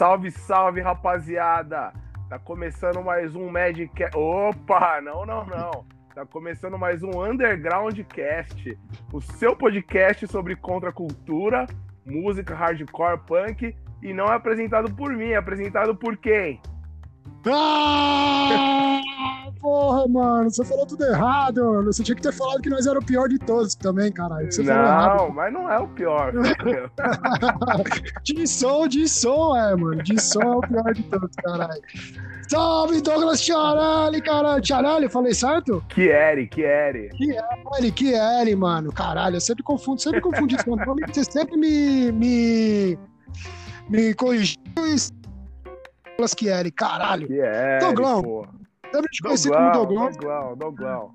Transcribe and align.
Salve, 0.00 0.30
salve, 0.30 0.80
rapaziada! 0.80 1.92
Tá 2.26 2.38
começando 2.38 3.02
mais 3.04 3.36
um 3.36 3.50
Magic. 3.50 3.92
Opa, 4.16 4.98
não, 5.02 5.26
não, 5.26 5.44
não. 5.44 5.84
Tá 6.14 6.24
começando 6.24 6.78
mais 6.78 7.02
um 7.02 7.22
Underground 7.22 8.00
Cast, 8.04 8.78
o 9.12 9.20
seu 9.20 9.54
podcast 9.54 10.26
sobre 10.26 10.56
contracultura, 10.56 11.66
música 12.06 12.54
hardcore 12.54 13.20
punk 13.26 13.76
e 14.02 14.14
não 14.14 14.24
é 14.24 14.36
apresentado 14.36 14.90
por 14.90 15.12
mim, 15.12 15.32
é 15.32 15.36
apresentado 15.36 15.94
por 15.94 16.16
quem? 16.16 16.62
Ah, 17.46 19.00
porra, 19.60 20.06
mano, 20.08 20.50
você 20.50 20.64
falou 20.64 20.86
tudo 20.86 21.04
errado. 21.04 21.84
Você 21.84 22.02
tinha 22.02 22.14
que 22.14 22.22
ter 22.22 22.32
falado 22.32 22.60
que 22.60 22.68
nós 22.68 22.86
era 22.86 22.98
o 22.98 23.04
pior 23.04 23.28
de 23.28 23.38
todos 23.38 23.74
também, 23.74 24.12
caralho. 24.12 24.50
Você 24.50 24.62
não, 24.62 25.30
mas 25.30 25.52
não 25.52 25.70
é 25.70 25.78
o 25.78 25.88
pior. 25.88 26.32
De 28.22 28.46
som, 28.46 28.86
de 28.86 29.08
som, 29.08 29.56
é, 29.56 29.74
mano. 29.74 30.02
De 30.02 30.20
som 30.20 30.42
é 30.42 30.56
o 30.56 30.60
pior 30.60 30.94
de 30.94 31.02
todos, 31.04 31.34
caralho. 31.36 31.82
Salve, 32.48 33.00
Douglas 33.00 33.40
Tiarelli, 33.40 34.20
caralho. 34.20 34.60
Tiarelli, 34.60 35.08
falei 35.08 35.32
certo? 35.32 35.84
Chieri, 35.88 36.48
Chieri. 36.48 37.08
Chiarelli, 37.16 37.92
Chiarelli, 37.92 38.56
mano. 38.56 38.92
Caralho, 38.92 39.36
eu 39.36 39.40
sempre 39.40 39.62
confundo, 39.62 40.00
sempre 40.00 40.20
confundi 40.20 40.56
nome. 40.66 41.02
Você 41.06 41.24
sempre 41.24 41.56
me, 41.56 42.10
me, 42.10 42.98
me 43.88 44.14
corrigiu 44.14 44.56
isso. 44.86 45.19
Douglas 46.20 46.34
Chiarelli, 46.38 46.70
caralho. 46.70 47.26
Chieri, 47.26 47.80
Doglão. 47.80 48.22
pô. 48.22 48.46
Sempre 48.92 49.10
te 49.10 49.22
conheci 49.22 49.48
como 49.48 49.72
Doglão, 49.72 50.10
Doglão. 50.10 50.10
Doglão, 50.12 50.56
Doglão. 50.56 51.14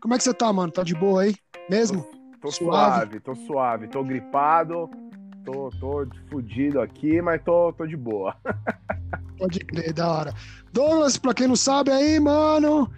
Como 0.00 0.14
é 0.14 0.18
que 0.18 0.24
você 0.24 0.34
tá, 0.34 0.52
mano? 0.52 0.72
Tá 0.72 0.82
de 0.82 0.94
boa 0.94 1.22
aí? 1.22 1.34
Mesmo? 1.70 2.06
Tô 2.40 2.50
Suave. 2.50 2.94
suave, 2.94 3.20
tô 3.20 3.34
suave, 3.34 3.88
tô 3.88 4.04
gripado, 4.04 4.90
tô, 5.44 5.70
tô 5.80 6.06
fudido 6.28 6.80
aqui, 6.80 7.22
mas 7.22 7.42
tô, 7.42 7.72
tô 7.72 7.86
de 7.86 7.96
boa. 7.96 8.36
Pode 9.38 9.60
crer, 9.60 9.92
da 9.92 10.10
hora. 10.10 10.34
Douglas, 10.72 11.16
pra 11.16 11.32
quem 11.32 11.46
não 11.48 11.56
sabe 11.56 11.90
aí, 11.90 12.20
mano, 12.20 12.90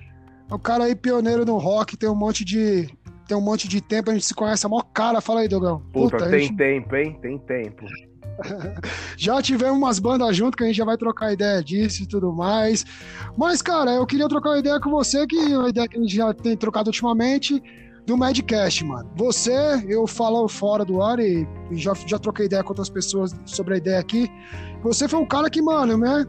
é 0.51 0.55
o 0.55 0.59
cara 0.59 0.85
aí 0.85 0.97
pioneiro 0.97 1.45
no 1.45 1.59
rock, 1.59 1.97
tem 1.97 2.09
um 2.09 2.15
monte 2.15 2.45
de. 2.45 2.89
Tem 3.29 3.37
um 3.37 3.41
monte 3.41 3.69
de 3.69 3.81
tempo, 3.81 4.11
a 4.11 4.15
gente 4.15 4.25
se 4.25 4.35
conhece 4.35 4.65
a 4.65 4.69
maior 4.69 4.85
cara. 4.95 5.21
Fala 5.21 5.41
aí, 5.41 5.49
Dogão. 5.49 5.81
Puta, 5.93 6.17
a 6.17 6.31
tem 6.31 6.41
gente 6.41 6.57
tempo, 6.57 6.95
hein? 6.95 7.19
Tem 7.21 7.39
tempo. 7.39 7.85
já 9.17 9.41
tivemos 9.43 9.77
umas 9.77 9.99
bandas 9.99 10.37
junto 10.37 10.57
que 10.57 10.65
a 10.65 10.67
gente 10.67 10.77
já 10.77 10.85
vai 10.85 10.97
trocar 10.97 11.33
ideia 11.33 11.63
disso 11.63 12.03
e 12.03 12.07
tudo 12.07 12.33
mais. 12.33 12.85
Mas, 13.37 13.63
cara, 13.63 13.93
eu 13.93 14.07
queria 14.07 14.29
trocar 14.29 14.51
uma 14.51 14.59
ideia 14.59 14.81
com 14.81 14.91
você, 14.91 15.27
que 15.27 15.37
é 15.37 15.59
uma 15.59 15.69
ideia 15.69 15.89
que 15.89 15.97
a 15.97 16.01
gente 16.01 16.15
já 16.15 16.33
tem 16.35 16.57
trocado 16.57 16.89
ultimamente, 16.89 17.63
do 18.07 18.17
Madcast, 18.17 18.85
mano. 18.85 19.11
Você, 19.17 19.53
eu 19.89 20.07
falo 20.07 20.49
fora 20.49 20.85
do 20.85 21.03
ar 21.03 21.19
e 21.19 21.47
já, 21.73 21.93
já 22.07 22.19
troquei 22.19 22.47
ideia 22.47 22.63
com 22.63 22.71
outras 22.71 22.89
pessoas 22.89 23.35
sobre 23.45 23.75
a 23.75 23.77
ideia 23.79 23.99
aqui. 23.99 24.31
Você 24.83 25.09
foi 25.09 25.19
um 25.19 25.27
cara 25.27 25.51
que, 25.51 25.61
mano, 25.61 25.99
né? 25.99 26.25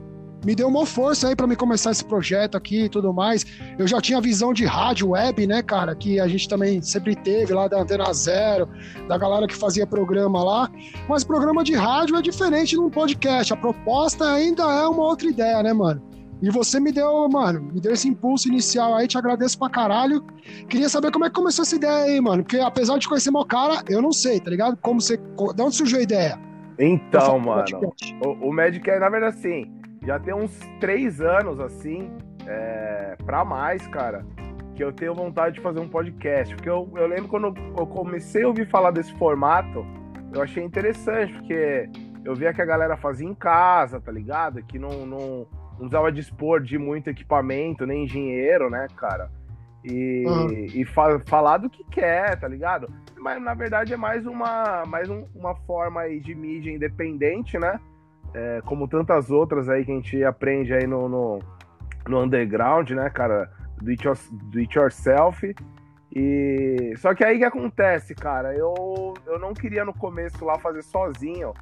Me 0.45 0.55
deu 0.55 0.67
uma 0.67 0.85
força 0.85 1.27
aí 1.27 1.35
pra 1.35 1.47
me 1.47 1.55
começar 1.55 1.91
esse 1.91 2.05
projeto 2.05 2.55
aqui 2.55 2.83
e 2.83 2.89
tudo 2.89 3.13
mais. 3.13 3.45
Eu 3.77 3.87
já 3.87 3.99
tinha 3.99 4.21
visão 4.21 4.53
de 4.53 4.65
rádio 4.65 5.09
web, 5.09 5.47
né, 5.47 5.61
cara? 5.61 5.95
Que 5.95 6.19
a 6.19 6.27
gente 6.27 6.47
também 6.47 6.81
sempre 6.81 7.15
teve 7.15 7.53
lá 7.53 7.67
da 7.67 7.81
Antena 7.81 8.13
Zero, 8.13 8.69
da 9.07 9.17
galera 9.17 9.47
que 9.47 9.55
fazia 9.55 9.85
programa 9.85 10.43
lá. 10.43 10.69
Mas 11.09 11.23
programa 11.23 11.63
de 11.63 11.73
rádio 11.73 12.15
é 12.15 12.21
diferente 12.21 12.71
de 12.71 12.79
um 12.79 12.89
podcast. 12.89 13.51
A 13.51 13.57
proposta 13.57 14.25
ainda 14.31 14.63
é 14.63 14.87
uma 14.87 15.03
outra 15.03 15.27
ideia, 15.27 15.63
né, 15.63 15.73
mano? 15.73 16.01
E 16.41 16.51
você 16.51 16.79
me 16.79 16.91
deu, 16.91 17.27
mano, 17.27 17.61
me 17.73 17.81
deu 17.81 17.93
esse 17.93 18.07
impulso 18.07 18.47
inicial 18.47 18.93
aí, 18.93 19.07
te 19.07 19.17
agradeço 19.17 19.57
pra 19.57 19.69
caralho. 19.69 20.23
Queria 20.69 20.87
saber 20.87 21.11
como 21.11 21.25
é 21.25 21.29
que 21.29 21.35
começou 21.35 21.63
essa 21.63 21.75
ideia 21.75 22.03
aí, 22.03 22.21
mano. 22.21 22.43
Porque 22.43 22.59
apesar 22.59 22.99
de 22.99 23.07
conhecer 23.07 23.31
meu 23.31 23.43
cara, 23.43 23.81
eu 23.89 24.01
não 24.01 24.11
sei, 24.11 24.39
tá 24.39 24.51
ligado? 24.51 24.77
Como 24.77 25.01
você. 25.01 25.17
De 25.17 25.61
onde 25.61 25.75
surgiu 25.75 25.97
a 25.97 26.03
ideia? 26.03 26.39
Então, 26.79 27.39
mano, 27.39 27.65
o, 28.23 28.49
o 28.49 28.53
Magic 28.53 28.87
é, 28.87 28.99
na 28.99 29.09
verdade, 29.09 29.35
assim, 29.35 29.71
já 30.07 30.17
tem 30.17 30.33
uns 30.33 30.57
três 30.79 31.19
anos, 31.21 31.59
assim, 31.59 32.09
é, 32.47 33.15
pra 33.25 33.43
mais, 33.43 33.85
cara, 33.87 34.25
que 34.73 34.81
eu 34.83 34.93
tenho 34.93 35.13
vontade 35.13 35.55
de 35.55 35.61
fazer 35.61 35.81
um 35.81 35.87
podcast. 35.89 36.55
Porque 36.55 36.69
eu, 36.69 36.89
eu 36.95 37.05
lembro 37.07 37.27
quando 37.27 37.53
eu 37.77 37.85
comecei 37.85 38.43
a 38.43 38.47
ouvir 38.47 38.69
falar 38.69 38.91
desse 38.91 39.13
formato, 39.17 39.85
eu 40.33 40.41
achei 40.41 40.63
interessante, 40.63 41.33
porque 41.33 41.89
eu 42.23 42.33
via 42.35 42.53
que 42.53 42.61
a 42.61 42.65
galera 42.65 42.95
fazia 42.95 43.27
em 43.27 43.35
casa, 43.35 43.99
tá 43.99 44.11
ligado? 44.11 44.63
Que 44.63 44.79
não, 44.79 45.05
não, 45.05 45.19
não 45.71 45.77
precisava 45.77 46.11
dispor 46.11 46.61
de 46.61 46.77
muito 46.77 47.09
equipamento, 47.09 47.85
nem 47.85 48.05
engenheiro, 48.05 48.69
né, 48.69 48.87
cara? 48.95 49.29
E, 49.83 50.23
Aham. 50.25 50.47
e 50.73 50.85
fa- 50.85 51.19
falar 51.27 51.57
do 51.57 51.69
que 51.69 51.83
quer, 51.85 52.39
tá 52.39 52.47
ligado? 52.47 52.89
Mas 53.17 53.41
na 53.41 53.53
verdade 53.53 53.93
é 53.93 53.97
mais 53.97 54.25
uma, 54.25 54.83
mais 54.85 55.09
um- 55.09 55.25
uma 55.35 55.55
forma 55.55 56.01
aí 56.01 56.19
de 56.19 56.33
mídia 56.35 56.71
independente, 56.71 57.57
né? 57.59 57.79
É, 58.39 58.61
como 58.65 58.87
tantas 58.87 59.31
outras 59.31 59.67
aí 59.67 59.83
que 59.83 59.91
a 59.91 59.95
gente 59.95 60.23
aprende 60.23 60.71
aí 60.73 60.85
no, 60.85 61.09
no, 61.09 61.39
no 62.07 62.21
underground, 62.21 62.91
né, 62.91 63.09
cara? 63.09 63.49
Do 63.81 63.89
it, 63.89 64.05
your- 64.05 64.17
do 64.51 64.59
it 64.59 64.77
yourself. 64.77 65.55
E 66.15 66.93
só 66.97 67.13
que 67.13 67.23
aí 67.23 67.35
o 67.35 67.39
que 67.39 67.45
acontece, 67.45 68.15
cara? 68.15 68.53
Eu, 68.55 69.13
eu 69.25 69.39
não 69.39 69.53
queria 69.53 69.83
no 69.83 69.93
começo 69.93 70.43
lá 70.45 70.57
fazer 70.59 70.81
sozinho. 70.83 71.53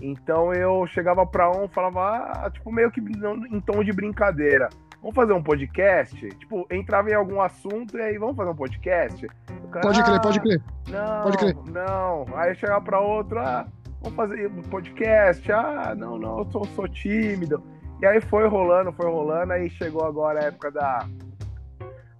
Então 0.00 0.52
eu 0.52 0.86
chegava 0.86 1.26
pra 1.26 1.50
um, 1.50 1.66
falava, 1.68 2.30
ah, 2.44 2.50
tipo, 2.50 2.70
meio 2.70 2.90
que 2.90 3.00
em 3.00 3.60
tom 3.60 3.82
de 3.82 3.92
brincadeira. 3.92 4.68
Vamos 5.00 5.14
fazer 5.14 5.32
um 5.32 5.42
podcast? 5.42 6.28
Tipo, 6.30 6.66
entrava 6.70 7.08
em 7.10 7.14
algum 7.14 7.40
assunto 7.40 7.96
e 7.96 8.02
aí, 8.02 8.18
vamos 8.18 8.36
fazer 8.36 8.50
um 8.50 8.54
podcast? 8.56 9.26
Cara, 9.70 9.80
Pode 9.80 10.02
crer, 10.02 10.16
"Ah, 10.16 10.20
pode 10.20 10.40
crer. 10.40 10.62
não, 10.88 11.22
Pode 11.22 11.36
crer. 11.38 11.56
não. 11.72 12.26
Aí 12.36 12.54
chegava 12.56 12.80
pra 12.80 13.00
outro, 13.00 13.38
ah, 13.38 13.66
vamos 14.00 14.16
fazer 14.16 14.50
podcast. 14.70 15.50
Ah, 15.52 15.94
não, 15.96 16.18
não, 16.18 16.38
eu 16.38 16.44
sou, 16.50 16.64
sou 16.66 16.88
tímido. 16.88 17.62
E 18.00 18.06
aí 18.06 18.20
foi 18.20 18.46
rolando, 18.46 18.92
foi 18.92 19.10
rolando, 19.10 19.52
aí 19.52 19.68
chegou 19.70 20.04
agora 20.04 20.40
a 20.40 20.44
época 20.44 20.70
da 20.70 21.08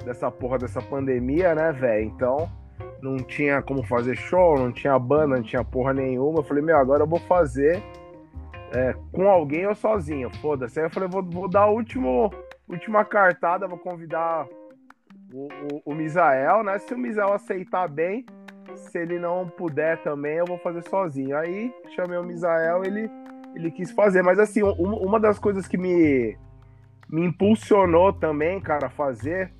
dessa 0.05 0.31
porra 0.31 0.59
dessa 0.59 0.81
pandemia, 0.81 1.55
né, 1.55 1.73
velho? 1.73 2.07
Então, 2.07 2.51
não 3.03 3.17
tinha 3.19 3.61
como 3.63 3.83
fazer 3.83 4.17
show, 4.17 4.59
não 4.59 4.73
tinha 4.73 4.99
banda, 4.99 5.37
não 5.37 5.43
tinha 5.43 5.63
porra 5.63 5.93
nenhuma. 5.93 6.41
Eu 6.41 6.45
falei, 6.45 6.63
meu, 6.63 6.77
agora 6.77 7.03
eu 7.03 7.07
vou 7.07 7.21
fazer 7.21 7.83
é, 8.73 8.95
com 9.13 9.29
alguém 9.29 9.67
ou 9.67 9.75
sozinho, 9.75 10.31
foda-se. 10.41 10.79
Aí 10.79 10.87
eu 10.87 10.91
falei, 10.91 11.09
vou, 11.09 11.23
vou 11.23 11.49
dar 11.49 11.63
a 11.63 11.71
último, 11.71 12.33
última 12.69 13.05
cartada, 13.05 13.69
vou 13.69 13.79
convidar 13.79 14.47
o, 15.33 15.47
o, 15.47 15.93
o 15.93 15.95
Misael, 15.95 16.63
né? 16.65 16.79
Se 16.79 16.95
o 16.95 16.99
Misael 16.99 17.33
aceitar 17.33 17.89
bem, 17.89 18.25
se 18.79 18.99
ele 18.99 19.19
não 19.19 19.49
puder 19.49 20.03
também, 20.03 20.37
eu 20.37 20.47
vou 20.47 20.59
fazer 20.59 20.83
sozinho. 20.89 21.37
Aí 21.37 21.73
chamei 21.95 22.19
o 22.19 22.23
Misael, 22.23 22.85
ele, 22.85 23.11
ele 23.55 23.71
quis 23.71 23.91
fazer. 23.91 24.23
Mas 24.23 24.39
assim, 24.39 24.63
um- 24.63 24.97
uma 24.97 25.19
das 25.21 25.39
coisas 25.39 25.67
que 25.67 25.77
me, 25.77 26.37
me 27.09 27.25
impulsionou 27.27 28.13
também, 28.13 28.61
cara, 28.61 28.87
a 28.87 28.91
fazer 28.91 29.53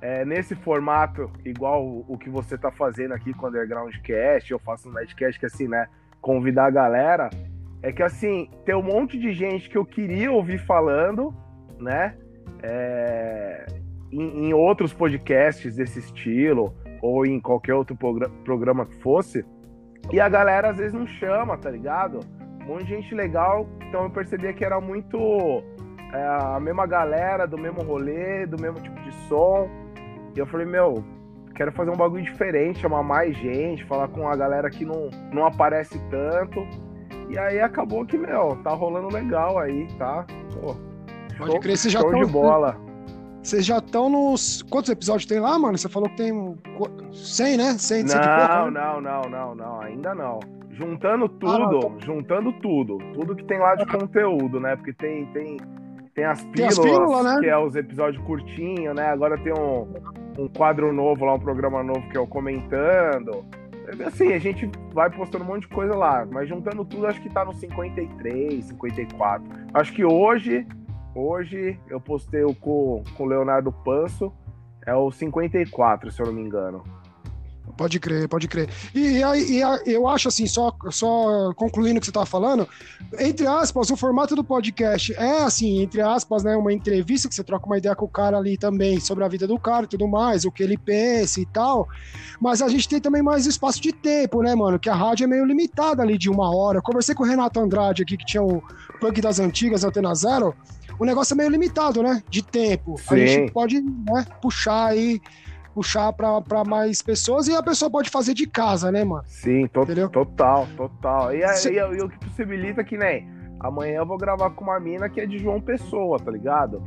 é, 0.00 0.24
nesse 0.24 0.54
formato, 0.54 1.30
igual 1.44 1.82
o, 1.82 2.04
o 2.08 2.18
que 2.18 2.28
você 2.28 2.58
tá 2.58 2.70
fazendo 2.70 3.14
aqui 3.14 3.32
com 3.32 3.46
o 3.46 3.48
Underground 3.48 3.94
Cast, 4.02 4.50
eu 4.50 4.58
faço 4.58 4.88
no 4.88 4.94
Nightcast, 4.94 5.40
que 5.40 5.46
assim, 5.46 5.66
né? 5.66 5.86
Convidar 6.20 6.66
a 6.66 6.70
galera. 6.70 7.30
É 7.82 7.90
que 7.92 8.02
assim, 8.02 8.50
tem 8.64 8.74
um 8.74 8.82
monte 8.82 9.18
de 9.18 9.32
gente 9.32 9.68
que 9.70 9.76
eu 9.78 9.84
queria 9.84 10.30
ouvir 10.30 10.58
falando, 10.58 11.34
né? 11.78 12.16
É, 12.62 13.66
em, 14.12 14.48
em 14.48 14.54
outros 14.54 14.92
podcasts 14.92 15.76
desse 15.76 15.98
estilo, 15.98 16.74
ou 17.06 17.26
em 17.26 17.38
qualquer 17.38 17.74
outro 17.74 17.94
progra- 17.94 18.30
programa 18.44 18.86
que 18.86 18.94
fosse. 19.02 19.44
E 20.10 20.18
a 20.18 20.26
galera 20.28 20.70
às 20.70 20.78
vezes 20.78 20.94
não 20.94 21.06
chama, 21.06 21.58
tá 21.58 21.70
ligado? 21.70 22.20
Um 22.62 22.66
monte 22.68 22.84
de 22.84 22.94
gente 22.94 23.14
legal, 23.14 23.66
então 23.88 24.04
eu 24.04 24.10
percebia 24.10 24.54
que 24.54 24.64
era 24.64 24.80
muito 24.80 25.18
é, 26.14 26.22
a 26.54 26.58
mesma 26.58 26.86
galera, 26.86 27.46
do 27.46 27.58
mesmo 27.58 27.82
rolê, 27.82 28.46
do 28.46 28.58
mesmo 28.60 28.80
tipo 28.80 28.98
de 29.02 29.12
som. 29.28 29.68
E 30.34 30.38
eu 30.38 30.46
falei, 30.46 30.66
meu, 30.66 31.04
quero 31.54 31.72
fazer 31.72 31.90
um 31.90 31.96
bagulho 31.96 32.24
diferente, 32.24 32.78
chamar 32.78 33.02
mais 33.02 33.36
gente, 33.36 33.84
falar 33.84 34.08
com 34.08 34.26
a 34.26 34.34
galera 34.34 34.70
que 34.70 34.84
não, 34.86 35.10
não 35.30 35.44
aparece 35.44 35.98
tanto. 36.08 36.66
E 37.28 37.38
aí 37.38 37.60
acabou 37.60 38.06
que, 38.06 38.16
meu, 38.16 38.56
tá 38.62 38.70
rolando 38.70 39.08
legal 39.14 39.58
aí, 39.58 39.86
tá? 39.98 40.24
Pô, 40.54 40.74
Pode 41.36 41.50
show, 41.50 41.60
crer, 41.60 41.76
você 41.76 41.90
já 41.90 42.00
show 42.00 42.10
tão- 42.10 42.24
de 42.24 42.32
bola. 42.32 42.76
Vocês 43.44 43.64
já 43.66 43.76
estão 43.78 44.08
nos. 44.08 44.62
Quantos 44.62 44.90
episódios 44.90 45.26
tem 45.26 45.38
lá, 45.38 45.58
mano? 45.58 45.76
Você 45.76 45.88
falou 45.88 46.08
que 46.08 46.16
tem 46.16 46.32
um- 46.32 46.56
100, 47.12 47.56
né? 47.58 47.72
100, 47.78 47.78
100 47.78 48.20
e 48.20 48.24
Não, 48.26 48.48
pouco, 48.48 48.70
né? 48.70 48.80
não, 48.80 49.00
não, 49.02 49.22
não, 49.30 49.54
não, 49.54 49.80
ainda 49.82 50.14
não. 50.14 50.40
Juntando 50.70 51.30
Ah, 51.44 51.58
não, 51.58 51.68
tudo, 51.80 52.00
juntando 52.04 52.52
tudo, 52.54 52.98
tudo 53.12 53.36
que 53.36 53.44
tem 53.44 53.58
lá 53.58 53.74
de 53.76 53.86
conteúdo, 53.86 54.58
né? 54.58 54.74
Porque 54.76 54.92
tem 54.94 55.26
tem 55.26 55.58
tem 56.14 56.24
as 56.24 56.42
Tem 56.44 56.64
as 56.66 56.78
pílulas, 56.78 56.78
pílulas, 56.80 57.24
né? 57.24 57.40
que 57.40 57.46
é 57.46 57.58
os 57.58 57.76
episódios 57.76 58.24
curtinhos, 58.24 58.94
né? 58.96 59.08
Agora 59.08 59.36
tem 59.38 59.52
um, 59.52 59.86
um 60.38 60.48
quadro 60.48 60.92
novo 60.92 61.24
lá, 61.26 61.34
um 61.34 61.38
programa 61.40 61.82
novo 61.82 62.08
que 62.08 62.16
é 62.16 62.20
o 62.20 62.26
comentando. 62.26 63.44
Assim, 64.06 64.32
a 64.32 64.38
gente 64.38 64.68
vai 64.92 65.10
postando 65.10 65.44
um 65.44 65.46
monte 65.48 65.62
de 65.62 65.68
coisa 65.68 65.94
lá, 65.94 66.26
mas 66.30 66.48
juntando 66.48 66.84
tudo, 66.84 67.06
acho 67.06 67.20
que 67.20 67.28
tá 67.28 67.44
no 67.44 67.52
53, 67.52 68.64
54. 68.64 69.44
Acho 69.74 69.92
que 69.92 70.04
hoje, 70.04 70.66
hoje 71.14 71.78
eu 71.88 72.00
postei 72.00 72.44
o 72.44 72.54
com, 72.54 73.02
com 73.16 73.24
o 73.24 73.26
Leonardo 73.26 73.72
Panso, 73.72 74.32
é 74.86 74.94
o 74.94 75.10
54, 75.10 76.10
se 76.10 76.20
eu 76.20 76.26
não 76.26 76.32
me 76.32 76.42
engano. 76.42 76.84
Pode 77.76 77.98
crer, 77.98 78.28
pode 78.28 78.46
crer. 78.46 78.68
E, 78.94 79.18
e 79.18 79.62
e 79.86 79.92
eu 79.92 80.06
acho 80.06 80.28
assim, 80.28 80.46
só, 80.46 80.72
só 80.90 81.52
concluindo 81.54 81.96
o 81.96 82.00
que 82.00 82.06
você 82.06 82.10
estava 82.10 82.26
falando, 82.26 82.68
entre 83.18 83.46
aspas, 83.46 83.90
o 83.90 83.96
formato 83.96 84.36
do 84.36 84.44
podcast 84.44 85.12
é 85.14 85.42
assim, 85.42 85.82
entre 85.82 86.00
aspas, 86.00 86.44
né, 86.44 86.56
uma 86.56 86.72
entrevista 86.72 87.28
que 87.28 87.34
você 87.34 87.42
troca 87.42 87.66
uma 87.66 87.78
ideia 87.78 87.96
com 87.96 88.04
o 88.04 88.08
cara 88.08 88.36
ali 88.36 88.56
também 88.56 89.00
sobre 89.00 89.24
a 89.24 89.28
vida 89.28 89.46
do 89.46 89.58
cara 89.58 89.86
e 89.86 89.88
tudo 89.88 90.06
mais, 90.06 90.44
o 90.44 90.52
que 90.52 90.62
ele 90.62 90.76
pensa 90.76 91.40
e 91.40 91.46
tal. 91.46 91.88
Mas 92.40 92.62
a 92.62 92.68
gente 92.68 92.88
tem 92.88 93.00
também 93.00 93.22
mais 93.22 93.46
espaço 93.46 93.80
de 93.80 93.92
tempo, 93.92 94.42
né, 94.42 94.54
mano? 94.54 94.78
Que 94.78 94.88
a 94.88 94.94
rádio 94.94 95.24
é 95.24 95.26
meio 95.26 95.44
limitada 95.44 96.02
ali 96.02 96.16
de 96.16 96.30
uma 96.30 96.54
hora. 96.54 96.78
Eu 96.78 96.82
conversei 96.82 97.14
com 97.14 97.24
o 97.24 97.26
Renato 97.26 97.58
Andrade 97.58 98.02
aqui, 98.02 98.16
que 98.16 98.24
tinha 98.24 98.42
o 98.42 98.62
Punk 99.00 99.20
das 99.20 99.40
Antigas, 99.40 99.82
Antena 99.82 100.14
Zero. 100.14 100.54
O 100.98 101.04
negócio 101.04 101.34
é 101.34 101.36
meio 101.36 101.50
limitado, 101.50 102.02
né? 102.02 102.22
De 102.28 102.42
tempo. 102.42 102.94
A 102.94 103.14
Sim. 103.14 103.26
gente 103.26 103.52
pode 103.52 103.80
né, 103.80 104.24
puxar 104.40 104.86
aí 104.86 105.20
puxar 105.74 106.12
para 106.12 106.62
mais 106.64 107.02
pessoas 107.02 107.48
e 107.48 107.52
a 107.56 107.60
pessoa 107.60 107.90
pode 107.90 108.08
fazer 108.08 108.32
de 108.32 108.46
casa, 108.46 108.92
né, 108.92 109.02
mano? 109.02 109.24
Sim, 109.26 109.66
to- 109.66 109.82
Entendeu? 109.82 110.08
total, 110.08 110.68
total. 110.76 111.34
E, 111.34 111.40
e, 111.40 111.72
e 111.74 112.00
o 112.00 112.08
que 112.08 112.16
possibilita 112.20 112.84
que 112.84 112.96
nem 112.96 113.28
amanhã 113.58 113.96
eu 113.96 114.06
vou 114.06 114.16
gravar 114.16 114.50
com 114.50 114.62
uma 114.62 114.78
mina 114.78 115.08
que 115.08 115.20
é 115.20 115.26
de 115.26 115.36
João 115.36 115.60
Pessoa, 115.60 116.16
tá 116.20 116.30
ligado? 116.30 116.80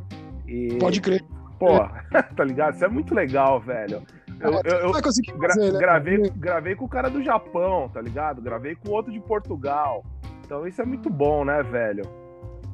E, 0.48 0.78
Pode 0.80 1.02
crer. 1.02 1.22
pô, 1.60 1.68
tá 2.38 2.44
ligado? 2.46 2.76
Isso 2.76 2.86
é 2.86 2.88
muito 2.88 3.14
legal, 3.14 3.60
velho. 3.60 4.04
Eu, 4.40 4.54
É, 4.54 4.62
eu- 4.66 4.80
eu 4.80 4.92
gra- 4.94 5.02
fazer, 5.04 5.74
né? 5.74 5.80
gravei, 5.80 6.30
gravei 6.38 6.76
com 6.76 6.86
o 6.86 6.90
cara 6.90 7.10
do 7.10 7.22
Japão, 7.22 7.90
tá 7.94 8.00
ligado? 8.00 8.42
Gravei 8.42 8.74
com 8.76 8.92
outro 8.92 9.12
de 9.12 9.20
Portugal. 9.20 10.06
Então 10.46 10.66
isso 10.66 10.82
é 10.82 10.86
muito 10.86 11.10
bom, 11.10 11.44
né, 11.44 11.62
velho? 11.62 12.04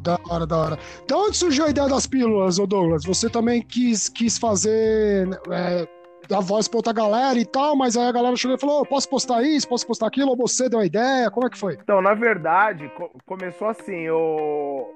Da 0.03 0.19
hora, 0.29 0.45
da 0.45 0.57
hora. 0.57 0.79
Então, 1.03 1.27
onde 1.27 1.37
surgiu 1.37 1.65
a 1.65 1.69
ideia 1.69 1.87
das 1.87 2.05
pílulas, 2.05 2.59
ô 2.59 2.67
Douglas? 2.67 3.05
Você 3.05 3.29
também 3.29 3.61
quis, 3.61 4.09
quis 4.09 4.37
fazer. 4.37 5.29
É, 5.49 5.87
dar 6.27 6.41
voz 6.41 6.67
pra 6.67 6.77
outra 6.79 6.91
galera 6.93 7.39
e 7.39 7.45
tal, 7.45 7.75
mas 7.75 7.95
aí 7.95 8.07
a 8.07 8.11
galera 8.11 8.35
chegou 8.35 8.57
e 8.57 8.59
falou: 8.59 8.81
"Ô, 8.81 8.85
posso 8.85 9.09
postar 9.09 9.41
isso, 9.43 9.67
posso 9.67 9.87
postar 9.87 10.07
aquilo, 10.07 10.29
ou 10.31 10.35
você 10.37 10.67
deu 10.67 10.79
a 10.79 10.85
ideia? 10.85 11.31
Como 11.31 11.47
é 11.47 11.49
que 11.49 11.57
foi? 11.57 11.75
Então, 11.81 12.01
na 12.01 12.13
verdade, 12.13 12.89
co- 12.97 13.11
começou 13.25 13.69
assim, 13.69 13.95
eu 13.95 14.93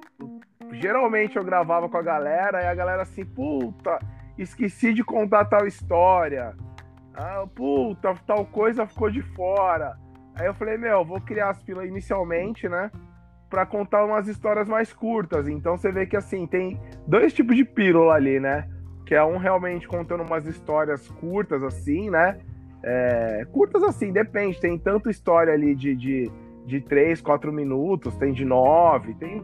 geralmente 0.74 1.38
eu 1.38 1.44
gravava 1.44 1.88
com 1.88 1.98
a 1.98 2.02
galera 2.02 2.62
e 2.64 2.68
a 2.68 2.76
galera 2.76 3.02
assim, 3.04 3.26
puta, 3.26 4.00
esqueci 4.38 4.94
de 4.94 5.04
contar 5.04 5.46
tal 5.46 5.66
história. 5.66 6.54
Ah, 7.16 7.46
puta, 7.56 8.14
tal 8.28 8.46
coisa 8.46 8.86
ficou 8.86 9.10
de 9.10 9.22
fora. 9.22 9.98
Aí 10.36 10.46
eu 10.46 10.54
falei, 10.54 10.78
meu, 10.78 11.04
vou 11.04 11.20
criar 11.20 11.50
as 11.50 11.64
pilas 11.64 11.88
inicialmente, 11.88 12.70
né? 12.70 12.92
Pra 13.50 13.66
contar 13.66 14.04
umas 14.04 14.28
histórias 14.28 14.68
mais 14.68 14.92
curtas. 14.92 15.48
Então 15.48 15.78
você 15.78 15.92
vê 15.92 16.06
que 16.06 16.18
assim, 16.18 16.46
tem 16.46 16.80
dois 17.08 17.34
tipos 17.34 17.56
de 17.56 17.64
pílula 17.64 18.14
ali, 18.14 18.40
né? 18.40 18.68
Que 19.06 19.16
é 19.16 19.24
um 19.24 19.38
realmente 19.38 19.88
contando 19.88 20.24
umas 20.24 20.46
histórias 20.46 21.08
curtas, 21.10 21.64
assim, 21.64 22.10
né? 22.10 22.38
É, 22.84 23.46
curtas 23.52 23.84
assim, 23.84 24.12
depende. 24.12 24.60
Tem 24.60 24.78
tanto 24.78 25.10
história 25.10 25.54
ali 25.54 25.74
de, 25.76 25.96
de, 25.96 26.32
de 26.66 26.82
3, 26.82 27.22
4 27.22 27.52
minutos, 27.52 28.16
tem 28.18 28.34
de 28.34 28.46
9, 28.46 29.14
tem, 29.16 29.42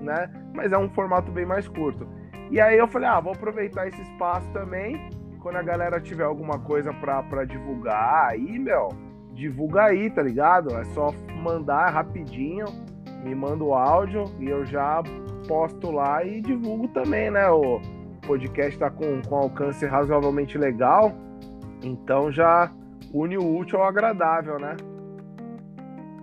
né? 0.00 0.30
Mas 0.54 0.72
é 0.72 0.78
um 0.78 0.88
formato 0.90 1.32
bem 1.32 1.46
mais 1.46 1.66
curto. 1.66 2.06
E 2.50 2.60
aí 2.60 2.76
eu 2.76 2.88
falei, 2.88 3.08
ah, 3.08 3.20
vou 3.20 3.32
aproveitar 3.32 3.86
esse 3.86 4.00
espaço 4.02 4.50
também. 4.52 5.08
Quando 5.40 5.56
a 5.56 5.62
galera 5.62 6.00
tiver 6.00 6.24
alguma 6.24 6.58
coisa 6.58 6.92
pra, 6.92 7.22
pra 7.22 7.44
divulgar, 7.44 8.28
aí, 8.28 8.58
meu, 8.58 8.88
divulga 9.32 9.84
aí, 9.84 10.10
tá 10.10 10.22
ligado? 10.22 10.76
É 10.76 10.84
só 10.86 11.14
mandar 11.42 11.88
rapidinho, 11.90 12.66
me 13.22 13.34
manda 13.34 13.64
o 13.64 13.74
áudio 13.74 14.24
e 14.38 14.48
eu 14.48 14.64
já 14.64 15.02
posto 15.46 15.90
lá 15.90 16.24
e 16.24 16.40
divulgo 16.40 16.88
também, 16.88 17.30
né? 17.30 17.48
O 17.50 17.80
podcast 18.26 18.78
tá 18.78 18.90
com, 18.90 19.20
com 19.22 19.36
alcance 19.36 19.84
razoavelmente 19.86 20.56
legal, 20.56 21.12
então 21.82 22.30
já 22.30 22.70
une 23.12 23.36
o 23.36 23.56
útil 23.56 23.80
ao 23.80 23.88
agradável, 23.88 24.58
né? 24.58 24.76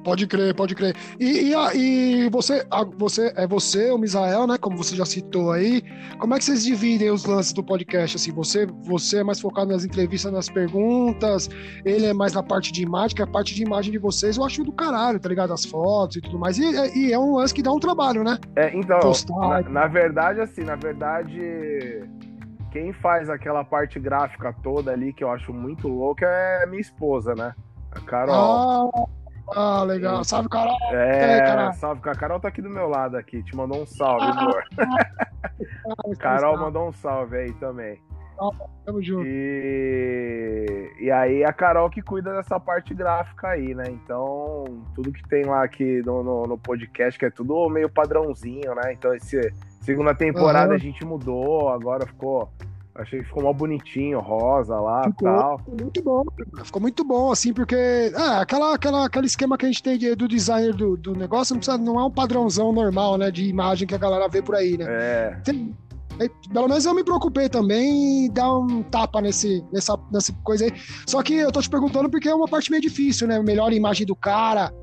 Pode 0.07 0.25
crer, 0.25 0.56
pode 0.56 0.74
crer. 0.74 0.95
E, 1.19 1.51
e, 1.51 2.25
e 2.25 2.30
você, 2.30 2.65
a- 2.71 2.86
você, 2.98 3.33
é 3.36 3.45
você, 3.45 3.92
o 3.92 3.98
Misael, 3.98 4.48
né? 4.48 4.57
Como 4.57 4.77
você 4.77 4.95
já 4.95 5.06
citou 5.06 5.51
aí. 5.51 5.83
Como 6.18 6.33
é 6.33 6.38
que 6.38 6.45
vocês 6.45 6.63
dividem 6.63 7.12
os 7.12 7.25
lances 7.25 7.51
do 7.51 7.62
podcast? 7.62 8.15
Assim, 8.15 8.31
você, 8.31 8.65
você 8.86 9.18
é 9.18 9.24
mais 9.25 9.42
focado 9.42 9.69
nas 9.69 9.83
entrevistas, 9.83 10.31
nas 10.31 10.48
perguntas, 10.50 11.50
ele 11.83 12.06
é 12.06 12.13
mais 12.13 12.31
na 12.31 12.42
parte 12.42 12.71
de 12.71 12.83
imagem, 12.83 13.18
que 13.18 13.21
a 13.21 13.27
parte 13.27 13.54
de 13.54 13.63
imagem 13.63 13.92
de 13.92 13.98
vocês 13.98 14.38
eu 14.38 14.45
acho 14.45 14.63
do 14.63 14.71
caralho, 14.71 15.19
tá 15.19 15.27
ligado? 15.27 15.51
As 15.51 15.65
fotos 15.65 16.15
e 16.15 16.21
tudo 16.21 16.39
mais. 16.39 16.57
E, 16.57 16.63
e 16.98 17.12
é 17.12 17.19
um 17.19 17.36
lance 17.36 17.54
que 17.54 17.62
dá 17.62 17.74
um 17.74 17.80
trabalho, 17.80 18.24
né? 18.24 18.38
É, 18.56 18.74
então, 18.74 19.01
Postar. 19.01 19.63
na, 19.63 19.69
na 19.69 19.88
verdade, 19.88 20.39
assim, 20.39 20.63
na 20.63 20.77
verdade, 20.77 22.07
quem 22.71 22.94
faz 22.94 23.30
aquela 23.30 23.65
parte 23.65 24.00
gráfica 24.00 24.56
toda 24.63 24.89
ali, 24.89 25.12
que 25.12 25.21
eu 25.25 25.30
acho 25.30 25.54
muito 25.54 25.89
louca, 25.89 26.25
é 26.25 26.65
minha 26.65 26.80
esposa, 26.80 27.36
né? 27.36 27.54
A 27.92 28.00
Carol. 28.00 29.09
Ah, 29.56 29.80
ah, 29.80 29.83
legal. 29.83 30.23
Salve, 30.23 30.49
caralho. 30.49 30.77
é, 30.92 31.37
é, 31.37 31.42
Carol. 31.42 31.73
salve, 31.73 32.01
a 32.09 32.16
Carol 32.16 32.39
tá 32.39 32.47
aqui 32.47 32.61
do 32.61 32.69
meu 32.69 32.87
lado 32.87 33.18
aqui, 33.18 33.42
te 33.44 33.56
mandou 33.56 33.81
um 33.81 33.85
salve, 33.85 34.25
amor. 34.25 34.63
Carol 36.19 36.57
mandou 36.57 36.89
um 36.89 36.92
salve 36.92 37.37
aí 37.37 37.54
também. 37.54 37.99
Tamo 38.85 39.01
junto. 39.01 39.25
E, 39.25 40.92
e 40.99 41.11
aí 41.11 41.44
a 41.44 41.51
Carol 41.51 41.89
que 41.89 42.01
cuida 42.01 42.35
dessa 42.35 42.59
parte 42.59 42.94
gráfica 42.94 43.49
aí, 43.49 43.73
né? 43.73 43.85
Então, 43.87 44.63
tudo 44.94 45.11
que 45.11 45.27
tem 45.27 45.44
lá 45.45 45.63
aqui 45.63 46.04
no, 46.06 46.23
no, 46.23 46.44
no 46.44 46.57
podcast, 46.57 47.18
que 47.18 47.25
é 47.25 47.31
tudo 47.31 47.68
meio 47.69 47.89
padrãozinho, 47.89 48.75
né? 48.75 48.94
Então, 48.94 49.13
esse 49.16 49.51
segunda 49.81 50.13
temporada 50.13 50.68
Aham. 50.68 50.75
a 50.75 50.77
gente 50.77 51.04
mudou, 51.04 51.69
agora 51.69 52.06
ficou. 52.06 52.51
Achei 52.97 53.19
que 53.19 53.25
ficou 53.27 53.44
mó 53.44 53.54
bonitinho, 53.54 54.19
rosa 54.19 54.80
lá 54.80 55.04
e 55.07 55.23
tal. 55.23 55.59
Ficou 55.59 55.75
muito 55.80 56.04
bom, 56.04 56.23
cara. 56.25 56.66
ficou 56.66 56.81
muito 56.81 57.04
bom, 57.04 57.31
assim, 57.31 57.54
porque 57.54 57.75
é, 57.75 58.18
aquela, 58.42 58.73
aquela, 58.73 59.06
aquele 59.06 59.27
esquema 59.27 59.56
que 59.57 59.66
a 59.66 59.69
gente 59.69 59.83
tem 59.83 59.97
de- 59.99 60.16
do 60.16 60.27
designer 60.27 60.73
do, 60.73 60.97
do 60.97 61.16
negócio 61.16 61.54
não, 61.54 61.59
precisa, 61.59 61.77
não 61.77 61.99
é 61.99 62.04
um 62.06 62.11
padrãozão 62.11 62.73
normal, 62.73 63.18
né, 63.18 63.30
de 63.30 63.47
imagem 63.47 63.87
que 63.87 63.94
a 63.94 63.99
galera 63.99 64.27
vê 64.27 64.42
por 64.42 64.56
aí, 64.56 64.77
né? 64.77 64.85
É, 64.87 65.39
Tem- 65.44 65.75
é, 66.19 66.27
pelo 66.51 66.68
menos 66.68 66.83
eu 66.83 66.95
me 66.95 67.04
preocupei 67.04 67.47
também 67.47 68.25
em 68.25 68.31
dar 68.33 68.51
um 68.51 68.81
tapa 68.81 69.21
nesse, 69.21 69.63
nessa, 69.71 69.95
nessa 70.11 70.33
coisa 70.44 70.66
aí. 70.66 70.71
Só 71.07 71.21
que 71.21 71.35
eu 71.35 71.51
tô 71.51 71.61
te 71.61 71.69
perguntando 71.69 72.09
porque 72.09 72.27
é 72.27 72.33
uma 72.33 72.47
parte 72.47 72.71
meio 72.71 72.81
difícil, 72.81 73.27
né? 73.27 73.39
Melhor 73.39 73.71
imagem 73.71 74.07
do 74.07 74.16
cara, 74.16 74.73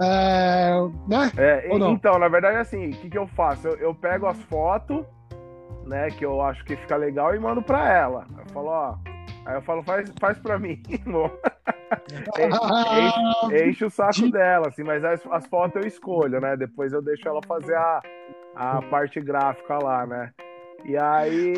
é, 0.00 0.70
né? 1.08 1.32
é, 1.36 1.68
Ou 1.72 1.78
não? 1.80 1.90
então, 1.92 2.18
na 2.20 2.28
verdade, 2.28 2.58
assim, 2.58 2.90
o 2.90 2.96
que, 2.98 3.10
que 3.10 3.18
eu 3.18 3.26
faço? 3.26 3.66
Eu, 3.66 3.76
eu 3.78 3.94
pego 3.96 4.26
as 4.26 4.38
fotos, 4.42 5.04
né, 5.86 6.10
que 6.10 6.24
eu 6.24 6.40
acho 6.42 6.64
que 6.64 6.76
fica 6.76 6.96
legal 6.96 7.34
e 7.34 7.38
mando 7.38 7.62
pra 7.62 7.90
ela. 7.92 8.26
Eu 8.38 8.46
falo, 8.52 8.68
ó. 8.68 8.96
Aí 9.44 9.54
eu 9.54 9.62
falo, 9.62 9.82
faz, 9.84 10.12
faz 10.20 10.38
pra 10.38 10.58
mim, 10.58 10.82
amor. 11.06 11.30
enche, 12.38 13.62
enche 13.70 13.84
o 13.84 13.90
saco 13.90 14.12
De- 14.14 14.32
dela, 14.32 14.68
assim, 14.68 14.82
mas 14.82 15.04
as, 15.04 15.24
as 15.30 15.46
fotos 15.46 15.80
eu 15.80 15.86
escolho, 15.86 16.40
né? 16.40 16.56
Depois 16.56 16.92
eu 16.92 17.00
deixo 17.00 17.28
ela 17.28 17.40
fazer 17.46 17.76
a, 17.76 18.02
a 18.56 18.82
parte 18.82 19.20
gráfica 19.20 19.78
lá, 19.78 20.04
né? 20.04 20.32
E 20.84 20.96
aí, 20.96 21.54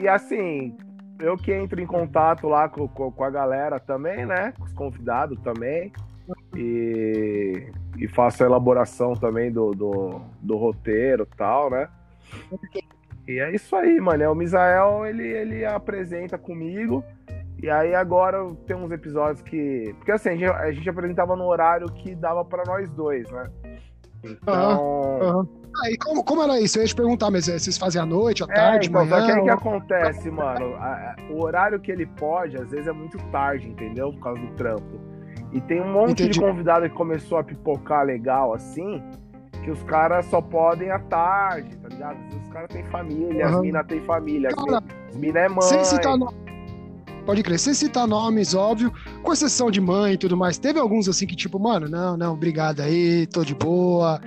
e 0.00 0.08
assim, 0.08 0.76
eu 1.20 1.36
que 1.36 1.52
entro 1.52 1.80
em 1.80 1.86
contato 1.86 2.48
lá 2.48 2.68
com, 2.68 2.86
com, 2.88 3.10
com 3.10 3.24
a 3.24 3.30
galera 3.30 3.78
também, 3.80 4.24
né? 4.24 4.52
Com 4.56 4.64
os 4.64 4.72
convidados 4.72 5.38
também. 5.40 5.92
E, 6.56 7.70
e 7.98 8.08
faço 8.08 8.42
a 8.42 8.46
elaboração 8.46 9.14
também 9.14 9.50
do, 9.52 9.70
do, 9.72 10.20
do 10.40 10.56
roteiro 10.56 11.28
e 11.30 11.36
tal, 11.36 11.70
né? 11.70 11.88
E 13.28 13.40
é 13.40 13.54
isso 13.54 13.74
aí, 13.74 14.00
mano. 14.00 14.22
É, 14.22 14.28
O 14.28 14.34
Misael, 14.34 15.04
ele, 15.06 15.26
ele 15.26 15.64
apresenta 15.64 16.38
comigo 16.38 17.02
E 17.60 17.68
aí 17.70 17.94
agora 17.94 18.38
tem 18.66 18.76
uns 18.76 18.90
episódios 18.92 19.42
que. 19.42 19.94
Porque 19.98 20.12
assim, 20.12 20.28
a 20.30 20.36
gente, 20.36 20.44
a 20.50 20.72
gente 20.72 20.88
apresentava 20.90 21.34
no 21.34 21.44
horário 21.44 21.86
que 21.92 22.14
dava 22.14 22.44
pra 22.44 22.62
nós 22.66 22.88
dois, 22.90 23.28
né? 23.30 23.50
Então. 24.24 25.18
Aham. 25.22 25.48
Ah, 25.84 25.90
e 25.90 25.96
como, 25.98 26.24
como 26.24 26.42
era 26.42 26.58
isso? 26.58 26.78
Eu 26.78 26.82
ia 26.82 26.88
te 26.88 26.94
perguntar, 26.96 27.30
mas 27.30 27.48
eh, 27.48 27.58
vocês 27.58 27.76
faziam 27.76 28.04
à 28.04 28.06
noite, 28.06 28.42
à 28.42 28.46
É, 28.48 28.54
tarde, 28.54 28.88
então, 28.88 29.06
só 29.06 29.16
que 29.16 29.20
manhã? 29.22 29.34
aí 29.34 29.42
que 29.42 29.50
ou- 29.50 29.54
acontece, 29.56 30.30
mano? 30.30 30.74
A- 30.76 31.16
o 31.30 31.44
horário 31.44 31.78
que 31.78 31.92
ele 31.92 32.06
pode, 32.06 32.56
às 32.56 32.70
vezes 32.70 32.86
é 32.86 32.92
muito 32.92 33.18
tarde, 33.30 33.68
entendeu? 33.68 34.10
Por 34.12 34.20
causa 34.20 34.40
do 34.40 34.48
trampo. 34.54 34.98
E 35.52 35.60
tem 35.60 35.82
um 35.82 35.92
monte 35.92 36.22
Entendi. 36.22 36.30
de 36.30 36.40
convidado 36.40 36.88
que 36.88 36.94
começou 36.94 37.36
a 37.38 37.44
pipocar 37.44 38.04
legal 38.06 38.54
assim, 38.54 39.02
que 39.62 39.70
os 39.70 39.82
caras 39.82 40.24
só 40.26 40.40
podem 40.40 40.90
à 40.90 40.98
tarde, 40.98 41.76
tá 41.76 41.88
ligado? 41.88 42.16
Caras 42.56 42.70
têm 42.70 42.84
família, 42.84 43.44
as 43.48 43.52
Aham. 43.52 43.60
minas 43.60 43.86
têm 43.86 44.00
família, 44.00 44.48
as 44.48 44.54
Cara, 44.54 44.82
as 45.10 45.16
minas 45.16 45.42
é 45.42 45.48
mãe. 45.50 45.60
Sem 45.60 45.84
citar 45.84 46.16
no- 46.16 46.32
Pode 47.26 47.42
crer, 47.42 47.58
sem 47.58 47.74
citar 47.74 48.06
nomes, 48.08 48.54
óbvio, 48.54 48.90
com 49.22 49.30
exceção 49.30 49.70
de 49.70 49.78
mãe 49.78 50.14
e 50.14 50.16
tudo 50.16 50.38
mais. 50.38 50.56
Teve 50.56 50.78
alguns 50.80 51.06
assim 51.06 51.26
que, 51.26 51.36
tipo, 51.36 51.58
mano, 51.58 51.86
não, 51.86 52.16
não, 52.16 52.32
obrigado 52.32 52.80
aí, 52.80 53.26
tô 53.26 53.44
de 53.44 53.54
boa. 53.54 54.18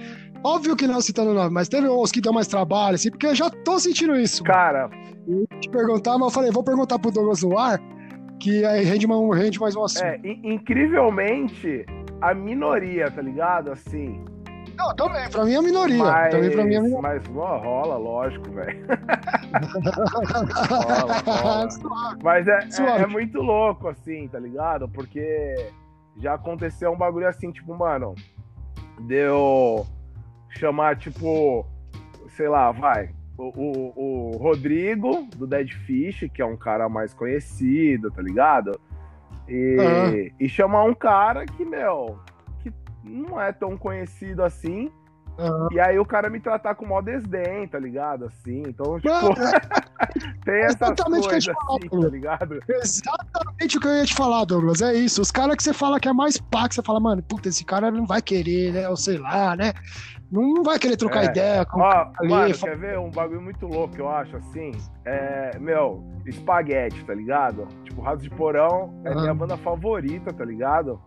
Óbvio 0.43 0.75
que 0.75 0.85
não 0.85 1.01
citando 1.01 1.33
nome, 1.33 1.49
mas 1.51 1.67
teve 1.67 1.89
uns 1.89 2.11
que 2.11 2.21
dão 2.21 2.31
mais 2.31 2.45
trabalho, 2.45 2.93
assim, 2.95 3.09
porque 3.09 3.25
eu 3.25 3.33
já 3.33 3.49
tô 3.49 3.79
sentindo 3.79 4.15
isso. 4.15 4.43
Cara, 4.43 4.91
Eu 5.27 5.39
ia 5.39 5.59
te 5.59 5.67
perguntar, 5.71 6.13
mas 6.19 6.27
eu 6.27 6.29
falei, 6.29 6.51
vou 6.51 6.63
perguntar 6.63 6.99
pro 6.99 7.09
Douglas 7.09 7.41
no 7.41 7.57
ar, 7.57 7.79
que 8.39 8.63
aí 8.63 8.83
rende, 8.85 9.07
uma- 9.07 9.35
rende 9.35 9.59
mais 9.59 9.75
um 9.75 9.83
assunto. 9.83 10.03
é, 10.03 10.17
in- 10.23 10.53
incrivelmente, 10.53 11.83
a 12.21 12.35
minoria, 12.35 13.09
tá 13.09 13.23
ligado? 13.23 13.71
Assim. 13.71 14.23
Não, 14.79 14.95
também, 14.95 15.29
pra 15.29 15.43
mim 15.43 15.55
é 15.55 15.61
minoria. 15.61 15.97
Mas, 15.97 16.31
Também 16.31 16.51
pra 16.51 16.63
mim 16.63 16.75
é 16.75 16.81
minoria. 16.81 17.01
mas 17.01 17.27
rola, 17.27 17.97
lógico, 17.97 18.49
velho. 18.49 18.79
Mas 22.23 22.47
é, 22.47 22.59
é, 22.79 23.01
é 23.01 23.07
muito 23.07 23.41
louco, 23.41 23.89
assim, 23.89 24.27
tá 24.29 24.39
ligado? 24.39 24.87
Porque 24.87 25.53
já 26.15 26.35
aconteceu 26.35 26.91
um 26.91 26.97
bagulho 26.97 27.27
assim, 27.27 27.51
tipo, 27.51 27.75
mano, 27.75 28.15
deu 29.01 29.85
chamar, 30.49 30.97
tipo, 30.97 31.65
sei 32.29 32.47
lá, 32.47 32.71
vai, 32.71 33.09
o, 33.37 33.51
o, 33.55 34.33
o 34.33 34.37
Rodrigo, 34.37 35.27
do 35.35 35.45
Dead 35.45 35.69
Fish, 35.71 36.25
que 36.33 36.41
é 36.41 36.45
um 36.45 36.57
cara 36.57 36.87
mais 36.87 37.13
conhecido, 37.13 38.09
tá 38.11 38.21
ligado? 38.21 38.79
E, 39.47 39.77
Aham. 39.79 40.35
e 40.39 40.49
chamar 40.49 40.83
um 40.83 40.93
cara 40.93 41.45
que, 41.45 41.65
meu, 41.65 42.19
não 43.03 43.39
é 43.39 43.51
tão 43.51 43.77
conhecido 43.77 44.43
assim, 44.43 44.91
Aham. 45.37 45.67
e 45.71 45.79
aí 45.79 45.97
o 45.97 46.05
cara 46.05 46.29
me 46.29 46.39
tratar 46.39 46.75
com 46.75 46.85
mó 46.85 47.01
desdém, 47.01 47.67
tá 47.67 47.79
ligado? 47.79 48.25
Assim, 48.25 48.63
então, 48.67 48.99
tipo, 48.99 49.09
Mano, 49.13 49.35
tem 50.43 50.61
ia 50.61 50.67
te 50.69 50.77
falar, 50.77 51.77
assim, 51.77 51.87
pô. 51.89 52.01
tá 52.01 52.07
ligado? 52.09 52.59
Exatamente 52.67 53.77
o 53.77 53.81
que 53.81 53.87
eu 53.87 53.95
ia 53.95 54.05
te 54.05 54.13
falar, 54.13 54.43
Douglas. 54.45 54.81
É 54.81 54.93
isso. 54.93 55.21
Os 55.21 55.31
caras 55.31 55.55
que 55.55 55.63
você 55.63 55.73
fala 55.73 55.99
que 55.99 56.09
é 56.09 56.13
mais 56.13 56.37
pá, 56.37 56.67
que 56.67 56.75
você 56.75 56.81
fala, 56.81 56.99
mano, 56.99 57.23
puta, 57.23 57.47
esse 57.49 57.63
cara 57.63 57.89
não 57.89 58.05
vai 58.05 58.21
querer, 58.21 58.73
né? 58.73 58.89
Ou 58.89 58.97
sei 58.97 59.17
lá, 59.17 59.55
né? 59.55 59.73
Não 60.31 60.61
vai 60.63 60.77
querer 60.77 60.95
trocar 60.97 61.23
É. 61.23 61.25
ideia 61.27 61.65
com 61.65 61.79
Ó, 61.79 62.11
ali. 62.19 62.29
mano, 62.29 62.55
fala- 62.55 62.73
quer 62.73 62.77
ver 62.79 62.99
um 62.99 63.09
bagulho 63.09 63.41
muito 63.41 63.65
louco 63.65 63.95
eu 63.97 64.09
acho 64.09 64.35
assim? 64.37 64.71
É, 65.05 65.57
meu, 65.59 66.03
espaguete, 66.25 67.03
tá 67.05 67.13
ligado? 67.13 67.67
Tipo, 67.83 68.01
Ratos 68.01 68.23
de 68.23 68.29
Porão 68.29 69.01
é 69.05 69.09
Aham. 69.09 69.21
minha 69.21 69.33
banda 69.33 69.57
favorita, 69.57 70.31
tá 70.33 70.43
ligado? 70.45 71.01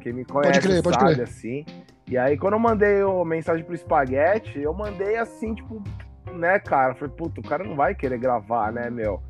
Quem 0.00 0.12
me 0.12 0.24
conhece 0.24 0.60
crer, 0.60 0.82
pode 0.82 0.96
sabe, 0.96 1.14
crer. 1.14 1.24
assim. 1.24 1.64
E 2.08 2.18
aí, 2.18 2.36
quando 2.36 2.54
eu 2.54 2.58
mandei 2.58 3.02
a 3.02 3.24
mensagem 3.24 3.64
pro 3.64 3.74
espaguete, 3.74 4.58
eu 4.58 4.74
mandei 4.74 5.16
assim, 5.16 5.54
tipo, 5.54 5.82
né, 6.32 6.58
cara? 6.58 6.94
Falei, 6.94 7.14
puta, 7.14 7.40
o 7.40 7.44
cara 7.44 7.62
não 7.62 7.76
vai 7.76 7.94
querer 7.94 8.18
gravar, 8.18 8.72
né, 8.72 8.90
meu? 8.90 9.22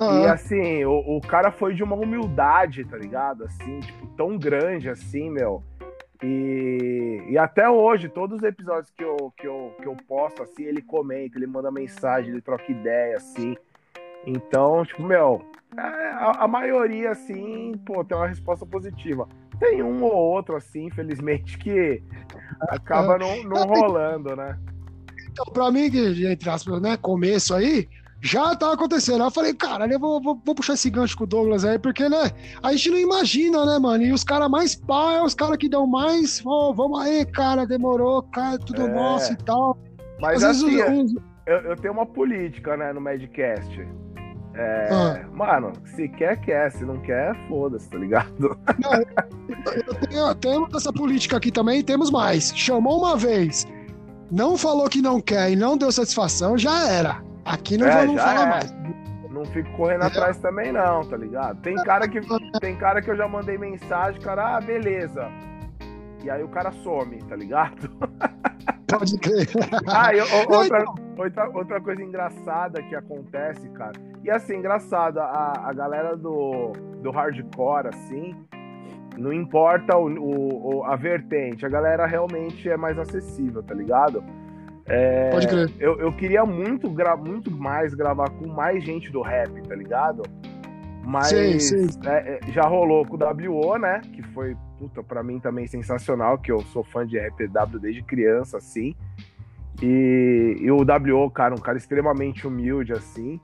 E 0.00 0.26
assim, 0.26 0.84
o, 0.84 1.16
o 1.16 1.20
cara 1.20 1.50
foi 1.50 1.74
de 1.74 1.82
uma 1.82 1.96
humildade, 1.96 2.84
tá 2.84 2.96
ligado? 2.96 3.44
Assim, 3.44 3.80
tipo, 3.80 4.06
tão 4.16 4.36
grande 4.36 4.88
assim, 4.88 5.30
meu. 5.30 5.62
E, 6.22 7.24
e 7.30 7.38
até 7.38 7.68
hoje, 7.68 8.08
todos 8.08 8.38
os 8.38 8.44
episódios 8.44 8.90
que 8.90 9.02
eu, 9.02 9.32
que, 9.36 9.46
eu, 9.46 9.74
que 9.80 9.86
eu 9.86 9.96
posto, 10.06 10.42
assim, 10.42 10.64
ele 10.64 10.80
comenta, 10.80 11.36
ele 11.36 11.46
manda 11.46 11.70
mensagem, 11.70 12.30
ele 12.30 12.40
troca 12.40 12.70
ideia, 12.70 13.16
assim. 13.16 13.56
Então, 14.24 14.84
tipo, 14.84 15.02
meu, 15.02 15.42
é, 15.76 15.80
a, 15.80 16.44
a 16.44 16.48
maioria, 16.48 17.10
assim, 17.10 17.72
pô, 17.84 18.04
tem 18.04 18.16
uma 18.16 18.28
resposta 18.28 18.64
positiva. 18.64 19.28
Tem 19.62 19.80
um 19.80 20.02
ou 20.02 20.12
outro, 20.12 20.56
assim, 20.56 20.86
infelizmente, 20.86 21.56
que 21.56 22.02
acaba 22.68 23.16
não, 23.16 23.44
não 23.44 23.64
rolando, 23.64 24.34
né? 24.34 24.58
Então, 25.30 25.44
pra 25.52 25.70
mim, 25.70 25.88
que, 25.88 26.26
entre 26.26 26.50
aspas, 26.50 26.82
né, 26.82 26.96
começo 26.96 27.54
aí, 27.54 27.88
já 28.20 28.56
tá 28.56 28.72
acontecendo. 28.72 29.20
Aí 29.22 29.28
eu 29.28 29.30
falei, 29.30 29.54
cara, 29.54 29.86
eu 29.86 30.00
vou, 30.00 30.20
vou, 30.20 30.40
vou 30.44 30.54
puxar 30.54 30.74
esse 30.74 30.90
gancho 30.90 31.16
com 31.16 31.22
o 31.22 31.26
Douglas 31.28 31.64
aí, 31.64 31.78
porque, 31.78 32.08
né, 32.08 32.32
a 32.60 32.72
gente 32.72 32.90
não 32.90 32.98
imagina, 32.98 33.64
né, 33.64 33.78
mano? 33.78 34.02
E 34.02 34.12
os 34.12 34.24
caras 34.24 34.50
mais 34.50 34.74
pá, 34.74 35.12
é 35.12 35.22
os 35.22 35.32
caras 35.34 35.56
que 35.56 35.68
dão 35.68 35.86
mais, 35.86 36.42
ó, 36.44 36.72
vamos 36.72 37.00
aí, 37.00 37.24
cara, 37.24 37.64
demorou, 37.64 38.20
cara, 38.24 38.58
tudo 38.58 38.82
É. 38.82 38.92
nosso 38.92 39.32
e 39.32 39.36
tal. 39.36 39.78
Mas 40.20 40.42
Às 40.42 40.60
vezes 40.60 40.82
assim, 40.82 41.02
os- 41.04 41.14
eu, 41.46 41.56
eu 41.58 41.76
tenho 41.76 41.94
uma 41.94 42.06
política, 42.06 42.76
né, 42.76 42.92
no 42.92 43.00
Madcast. 43.00 43.86
É, 44.54 44.88
Ah. 44.90 45.20
Mano, 45.32 45.72
se 45.84 46.08
quer, 46.08 46.38
quer. 46.40 46.70
Se 46.72 46.84
não 46.84 46.98
quer, 46.98 47.34
foda-se, 47.48 47.88
tá 47.88 47.96
ligado? 47.98 48.58
eu 49.86 50.08
tenho- 50.08 50.34
temos 50.34 50.74
essa 50.74 50.92
política 50.92 51.36
aqui 51.38 51.50
também 51.50 51.82
temos 51.82 52.10
mais. 52.10 52.52
Chamou 52.56 52.98
uma 52.98 53.16
vez, 53.16 53.66
não 54.30 54.56
falou 54.56 54.88
que 54.88 55.00
não 55.00 55.20
quer 55.20 55.50
e 55.50 55.56
não 55.56 55.76
deu 55.76 55.90
satisfação, 55.90 56.56
já 56.58 56.88
era. 56.88 57.22
Aqui 57.44 57.76
não 57.78 57.86
É, 57.86 58.04
vamos 58.06 58.20
falar 58.20 58.42
é. 58.46 58.50
mais. 58.50 58.74
Não 59.30 59.44
fico 59.46 59.70
correndo 59.72 60.02
atrás 60.04 60.36
também, 60.38 60.70
não, 60.72 61.02
tá 61.04 61.16
ligado? 61.16 61.60
Tem 61.62 61.74
cara 61.76 62.06
que, 62.06 62.20
tem 62.60 62.76
cara 62.76 63.00
que 63.00 63.10
eu 63.10 63.16
já 63.16 63.26
mandei 63.26 63.56
mensagem, 63.56 64.20
cara, 64.20 64.56
ah, 64.56 64.60
beleza. 64.60 65.26
E 66.22 66.30
aí 66.30 66.42
o 66.44 66.48
cara 66.48 66.70
some, 66.70 67.16
tá 67.24 67.34
ligado? 67.34 67.90
Pode 68.86 69.18
crer. 69.18 69.48
Ah, 69.88 70.14
e 70.14 70.18
Não, 70.18 70.58
outra, 70.58 70.80
então. 70.82 70.94
outra, 71.18 71.48
outra 71.48 71.80
coisa 71.80 72.02
engraçada 72.02 72.82
que 72.82 72.94
acontece, 72.94 73.66
cara. 73.70 73.94
E 74.24 74.30
assim, 74.30 74.56
engraçado, 74.56 75.18
a, 75.18 75.68
a 75.68 75.72
galera 75.72 76.16
do, 76.16 76.72
do 77.02 77.10
hardcore, 77.10 77.88
assim, 77.88 78.34
não 79.18 79.32
importa 79.32 79.96
o, 79.96 80.06
o- 80.08 80.76
o- 80.78 80.84
a 80.84 80.94
vertente, 80.96 81.66
a 81.66 81.68
galera 81.68 82.06
realmente 82.06 82.68
é 82.70 82.76
mais 82.76 82.98
acessível, 82.98 83.62
tá 83.62 83.74
ligado? 83.74 84.22
É, 84.86 85.30
Pode 85.30 85.46
crer. 85.48 85.70
eu, 85.78 85.98
eu 86.00 86.12
queria 86.12 86.44
muito, 86.44 86.88
gra 86.90 87.16
muito 87.16 87.50
mais 87.50 87.94
gravar 87.94 88.30
com 88.30 88.46
mais 88.48 88.82
gente 88.84 89.10
do 89.10 89.22
rap, 89.22 89.60
tá 89.62 89.74
ligado? 89.74 90.22
Mas 91.04 91.28
Sei, 91.28 91.58
sei. 91.58 91.88
é, 92.06 92.38
é, 92.46 92.52
já 92.52 92.62
rolou 92.62 93.04
com 93.04 93.16
o 93.16 93.18
WO, 93.18 93.76
né? 93.76 94.00
Que 94.12 94.22
foi, 94.22 94.56
puta, 94.78 95.02
pra 95.02 95.20
mim 95.22 95.40
também 95.40 95.66
sensacional, 95.66 96.38
que 96.38 96.50
eu 96.52 96.60
sou 96.60 96.84
fã 96.84 97.04
de 97.04 97.18
RPW 97.18 97.78
desde 97.80 98.02
criança, 98.04 98.58
assim. 98.58 98.94
E, 99.82 100.56
e 100.60 100.70
o 100.70 100.76
WO, 100.78 101.28
cara, 101.30 101.54
um 101.54 101.58
cara 101.58 101.76
extremamente 101.76 102.46
humilde, 102.46 102.92
assim. 102.92 103.40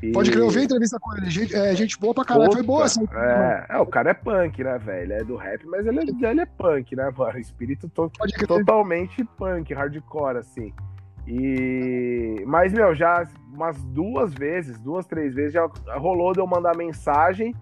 E- 0.00 0.12
Pode 0.12 0.30
crer, 0.30 0.42
eu 0.42 0.50
vi 0.50 0.60
a 0.60 0.64
entrevista 0.64 0.98
com 1.00 1.16
ele. 1.16 1.28
Gente, 1.30 1.54
é, 1.54 1.74
gente 1.74 1.98
boa 1.98 2.14
pra 2.14 2.24
caralho. 2.24 2.52
Foi 2.52 2.62
boa, 2.62 2.84
assim. 2.84 3.04
É, 3.12 3.66
é, 3.70 3.78
o 3.78 3.86
cara 3.86 4.10
é 4.10 4.14
punk, 4.14 4.62
né, 4.62 4.78
velho? 4.78 5.02
Ele 5.02 5.12
é 5.14 5.24
do 5.24 5.36
rap, 5.36 5.64
mas 5.66 5.86
ele 5.86 5.98
é, 6.00 6.30
ele 6.30 6.40
é 6.40 6.46
punk, 6.46 6.94
né, 6.96 7.10
mano? 7.16 7.38
Espírito 7.38 7.88
to- 7.88 8.10
totalmente 8.46 9.24
punk, 9.36 9.72
hardcore, 9.74 10.38
assim. 10.38 10.72
E. 11.26 12.42
Mas, 12.46 12.72
meu, 12.72 12.94
já 12.94 13.24
umas 13.52 13.82
duas 13.84 14.32
vezes, 14.34 14.78
duas, 14.80 15.06
três 15.06 15.34
vezes, 15.34 15.52
já 15.52 15.68
rolou 15.96 16.32
de 16.32 16.40
eu 16.40 16.46
mandar 16.46 16.76
mensagem. 16.76 17.54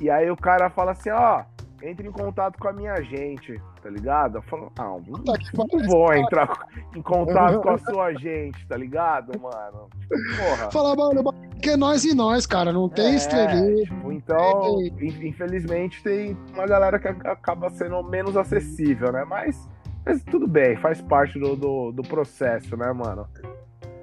E 0.00 0.08
aí 0.10 0.30
o 0.30 0.36
cara 0.36 0.70
fala 0.70 0.92
assim, 0.92 1.10
ó, 1.10 1.42
entre 1.82 2.06
em 2.06 2.12
contato 2.12 2.58
com 2.58 2.68
a 2.68 2.72
minha 2.72 2.94
gente, 3.02 3.60
tá 3.82 3.90
ligado? 3.90 4.36
Eu 4.38 4.42
falo, 4.42 4.70
não, 4.78 5.00
não, 5.00 5.02
Puta 5.02 5.32
não 5.54 5.66
pariu. 5.66 5.88
vou 5.88 6.12
entrar 6.14 6.66
em 6.94 7.02
contato 7.02 7.60
com 7.60 7.70
a 7.70 7.78
sua 7.90 8.12
gente, 8.14 8.64
tá 8.68 8.76
ligado, 8.76 9.38
mano? 9.40 9.88
Tipo, 10.00 10.14
porra. 10.36 10.70
Falar, 10.70 10.94
mano, 10.96 11.24
que 11.58 11.70
é 11.70 11.76
nós 11.76 12.04
e 12.04 12.14
nós, 12.14 12.46
cara. 12.46 12.72
Não 12.72 12.88
tem 12.88 13.12
É, 13.12 13.14
estrelinha. 13.16 13.84
tipo, 13.84 14.12
então, 14.12 14.80
in- 14.82 15.28
infelizmente, 15.28 16.02
tem 16.02 16.36
uma 16.54 16.66
galera 16.66 16.98
que 16.98 17.08
acaba 17.08 17.70
sendo 17.70 18.02
menos 18.02 18.36
acessível, 18.36 19.12
né? 19.12 19.24
Mas, 19.28 19.68
mas 20.04 20.22
tudo 20.24 20.46
bem, 20.46 20.76
faz 20.76 21.00
parte 21.02 21.38
do, 21.38 21.56
do, 21.56 21.92
do 21.92 22.02
processo, 22.02 22.76
né, 22.76 22.92
mano? 22.92 23.26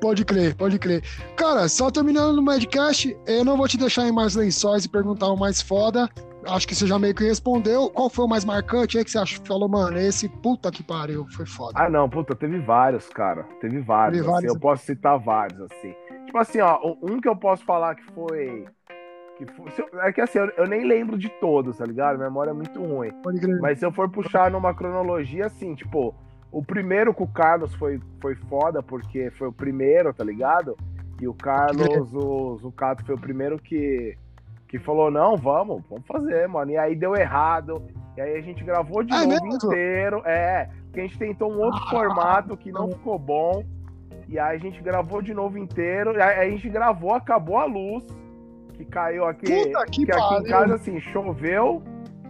Pode 0.01 0.23
crer, 0.25 0.53
pode 0.55 0.77
crer. 0.77 1.01
Cara, 1.35 1.67
só 1.67 1.89
terminando 1.89 2.35
no 2.35 2.41
Madcast, 2.41 3.15
eu 3.25 3.43
não 3.45 3.57
vou 3.57 3.67
te 3.67 3.77
deixar 3.77 4.05
em 4.07 4.11
mais 4.11 4.35
lençóis 4.35 4.85
e 4.85 4.89
perguntar 4.89 5.27
o 5.31 5.37
mais 5.37 5.61
foda. 5.61 6.07
Acho 6.47 6.67
que 6.67 6.75
você 6.75 6.85
já 6.85 6.99
meio 6.99 7.15
que 7.15 7.23
respondeu. 7.23 7.89
Qual 7.89 8.07
foi 8.07 8.25
o 8.25 8.27
mais 8.27 8.45
marcante 8.45 8.99
aí 8.99 9.03
que 9.03 9.09
você 9.09 9.17
acha, 9.17 9.39
falou, 9.47 9.67
mano, 9.67 9.97
esse 9.97 10.29
puta 10.29 10.69
que 10.69 10.83
pariu, 10.83 11.25
foi 11.31 11.47
foda. 11.47 11.73
Ah, 11.75 11.89
não, 11.89 12.07
puta, 12.07 12.35
teve 12.35 12.59
vários, 12.59 13.07
cara. 13.07 13.47
Teve 13.59 13.79
vários. 13.81 14.19
Teve 14.19 14.25
assim, 14.27 14.31
vários. 14.31 14.53
eu 14.53 14.59
posso 14.59 14.85
citar 14.85 15.17
vários, 15.17 15.59
assim. 15.61 15.95
Tipo 16.25 16.37
assim, 16.37 16.59
ó, 16.59 16.79
um 17.01 17.19
que 17.21 17.27
eu 17.27 17.35
posso 17.35 17.63
falar 17.65 17.95
que 17.95 18.03
foi. 18.13 18.65
Que 19.37 19.45
foi 19.47 19.65
é 20.01 20.11
que 20.13 20.21
assim, 20.21 20.39
eu, 20.39 20.49
eu 20.57 20.67
nem 20.67 20.85
lembro 20.85 21.17
de 21.17 21.29
todos, 21.39 21.77
tá 21.77 21.85
ligado? 21.85 22.17
Minha 22.17 22.29
memória 22.29 22.51
é 22.51 22.53
muito 22.53 22.81
ruim. 22.81 23.11
Mas 23.61 23.79
se 23.79 23.85
eu 23.85 23.91
for 23.91 24.09
puxar 24.09 24.49
numa 24.49 24.73
cronologia, 24.73 25.45
assim, 25.47 25.75
tipo, 25.75 26.15
o 26.51 26.63
primeiro 26.63 27.13
com 27.13 27.25
o 27.25 27.27
Carlos 27.31 27.73
foi, 27.75 27.99
foi 28.21 28.35
foda, 28.35 28.81
porque 28.81 29.29
foi 29.31 29.49
o 29.49 29.53
primeiro, 29.53 30.13
tá 30.13 30.23
ligado? 30.23 30.77
E 31.21 31.27
o 31.27 31.33
Carlos, 31.33 32.13
o 32.13 32.57
Zucato, 32.57 33.05
foi 33.05 33.15
o 33.15 33.19
primeiro 33.19 33.57
que, 33.59 34.17
que 34.67 34.79
falou, 34.79 35.11
não, 35.11 35.35
vamos, 35.37 35.83
vamos 35.89 36.05
fazer, 36.07 36.47
mano. 36.47 36.71
E 36.71 36.77
aí 36.77 36.95
deu 36.95 37.15
errado. 37.15 37.81
E 38.17 38.21
aí 38.21 38.37
a 38.37 38.41
gente 38.41 38.63
gravou 38.63 39.03
de 39.03 39.13
É 39.13 39.17
novo 39.25 39.29
mesmo? 39.29 39.55
inteiro. 39.55 40.21
É, 40.25 40.69
porque 40.85 41.01
a 41.01 41.03
gente 41.03 41.17
tentou 41.19 41.51
um 41.51 41.59
outro 41.59 41.81
Ah, 41.87 41.89
formato 41.89 42.55
que 42.55 42.71
não 42.71 42.89
ficou 42.89 43.19
bom. 43.19 43.63
E 44.27 44.39
aí 44.39 44.55
a 44.55 44.59
gente 44.59 44.81
gravou 44.81 45.21
de 45.21 45.33
novo 45.33 45.57
inteiro. 45.57 46.11
Aí 46.11 46.47
a 46.47 46.49
gente 46.49 46.69
gravou, 46.69 47.13
acabou 47.13 47.57
a 47.57 47.65
luz. 47.65 48.05
Que 48.73 48.83
caiu 48.85 49.25
aqui. 49.25 49.45
Puta 49.45 49.85
que 49.85 50.11
aqui 50.11 50.33
em 50.35 50.43
casa, 50.43 50.75
assim, 50.75 50.99
choveu, 50.99 51.81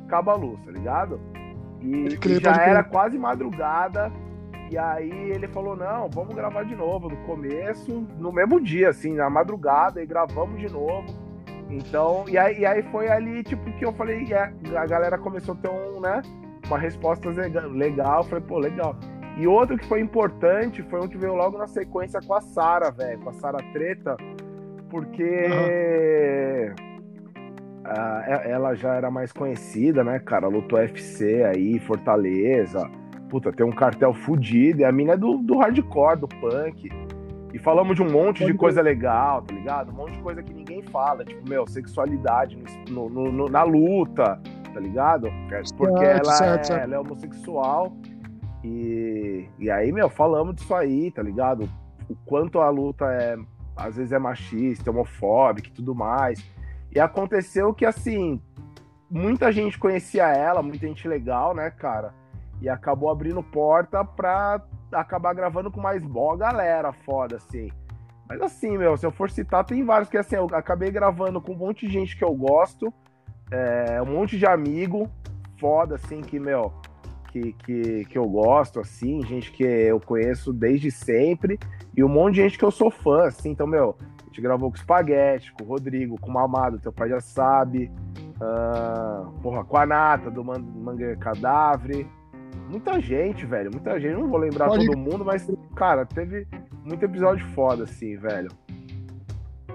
acaba 0.06 0.34
a 0.34 0.36
luz, 0.36 0.60
tá 0.64 0.72
ligado? 0.72 1.20
E, 1.82 2.08
e 2.30 2.40
já 2.40 2.52
era 2.70 2.84
quase 2.84 3.18
madrugada. 3.18 4.12
E 4.70 4.78
aí 4.78 5.12
ele 5.32 5.48
falou, 5.48 5.76
não, 5.76 6.10
vamos 6.10 6.36
gravar 6.36 6.64
de 6.64 6.76
novo, 6.76 7.10
no 7.10 7.18
começo, 7.18 8.08
no 8.18 8.32
mesmo 8.32 8.60
dia, 8.60 8.90
assim, 8.90 9.14
na 9.14 9.30
madrugada, 9.30 10.02
e 10.02 10.06
gravamos 10.06 10.60
de 10.60 10.72
novo. 10.72 11.06
Então, 11.70 12.26
e 12.28 12.38
aí, 12.38 12.60
e 12.60 12.66
aí 12.66 12.84
foi 12.84 13.08
ali, 13.10 13.44
tipo, 13.44 13.64
que 13.74 13.86
eu 13.86 13.94
falei, 13.94 14.32
a, 14.34 14.52
a 14.80 14.86
galera 14.86 15.18
começou 15.18 15.54
a 15.56 15.58
ter 15.58 15.70
um, 15.70 16.00
né, 16.00 16.22
uma 16.68 16.78
resposta 16.78 17.30
lega- 17.30 17.68
legal, 17.68 18.20
eu 18.20 18.24
falei, 18.24 18.44
pô, 18.44 18.58
legal. 18.60 18.96
E 19.38 19.48
outro 19.48 19.78
que 19.78 19.86
foi 19.86 20.00
importante 20.00 20.82
foi 20.84 21.02
um 21.02 21.08
que 21.08 21.18
veio 21.18 21.36
logo 21.36 21.58
na 21.58 21.68
sequência 21.68 22.20
com 22.26 22.34
a 22.34 22.42
Sara, 22.42 22.90
velho, 22.92 23.20
com 23.20 23.30
a 23.30 23.34
Sara 23.34 23.58
Treta, 23.74 24.16
porque 24.90 25.24
e- 25.24 26.74
ela 28.50 28.74
já 28.76 28.96
era 28.96 29.12
mais 29.12 29.32
conhecida, 29.32 30.04
né, 30.04 30.20
cara? 30.20 30.48
Lutou 30.48 30.80
UFC 30.80 31.44
aí, 31.44 31.80
Fortaleza. 31.80 32.90
Puta, 33.30 33.52
tem 33.52 33.66
um 33.66 33.72
cartel 33.72 34.14
fudido. 34.14 34.82
E 34.82 34.86
a 34.86 34.92
mina 34.92 35.14
é 35.14 35.18
do, 35.18 35.38
do 35.40 35.58
hardcore, 35.58 36.20
do 36.20 36.28
punk. 36.28 36.90
E 37.54 37.60
falamos 37.60 37.96
de 37.96 38.04
um 38.04 38.12
monte 38.12 38.46
de 38.46 38.52
coisa 38.58 38.82
legal, 38.82 39.42
tá 39.42 39.54
ligado? 39.54 39.92
Um 39.92 39.96
monte 39.96 40.14
de 40.14 40.20
coisa 40.20 40.44
que 40.44 40.54
ninguém 40.54 40.82
fala. 40.84 41.24
Tipo, 41.24 41.48
meu, 41.50 41.66
sexualidade 41.68 42.58
no- 42.90 43.10
no- 43.10 43.32
no- 43.32 43.50
na 43.50 43.64
luta, 43.64 44.40
tá 44.74 44.80
ligado? 44.80 45.30
Porque 45.78 46.04
ela, 46.06 46.20
é, 46.80 46.84
ela 46.84 46.96
é 46.96 47.00
homossexual. 47.00 47.96
E, 48.66 49.48
e 49.60 49.70
aí, 49.70 49.92
meu, 49.92 50.10
falamos 50.10 50.56
disso 50.56 50.74
aí, 50.74 51.12
tá 51.12 51.22
ligado? 51.22 51.70
O 52.10 52.16
quanto 52.26 52.60
a 52.60 52.70
luta 52.70 53.06
é, 53.06 53.38
às 53.76 53.96
vezes 53.96 54.12
é 54.12 54.18
machista, 54.18 54.90
homofóbica 54.90 55.70
e 55.70 55.72
tudo 55.72 55.94
mais. 55.94 56.44
E 56.92 57.00
aconteceu 57.00 57.72
que, 57.76 57.86
assim, 57.86 58.42
muita 59.08 59.52
gente 59.52 59.78
conhecia 59.78 60.36
ela, 60.36 60.64
muita 60.64 60.88
gente 60.88 61.08
legal, 61.08 61.54
né, 61.54 61.70
cara? 61.70 62.12
E 62.60 62.68
acabou 62.68 63.12
abrindo 63.12 63.44
porta 63.44 64.04
pra 64.04 64.60
acabar 64.92 65.36
gravando 65.36 65.70
com 65.70 65.80
mais 65.80 66.02
boa 66.02 66.36
galera 66.36 66.92
foda, 66.92 67.36
assim. 67.36 67.70
Mas 68.28 68.42
assim, 68.42 68.76
meu, 68.80 68.98
se 68.98 69.06
eu 69.06 69.12
for 69.12 69.30
citar, 69.30 69.64
tem 69.64 69.86
vários 69.86 70.10
que, 70.10 70.18
assim, 70.18 70.38
eu 70.38 70.48
acabei 70.54 70.90
gravando 70.90 71.40
com 71.40 71.52
um 71.52 71.58
monte 71.58 71.86
de 71.86 71.94
gente 71.94 72.18
que 72.18 72.24
eu 72.24 72.34
gosto, 72.34 72.92
é, 73.52 74.02
um 74.02 74.08
monte 74.08 74.40
de 74.40 74.48
amigo 74.48 75.08
foda, 75.60 75.96
assim, 75.96 76.22
que, 76.22 76.40
meu, 76.40 76.74
que, 77.36 77.54
que, 77.54 78.06
que 78.06 78.18
eu 78.18 78.26
gosto, 78.28 78.80
assim, 78.80 79.22
gente 79.26 79.52
que 79.52 79.64
eu 79.64 80.00
conheço 80.00 80.54
desde 80.54 80.90
sempre, 80.90 81.60
e 81.96 82.02
um 82.04 82.08
monte 82.08 82.36
de 82.36 82.42
gente 82.44 82.58
que 82.58 82.64
eu 82.64 82.72
sou 82.72 82.90
fã, 82.90 83.26
assim, 83.28 83.50
então, 83.50 83.68
meu, 83.68 83.98
a 84.22 84.26
gente 84.28 84.42
gravou 84.42 84.70
com 84.72 84.78
o 84.78 84.80
Spaghetti, 84.80 85.52
com 85.54 85.66
o 85.66 85.68
Rodrigo, 85.68 86.18
com 86.20 86.30
o 86.30 86.34
Mamado, 86.34 86.80
teu 86.80 86.94
pai 86.94 87.10
já 87.10 87.20
sabe, 87.20 87.92
ah, 88.42 89.30
porra, 89.42 89.66
com 89.66 89.78
a 89.78 89.86
Nata, 89.86 90.32
do 90.32 90.44
Man 90.46 90.60
Manga 90.60 91.16
Cadáver, 91.18 92.08
muita 92.70 93.02
gente, 93.02 93.46
velho, 93.46 93.70
muita 93.72 94.00
gente, 94.00 94.14
não 94.14 94.30
vou 94.30 94.40
lembrar 94.40 94.68
Pode- 94.68 94.86
todo 94.86 94.98
mundo, 94.98 95.26
mas, 95.26 95.46
cara, 95.76 96.06
teve 96.06 96.48
muito 96.86 97.04
episódio 97.04 97.46
foda, 97.48 97.84
assim, 97.84 98.16
velho. 98.16 98.50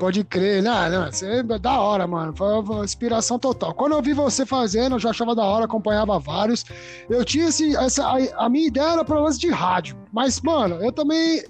Pode 0.00 0.24
crer, 0.24 0.62
não, 0.62 0.88
não, 0.88 1.12
você 1.12 1.26
é 1.26 1.42
da 1.42 1.78
hora, 1.78 2.06
mano. 2.06 2.34
Foi 2.34 2.48
uma 2.60 2.82
inspiração 2.84 3.38
total. 3.38 3.74
Quando 3.74 3.92
eu 3.92 4.00
vi 4.00 4.14
você 4.14 4.46
fazendo, 4.46 4.96
eu 4.96 4.98
já 4.98 5.10
achava 5.10 5.34
da 5.34 5.44
hora, 5.44 5.66
acompanhava 5.66 6.18
vários. 6.18 6.64
Eu 7.10 7.22
tinha 7.22 7.48
esse, 7.48 7.76
essa, 7.76 8.06
a, 8.06 8.46
a 8.46 8.48
minha 8.48 8.66
ideia 8.68 8.92
era 8.94 9.04
pra 9.04 9.20
lance 9.20 9.38
de 9.38 9.50
rádio, 9.50 9.98
mas, 10.10 10.40
mano, 10.40 10.76
eu 10.82 10.90
também 10.90 11.44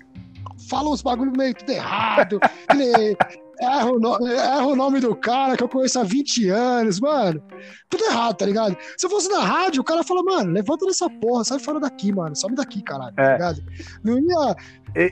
falo 0.69 0.93
uns 0.93 1.01
bagulho 1.01 1.31
meio 1.37 1.55
tudo 1.55 1.71
errado. 1.71 2.41
ele 2.75 3.17
erra, 3.61 3.87
o 3.93 4.01
no- 4.01 4.27
erra 4.27 4.67
o 4.67 4.75
nome 4.75 4.99
do 4.99 5.15
cara 5.15 5.57
que 5.57 5.63
eu 5.63 5.69
conheço 5.69 6.01
há 6.01 6.03
20 6.03 6.49
anos, 6.49 6.99
mano. 6.99 7.41
Tudo 7.89 8.05
errado, 8.05 8.35
tá 8.37 8.47
ligado? 8.47 8.77
Se 8.99 9.07
eu 9.07 9.11
fosse 9.11 9.29
na 9.29 9.45
rádio, 9.45 9.81
o 9.81 9.85
cara 9.85 10.03
fala, 10.03 10.25
mano, 10.25 10.51
levanta 10.51 10.87
dessa 10.87 11.09
porra, 11.09 11.45
sai 11.45 11.61
fora 11.61 11.79
daqui, 11.79 12.13
mano. 12.13 12.35
Some 12.35 12.57
daqui, 12.57 12.83
caralho, 12.83 13.15
tá 13.15 13.23
É. 13.23 13.33
ligado? 13.35 13.63
Não 14.03 14.19
ia. 14.19 14.57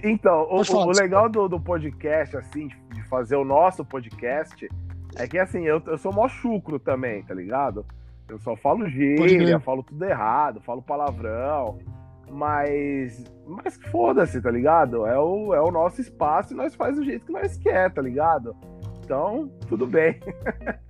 Então, 0.02 0.44
o, 0.50 0.64
falar, 0.64 0.86
o 0.86 0.90
legal 0.90 1.28
do, 1.28 1.46
do 1.48 1.60
podcast, 1.60 2.36
assim, 2.36 2.68
fazer 3.08 3.36
o 3.36 3.44
nosso 3.44 3.84
podcast, 3.84 4.68
é 5.16 5.26
que, 5.26 5.38
assim, 5.38 5.64
eu, 5.64 5.82
eu 5.86 5.98
sou 5.98 6.12
mó 6.12 6.28
chucro 6.28 6.78
também, 6.78 7.22
tá 7.22 7.34
ligado? 7.34 7.84
Eu 8.28 8.38
só 8.38 8.54
falo 8.54 8.88
gíria, 8.88 9.58
falo 9.58 9.82
tudo 9.82 10.04
errado, 10.04 10.60
falo 10.60 10.82
palavrão, 10.82 11.78
mas... 12.30 13.24
Mas 13.46 13.78
foda-se, 13.90 14.40
tá 14.42 14.50
ligado? 14.50 15.06
É 15.06 15.18
o, 15.18 15.54
é 15.54 15.60
o 15.60 15.70
nosso 15.70 16.00
espaço 16.00 16.52
e 16.52 16.56
nós 16.56 16.74
faz 16.74 16.96
do 16.96 17.04
jeito 17.04 17.24
que 17.24 17.32
nós 17.32 17.56
quer, 17.56 17.90
tá 17.90 18.02
ligado? 18.02 18.54
Então, 19.02 19.50
tudo 19.68 19.86
bem. 19.86 20.20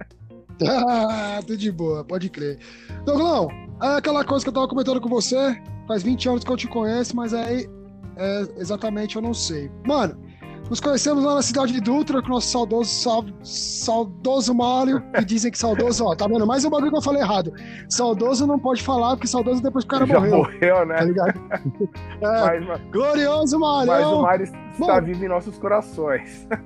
Ah, 0.66 1.38
tudo 1.42 1.57
de 1.57 1.70
boa, 1.70 2.04
pode 2.04 2.28
crer. 2.28 2.59
Douglão, 3.04 3.48
é 3.81 3.96
aquela 3.96 4.24
coisa 4.24 4.44
que 4.44 4.48
eu 4.48 4.52
tava 4.52 4.66
comentando 4.66 5.00
com 5.00 5.09
você, 5.09 5.57
faz 5.87 6.02
20 6.02 6.28
anos 6.28 6.42
que 6.42 6.50
eu 6.50 6.57
te 6.57 6.66
conheço, 6.66 7.14
mas 7.14 7.33
aí 7.33 7.68
é, 8.16 8.40
exatamente 8.57 9.14
eu 9.14 9.22
não 9.22 9.33
sei. 9.33 9.70
Mano, 9.87 10.20
nos 10.68 10.81
conhecemos 10.81 11.24
lá 11.24 11.37
na 11.37 11.42
cidade 11.42 11.72
de 11.72 11.81
Dutra 11.81 12.20
com 12.20 12.28
o 12.28 12.31
nosso 12.33 12.48
saudoso, 12.50 12.90
sal- 12.90 13.24
saudoso 13.42 14.54
Mário, 14.54 15.02
que 15.12 15.24
dizem 15.24 15.50
que 15.50 15.59
saudoso, 15.59 16.04
ó, 16.04 16.14
tá 16.14 16.26
vendo? 16.26 16.46
Mais 16.46 16.64
um 16.64 16.70
bagulho 16.70 16.90
que 16.90 16.98
eu 16.98 17.02
falei 17.02 17.22
errado. 17.22 17.52
Saudoso 17.88 18.46
não 18.46 18.59
pode 18.59 18.83
falar, 18.83 19.16
porque 19.16 19.26
saudoso 19.26 19.62
depois 19.62 19.85
que 19.85 19.88
o 19.94 19.98
cara 19.98 20.07
Já 20.07 20.14
morreu, 20.20 20.37
morreu, 20.38 20.76
tá 20.76 20.85
né? 20.87 21.04
ligado? 21.04 21.40
É, 22.20 22.61
Mas, 22.61 22.81
glorioso 22.90 23.59
Mário! 23.61 23.87
mas 23.92 24.07
o 24.07 24.22
Mário 24.22 24.42
está 24.44 25.00
Bom. 25.00 25.07
vivo 25.07 25.24
em 25.24 25.28
nossos 25.28 25.57
corações. 25.59 26.46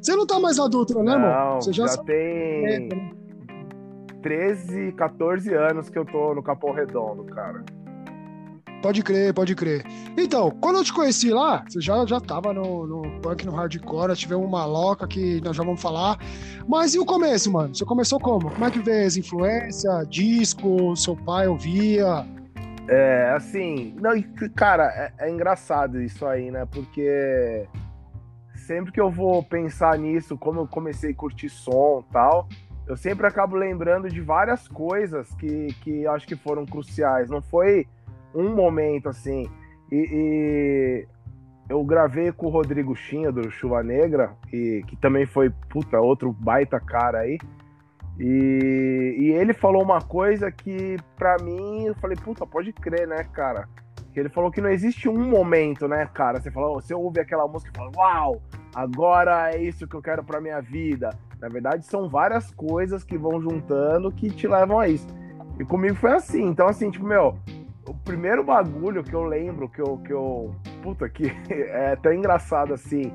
Você 0.00 0.14
não 0.16 0.26
tá 0.26 0.38
mais 0.38 0.58
na 0.58 0.68
Dutra, 0.68 1.02
né? 1.02 1.16
Não, 1.16 1.60
Você 1.60 1.72
já, 1.72 1.86
já 1.86 1.96
tem 1.98 2.88
13, 4.22 4.92
14 4.92 5.54
anos 5.54 5.88
que 5.88 5.98
eu 5.98 6.04
tô 6.04 6.34
no 6.34 6.42
Capão 6.42 6.72
Redondo, 6.72 7.24
cara. 7.24 7.64
Pode 8.82 9.02
crer, 9.02 9.34
pode 9.34 9.54
crer. 9.54 9.84
Então, 10.16 10.50
quando 10.50 10.76
eu 10.76 10.84
te 10.84 10.92
conheci 10.92 11.30
lá, 11.30 11.62
você 11.68 11.80
já, 11.80 12.06
já 12.06 12.18
tava 12.18 12.52
no, 12.52 12.86
no 12.86 13.20
punk, 13.20 13.44
no 13.44 13.52
hardcore, 13.52 14.16
tivemos 14.16 14.46
uma 14.46 14.64
loca 14.64 15.06
que 15.06 15.40
nós 15.42 15.54
já 15.54 15.62
vamos 15.62 15.82
falar. 15.82 16.18
Mas 16.66 16.94
e 16.94 16.98
o 16.98 17.04
começo, 17.04 17.52
mano? 17.52 17.74
Você 17.74 17.84
começou 17.84 18.18
como? 18.18 18.50
Como 18.50 18.64
é 18.64 18.70
que 18.70 18.80
veio 18.80 19.06
as 19.06 19.16
influências? 19.16 20.08
Disco, 20.08 20.96
seu 20.96 21.14
pai 21.14 21.46
ouvia? 21.46 22.24
É, 22.88 23.32
assim, 23.36 23.94
não, 24.00 24.12
cara, 24.56 24.84
é, 25.18 25.26
é 25.26 25.30
engraçado 25.30 26.00
isso 26.00 26.26
aí, 26.26 26.50
né? 26.50 26.66
Porque 26.66 27.66
sempre 28.54 28.92
que 28.92 29.00
eu 29.00 29.10
vou 29.10 29.42
pensar 29.42 29.98
nisso, 29.98 30.38
como 30.38 30.60
eu 30.60 30.66
comecei 30.66 31.10
a 31.10 31.14
curtir 31.14 31.50
som 31.50 32.02
tal, 32.10 32.48
eu 32.86 32.96
sempre 32.96 33.26
acabo 33.26 33.56
lembrando 33.56 34.08
de 34.08 34.20
várias 34.20 34.66
coisas 34.66 35.32
que, 35.34 35.68
que 35.82 36.06
acho 36.06 36.26
que 36.26 36.34
foram 36.34 36.66
cruciais. 36.66 37.30
Não 37.30 37.40
foi 37.40 37.86
um 38.34 38.54
momento 38.54 39.08
assim. 39.08 39.48
E, 39.90 39.96
e 39.96 41.06
eu 41.68 41.82
gravei 41.84 42.32
com 42.32 42.46
o 42.46 42.50
Rodrigo 42.50 42.94
Chinha, 42.96 43.30
do 43.30 43.50
Chuva 43.50 43.82
Negra, 43.82 44.32
e, 44.52 44.82
que 44.86 44.96
também 44.96 45.26
foi, 45.26 45.50
puta, 45.68 46.00
outro 46.00 46.32
baita 46.32 46.80
cara 46.80 47.20
aí. 47.20 47.38
E, 48.18 49.16
e 49.18 49.30
ele 49.32 49.54
falou 49.54 49.82
uma 49.82 50.00
coisa 50.00 50.50
que, 50.50 50.96
pra 51.16 51.36
mim, 51.38 51.86
eu 51.86 51.94
falei, 51.94 52.16
puta, 52.16 52.46
pode 52.46 52.72
crer, 52.72 53.08
né, 53.08 53.24
cara? 53.32 53.68
Que 54.12 54.20
ele 54.20 54.28
falou 54.28 54.50
que 54.50 54.60
não 54.60 54.68
existe 54.68 55.08
um 55.08 55.24
momento, 55.24 55.86
né, 55.86 56.06
cara? 56.12 56.40
Você 56.40 56.50
falou, 56.50 56.80
você 56.80 56.92
ouve 56.92 57.20
aquela 57.20 57.46
música 57.46 57.70
e 57.72 57.76
fala, 57.76 57.90
uau, 57.96 58.42
agora 58.74 59.54
é 59.54 59.62
isso 59.62 59.86
que 59.86 59.94
eu 59.94 60.02
quero 60.02 60.24
pra 60.24 60.40
minha 60.40 60.60
vida. 60.60 61.10
Na 61.40 61.48
verdade, 61.48 61.86
são 61.86 62.08
várias 62.08 62.50
coisas 62.50 63.02
que 63.02 63.16
vão 63.16 63.40
juntando 63.40 64.12
que 64.12 64.28
te 64.28 64.46
levam 64.46 64.78
a 64.78 64.88
isso. 64.88 65.06
E 65.58 65.64
comigo 65.64 65.94
foi 65.94 66.12
assim. 66.12 66.44
Então, 66.44 66.68
assim, 66.68 66.90
tipo, 66.90 67.06
meu, 67.06 67.38
o 67.90 67.94
primeiro 68.04 68.42
bagulho 68.44 69.02
que 69.02 69.14
eu 69.14 69.22
lembro, 69.24 69.68
que 69.68 69.80
eu, 69.80 69.98
que 69.98 70.12
eu. 70.12 70.54
Puta, 70.82 71.08
que 71.08 71.24
é 71.52 71.92
até 71.92 72.14
engraçado 72.14 72.72
assim, 72.74 73.12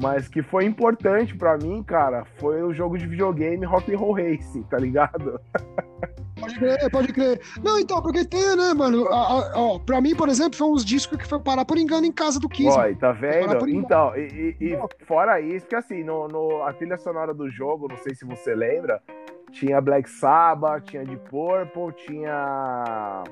mas 0.00 0.28
que 0.28 0.42
foi 0.42 0.64
importante 0.64 1.36
pra 1.36 1.56
mim, 1.58 1.82
cara, 1.82 2.24
foi 2.38 2.62
o 2.62 2.72
jogo 2.72 2.96
de 2.98 3.06
videogame 3.06 3.64
Rock 3.66 3.92
and 3.94 3.98
Roll 3.98 4.12
Racing, 4.14 4.62
tá 4.62 4.78
ligado? 4.78 5.40
Pode 6.40 6.54
crer, 6.56 6.90
pode 6.92 7.12
crer. 7.12 7.40
Não, 7.64 7.80
então, 7.80 8.00
porque 8.00 8.24
tem, 8.24 8.56
né, 8.56 8.72
mano? 8.72 9.04
Ó, 9.10 9.78
pra 9.80 10.00
mim, 10.00 10.14
por 10.14 10.28
exemplo, 10.28 10.56
foi 10.56 10.68
uns 10.68 10.84
discos 10.84 11.18
que 11.18 11.26
foi 11.26 11.40
parar 11.40 11.64
por 11.64 11.76
engano 11.76 12.06
em 12.06 12.12
casa 12.12 12.38
do 12.38 12.48
Kiss. 12.48 12.78
Oi, 12.78 12.94
tá 12.94 13.10
vendo? 13.10 13.68
Então, 13.68 14.16
e, 14.16 14.56
e- 14.60 14.72
e 14.72 15.04
fora 15.04 15.40
isso, 15.40 15.66
porque 15.66 15.74
assim, 15.74 16.04
no, 16.04 16.28
no- 16.28 16.62
a 16.62 16.72
trilha 16.72 16.96
sonora 16.96 17.34
do 17.34 17.50
jogo, 17.50 17.88
não 17.88 17.96
sei 17.98 18.14
se 18.14 18.24
você 18.24 18.54
lembra, 18.54 19.02
tinha 19.50 19.80
Black 19.80 20.08
Sabbath, 20.08 20.84
tinha 20.84 21.04
Deep 21.04 21.28
Purple, 21.28 21.92
tinha. 22.06 23.24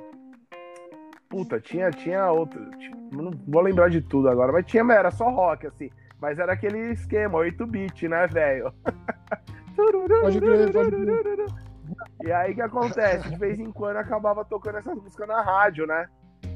Puta, 1.28 1.60
tinha, 1.60 1.90
tinha 1.90 2.30
outro. 2.30 2.70
tipo, 2.78 2.96
não 3.12 3.30
vou 3.48 3.62
lembrar 3.62 3.90
de 3.90 4.00
tudo 4.00 4.28
agora, 4.28 4.52
mas 4.52 4.64
tinha, 4.66 4.84
era 4.92 5.10
só 5.10 5.28
rock, 5.30 5.66
assim. 5.66 5.90
Mas 6.20 6.38
era 6.38 6.52
aquele 6.52 6.92
esquema, 6.92 7.38
8-bit, 7.38 8.08
né, 8.08 8.26
velho? 8.26 8.72
E 12.24 12.32
aí 12.32 12.52
o 12.52 12.54
que 12.54 12.62
acontece? 12.62 13.28
De 13.28 13.36
vez 13.36 13.60
em 13.60 13.70
quando 13.70 13.98
acabava 13.98 14.44
tocando 14.44 14.78
essas 14.78 14.96
músicas 14.96 15.28
na 15.28 15.42
rádio, 15.42 15.86
né? 15.86 16.08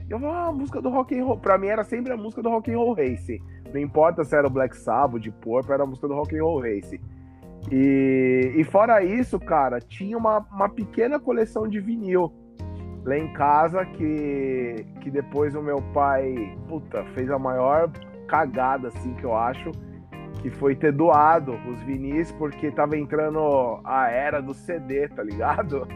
Eu 0.08 0.18
falava, 0.18 0.38
ah, 0.38 0.46
a 0.48 0.52
música 0.52 0.80
do 0.80 0.88
rock 0.88 1.16
and 1.16 1.24
roll. 1.24 1.38
Pra 1.38 1.58
mim 1.58 1.68
era 1.68 1.84
sempre 1.84 2.12
a 2.12 2.16
música 2.16 2.42
do 2.42 2.48
rock 2.48 2.72
and 2.72 2.76
roll 2.76 2.94
race. 2.94 3.40
Não 3.72 3.80
importa 3.80 4.24
se 4.24 4.34
era 4.34 4.46
o 4.46 4.50
Black 4.50 4.76
Sabbath, 4.76 5.20
de 5.20 5.30
Purple, 5.30 5.72
era 5.72 5.84
a 5.84 5.86
música 5.86 6.08
do 6.08 6.14
rock 6.14 6.36
and 6.36 6.42
roll 6.42 6.60
race. 6.60 7.00
E, 7.70 8.54
e 8.56 8.64
fora 8.64 9.04
isso, 9.04 9.38
cara, 9.38 9.78
tinha 9.80 10.16
uma, 10.16 10.38
uma 10.50 10.68
pequena 10.68 11.20
coleção 11.20 11.68
de 11.68 11.78
vinil 11.78 12.32
lá 13.04 13.16
em 13.16 13.32
casa 13.32 13.84
que, 13.84 14.86
que 15.00 15.10
depois 15.10 15.54
o 15.54 15.62
meu 15.62 15.80
pai, 15.94 16.56
puta, 16.68 17.04
fez 17.14 17.30
a 17.30 17.38
maior 17.38 17.90
cagada, 18.26 18.88
assim, 18.88 19.14
que 19.14 19.24
eu 19.24 19.34
acho, 19.34 19.70
que 20.42 20.50
foi 20.50 20.74
ter 20.74 20.92
doado 20.92 21.52
os 21.68 21.80
vinis, 21.82 22.30
porque 22.32 22.70
tava 22.70 22.96
entrando 22.96 23.80
a 23.84 24.08
era 24.08 24.40
do 24.40 24.54
CD, 24.54 25.08
tá 25.08 25.22
ligado? 25.22 25.86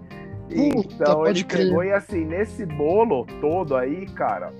então 0.50 1.26
ele 1.26 1.44
pegou 1.44 1.84
e 1.84 1.92
assim, 1.92 2.24
nesse 2.24 2.64
bolo 2.66 3.26
todo 3.40 3.76
aí, 3.76 4.06
cara, 4.06 4.50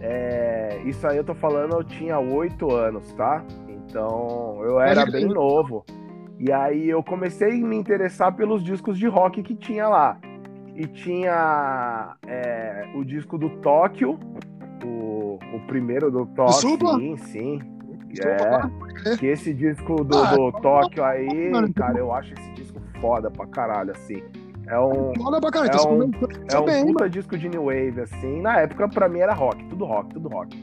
é, 0.00 0.80
isso 0.84 1.06
aí 1.06 1.16
eu 1.16 1.24
tô 1.24 1.34
falando, 1.34 1.74
eu 1.74 1.84
tinha 1.84 2.18
oito 2.18 2.72
anos, 2.72 3.12
tá? 3.14 3.44
Então 3.68 4.60
eu 4.62 4.80
era 4.80 5.06
bem 5.06 5.26
novo. 5.26 5.84
E 6.38 6.52
aí 6.52 6.88
eu 6.88 7.02
comecei 7.02 7.50
a 7.50 7.66
me 7.66 7.76
interessar 7.76 8.34
pelos 8.34 8.62
discos 8.62 8.98
de 8.98 9.06
rock 9.06 9.42
que 9.42 9.54
tinha 9.54 9.88
lá. 9.88 10.18
E 10.76 10.86
tinha 10.86 12.16
é, 12.26 12.86
o 12.94 13.04
disco 13.04 13.38
do 13.38 13.48
Tóquio, 13.60 14.18
o, 14.84 15.38
o 15.54 15.60
primeiro 15.66 16.10
do 16.10 16.26
Tóquio, 16.26 16.78
sim, 16.98 17.16
sim. 17.16 17.60
É, 18.24 19.16
que 19.16 19.26
esse 19.26 19.52
disco 19.52 20.04
do, 20.04 20.16
ah, 20.16 20.34
do 20.34 20.52
Tóquio 20.52 21.04
aí, 21.04 21.50
cara, 21.74 21.98
eu 21.98 22.12
acho 22.12 22.32
esse 22.34 22.50
disco 22.52 22.80
foda 23.00 23.30
pra 23.30 23.46
caralho, 23.46 23.92
assim. 23.92 24.22
É 24.66 24.78
um. 24.78 25.12
Foda 25.16 25.40
pra 25.40 25.50
caralho, 25.50 25.78
é 25.78 25.86
um, 25.86 26.10
é 26.50 26.58
um 26.58 26.64
bem, 26.64 26.86
puta 26.86 27.04
mano. 27.04 27.10
disco 27.10 27.38
de 27.38 27.48
New 27.48 27.64
Wave, 27.66 28.00
assim. 28.00 28.40
Na 28.42 28.60
época, 28.60 28.88
pra 28.88 29.08
mim, 29.08 29.20
era 29.20 29.32
rock, 29.32 29.64
tudo 29.66 29.84
rock, 29.84 30.12
tudo 30.12 30.28
rock. 30.28 30.56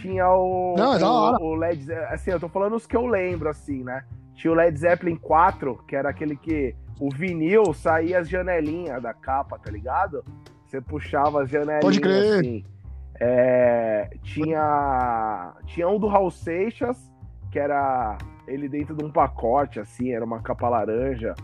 Tinha 0.00 0.28
o. 0.30 0.74
Não, 0.76 0.94
é 0.94 0.98
da 0.98 1.10
hora. 1.10 1.42
O, 1.42 1.52
o 1.52 1.54
Led 1.54 1.82
Zeppelin. 1.82 2.12
Assim, 2.12 2.30
eu 2.30 2.40
tô 2.40 2.48
falando 2.48 2.76
os 2.76 2.86
que 2.86 2.96
eu 2.96 3.06
lembro, 3.06 3.48
assim, 3.48 3.82
né? 3.82 4.04
Tinha 4.34 4.52
o 4.52 4.54
Led 4.54 4.78
Zeppelin 4.78 5.16
4, 5.16 5.82
que 5.86 5.96
era 5.96 6.10
aquele 6.10 6.36
que 6.36 6.74
o 7.00 7.10
vinil 7.10 7.72
saía 7.72 8.18
as 8.20 8.28
janelinhas 8.28 9.02
da 9.02 9.14
capa, 9.14 9.58
tá 9.58 9.70
ligado? 9.70 10.24
Você 10.66 10.80
puxava 10.80 11.42
as 11.42 11.50
janelinhas 11.50 11.84
Pode 11.84 12.00
crer. 12.00 12.40
assim. 12.40 12.64
É, 13.20 14.10
tinha, 14.22 15.54
tinha 15.66 15.88
um 15.88 15.98
do 15.98 16.06
Raul 16.06 16.30
Seixas, 16.30 17.12
que 17.50 17.58
era 17.58 18.16
ele 18.46 18.68
dentro 18.68 18.94
de 18.94 19.04
um 19.04 19.10
pacote, 19.10 19.80
assim, 19.80 20.12
era 20.12 20.24
uma 20.24 20.40
capa 20.40 20.68
laranja, 20.68 21.34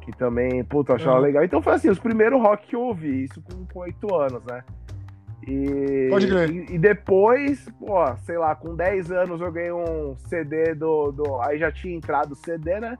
que 0.00 0.12
também, 0.12 0.64
puta, 0.64 0.92
eu 0.92 0.96
achava 0.96 1.16
uhum. 1.16 1.22
legal. 1.22 1.44
Então 1.44 1.62
foi 1.62 1.74
assim, 1.74 1.90
os 1.90 1.98
primeiros 1.98 2.40
rock 2.40 2.66
que 2.66 2.76
eu 2.76 2.82
ouvi, 2.82 3.24
isso 3.24 3.42
com 3.42 3.80
oito 3.80 4.14
anos, 4.14 4.42
né? 4.44 4.62
E, 5.46 6.08
Pode 6.08 6.28
crer. 6.28 6.50
E, 6.50 6.74
e, 6.74 6.78
depois, 6.78 7.68
pô, 7.78 8.16
sei 8.18 8.38
lá, 8.38 8.54
com 8.54 8.76
10 8.76 9.10
anos 9.10 9.40
eu 9.40 9.50
ganhei 9.50 9.72
um 9.72 10.16
CD 10.16 10.74
do, 10.74 11.10
do. 11.10 11.40
Aí 11.42 11.58
já 11.58 11.70
tinha 11.72 11.94
entrado 11.94 12.32
o 12.32 12.36
CD, 12.36 12.78
né? 12.78 12.96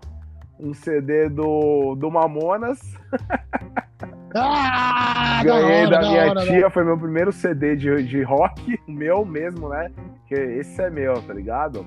Um 0.63 0.73
CD 0.73 1.29
do, 1.29 1.97
do 1.97 2.11
Mamonas. 2.11 2.81
Ah, 4.35 5.43
Ganhei 5.45 5.89
da, 5.91 5.99
hora, 5.99 6.01
da 6.01 6.09
minha 6.09 6.31
hora, 6.31 6.41
tia, 6.47 6.71
foi 6.71 6.85
meu 6.85 6.97
primeiro 6.97 7.31
CD 7.31 7.77
de, 7.77 8.03
de 8.03 8.23
rock, 8.23 8.81
meu 8.89 9.27
mesmo, 9.27 9.69
né? 9.69 9.93
Que 10.27 10.35
esse 10.35 10.81
é 10.81 10.89
meu, 10.89 11.21
tá 11.23 11.35
ligado? 11.35 11.87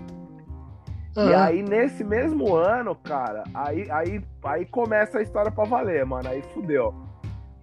Uhum. 1.18 1.30
E 1.30 1.34
aí, 1.34 1.64
nesse 1.64 2.04
mesmo 2.04 2.56
ano, 2.56 2.94
cara, 2.96 3.44
aí, 3.54 3.90
aí, 3.90 4.22
aí 4.44 4.66
começa 4.66 5.18
a 5.18 5.22
história 5.22 5.52
pra 5.52 5.64
valer, 5.64 6.06
mano. 6.06 6.30
Aí 6.30 6.44
fudeu. 6.54 6.94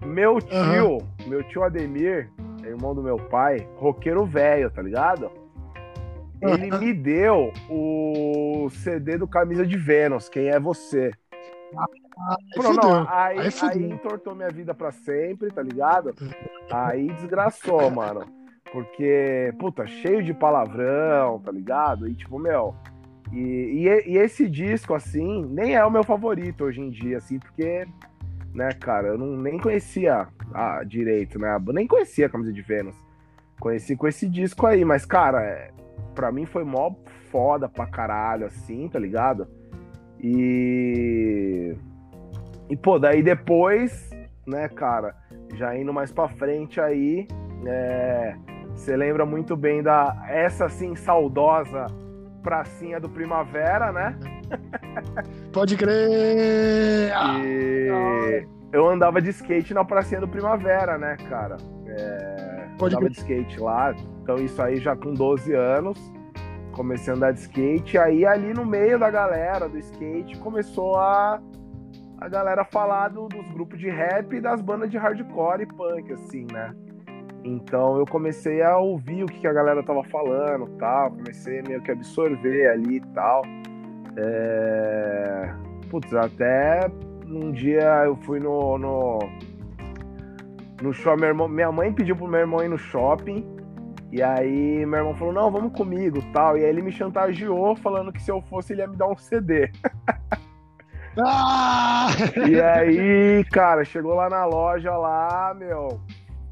Meu 0.04 0.40
tio, 0.40 0.96
uhum. 0.96 0.98
meu 1.28 1.44
tio 1.44 1.62
Ademir, 1.62 2.28
irmão 2.64 2.92
do 2.92 3.02
meu 3.02 3.16
pai, 3.16 3.68
roqueiro 3.76 4.24
velho, 4.24 4.68
tá 4.68 4.82
ligado? 4.82 5.30
Ele 6.42 6.70
me 6.78 6.92
deu 6.92 7.52
o 7.70 8.68
CD 8.70 9.16
do 9.16 9.26
Camisa 9.26 9.66
de 9.66 9.76
Vênus, 9.76 10.28
Quem 10.28 10.48
é 10.48 10.58
Você? 10.58 11.12
Ah, 11.74 12.36
Pô, 12.54 12.72
não, 12.74 13.08
aí, 13.08 13.38
aí, 13.38 13.48
aí, 13.62 13.90
entortou 13.90 14.34
minha 14.34 14.50
vida 14.50 14.74
pra 14.74 14.92
sempre, 14.92 15.50
tá 15.50 15.62
ligado? 15.62 16.14
Aí 16.70 17.06
desgraçou, 17.14 17.90
mano. 17.90 18.26
Porque, 18.70 19.54
puta, 19.58 19.86
cheio 19.86 20.22
de 20.22 20.34
palavrão, 20.34 21.38
tá 21.40 21.50
ligado? 21.50 22.06
E 22.06 22.14
tipo, 22.14 22.38
meu. 22.38 22.74
E, 23.32 23.38
e, 23.38 24.10
e 24.10 24.18
esse 24.18 24.48
disco, 24.48 24.92
assim, 24.92 25.46
nem 25.46 25.74
é 25.74 25.84
o 25.84 25.90
meu 25.90 26.04
favorito 26.04 26.64
hoje 26.64 26.82
em 26.82 26.90
dia, 26.90 27.16
assim, 27.16 27.38
porque 27.38 27.86
né, 28.54 28.70
cara? 28.72 29.08
Eu 29.08 29.18
não, 29.18 29.36
nem 29.36 29.58
conhecia 29.58 30.28
ah, 30.52 30.82
direito, 30.84 31.38
né? 31.38 31.58
Nem 31.72 31.86
conhecia 31.86 32.26
a 32.26 32.28
camisa 32.28 32.52
de 32.52 32.62
Vênus. 32.62 32.94
Conheci 33.58 33.96
com 33.96 34.06
esse 34.06 34.28
disco 34.28 34.66
aí, 34.66 34.84
mas, 34.84 35.06
cara, 35.06 35.42
é, 35.42 35.70
pra 36.14 36.32
mim 36.32 36.46
foi 36.46 36.64
mó 36.64 36.94
foda 37.30 37.68
pra 37.68 37.86
caralho, 37.86 38.46
assim, 38.46 38.88
tá 38.88 38.98
ligado? 38.98 39.48
E. 40.20 41.76
E, 42.70 42.76
pô, 42.76 42.98
daí 42.98 43.22
depois, 43.22 44.10
né, 44.46 44.68
cara, 44.68 45.14
já 45.54 45.76
indo 45.76 45.92
mais 45.92 46.12
pra 46.12 46.28
frente 46.28 46.80
aí, 46.80 47.26
é, 47.66 48.34
você 48.74 48.96
lembra 48.96 49.26
muito 49.26 49.56
bem 49.56 49.82
da 49.82 50.24
essa, 50.28 50.66
assim, 50.66 50.94
saudosa 50.96 51.86
pracinha 52.42 52.98
do 52.98 53.08
Primavera, 53.08 53.92
né? 53.92 54.16
Pode 55.52 55.76
crer! 55.76 57.12
E 57.44 58.46
eu 58.72 58.88
andava 58.88 59.20
de 59.20 59.30
skate 59.30 59.74
na 59.74 59.84
pracinha 59.84 60.20
do 60.20 60.28
Primavera, 60.28 60.98
né, 60.98 61.16
cara? 61.28 61.56
É... 61.86 62.61
Pode 62.78 62.94
andava 62.94 63.10
de 63.10 63.18
skate 63.18 63.60
lá, 63.60 63.94
então 64.22 64.36
isso 64.36 64.60
aí 64.60 64.78
já 64.78 64.96
com 64.96 65.12
12 65.12 65.52
anos. 65.54 65.98
Comecei 66.72 67.12
a 67.12 67.16
andar 67.16 67.32
de 67.32 67.40
skate, 67.40 67.98
aí 67.98 68.24
ali 68.24 68.54
no 68.54 68.64
meio 68.64 68.98
da 68.98 69.10
galera 69.10 69.68
do 69.68 69.78
skate 69.78 70.38
começou 70.38 70.96
a 70.96 71.40
a 72.18 72.28
galera 72.28 72.64
falar 72.64 73.08
do, 73.08 73.26
dos 73.26 73.48
grupos 73.50 73.80
de 73.80 73.90
rap 73.90 74.32
e 74.32 74.40
das 74.40 74.62
bandas 74.62 74.88
de 74.88 74.96
hardcore 74.96 75.62
e 75.62 75.66
punk, 75.66 76.12
assim, 76.12 76.46
né? 76.52 76.72
Então 77.44 77.98
eu 77.98 78.06
comecei 78.06 78.62
a 78.62 78.78
ouvir 78.78 79.24
o 79.24 79.26
que 79.26 79.44
a 79.44 79.52
galera 79.52 79.82
tava 79.82 80.04
falando 80.04 80.68
tal, 80.78 81.10
comecei 81.10 81.60
meio 81.62 81.82
que 81.82 81.90
absorver 81.90 82.68
ali 82.68 82.98
e 82.98 83.00
tal. 83.12 83.42
É... 84.16 85.52
Putz, 85.90 86.14
até 86.14 86.88
um 87.26 87.50
dia 87.50 88.04
eu 88.04 88.16
fui 88.18 88.38
no, 88.38 88.78
no, 88.78 89.18
no 90.82 90.92
shopping, 90.92 91.24
irmão, 91.24 91.48
minha 91.48 91.70
mãe 91.70 91.92
pediu 91.92 92.16
pro 92.16 92.26
meu 92.26 92.40
irmão 92.40 92.62
ir 92.62 92.68
no 92.68 92.78
shopping, 92.78 93.46
e 94.10 94.22
aí 94.22 94.84
meu 94.84 94.98
irmão 94.98 95.14
falou, 95.14 95.32
não, 95.32 95.50
vamos 95.50 95.72
comigo 95.72 96.20
tal. 96.32 96.58
E 96.58 96.64
aí 96.64 96.68
ele 96.68 96.82
me 96.82 96.92
chantageou 96.92 97.74
falando 97.76 98.12
que 98.12 98.22
se 98.22 98.30
eu 98.30 98.42
fosse 98.42 98.72
ele 98.72 98.82
ia 98.82 98.86
me 98.86 98.96
dar 98.96 99.08
um 99.08 99.16
CD. 99.16 99.70
Ah! 101.14 102.06
E 102.48 102.58
aí, 102.58 103.44
cara, 103.52 103.84
chegou 103.84 104.14
lá 104.14 104.30
na 104.30 104.46
loja 104.46 104.96
lá, 104.96 105.52
meu, 105.52 106.00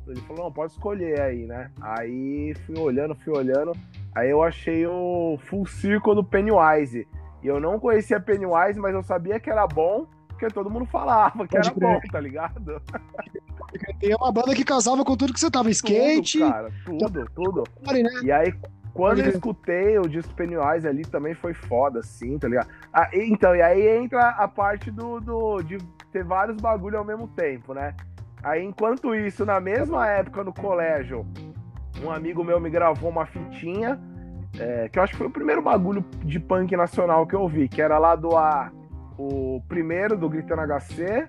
ele 0.07 0.21
falou, 0.21 0.45
não, 0.45 0.53
pode 0.53 0.73
escolher 0.73 1.19
aí, 1.19 1.47
né? 1.47 1.71
Aí 1.81 2.55
fui 2.67 2.79
olhando, 2.79 3.15
fui 3.15 3.35
olhando. 3.35 3.73
Aí 4.15 4.29
eu 4.29 4.43
achei 4.43 4.87
o 4.87 5.39
Full 5.47 5.65
Circle 5.67 6.15
do 6.15 6.23
Pennywise. 6.23 7.09
E 7.43 7.47
eu 7.47 7.59
não 7.59 7.81
conhecia 7.81 8.21
Pennywise, 8.21 8.79
mas 8.79 8.93
eu 8.93 9.03
sabia 9.03 9.41
que 9.41 9.49
era 9.49 9.67
bom, 9.67 10.07
porque 10.29 10.49
todo 10.49 10.69
mundo 10.69 10.85
falava 10.85 11.47
que 11.47 11.57
era 11.57 11.71
bom, 11.73 11.99
tá 12.13 12.21
ligado? 12.21 12.83
E 14.03 14.13
é 14.13 14.17
uma 14.17 14.33
banda 14.33 14.55
que 14.55 14.65
casava 14.65 15.05
com 15.05 15.17
tudo 15.17 15.33
que 15.33 15.41
você 15.41 15.51
tava, 15.51 15.71
skate. 15.71 16.39
Tudo, 16.39 16.51
cara, 16.51 16.73
tudo, 16.85 17.25
tudo. 17.35 17.65
Né? 17.93 18.11
E 18.25 18.33
aí, 18.33 18.55
quando 18.93 19.21
eu 19.21 19.29
escutei 19.29 19.99
o 19.99 20.09
disco 20.09 20.35
Pennywise 20.35 20.87
ali, 20.87 21.03
também 21.03 21.35
foi 21.35 21.55
foda, 21.55 22.01
assim, 22.01 22.39
tá 22.39 22.49
ligado? 22.49 22.69
Ah, 22.93 23.09
então, 23.13 23.55
e 23.55 23.63
aí 23.63 23.87
entra 23.99 24.31
a 24.31 24.49
parte 24.49 24.91
do, 24.91 25.21
do 25.21 25.63
de 25.63 25.79
ter 26.13 26.25
vários 26.25 26.57
bagulho 26.57 26.99
ao 26.99 27.05
mesmo 27.05 27.29
tempo, 27.29 27.73
né? 27.75 27.95
Aí, 28.43 28.65
enquanto 28.65 29.15
isso, 29.15 29.45
na 29.45 29.61
mesma 29.61 30.09
época 30.09 30.43
no 30.43 30.53
colégio, 30.53 31.27
um 32.03 32.11
amigo 32.11 32.43
meu 32.43 32.59
me 32.59 32.71
gravou 32.71 33.11
uma 33.11 33.27
fitinha, 33.27 34.01
é, 34.59 34.89
que 34.89 34.99
eu 34.99 35.03
acho 35.03 35.13
que 35.13 35.19
foi 35.19 35.27
o 35.29 35.33
primeiro 35.33 35.63
bagulho 35.63 36.05
de 36.25 36.41
punk 36.41 36.75
nacional 36.75 37.27
que 37.27 37.35
eu 37.35 37.47
vi, 37.47 37.69
que 37.69 37.81
era 37.81 37.99
lá 37.99 38.17
do 38.17 38.37
A, 38.37 38.73
o 39.19 39.63
primeiro 39.69 40.17
do 40.17 40.29
Gritando 40.29 40.63
HC, 40.63 41.29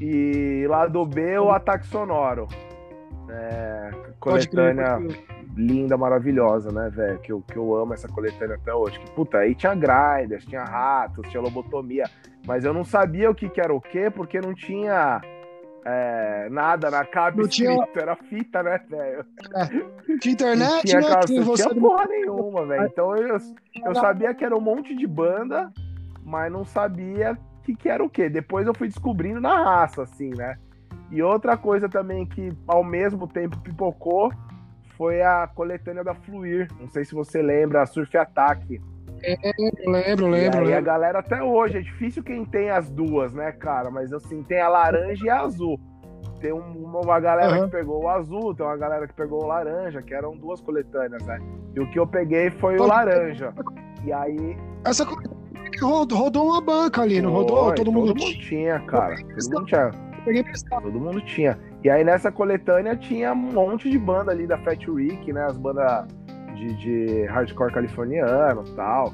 e 0.00 0.66
lá 0.68 0.86
do 0.86 1.04
B, 1.04 1.38
o 1.38 1.50
Ataque 1.50 1.86
Sonoro. 1.86 2.46
É, 3.28 3.90
coletânea 4.20 4.98
linda, 5.56 5.96
maravilhosa, 5.96 6.70
né, 6.72 6.90
velho? 6.90 7.18
Que 7.20 7.32
eu, 7.32 7.40
que 7.42 7.56
eu 7.56 7.74
amo 7.76 7.94
essa 7.94 8.08
coletânea 8.08 8.56
até 8.56 8.74
hoje. 8.74 8.98
Que, 8.98 9.10
puta, 9.12 9.38
aí 9.38 9.54
tinha 9.54 9.74
grinders, 9.74 10.44
tinha 10.44 10.64
ratos, 10.64 11.28
tinha 11.28 11.42
lobotomia. 11.42 12.04
Mas 12.46 12.64
eu 12.64 12.74
não 12.74 12.84
sabia 12.84 13.30
o 13.30 13.34
que, 13.34 13.48
que 13.48 13.60
era 13.60 13.72
o 13.72 13.80
que, 13.80 14.10
porque 14.10 14.40
não 14.40 14.52
tinha 14.54 15.20
é, 15.84 16.48
nada 16.50 16.90
na 16.90 17.04
capa 17.04 17.40
Não 17.40 17.48
tinha- 17.48 17.70
escrito, 17.72 17.98
era 17.98 18.16
fita, 18.16 18.62
né, 18.62 18.80
velho? 18.88 19.24
De 20.20 20.30
internet, 20.30 20.70
Não 20.70 20.80
tinha, 20.82 21.00
né? 21.00 21.06
aquela- 21.06 21.44
não 21.44 21.54
tinha 21.54 21.74
porra 21.74 22.06
nenhuma, 22.06 22.66
velho. 22.66 22.86
Então 22.86 23.16
eu, 23.16 23.38
eu 23.86 23.94
sabia 23.94 24.34
que 24.34 24.44
era 24.44 24.56
um 24.56 24.60
monte 24.60 24.94
de 24.94 25.06
banda, 25.06 25.72
mas 26.24 26.52
não 26.52 26.64
sabia 26.64 27.38
que, 27.64 27.74
que 27.74 27.88
era 27.88 28.04
o 28.04 28.08
quê. 28.10 28.28
Depois 28.28 28.66
eu 28.66 28.74
fui 28.74 28.88
descobrindo 28.88 29.40
na 29.40 29.62
raça, 29.62 30.02
assim, 30.02 30.30
né? 30.36 30.56
E 31.10 31.22
outra 31.22 31.56
coisa 31.56 31.88
também 31.88 32.26
que 32.26 32.52
ao 32.66 32.82
mesmo 32.84 33.26
tempo 33.26 33.58
pipocou 33.60 34.32
foi 34.96 35.22
a 35.22 35.46
coletânea 35.46 36.04
da 36.04 36.14
Fluir. 36.14 36.68
Não 36.80 36.88
sei 36.88 37.04
se 37.04 37.14
você 37.14 37.42
lembra, 37.42 37.82
a 37.82 37.86
Surf 37.86 38.16
Attack. 38.16 38.80
Eu 39.22 39.92
lembro, 39.92 40.26
E 40.26 40.30
lembro, 40.30 40.58
aí 40.58 40.64
a 40.64 40.68
lembro. 40.68 40.84
galera 40.84 41.18
até 41.20 41.42
hoje, 41.42 41.78
é 41.78 41.80
difícil 41.80 42.22
quem 42.22 42.44
tem 42.44 42.70
as 42.70 42.90
duas, 42.90 43.32
né, 43.32 43.52
cara? 43.52 43.90
Mas 43.90 44.12
assim, 44.12 44.42
tem 44.42 44.60
a 44.60 44.68
laranja 44.68 45.24
e 45.26 45.30
a 45.30 45.40
azul. 45.40 45.80
Tem 46.40 46.52
um- 46.52 46.84
uma 46.84 47.18
galera 47.20 47.52
Aham. 47.56 47.64
que 47.64 47.70
pegou 47.70 48.02
o 48.04 48.08
azul, 48.08 48.54
tem 48.54 48.66
uma 48.66 48.76
galera 48.76 49.06
que 49.08 49.14
pegou 49.14 49.42
o 49.42 49.46
laranja, 49.46 50.02
que 50.02 50.12
eram 50.12 50.36
duas 50.36 50.60
coletâneas, 50.60 51.24
né? 51.24 51.38
E 51.74 51.80
o 51.80 51.90
que 51.90 51.98
eu 51.98 52.06
peguei 52.06 52.50
foi 52.50 52.76
o 52.78 52.86
laranja. 52.86 53.52
E 54.04 54.12
aí. 54.12 54.56
Essa 54.84 55.06
que 55.06 55.14
rodou, 55.80 56.18
rodou 56.18 56.46
uma 56.46 56.60
banca 56.60 57.02
ali, 57.02 57.20
não 57.20 57.30
rodou? 57.30 57.66
foi, 57.66 57.74
Todo 57.74 57.92
mundo 57.92 58.14
tinha, 58.14 58.80
cara. 58.80 59.16
Todo 59.16 59.50
mundo 59.50 59.66
tinha. 59.66 59.90
Todo 60.80 61.00
mundo 61.00 61.20
tinha. 61.20 61.58
E 61.82 61.90
aí 61.90 62.02
nessa 62.02 62.32
coletânea 62.32 62.96
tinha 62.96 63.32
um 63.32 63.52
monte 63.52 63.90
de 63.90 63.98
banda 63.98 64.32
ali 64.32 64.46
da 64.46 64.56
Fat 64.58 64.82
Rick, 64.86 65.32
né? 65.32 65.44
As 65.44 65.56
bandas 65.56 66.06
de, 66.54 66.74
de 66.74 67.24
hardcore 67.26 67.72
californiano 67.72 68.64
e 68.66 68.70
tal. 68.72 69.12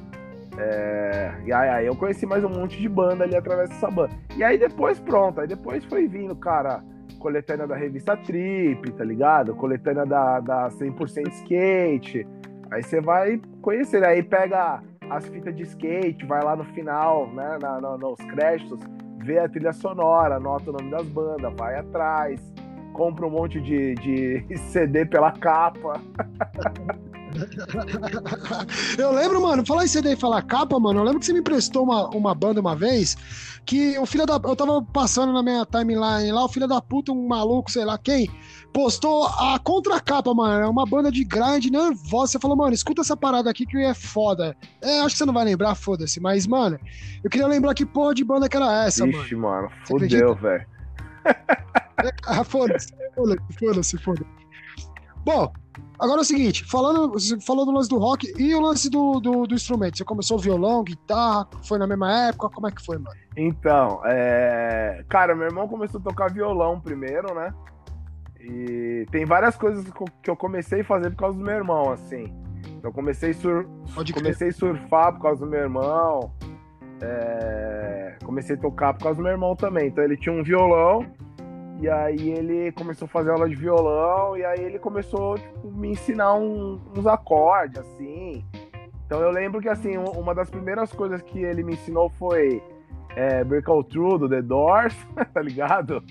É, 0.58 1.32
E 1.46 1.52
aí, 1.52 1.68
aí 1.68 1.86
eu 1.86 1.96
conheci 1.96 2.26
mais 2.26 2.44
um 2.44 2.48
monte 2.48 2.78
de 2.78 2.88
banda 2.88 3.24
ali 3.24 3.34
através 3.34 3.70
dessa 3.70 3.90
banda. 3.90 4.10
E 4.36 4.44
aí 4.44 4.58
depois, 4.58 5.00
pronto, 5.00 5.40
aí 5.40 5.48
depois 5.48 5.84
foi 5.84 6.06
vindo, 6.06 6.36
cara, 6.36 6.82
coletânea 7.18 7.66
da 7.66 7.76
revista 7.76 8.16
Trip, 8.16 8.90
tá 8.92 9.04
ligado? 9.04 9.54
Coletânea 9.54 10.04
da, 10.06 10.40
da 10.40 10.68
100% 10.68 11.28
Skate. 11.28 12.26
Aí 12.70 12.82
você 12.82 13.00
vai 13.00 13.40
conhecer, 13.60 14.04
aí 14.04 14.22
pega 14.22 14.80
as 15.10 15.26
fitas 15.26 15.54
de 15.56 15.62
skate, 15.64 16.24
vai 16.26 16.42
lá 16.42 16.56
no 16.56 16.64
final, 16.66 17.26
né, 17.32 17.58
na, 17.60 17.80
na- 17.80 17.98
nos 17.98 18.18
créditos, 18.30 18.78
vê 19.18 19.38
a 19.38 19.48
trilha 19.48 19.72
sonora, 19.72 20.36
anota 20.36 20.70
o 20.70 20.72
nome 20.72 20.90
das 20.90 21.06
bandas, 21.08 21.52
vai 21.56 21.76
atrás, 21.78 22.40
compra 22.92 23.26
um 23.26 23.30
monte 23.30 23.60
de, 23.60 23.94
de 23.96 24.44
CD 24.70 25.04
pela 25.04 25.32
capa. 25.32 26.00
Eu 28.98 29.12
lembro, 29.12 29.40
mano, 29.40 29.64
falar 29.64 29.84
em 29.84 29.88
CD 29.88 30.12
e 30.12 30.16
falar 30.16 30.42
capa, 30.42 30.78
mano. 30.80 31.00
Eu 31.00 31.04
lembro 31.04 31.20
que 31.20 31.26
você 31.26 31.32
me 31.32 31.40
emprestou 31.40 31.84
uma, 31.84 32.08
uma 32.08 32.34
banda 32.34 32.60
uma 32.60 32.74
vez 32.74 33.16
que 33.64 33.96
o 33.98 34.06
filho 34.06 34.26
da. 34.26 34.34
Eu 34.34 34.56
tava 34.56 34.82
passando 34.92 35.32
na 35.32 35.42
minha 35.42 35.64
timeline 35.64 36.32
lá, 36.32 36.44
o 36.44 36.48
filho 36.48 36.66
da 36.66 36.82
puta, 36.82 37.12
um 37.12 37.28
maluco, 37.28 37.70
sei 37.70 37.84
lá 37.84 37.96
quem, 37.96 38.28
postou 38.72 39.26
a 39.26 39.58
contracapa, 39.62 40.32
mano. 40.34 40.64
É 40.64 40.68
uma 40.68 40.86
banda 40.86 41.10
de 41.10 41.24
grind 41.24 41.66
nervosa. 41.66 42.32
Você 42.32 42.38
falou, 42.38 42.56
mano, 42.56 42.74
escuta 42.74 43.02
essa 43.02 43.16
parada 43.16 43.50
aqui 43.50 43.66
que 43.66 43.78
é 43.78 43.94
foda. 43.94 44.56
É, 44.82 45.00
acho 45.00 45.14
que 45.14 45.18
você 45.18 45.26
não 45.26 45.34
vai 45.34 45.44
lembrar, 45.44 45.74
foda-se. 45.74 46.20
Mas, 46.20 46.46
mano, 46.46 46.78
eu 47.22 47.30
queria 47.30 47.46
lembrar 47.46 47.74
que 47.74 47.84
porra 47.84 48.14
de 48.14 48.24
banda 48.24 48.48
que 48.48 48.56
era 48.56 48.84
essa, 48.84 49.06
mano. 49.06 49.22
Vixe, 49.22 49.34
mano, 49.34 49.70
fudeu, 49.86 50.34
velho. 50.34 50.66
Foda-se, 52.46 52.94
foda-se, 53.14 53.58
foda-se, 53.58 53.98
foda-se. 53.98 54.40
Bom, 55.22 55.52
agora 55.98 56.20
é 56.20 56.22
o 56.22 56.24
seguinte, 56.24 56.64
falando, 56.64 57.12
você 57.12 57.38
falou 57.40 57.66
do 57.66 57.72
lance 57.72 57.90
do 57.90 57.98
rock 57.98 58.32
e 58.38 58.54
o 58.54 58.60
lance 58.60 58.88
do, 58.88 59.20
do, 59.20 59.46
do 59.46 59.54
instrumento. 59.54 59.98
Você 59.98 60.04
começou 60.04 60.38
violão, 60.38 60.82
guitarra, 60.82 61.46
foi 61.62 61.78
na 61.78 61.86
mesma 61.86 62.28
época? 62.28 62.48
Como 62.48 62.66
é 62.66 62.70
que 62.70 62.82
foi, 62.82 62.96
mano? 62.96 63.14
Então, 63.36 64.00
é... 64.06 65.04
cara, 65.10 65.34
meu 65.34 65.46
irmão 65.46 65.68
começou 65.68 66.00
a 66.00 66.02
tocar 66.02 66.32
violão 66.32 66.80
primeiro, 66.80 67.34
né? 67.34 67.52
E 68.40 69.06
tem 69.10 69.24
várias 69.24 69.56
coisas 69.56 69.84
que 70.22 70.30
eu- 70.30 70.36
comecei 70.36 70.80
a 70.80 70.84
fazer 70.84 71.10
por 71.10 71.16
causa 71.18 71.38
do 71.38 71.44
meu 71.44 71.54
irmão, 71.54 71.90
assim. 71.90 72.32
Eu 72.82 72.92
comecei, 72.92 73.32
sur... 73.34 73.66
Comecei 74.14 74.48
a 74.48 74.52
surfar 74.52 75.12
por 75.12 75.22
causa 75.22 75.44
do 75.44 75.50
meu 75.50 75.60
irmão. 75.60 76.32
é, 77.02 78.16
Comecei 78.24 78.56
a 78.56 78.58
tocar 78.58 78.94
por 78.94 79.02
causa 79.04 79.16
do 79.18 79.22
meu 79.22 79.32
irmão 79.32 79.54
também. 79.56 79.88
Então 79.88 80.02
ele 80.04 80.16
tinha 80.16 80.34
um 80.34 80.42
violão. 80.42 81.04
E 81.80 81.88
aí 81.88 82.30
ele 82.30 82.72
começou 82.72 83.06
a 83.06 83.08
fazer 83.08 83.30
aula 83.30 83.48
de 83.48 83.54
violão. 83.56 84.36
E 84.36 84.44
aí 84.44 84.60
ele 84.62 84.78
começou 84.78 85.36
tipo, 85.36 85.70
me 85.70 85.90
ensinar 85.90 86.34
um- 86.34 86.80
uns 86.96 87.06
acordes, 87.06 87.78
assim. 87.78 88.44
Então 89.06 89.20
eu 89.20 89.30
lembro 89.30 89.60
que 89.60 89.68
assim, 89.68 89.98
um- 89.98 90.04
uma 90.12 90.34
das 90.34 90.48
primeiras 90.50 90.92
coisas 90.92 91.20
que 91.22 91.40
ele 91.42 91.62
me 91.62 91.74
ensinou 91.74 92.08
foi 92.10 92.62
é, 93.16 93.42
Break 93.42 93.68
Out 93.68 93.90
Through 93.90 94.18
do 94.18 94.28
The 94.28 94.40
Doors, 94.42 94.94
tá 95.34 95.42
ligado? 95.42 96.02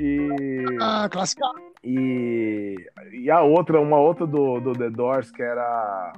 E. 0.00 0.64
Ah, 0.80 1.08
clássica! 1.10 1.46
E, 1.84 2.74
e 3.12 3.30
a 3.30 3.42
outra, 3.42 3.78
uma 3.80 3.98
outra 3.98 4.26
do, 4.26 4.58
do 4.60 4.72
The 4.72 4.90
Doors, 4.90 5.30
que 5.30 5.42
era. 5.42 6.12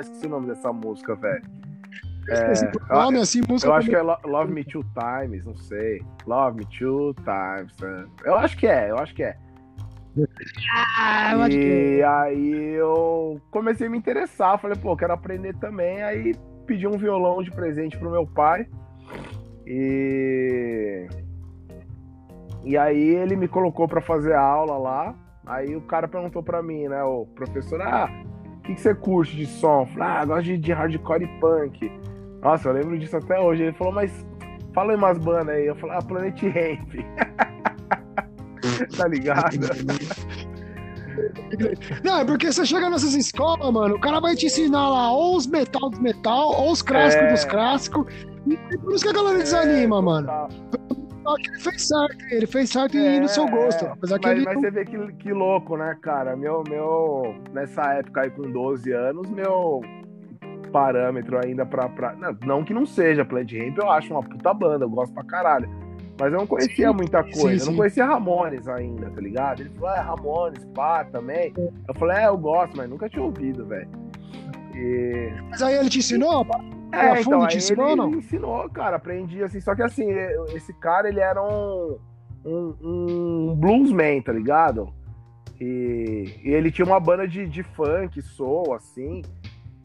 Esqueci 0.00 0.26
o 0.26 0.30
nome 0.30 0.46
dessa 0.46 0.72
música, 0.72 1.14
velho. 1.14 1.42
É, 2.28 2.94
nome, 2.94 3.18
assim, 3.18 3.42
música 3.46 3.68
eu 3.68 3.74
acho 3.74 3.90
que 3.90 3.96
é 3.96 4.00
Love 4.00 4.52
Me 4.52 4.64
Two 4.64 4.84
Times, 4.94 5.44
não 5.44 5.56
sei. 5.56 6.00
Love 6.26 6.58
Me 6.58 6.66
Two 6.66 7.14
Times. 7.14 7.74
Eu 8.24 8.36
acho 8.36 8.56
que 8.56 8.66
é, 8.66 8.90
eu 8.90 8.96
acho 8.96 9.14
que 9.14 9.22
é. 9.22 9.36
Ah, 10.96 11.32
eu 11.32 11.42
acho 11.42 11.56
que... 11.56 11.98
e 11.98 12.02
aí 12.02 12.74
eu 12.74 13.40
comecei 13.50 13.86
a 13.86 13.90
me 13.90 13.98
interessar, 13.98 14.58
falei, 14.58 14.78
pô, 14.78 14.96
quero 14.96 15.12
aprender 15.12 15.54
também. 15.56 16.02
Aí 16.02 16.34
pedi 16.66 16.86
um 16.86 16.96
violão 16.96 17.42
de 17.42 17.50
presente 17.50 17.98
pro 17.98 18.10
meu 18.10 18.26
pai. 18.26 18.66
E 19.66 21.06
e 22.64 22.76
aí 22.76 23.16
ele 23.16 23.36
me 23.36 23.48
colocou 23.48 23.88
pra 23.88 24.00
fazer 24.00 24.34
aula 24.34 24.78
lá. 24.78 25.14
Aí 25.44 25.74
o 25.74 25.80
cara 25.80 26.06
perguntou 26.06 26.42
pra 26.42 26.62
mim, 26.62 26.86
né, 26.86 27.02
o 27.02 27.26
professor, 27.34 27.82
ah, 27.82 28.08
o 28.58 28.60
que, 28.60 28.74
que 28.74 28.80
você 28.80 28.94
curte 28.94 29.36
de 29.36 29.46
som? 29.46 29.80
Eu 29.80 29.86
falei, 29.86 30.08
ah, 30.08 30.24
gosto 30.24 30.44
de, 30.44 30.58
de 30.58 30.72
hardcore 30.72 31.24
e 31.24 31.40
punk. 31.40 31.92
Nossa, 32.40 32.68
eu 32.68 32.72
lembro 32.72 32.98
disso 32.98 33.16
até 33.16 33.40
hoje. 33.40 33.64
Ele 33.64 33.72
falou, 33.72 33.92
mas 33.92 34.24
fala 34.72 34.92
aí 34.92 34.96
umas 34.96 35.18
bandas 35.18 35.48
aí. 35.48 35.66
Eu 35.66 35.74
falei, 35.74 35.96
ah, 35.96 36.02
Planet 36.02 36.40
Ramp. 36.42 36.94
tá 38.96 39.08
ligado? 39.08 39.58
Não, 42.04 42.20
é 42.20 42.24
porque 42.24 42.52
você 42.52 42.64
chega 42.64 42.88
nessas 42.90 43.14
escolas, 43.14 43.72
mano, 43.72 43.96
o 43.96 44.00
cara 44.00 44.20
vai 44.20 44.34
te 44.34 44.46
ensinar 44.46 44.88
lá 44.88 45.12
ou 45.12 45.36
os 45.36 45.46
metal 45.46 45.90
dos 45.90 46.00
metal, 46.00 46.50
ou 46.60 46.72
os 46.72 46.82
clássicos 46.82 47.26
É. 47.26 47.32
dos 47.32 47.44
clássicos. 47.44 48.12
E 48.46 48.54
é 48.54 48.76
por 48.78 48.92
isso 48.94 49.04
que 49.04 49.10
a 49.10 49.12
galera 49.12 49.38
desanima, 49.38 50.00
mano. 50.02 50.26
total. 50.26 50.48
Só 51.24 51.36
que 51.36 51.48
Ele 51.50 51.58
fez 51.60 51.86
certo, 51.86 52.24
ele 52.32 52.46
fez 52.48 52.70
certo 52.70 52.96
ir 52.96 53.20
no 53.20 53.28
seu 53.28 53.46
gosto. 53.48 53.84
Apesar 53.86 54.18
que 54.18 54.26
É, 54.26 54.30
mas, 54.30 54.36
ele. 54.38 54.44
mas 54.46 54.60
você 54.60 54.70
vê 54.72 54.84
que, 54.84 55.12
que 55.14 55.32
louco, 55.32 55.76
né, 55.76 55.96
cara? 56.02 56.34
Meu, 56.34 56.64
meu, 56.68 57.36
nessa 57.52 57.82
época 57.94 58.22
aí 58.22 58.30
com 58.30 58.50
12 58.50 58.90
anos, 58.92 59.30
meu 59.30 59.80
parâmetro 60.72 61.38
ainda 61.44 61.64
pra. 61.66 61.88
pra 61.88 62.14
não, 62.14 62.36
não 62.44 62.64
que 62.64 62.74
não 62.74 62.84
seja 62.86 63.24
Plant 63.24 63.52
Ramp, 63.52 63.78
eu 63.78 63.90
acho 63.90 64.12
uma 64.12 64.22
puta 64.22 64.52
banda, 64.52 64.84
eu 64.84 64.90
gosto 64.90 65.12
pra 65.12 65.22
caralho. 65.22 65.68
Mas 66.18 66.32
eu 66.32 66.38
não 66.38 66.46
conhecia 66.46 66.88
Sim, 66.88 66.94
muita 66.94 67.22
sim, 67.24 67.30
coisa, 67.40 67.56
eu 67.56 67.58
sim. 67.60 67.70
não 67.70 67.76
conhecia 67.76 68.04
Ramones 68.04 68.68
ainda, 68.68 69.10
tá 69.10 69.20
ligado? 69.20 69.60
Ele 69.60 69.70
falou, 69.70 69.90
é 69.90 70.00
Ramones, 70.00 70.64
pá, 70.74 71.04
também. 71.04 71.52
Eu 71.56 71.94
falei, 71.94 72.18
é, 72.18 72.26
eu 72.26 72.36
gosto, 72.36 72.76
mas 72.76 72.88
nunca 72.88 73.08
tinha 73.08 73.22
ouvido, 73.22 73.66
velho. 73.66 73.88
E. 74.74 75.32
Mas 75.50 75.62
aí 75.62 75.74
ele 75.76 75.88
te 75.88 75.98
ensinou? 75.98 76.46
É, 76.92 77.22
fundo 77.22 77.36
então, 77.36 77.48
te 77.48 77.56
ensinou 77.56 77.86
ele, 77.86 77.96
não? 77.96 78.08
ele 78.08 78.18
ensinou, 78.18 78.68
cara, 78.68 78.96
aprendi 78.96 79.42
assim, 79.42 79.60
só 79.60 79.74
que 79.74 79.82
assim, 79.82 80.10
esse 80.54 80.74
cara, 80.74 81.08
ele 81.08 81.20
era 81.20 81.42
um, 81.42 81.98
um, 82.44 82.76
um 82.82 83.54
bluesman, 83.56 84.20
tá 84.20 84.32
ligado? 84.32 84.92
E, 85.58 86.40
e 86.44 86.50
ele 86.50 86.70
tinha 86.70 86.84
uma 86.84 87.00
banda 87.00 87.26
de, 87.26 87.46
de 87.46 87.62
funk, 87.62 88.20
soul, 88.20 88.74
assim, 88.74 89.22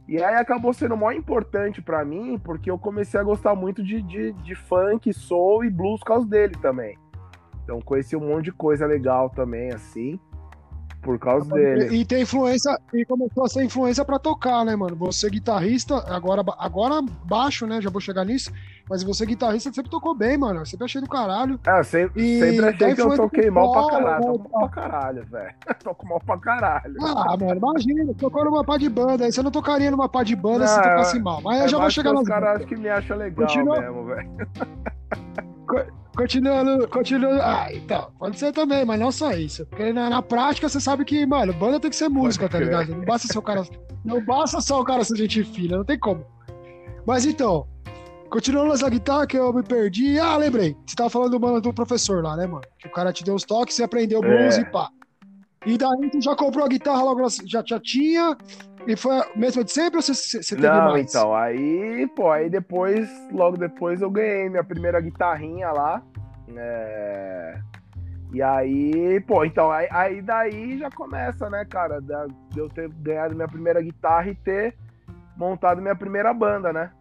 e 0.07 0.23
aí 0.23 0.35
acabou 0.35 0.73
sendo 0.73 0.95
mó 0.95 1.11
importante 1.11 1.81
pra 1.81 2.05
mim, 2.05 2.39
porque 2.39 2.71
eu 2.71 2.79
comecei 2.79 3.19
a 3.19 3.23
gostar 3.23 3.55
muito 3.55 3.83
de, 3.83 4.01
de, 4.01 4.31
de 4.31 4.55
funk, 4.55 5.11
soul 5.13 5.65
e 5.65 5.69
blues 5.69 5.99
por 5.99 6.05
causa 6.05 6.25
dele 6.25 6.55
também. 6.61 6.97
Então 7.63 7.81
conheci 7.81 8.15
um 8.15 8.25
monte 8.25 8.45
de 8.45 8.51
coisa 8.53 8.85
legal 8.85 9.29
também, 9.29 9.73
assim, 9.73 10.17
por 11.07 11.17
causa 11.17 11.49
dele. 11.53 11.95
E 11.95 12.03
tem 12.03 12.23
influência, 12.23 12.77
e 12.93 13.05
começou 13.05 13.45
a 13.45 13.47
ser 13.47 13.63
influência 13.63 14.03
pra 14.03 14.19
tocar, 14.19 14.65
né, 14.65 14.75
mano? 14.75 14.93
Você 14.97 15.29
guitarrista, 15.29 15.95
agora, 16.13 16.43
agora 16.59 17.01
baixo, 17.23 17.65
né? 17.65 17.79
Já 17.81 17.89
vou 17.89 18.01
chegar 18.01 18.25
nisso. 18.25 18.51
Mas 18.89 19.03
você 19.03 19.25
guitarrista 19.25 19.71
sempre 19.71 19.89
tocou 19.89 20.13
bem, 20.13 20.37
mano. 20.37 20.65
Sempre 20.65 20.83
achei 20.83 21.01
do 21.01 21.07
caralho. 21.07 21.57
É, 21.65 21.79
eu 21.79 21.83
sempre, 21.85 22.21
E 22.21 22.39
sempre 22.39 22.65
achei 22.67 22.95
que 22.95 23.01
eu 23.01 23.15
toquei 23.15 23.49
mal 23.49 23.71
pra 23.71 23.87
caralho. 23.99 24.25
né, 24.25 24.31
Toco 24.33 24.49
mal 24.51 24.69
pra 24.69 24.81
caralho, 24.81 25.25
velho. 25.25 25.53
Toco 25.83 26.07
mal 26.07 26.19
pra 26.25 26.37
caralho. 26.37 26.95
Ah, 27.01 27.37
mano, 27.39 27.55
imagina, 27.55 28.13
tocou 28.15 28.43
numa 28.43 28.65
pá 28.65 28.77
de 28.77 28.89
banda. 28.89 29.23
Aí 29.23 29.31
você 29.31 29.41
não 29.41 29.51
tocaria 29.51 29.89
numa 29.89 30.09
pá 30.09 30.23
de 30.23 30.35
banda 30.35 30.59
Não, 30.59 30.67
se 30.67 30.79
é- 30.79 30.83
tocasse 30.83 31.19
mal. 31.19 31.41
Mas 31.41 31.61
eu 31.61 31.67
já 31.69 31.77
vou 31.79 31.89
chegar 31.89 32.11
nas 32.11 32.23
Os 32.23 32.27
caras 32.27 32.55
acham 32.57 32.67
que 32.67 32.75
me 32.75 32.89
acham 32.89 33.17
legal 33.17 33.47
Continua. 33.47 33.79
mesmo, 33.79 34.05
velho. 34.05 34.29
Continuando, 36.17 36.87
continuando. 36.87 37.41
Ah, 37.41 37.67
então, 37.71 38.11
pode 38.17 38.39
ser 38.39 38.51
também, 38.51 38.83
mas 38.83 38.99
não 38.99 39.11
só 39.11 39.31
isso. 39.31 39.65
Porque 39.67 39.93
na, 39.93 40.09
na 40.09 40.21
prática 40.21 40.67
você 40.67 40.79
sabe 40.81 41.05
que, 41.05 41.25
mano, 41.25 41.53
banda 41.53 41.79
tem 41.79 41.91
que 41.91 41.95
ser 41.95 42.09
música, 42.09 42.49
tá 42.49 42.59
ligado? 42.59 42.95
Não 42.95 43.05
basta 43.05 43.31
só 43.31 43.39
o 43.39 43.41
cara. 43.43 43.63
Não 44.03 44.25
basta 44.25 44.59
só 44.59 44.81
o 44.81 44.83
cara 44.83 45.03
ser 45.03 45.15
gente 45.15 45.43
fina, 45.43 45.77
não 45.77 45.85
tem 45.85 45.99
como. 45.99 46.25
Mas 47.05 47.25
então, 47.25 47.67
Continuando 48.29 48.69
nessa 48.69 48.89
guitarra 48.89 49.25
que 49.25 49.37
eu 49.37 49.53
me 49.53 49.63
perdi. 49.63 50.19
Ah, 50.19 50.35
lembrei. 50.35 50.75
Você 50.85 50.95
tava 50.95 51.09
falando 51.09 51.31
do, 51.31 51.39
mano, 51.39 51.61
do 51.61 51.73
professor 51.73 52.21
lá, 52.21 52.35
né, 52.35 52.45
mano? 52.45 52.63
Que 52.77 52.87
o 52.87 52.91
cara 52.91 53.13
te 53.13 53.23
deu 53.23 53.35
os 53.35 53.43
toques, 53.43 53.75
você 53.75 53.83
aprendeu 53.83 54.19
blues 54.21 54.57
É. 54.57 54.61
e 54.61 54.65
pá. 54.65 54.89
E 55.65 55.77
daí 55.77 56.09
tu 56.11 56.21
já 56.21 56.35
comprou 56.35 56.65
a 56.65 56.67
guitarra 56.67 57.03
logo, 57.03 57.21
já, 57.45 57.63
já 57.65 57.79
tinha? 57.79 58.37
E 58.87 58.95
foi 58.95 59.19
a 59.19 59.27
mesma 59.35 59.63
de 59.63 59.71
sempre 59.71 59.97
ou 59.97 60.01
você, 60.01 60.13
você 60.13 60.55
teve 60.55 60.67
Não, 60.67 60.91
mais? 60.91 61.09
então, 61.13 61.35
aí, 61.35 62.07
pô, 62.15 62.31
aí 62.31 62.49
depois, 62.49 63.09
logo 63.31 63.57
depois 63.57 64.01
eu 64.01 64.09
ganhei 64.09 64.49
minha 64.49 64.63
primeira 64.63 65.01
guitarrinha 65.01 65.69
lá. 65.71 66.01
é, 66.55 67.59
E 68.33 68.41
aí, 68.41 69.19
pô, 69.27 69.43
então, 69.43 69.69
aí, 69.71 69.87
aí 69.91 70.21
daí 70.21 70.77
já 70.79 70.89
começa, 70.89 71.49
né, 71.49 71.65
cara, 71.65 71.99
de 72.01 72.59
eu 72.59 72.69
ter 72.69 72.89
ganhado 72.89 73.35
minha 73.35 73.47
primeira 73.47 73.81
guitarra 73.81 74.29
e 74.29 74.35
ter 74.35 74.73
montado 75.35 75.81
minha 75.81 75.95
primeira 75.95 76.33
banda, 76.33 76.71
né? 76.71 76.91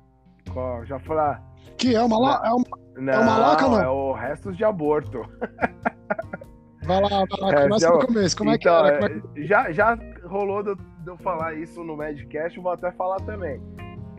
Já 0.86 0.98
falar. 0.98 1.40
Que 1.78 1.94
é 1.94 2.02
uma, 2.02 2.18
la- 2.18 2.42
é 2.44 2.50
uma... 2.50 2.64
Não, 2.96 3.22
uma 3.22 3.36
laca 3.38 3.68
não? 3.68 3.80
é 3.80 3.88
o 3.88 4.12
Restos 4.12 4.56
de 4.56 4.64
Aborto. 4.64 5.22
Vai 6.84 7.00
lá, 7.00 7.08
vai 7.08 7.26
lá, 7.40 7.50
É, 7.52 7.62
começa 7.62 7.78
já- 7.86 7.92
do 7.92 8.06
começo. 8.06 8.36
Como 8.36 8.50
é 8.50 8.58
que 8.58 8.68
Então, 8.68 8.86
era? 8.86 9.04
É 9.06 9.08
que- 9.20 9.44
já, 9.46 9.70
já 9.72 9.98
rolou 10.24 10.62
eu, 10.64 10.76
de 11.06 11.12
eu 11.12 11.16
falar 11.18 11.54
isso 11.54 11.84
no 11.84 11.96
Madcast, 11.96 12.56
eu 12.56 12.62
vou 12.64 12.72
até 12.72 12.90
falar 12.90 13.18
também. 13.20 13.60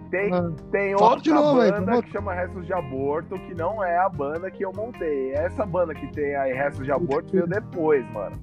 Tem, 0.09 0.33
Ah, 0.33 0.49
tem 0.71 0.93
outra 0.95 1.19
de 1.19 1.33
novo 1.33 1.55
banda 1.59 1.81
vamos- 1.81 2.05
que 2.05 2.11
chama 2.11 2.33
Restos 2.33 2.65
de 2.65 2.71
Aborto, 2.73 3.37
que 3.39 3.53
não 3.53 3.83
é 3.83 3.97
a 3.97 4.07
banda 4.07 4.49
que 4.49 4.63
eu 4.63 4.71
montei. 4.73 5.33
Essa 5.33 5.65
banda 5.65 5.93
que 5.93 6.07
tem 6.13 6.33
aí 6.37 6.53
Restos 6.53 6.85
de 6.85 6.91
Aborto 6.93 7.29
veio 7.33 7.45
depois, 7.45 8.09
mano. 8.13 8.37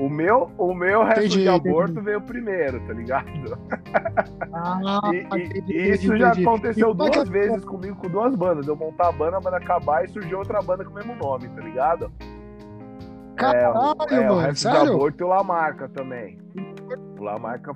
O 0.00 0.08
meu, 0.08 0.50
o 0.56 0.74
meu 0.74 1.04
Restos 1.04 1.26
Entendi, 1.26 1.42
de 1.42 1.48
Aborto 1.50 1.90
entendi. 1.92 2.06
veio 2.06 2.20
primeiro, 2.22 2.80
tá 2.86 2.94
ligado? 2.94 3.58
Ah, 4.50 5.00
E, 5.12 5.16
e- 5.16 5.20
entendi, 5.44 5.72
e 5.76 5.90
isso 5.90 6.16
já 6.16 6.30
aconteceu 6.32 6.88
E 6.88 6.90
é 6.90 6.94
que 6.94 6.96
duas 7.12 7.28
é- 7.28 7.30
vezes 7.30 7.64
comigo 7.66 7.96
com 7.96 8.08
duas 8.08 8.34
bandas. 8.34 8.66
Eu 8.66 8.74
montar 8.74 9.08
a 9.08 9.12
banda, 9.12 9.36
a 9.36 9.40
banda 9.40 9.58
acabar 9.58 10.04
e 10.04 10.08
surgiu 10.08 10.38
outra 10.38 10.62
banda 10.62 10.84
com 10.86 10.90
o 10.90 10.94
mesmo 10.94 11.14
nome, 11.16 11.48
tá 11.50 11.60
ligado? 11.60 12.10
Caralho, 13.36 13.66
é, 14.10 14.20
o 14.20 14.24
mano, 14.34 14.38
Restos 14.40 14.56
de 14.72 14.76
sério? 14.78 14.94
Aborto 14.94 15.22
e 15.22 15.24
o 15.24 15.28
Lamarca 15.28 15.88
também. 15.90 16.38
O 17.18 17.22
Lamarca 17.22 17.72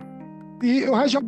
E 0.62 0.84
o 0.84 0.94
Resto 0.94 1.20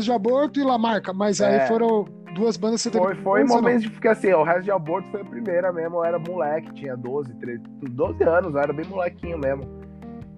de 0.00 0.12
Aborto, 0.12 0.60
e 0.60 0.62
Lamarca, 0.62 1.12
mas 1.12 1.40
aí 1.40 1.56
É. 1.56 1.66
foram 1.66 2.04
duas 2.34 2.56
bandas 2.56 2.82
que. 2.82 2.90
Foi, 2.90 3.14
foi 3.16 3.40
não? 3.44 3.56
momentos 3.56 3.82
de 3.82 3.90
porque 3.90 4.08
assim, 4.08 4.32
o 4.32 4.42
resto 4.42 4.62
de 4.62 4.70
aborto 4.70 5.08
foi 5.10 5.22
a 5.22 5.24
primeira 5.24 5.72
mesmo. 5.72 5.96
Eu 5.96 6.04
era 6.04 6.18
moleque, 6.18 6.72
tinha 6.74 6.96
12, 6.96 7.34
13, 7.34 7.62
12 7.90 8.22
anos, 8.24 8.54
eu 8.54 8.60
era 8.60 8.72
bem 8.72 8.86
molequinho 8.86 9.38
mesmo. 9.38 9.64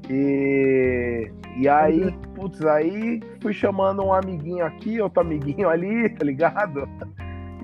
E, 0.09 1.31
e 1.57 1.69
aí, 1.69 2.13
putz, 2.35 2.65
aí 2.65 3.21
fui 3.41 3.53
chamando 3.53 4.03
um 4.03 4.13
amiguinho 4.13 4.65
aqui, 4.65 5.01
outro 5.01 5.21
amiguinho 5.21 5.69
ali, 5.69 6.09
tá 6.17 6.25
ligado? 6.25 6.89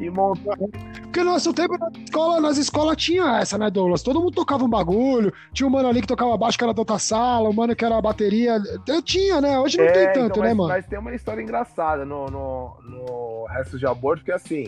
E 0.00 0.08
montando. 0.10 0.70
Porque 1.16 1.24
no 1.24 1.32
nosso 1.32 1.54
tempo, 1.54 1.78
na 1.78 1.88
escola, 1.98 2.40
nas 2.42 2.58
escolas 2.58 2.94
tinha 2.98 3.38
essa, 3.38 3.56
né, 3.56 3.70
Douglas? 3.70 4.02
Todo 4.02 4.20
mundo 4.20 4.34
tocava 4.34 4.62
um 4.64 4.68
bagulho. 4.68 5.32
Tinha 5.50 5.66
um 5.66 5.70
mano 5.70 5.88
ali 5.88 6.02
que 6.02 6.06
tocava 6.06 6.36
baixo, 6.36 6.58
que 6.58 6.64
era 6.64 6.74
da 6.74 6.82
outra 6.82 6.98
sala, 6.98 7.48
um 7.48 7.54
mano 7.54 7.74
que 7.74 7.82
era 7.82 7.96
a 7.96 8.02
bateria. 8.02 8.58
Eu 8.86 9.00
tinha, 9.00 9.40
né? 9.40 9.58
Hoje 9.58 9.78
não 9.78 9.90
tem 9.90 10.12
tanto, 10.12 10.26
então, 10.26 10.42
né, 10.42 10.48
mas, 10.50 10.56
mano? 10.58 10.68
mas 10.68 10.86
tem 10.86 10.98
uma 10.98 11.14
história 11.14 11.40
engraçada 11.40 12.04
no, 12.04 12.26
no, 12.26 12.76
no 12.82 13.46
resto 13.46 13.78
de 13.78 13.86
aborto, 13.86 14.18
porque 14.20 14.32
assim, 14.32 14.66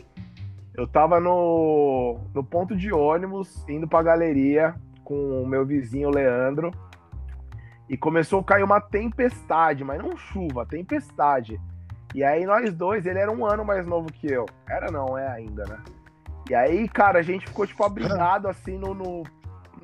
eu 0.75 0.87
tava 0.87 1.21
no, 1.21 2.19
no 2.35 2.43
ponto 2.43 2.75
de 2.75 2.95
ônibus, 2.95 3.63
indo 3.69 3.87
pra 3.87 4.03
galeria 4.03 4.75
com 5.05 5.43
o 5.43 5.47
meu 5.47 5.67
vizinho 5.67 6.09
Leandro, 6.09 6.71
e 7.91 7.97
começou 7.99 8.41
a 8.41 8.45
cair 8.45 8.63
uma 8.63 8.81
tempestade, 8.81 9.85
mas 9.85 10.03
não 10.03 10.17
chuva, 10.17 10.65
tempestade. 10.65 11.61
E 12.15 12.25
aí 12.25 12.47
nós 12.47 12.73
dois, 12.73 13.05
ele 13.05 13.19
era 13.19 13.31
um 13.31 13.45
ano 13.45 13.67
mais 13.67 13.87
novo 13.87 14.11
que 14.11 14.33
eu. 14.33 14.47
Era 14.67 14.91
não, 14.91 15.19
é 15.19 15.29
ainda, 15.29 15.63
né? 15.65 15.79
E 16.49 16.55
aí, 16.55 16.89
cara, 16.89 17.19
a 17.19 17.23
gente 17.23 17.47
ficou 17.47 17.67
tipo 17.67 17.85
abrigado 17.85 18.47
assim 18.49 18.79
no, 18.79 18.95
no, 18.95 19.23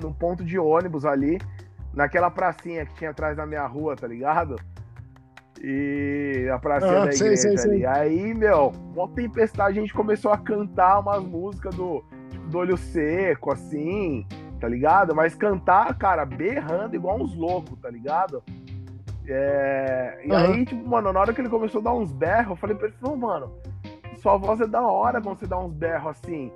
no 0.00 0.14
ponto 0.14 0.44
de 0.44 0.58
ônibus 0.58 1.04
ali, 1.04 1.38
naquela 1.92 2.30
pracinha 2.30 2.86
que 2.86 2.94
tinha 2.94 3.10
atrás 3.10 3.36
da 3.36 3.44
minha 3.46 3.66
rua, 3.66 3.94
tá 3.96 4.06
ligado? 4.06 4.56
E 5.62 6.48
a 6.52 6.58
pracinha 6.58 6.98
Ah, 7.00 7.04
da 7.04 7.14
igreja 7.14 7.36
sei, 7.42 7.58
ali. 7.58 7.58
sei. 7.80 7.86
Aí, 7.86 8.34
meu, 8.34 8.72
uma 8.94 9.08
tempestade, 9.08 9.78
a 9.78 9.80
gente 9.80 9.94
começou 9.94 10.30
a 10.32 10.36
cantar 10.38 10.98
umas 11.00 11.22
músicas 11.22 11.74
do, 11.74 12.04
tipo, 12.30 12.46
do 12.48 12.58
olho 12.58 12.76
seco, 12.76 13.52
assim, 13.52 14.26
tá 14.60 14.68
ligado? 14.68 15.14
Mas 15.14 15.34
cantar, 15.34 15.94
cara, 15.96 16.24
berrando 16.26 16.94
igual 16.96 17.18
uns 17.20 17.34
loucos, 17.34 17.78
tá 17.80 17.88
ligado? 17.88 18.42
É, 19.26 20.20
E 20.26 20.34
Aham. 20.34 20.44
aí, 20.52 20.66
tipo, 20.66 20.86
mano, 20.86 21.12
na 21.12 21.20
hora 21.20 21.32
que 21.32 21.40
ele 21.40 21.48
começou 21.48 21.80
a 21.80 21.84
dar 21.84 21.94
uns 21.94 22.12
berros, 22.12 22.50
eu 22.50 22.56
falei 22.56 22.76
pra 22.76 22.88
ele, 22.88 22.96
"Não, 23.00 23.16
mano, 23.16 23.52
sua 24.24 24.38
voz 24.38 24.58
é 24.58 24.66
da 24.66 24.80
hora 24.80 25.20
quando 25.20 25.38
você 25.38 25.46
dá 25.46 25.58
uns 25.58 25.74
berros 25.74 26.12
assim. 26.12 26.50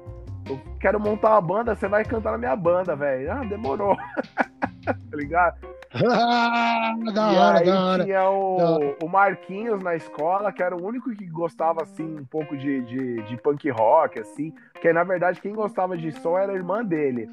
Eu 0.48 0.58
quero 0.80 0.98
montar 0.98 1.32
uma 1.32 1.40
banda, 1.42 1.74
você 1.74 1.86
vai 1.86 2.02
cantar 2.02 2.32
na 2.32 2.38
minha 2.38 2.56
banda, 2.56 2.96
velho. 2.96 3.30
Ah, 3.30 3.44
demorou. 3.44 3.94
tá 4.82 4.96
ligado? 5.12 5.58
Ah, 5.92 6.94
da 7.12 7.32
e 7.32 7.36
hora, 7.36 7.58
aí 7.58 7.66
da 7.66 7.84
hora. 7.84 8.04
tinha 8.04 8.30
o, 8.30 8.96
o 9.02 9.08
Marquinhos 9.08 9.82
na 9.82 9.94
escola, 9.94 10.50
que 10.50 10.62
era 10.62 10.74
o 10.74 10.82
único 10.82 11.10
que 11.10 11.26
gostava, 11.26 11.82
assim, 11.82 12.20
um 12.20 12.24
pouco 12.24 12.56
de, 12.56 12.80
de, 12.84 13.22
de 13.24 13.36
punk 13.36 13.68
rock, 13.68 14.18
assim. 14.18 14.50
Porque, 14.72 14.90
na 14.90 15.04
verdade, 15.04 15.38
quem 15.38 15.52
gostava 15.52 15.94
de 15.94 16.10
som 16.10 16.38
era 16.38 16.52
a 16.52 16.56
irmã 16.56 16.82
dele. 16.82 17.28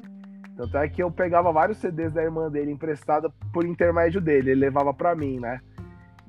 Tanto 0.54 0.76
é 0.76 0.86
que 0.86 1.02
eu 1.02 1.10
pegava 1.10 1.50
vários 1.50 1.78
CDs 1.78 2.12
da 2.12 2.22
irmã 2.22 2.50
dele 2.50 2.70
emprestada 2.70 3.32
por 3.54 3.64
intermédio 3.64 4.20
dele. 4.20 4.50
Ele 4.50 4.60
levava 4.60 4.92
pra 4.92 5.14
mim, 5.14 5.40
né? 5.40 5.60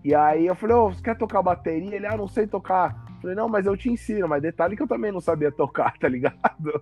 E 0.02 0.15
aí 0.15 0.48
eu 0.48 0.56
falei, 0.56 0.78
ô, 0.78 0.93
você 0.93 1.02
quer 1.02 1.17
tocar 1.17 1.41
bateria? 1.41 1.93
Ele, 1.93 2.08
ah, 2.08 2.15
não 2.15 2.30
sei 2.30 2.48
tocar. 2.48 3.07
Eu 3.28 3.32
falei, 3.32 3.36
não, 3.36 3.50
mas 3.50 3.66
eu 3.66 3.76
te 3.76 3.90
ensino. 3.92 4.28
Mas 4.28 4.42
detalhe 4.42 4.76
que 4.78 4.84
eu 4.84 4.88
também 4.88 5.12
não 5.12 5.20
sabia 5.20 5.52
tocar, 5.52 5.98
tá 5.98 6.08
ligado? 6.08 6.82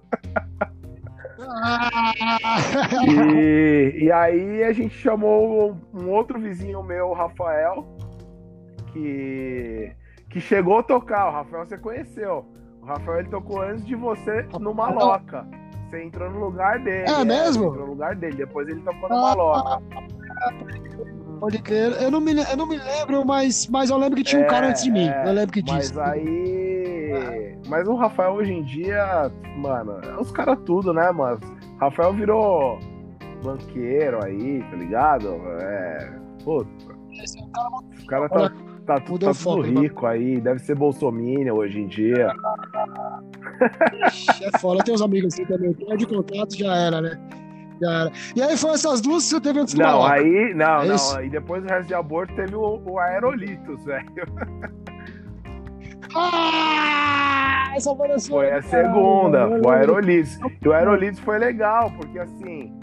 Ah, 1.40 2.12
E, 3.08 4.04
e 4.04 4.12
aí 4.12 4.64
a 4.64 4.72
gente 4.72 4.96
chamou 4.96 5.76
um 5.94 6.10
outro 6.10 6.40
vizinho 6.40 6.84
meu, 6.84 7.08
o 7.08 7.14
Rafael, 7.14 7.86
que, 8.94 9.92
que 10.30 10.40
chegou 10.40 10.78
a 10.80 10.84
tocar. 10.84 11.28
O 11.30 11.32
Rafael 11.32 11.66
você 11.66 11.78
conheceu. 11.78 12.46
O 12.82 12.86
Rafael 12.86 13.20
ele 13.20 13.30
tocou 13.30 13.62
antes 13.62 13.86
de 13.86 13.96
você 13.96 14.44
no 14.60 14.74
Maloca. 14.74 15.48
Você 15.90 16.04
entrou 16.04 16.30
no 16.30 16.40
lugar 16.40 16.80
dele. 16.80 17.10
É 17.10 17.26
mesmo? 17.26 17.64
Você 17.64 17.70
entrou 17.70 17.86
no 17.88 17.92
lugar 17.94 18.16
dele. 18.16 18.36
Depois 18.38 18.68
ele 18.68 18.82
tocou 18.82 19.10
no 19.10 19.16
Ah, 19.16 19.22
Maloca. 19.22 19.84
Pode 21.40 21.62
crer. 21.62 21.92
Eu 22.02 22.10
não, 22.12 22.20
me, 22.22 22.32
eu 22.34 22.58
não 22.58 22.68
me 22.68 22.78
lembro, 22.78 23.26
mas, 23.26 23.68
mas 23.68 23.90
eu 23.90 23.98
lembro 23.98 24.16
que 24.18 24.24
tinha 24.24 24.42
um 24.42 24.46
É, 24.46 24.48
cara 24.48 24.70
antes 24.70 24.84
de 24.84 24.92
mim. 24.92 25.08
é, 25.08 25.24
eu 25.28 25.34
lembro 25.34 25.52
que 25.52 25.64
Mas 25.68 25.90
disse. 25.92 26.00
aí. 26.00 27.56
Mas 27.68 27.88
o 27.88 27.96
Rafael 27.96 28.34
hoje 28.34 28.54
em 28.54 28.64
dia, 28.64 29.32
mano, 29.58 30.00
é 30.04 30.20
os 30.22 30.32
caras 30.32 30.58
tudo, 30.66 30.94
né, 30.94 31.12
mano? 31.12 31.40
Rafael 31.80 32.14
virou 32.14 32.80
banqueiro 33.44 34.24
aí, 34.24 34.64
tá 34.70 34.76
ligado? 34.78 35.30
É. 35.62 36.14
Puta. 36.44 36.70
Esse 37.24 37.40
é 37.40 37.44
um 37.44 37.50
cara 37.50 37.70
Os 37.98 38.06
caras 38.06 38.30
tá, 38.30 38.50
tá, 38.86 39.00
tá 39.02 39.30
o 39.30 39.34
foco, 39.34 39.64
tudo 39.64 39.82
rico 39.82 40.06
aí, 40.06 40.40
deve 40.42 40.60
ser 40.60 40.76
bolsominion 40.76 41.56
hoje 41.56 41.80
em 41.80 41.88
dia. 41.88 42.32
É 44.42 44.58
foda, 44.60 44.84
tem 44.84 44.94
uns 44.94 45.02
amigos 45.02 45.34
assim 45.34 45.46
também. 45.46 45.74
Perde 45.74 46.06
contato, 46.06 46.56
já 46.58 46.76
era, 46.76 47.02
né? 47.02 47.20
Era. 47.84 48.12
E 48.36 48.42
aí 48.42 48.58
foi 48.58 48.72
essas 48.72 49.02
duas 49.02 49.24
que 49.24 49.30
você 49.32 49.42
teve 49.42 49.60
antes 49.60 49.74
do 49.74 49.82
Não, 49.82 50.04
aí. 50.06 50.54
Não, 50.54 50.82
É 50.82 50.88
não. 50.88 51.16
Aí 51.18 51.30
depois 51.30 51.64
do 51.64 51.70
resto 51.70 51.88
de 51.88 51.94
aborto 51.94 52.34
teve 52.36 52.56
o, 52.56 52.82
o 52.86 53.00
Aerolitos, 53.00 53.84
velho. 53.84 54.06
Ah! 56.18 57.74
Essa 57.76 57.94
foi 57.96 58.12
a 58.12 58.20
Foi 58.20 58.52
a 58.52 58.62
segunda, 58.62 59.48
o 59.50 59.70
Aerolitos. 59.70 60.40
E 60.62 60.68
o 60.68 60.72
Aerolitos 60.74 61.20
foi 61.20 61.38
legal, 61.38 61.92
porque 61.98 62.20
assim. 62.20 62.74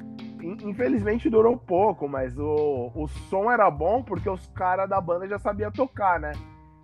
in- 0.42 0.59
Infelizmente 0.68 1.31
durou 1.31 1.57
pouco, 1.57 2.07
mas 2.09 2.37
o, 2.38 2.90
o 2.94 3.09
som 3.31 3.50
era 3.50 3.70
bom 3.70 4.02
porque 4.02 4.28
os 4.28 4.46
caras 4.48 4.88
da 4.88 5.00
banda 5.00 5.26
já 5.26 5.38
sabiam 5.38 5.70
tocar, 5.72 6.20
né? 6.20 6.33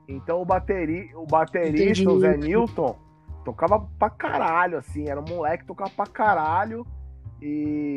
Então 0.09 0.41
o, 0.41 0.45
bateri, 0.45 1.11
o 1.15 1.27
baterista, 1.27 1.83
Entendi. 2.03 2.09
o 2.09 2.19
Zé 2.21 2.37
Newton, 2.37 2.97
tocava 3.45 3.87
pra 3.99 4.09
caralho, 4.09 4.79
assim, 4.79 5.07
era 5.09 5.21
um 5.21 5.25
moleque 5.29 5.65
que 5.65 5.67
tocava 5.69 5.91
pra 5.91 6.07
caralho. 6.07 6.87
E. 7.43 7.88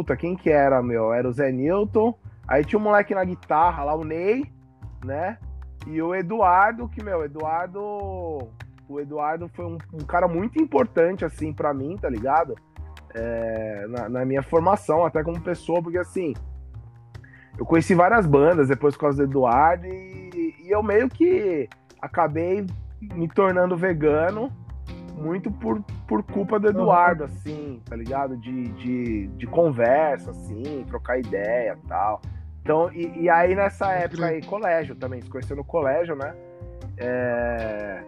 Puta, 0.00 0.16
quem 0.16 0.34
que 0.34 0.48
era, 0.48 0.82
meu? 0.82 1.12
Era 1.12 1.28
o 1.28 1.32
Zé 1.32 1.52
Newton. 1.52 2.14
Aí 2.48 2.64
tinha 2.64 2.78
um 2.78 2.82
moleque 2.82 3.14
na 3.14 3.22
guitarra 3.22 3.84
lá, 3.84 3.94
o 3.94 4.02
Ney, 4.02 4.50
né? 5.04 5.36
E 5.86 6.00
o 6.00 6.14
Eduardo, 6.14 6.88
que, 6.88 7.04
meu, 7.04 7.22
Eduardo. 7.22 7.82
O 8.88 8.98
Eduardo 8.98 9.46
foi 9.52 9.66
um, 9.66 9.76
um 9.92 9.98
cara 9.98 10.26
muito 10.26 10.58
importante, 10.58 11.22
assim, 11.22 11.52
pra 11.52 11.74
mim, 11.74 11.98
tá 11.98 12.08
ligado? 12.08 12.54
É, 13.14 13.86
na, 13.90 14.08
na 14.08 14.24
minha 14.24 14.42
formação, 14.42 15.04
até 15.04 15.22
como 15.22 15.38
pessoa, 15.38 15.82
porque 15.82 15.98
assim. 15.98 16.32
Eu 17.58 17.66
conheci 17.66 17.94
várias 17.94 18.24
bandas 18.24 18.68
depois 18.68 18.94
por 18.94 19.02
causa 19.02 19.18
do 19.18 19.30
Eduardo 19.30 19.86
e, 19.86 20.54
e 20.64 20.70
eu 20.70 20.82
meio 20.82 21.10
que 21.10 21.68
acabei 22.00 22.64
me 23.02 23.28
tornando 23.28 23.76
vegano 23.76 24.50
muito 25.14 25.50
por, 25.50 25.84
por 26.10 26.24
culpa 26.24 26.58
do 26.58 26.68
Eduardo, 26.68 27.22
assim, 27.22 27.80
tá 27.88 27.94
ligado? 27.94 28.36
De, 28.36 28.64
de, 28.72 29.26
de 29.28 29.46
conversa, 29.46 30.32
assim, 30.32 30.84
trocar 30.88 31.20
ideia 31.20 31.78
e 31.80 31.86
tal. 31.88 32.20
Então, 32.62 32.92
e, 32.92 33.22
e 33.22 33.30
aí 33.30 33.54
nessa 33.54 33.92
época 33.92 34.26
aí, 34.26 34.42
colégio 34.42 34.96
também, 34.96 35.22
se 35.22 35.30
conheceu 35.30 35.54
no 35.56 35.62
colégio, 35.64 36.16
né? 36.16 36.34
É, 36.98 38.02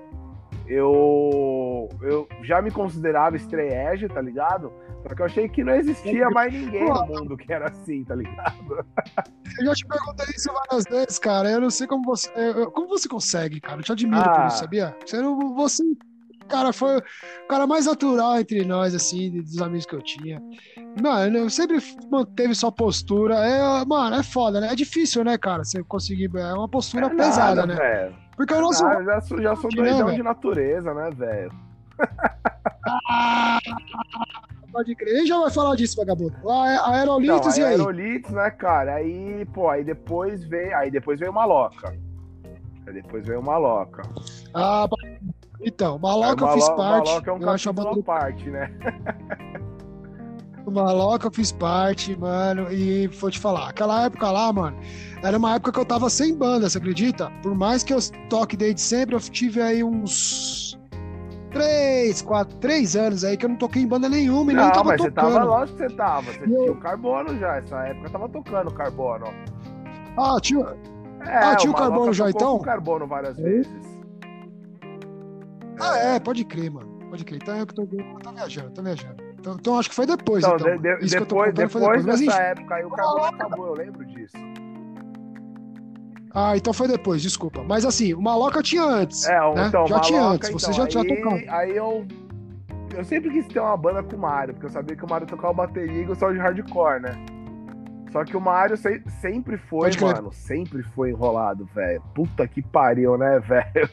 eu, 0.67 1.89
eu 2.03 2.29
já 2.43 2.61
me 2.61 2.73
considerava 2.73 3.37
estreege, 3.37 4.09
tá 4.09 4.21
ligado? 4.21 4.73
Só 5.07 5.15
que 5.15 5.23
eu 5.23 5.27
achei 5.27 5.49
que 5.49 5.63
não 5.63 5.75
existia 5.75 6.29
mais 6.31 6.53
ninguém 6.53 6.85
no 6.89 7.07
mundo 7.07 7.37
que 7.37 7.53
era 7.53 7.69
assim, 7.69 8.03
tá 8.05 8.17
ligado? 8.17 8.85
Eu 9.61 9.67
já 9.67 9.75
te 9.75 9.87
perguntei 9.87 10.27
isso 10.35 10.51
várias 10.51 10.85
vezes, 10.85 11.19
cara. 11.19 11.51
Eu 11.51 11.61
não 11.61 11.69
sei 11.69 11.87
como 11.87 12.03
você. 12.05 12.31
Como 12.73 12.89
você 12.89 13.07
consegue, 13.07 13.61
cara? 13.61 13.81
Eu 13.81 13.85
te 13.85 13.93
admiro 13.93 14.23
por 14.25 14.41
Ah. 14.41 14.47
isso, 14.47 14.57
sabia? 14.59 14.97
Você, 15.05 15.21
não- 15.21 15.55
você, 15.55 15.83
cara, 16.53 16.73
foi 16.73 16.99
o 16.99 17.03
cara 17.49 17.67
mais 17.67 17.87
natural 17.87 18.39
entre 18.39 18.65
nós, 18.65 18.95
assim, 18.95 19.31
dos 19.41 19.61
amigos 19.61 19.87
que 19.87 19.95
eu 19.95 20.03
tinha. 20.03 20.41
Mano, 21.03 21.39
eu 21.39 21.51
sempre 21.51 21.79
manteve 22.11 22.55
sua 22.55 22.71
postura. 22.71 23.35
É, 23.37 23.85
mano, 23.85 24.17
é 24.17 24.23
foda, 24.23 24.61
né? 24.61 24.69
É 24.71 24.75
difícil, 24.75 25.25
né, 25.25 25.39
cara? 25.39 25.65
Você 25.65 25.83
conseguir. 25.83 26.31
É 26.37 26.53
uma 26.53 26.69
postura 26.69 27.07
É 27.07 27.11
pesada, 27.11 27.65
nada, 27.65 27.67
né? 27.67 27.75
velho. 27.75 28.15
Porque 28.37 28.53
o 28.55 28.61
nosso. 28.61 28.85
Ah, 28.87 28.95
eu 28.95 29.05
já 29.05 29.21
sou, 29.23 29.43
já 29.43 29.57
sou 29.57 29.71
Né, 29.71 29.77
doidão 29.83 30.05
velho? 30.07 30.17
de 30.19 30.23
natureza, 30.23 30.95
né, 30.95 31.11
velho? 31.11 31.53
Ah, 33.09 33.59
pode 34.73 34.95
crer. 34.95 35.17
Gente 35.19 35.29
já 35.29 35.39
vai 35.39 35.51
falar 35.51 35.77
disso, 35.77 35.97
vagabundo. 35.97 36.35
A 36.49 36.75
Então, 36.75 36.93
Aerolitos 36.95 37.57
e 37.57 37.63
aí 37.63 37.71
aerolitos, 37.73 38.31
né, 38.33 38.51
cara? 38.51 38.95
Aí, 38.97 39.45
pô, 39.55 39.69
aí 39.69 39.85
depois 39.85 40.45
veio, 40.45 40.77
aí 40.77 40.91
depois 40.91 41.19
veio 41.21 41.33
Maloca. 41.33 41.95
Aí 42.87 42.93
depois 42.95 43.25
veio 43.27 43.43
Maloca. 43.43 44.03
Ah, 44.55 44.87
então, 45.65 45.99
Maloca 45.99 46.45
eu 46.45 46.49
Aí 46.49 46.55
fiz 46.55 46.69
parte. 46.71 47.09
Maloca 47.09 47.31
é 47.31 47.35
um 47.35 47.39
eu 47.39 47.51
acho 47.51 47.71
a 47.71 47.73
banda 47.73 48.03
parte, 48.03 48.51
né? 48.51 48.71
do 50.65 50.71
Maloca 50.71 51.27
eu 51.27 51.33
fiz 51.33 51.51
parte, 51.53 52.17
mano. 52.19 52.73
E 52.73 53.07
vou 53.09 53.31
te 53.31 53.39
falar, 53.39 53.69
aquela 53.71 54.05
época 54.05 54.31
lá, 54.31 54.53
mano, 54.53 54.77
era 55.23 55.37
uma 55.37 55.55
época 55.55 55.73
que 55.73 55.81
eu 55.81 55.85
tava 55.85 56.09
sem 56.09 56.35
banda, 56.37 56.69
você 56.71 56.79
acredita? 56.79 57.31
Por 57.43 57.55
mais 57.55 57.83
que 57.83 57.93
eu 57.93 57.99
toque 58.29 58.57
desde 58.57 58.81
sempre, 58.81 59.15
eu 59.15 59.21
tive 59.21 59.61
aí 59.61 59.83
uns. 59.83 60.79
Três, 61.51 62.23
quatro, 62.23 62.57
três 62.57 62.97
anos 62.97 63.25
aí 63.25 63.37
que 63.37 63.45
eu 63.45 63.51
não 63.51 63.57
toquei 63.57 63.83
em 63.83 63.87
banda 63.87 64.09
nenhuma 64.09 64.53
e 64.53 64.55
nem 64.55 64.65
Não, 64.65 64.73
tava 64.73 64.85
mas 64.89 65.03
você 65.03 65.11
tocando. 65.11 65.33
tava, 65.35 65.45
lógico 65.45 65.77
que 65.79 65.87
você 65.89 65.95
tava. 65.97 66.23
Você 66.23 66.41
Eu- 66.45 66.47
tinha 66.47 66.73
o 66.73 66.77
carbono 66.77 67.39
já, 67.39 67.57
essa 67.59 67.77
época 67.89 68.09
tava 68.09 68.29
tocando 68.31 68.71
carbono. 68.73 69.27
Ah, 70.17 70.39
tio. 70.41 70.67
É, 71.21 71.37
Ah, 71.37 71.55
tinha 71.57 71.71
o 71.71 71.75
Maloca 71.75 71.91
carbono 71.91 72.13
já, 72.15 72.31
então? 72.31 72.57
com 72.57 72.65
carbono 72.65 73.07
várias 73.07 73.39
É. 73.39 73.43
vezes. 73.43 73.92
Ah, 75.83 75.99
é, 75.99 76.21
pode 76.21 76.45
crer, 76.45 76.71
mano. 76.71 76.89
Pode 77.11 77.25
crer. 77.25 77.41
Então 77.43 77.57
eu 77.57 77.67
que 77.67 77.75
tô, 77.75 77.83
eu 77.83 78.19
tô 78.23 78.33
viajando, 78.33 78.71
tô 78.71 78.83
viajando. 78.83 79.17
Então, 79.39 79.55
então 79.59 79.79
acho 79.79 79.89
que 79.91 79.95
foi 79.95 80.07
depois, 80.07 80.45
Então, 80.45 80.57
então. 80.57 80.77
de- 80.77 80.83
de- 80.99 81.05
Isso 81.05 81.17
que 81.17 81.23
eu 81.23 81.27
tô 81.27 81.45
depois, 81.51 81.73
depois 81.73 82.05
dessa 82.05 82.41
época 82.43 82.75
aí 82.77 82.85
o 82.85 82.91
carbono 82.91 83.25
acabou, 83.25 83.67
eu 83.67 83.75
lembro 83.75 84.05
disso. 84.07 84.37
Ah, 86.35 86.57
então 86.57 86.73
foi 86.73 86.89
depois, 86.89 87.21
desculpa. 87.21 87.63
Mas 87.63 87.85
assim, 87.85 88.15
o 88.15 88.23
Maloca 88.23 88.59
eu 88.59 88.63
tinha 88.63 88.83
antes. 88.83 89.27
É, 89.29 89.43
o- 89.43 89.55
né? 89.55 89.67
então, 89.69 89.87
já 89.87 90.01
tinha 90.01 90.21
Maloca, 90.21 90.47
antes, 90.47 90.51
você 90.63 90.67
então, 90.71 90.73
já 90.73 90.87
tinha 90.87 91.03
aí, 91.03 91.17
tocado. 91.23 91.43
Aí 91.49 91.77
eu. 91.77 92.07
Eu 92.95 93.05
sempre 93.05 93.31
quis 93.31 93.47
ter 93.49 93.59
uma 93.61 93.77
banda 93.77 94.03
com 94.03 94.17
o 94.17 94.19
Mário, 94.19 94.53
porque 94.55 94.67
eu 94.67 94.71
sabia 94.71 94.95
que 94.97 95.05
o 95.05 95.09
Mário 95.09 95.27
tocava 95.27 95.53
bateria 95.53 96.03
e 96.03 96.05
gostava 96.05 96.33
de 96.33 96.39
hardcore, 96.39 97.01
né? 97.01 97.13
Só 98.13 98.23
que 98.25 98.37
o 98.37 98.41
Mário 98.41 98.77
se- 98.77 99.03
sempre 99.21 99.57
foi, 99.57 99.91
mano, 99.99 100.31
sempre 100.33 100.83
foi 100.83 101.11
enrolado, 101.11 101.65
velho. 101.75 102.03
Puta 102.15 102.47
que 102.47 102.61
pariu, 102.63 103.17
né, 103.17 103.41
velho? 103.45 103.91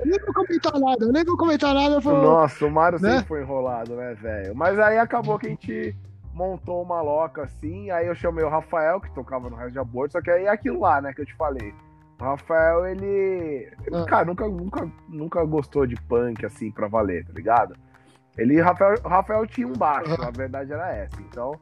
Eu 0.00 0.06
nem 0.06 0.18
vou 0.20 0.32
comentar 0.34 0.78
nada, 0.78 1.04
eu 1.04 1.12
nem 1.12 1.24
vou 1.24 1.36
comentar 1.36 1.74
nada. 1.74 2.00
Vou... 2.00 2.22
Nossa, 2.22 2.66
o 2.66 2.70
Mário 2.70 3.00
Né? 3.00 3.10
sempre 3.12 3.26
foi 3.26 3.42
enrolado, 3.42 3.94
né, 3.96 4.14
velho? 4.14 4.54
Mas 4.54 4.78
aí 4.78 4.98
acabou 4.98 5.38
que 5.38 5.46
a 5.46 5.50
gente 5.50 5.96
montou 6.32 6.82
uma 6.82 7.00
loca 7.02 7.42
assim, 7.42 7.90
aí 7.90 8.06
eu 8.06 8.14
chamei 8.14 8.44
o 8.44 8.48
Rafael, 8.48 9.00
que 9.00 9.10
tocava 9.12 9.50
no 9.50 9.56
resto 9.56 9.72
de 9.72 9.78
aborto, 9.80 10.12
só 10.12 10.20
que 10.22 10.30
aí 10.30 10.44
é 10.44 10.48
aquilo 10.48 10.80
lá, 10.80 11.00
né, 11.00 11.12
que 11.12 11.20
eu 11.20 11.26
te 11.26 11.34
falei. 11.34 11.74
O 12.20 12.24
Rafael, 12.24 12.86
ele. 12.86 13.72
Ah. 13.92 14.04
Cara, 14.06 14.24
nunca, 14.24 14.46
nunca, 14.48 14.88
nunca 15.08 15.44
gostou 15.44 15.86
de 15.86 15.94
punk 16.02 16.44
assim 16.46 16.70
pra 16.70 16.86
valer, 16.88 17.24
tá 17.26 17.32
ligado? 17.32 17.74
Ele, 18.36 18.60
Rafael, 18.60 18.94
o 19.04 19.08
Rafael 19.08 19.46
tinha 19.46 19.66
um 19.66 19.72
baixo, 19.72 20.16
Ah. 20.20 20.28
a 20.28 20.30
verdade 20.30 20.72
era 20.72 20.92
essa. 20.94 21.20
Então, 21.22 21.52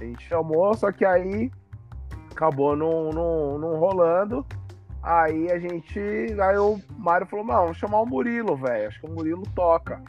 a 0.00 0.04
gente 0.04 0.22
chamou, 0.24 0.72
só 0.74 0.90
que 0.92 1.04
aí 1.04 1.50
acabou 2.32 2.76
não, 2.76 3.10
não, 3.10 3.58
não 3.58 3.76
rolando. 3.78 4.44
Aí 5.08 5.50
a 5.50 5.58
gente. 5.58 5.98
Aí 5.98 6.58
o 6.58 6.78
Mário 6.98 7.26
falou: 7.26 7.46
não, 7.46 7.62
vamos 7.62 7.78
chamar 7.78 8.02
o 8.02 8.06
Murilo, 8.06 8.54
velho. 8.58 8.88
Acho 8.88 9.00
que 9.00 9.06
o 9.06 9.10
Murilo 9.10 9.42
toca. 9.54 10.02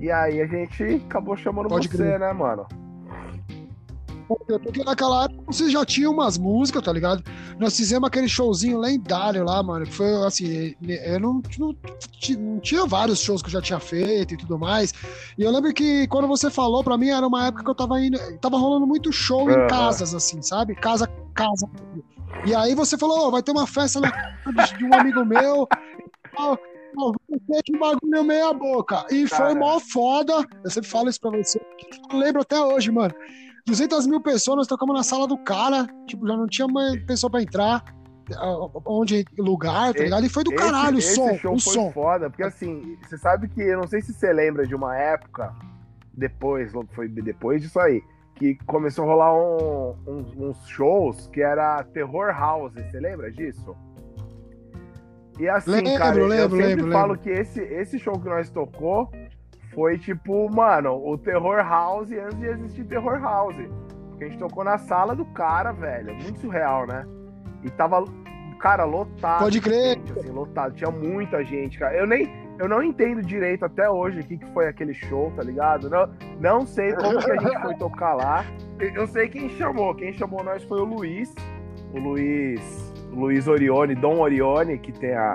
E 0.00 0.10
aí 0.10 0.40
a 0.40 0.46
gente 0.46 0.82
acabou 1.06 1.36
chamando 1.36 1.68
Pode 1.68 1.86
você, 1.86 1.96
crer. 1.96 2.18
né, 2.18 2.32
mano? 2.32 2.66
Porque 4.26 4.82
naquela 4.82 5.26
época 5.26 5.42
vocês 5.46 5.70
já 5.70 5.84
tinham 5.84 6.12
umas 6.12 6.36
músicas, 6.36 6.82
tá 6.82 6.92
ligado? 6.92 7.22
Nós 7.60 7.76
fizemos 7.76 8.08
aquele 8.08 8.26
showzinho 8.26 8.80
lendário 8.80 9.44
lá, 9.44 9.62
mano. 9.62 9.84
Que 9.84 9.92
foi 9.92 10.12
assim, 10.26 10.74
eu 10.82 11.20
não, 11.20 11.40
não, 11.56 11.76
não 12.38 12.58
tinha 12.58 12.86
vários 12.86 13.20
shows 13.20 13.40
que 13.40 13.48
eu 13.48 13.52
já 13.52 13.62
tinha 13.62 13.78
feito 13.78 14.34
e 14.34 14.36
tudo 14.36 14.58
mais. 14.58 14.92
E 15.38 15.44
eu 15.44 15.52
lembro 15.52 15.72
que 15.72 16.08
quando 16.08 16.26
você 16.26 16.50
falou 16.50 16.82
pra 16.82 16.98
mim, 16.98 17.10
era 17.10 17.24
uma 17.24 17.46
época 17.46 17.62
que 17.62 17.70
eu 17.70 17.74
tava 17.74 18.00
indo. 18.00 18.18
Tava 18.38 18.58
rolando 18.58 18.84
muito 18.86 19.12
show 19.12 19.48
em 19.48 19.54
Aham. 19.54 19.66
casas, 19.68 20.12
assim, 20.12 20.42
sabe? 20.42 20.74
Casa, 20.74 21.06
casa. 21.34 21.68
E 22.46 22.54
aí 22.54 22.74
você 22.74 22.96
falou, 22.98 23.28
"Ô, 23.28 23.30
vai 23.30 23.42
ter 23.42 23.52
uma 23.52 23.66
festa 23.66 24.00
na 24.00 24.10
casa 24.10 24.76
de 24.76 24.84
um 24.84 24.94
amigo 24.94 25.24
meu. 25.24 25.66
Vai 26.36 27.62
ter 27.62 27.74
um 27.74 27.78
bagulho 27.78 28.24
meia 28.24 28.52
boca. 28.52 29.04
E 29.10 29.26
foi 29.26 29.38
Cara. 29.38 29.54
mó 29.54 29.80
foda. 29.80 30.44
Eu 30.62 30.70
sempre 30.70 30.88
falo 30.88 31.08
isso 31.08 31.20
pra 31.20 31.30
você. 31.30 31.60
Eu 32.12 32.18
lembro 32.18 32.42
até 32.42 32.60
hoje, 32.60 32.90
mano. 32.90 33.14
200 33.66 34.06
mil 34.06 34.20
pessoas, 34.20 34.58
nós 34.58 34.66
tocamos 34.66 34.94
na 34.94 35.02
sala 35.02 35.26
do 35.26 35.38
cara. 35.38 35.86
Tipo, 36.06 36.26
já 36.26 36.36
não 36.36 36.46
tinha 36.46 36.68
mais 36.68 37.02
pessoa 37.04 37.30
pra 37.30 37.42
entrar. 37.42 37.82
Onde 38.86 39.24
lugar, 39.38 39.92
tá 39.92 40.02
ligado? 40.02 40.24
E 40.24 40.28
foi 40.30 40.44
do 40.44 40.52
Esse- 40.52 40.62
caralho 40.62 40.96
o 40.96 40.98
esse 40.98 41.14
som. 41.14 41.36
show 41.38 41.54
O 41.54 41.60
foi 41.60 41.72
som. 41.74 41.92
foda, 41.92 42.30
porque 42.30 42.42
assim, 42.42 42.96
você 43.02 43.18
sabe 43.18 43.48
que, 43.48 43.60
eu 43.60 43.78
não 43.78 43.86
sei 43.86 44.00
se 44.00 44.14
você 44.14 44.32
lembra 44.32 44.66
de 44.66 44.74
uma 44.74 44.96
época, 44.96 45.54
depois, 46.12 46.72
logo 46.72 46.88
foi 46.94 47.06
depois 47.08 47.60
disso 47.60 47.78
aí, 47.78 48.02
que 48.34 48.56
começou 48.66 49.04
a 49.04 49.08
rolar 49.08 49.34
um- 49.34 49.94
uns, 50.06 50.36
uns 50.36 50.66
shows 50.68 51.28
que 51.32 51.40
era 51.40 51.82
Terror 51.84 52.28
House, 52.36 52.72
você 52.74 52.98
lembra 53.00 53.30
disso? 53.30 53.74
E 55.38 55.48
assim, 55.48 55.70
Lembro, 55.70 55.98
cara, 55.98 56.16
eu 56.16 56.26
lembro, 56.26 56.56
sempre 56.56 56.82
lembro, 56.82 56.92
falo 56.92 57.18
que 57.18 57.28
esse, 57.30 57.60
esse 57.60 57.98
show 57.98 58.18
que 58.18 58.28
nós 58.28 58.48
tocou 58.50 59.10
foi 59.74 59.98
tipo, 59.98 60.48
mano, 60.54 60.94
o 60.94 61.18
Terror 61.18 61.56
House 61.58 62.12
antes 62.12 62.38
de 62.38 62.46
existir 62.46 62.84
Terror 62.84 63.20
House. 63.20 63.56
Porque 64.10 64.24
a 64.24 64.28
gente 64.28 64.38
tocou 64.38 64.62
na 64.62 64.78
sala 64.78 65.14
do 65.16 65.24
cara, 65.24 65.72
velho. 65.72 66.10
é 66.10 66.14
Muito 66.14 66.38
surreal, 66.38 66.86
né? 66.86 67.04
E 67.64 67.70
tava, 67.70 68.04
cara, 68.60 68.84
lotado. 68.84 69.40
Pode 69.40 69.58
de 69.58 69.60
crer. 69.60 69.96
gente, 69.96 70.12
assim, 70.12 70.28
lotado. 70.30 70.72
Tinha 70.74 70.90
muita 70.92 71.42
gente, 71.44 71.80
cara. 71.80 71.96
Eu 71.96 72.06
nem, 72.06 72.28
eu 72.58 72.68
não 72.68 72.82
entendo 72.82 73.20
direito 73.20 73.64
até 73.64 73.90
hoje 73.90 74.20
o 74.20 74.24
que, 74.24 74.36
que 74.36 74.46
foi 74.52 74.68
aquele 74.68 74.94
show, 74.94 75.32
tá 75.34 75.42
ligado? 75.42 75.90
Não, 75.90 76.08
não 76.40 76.66
sei 76.66 76.92
como 76.94 77.18
que 77.18 77.30
a 77.30 77.36
gente 77.36 77.60
foi 77.60 77.74
tocar 77.74 78.14
lá. 78.14 78.44
Eu 78.78 79.06
sei 79.06 79.28
quem 79.28 79.48
chamou. 79.50 79.94
Quem 79.94 80.12
chamou 80.12 80.42
nós 80.44 80.62
foi 80.64 80.80
o 80.80 80.84
Luiz. 80.84 81.34
O 81.92 81.98
Luiz. 81.98 82.94
O 83.12 83.16
Luiz 83.16 83.48
Orione, 83.48 83.94
Dom 83.94 84.20
Orione, 84.20 84.78
que 84.78 84.92
tem 84.92 85.14
a, 85.14 85.34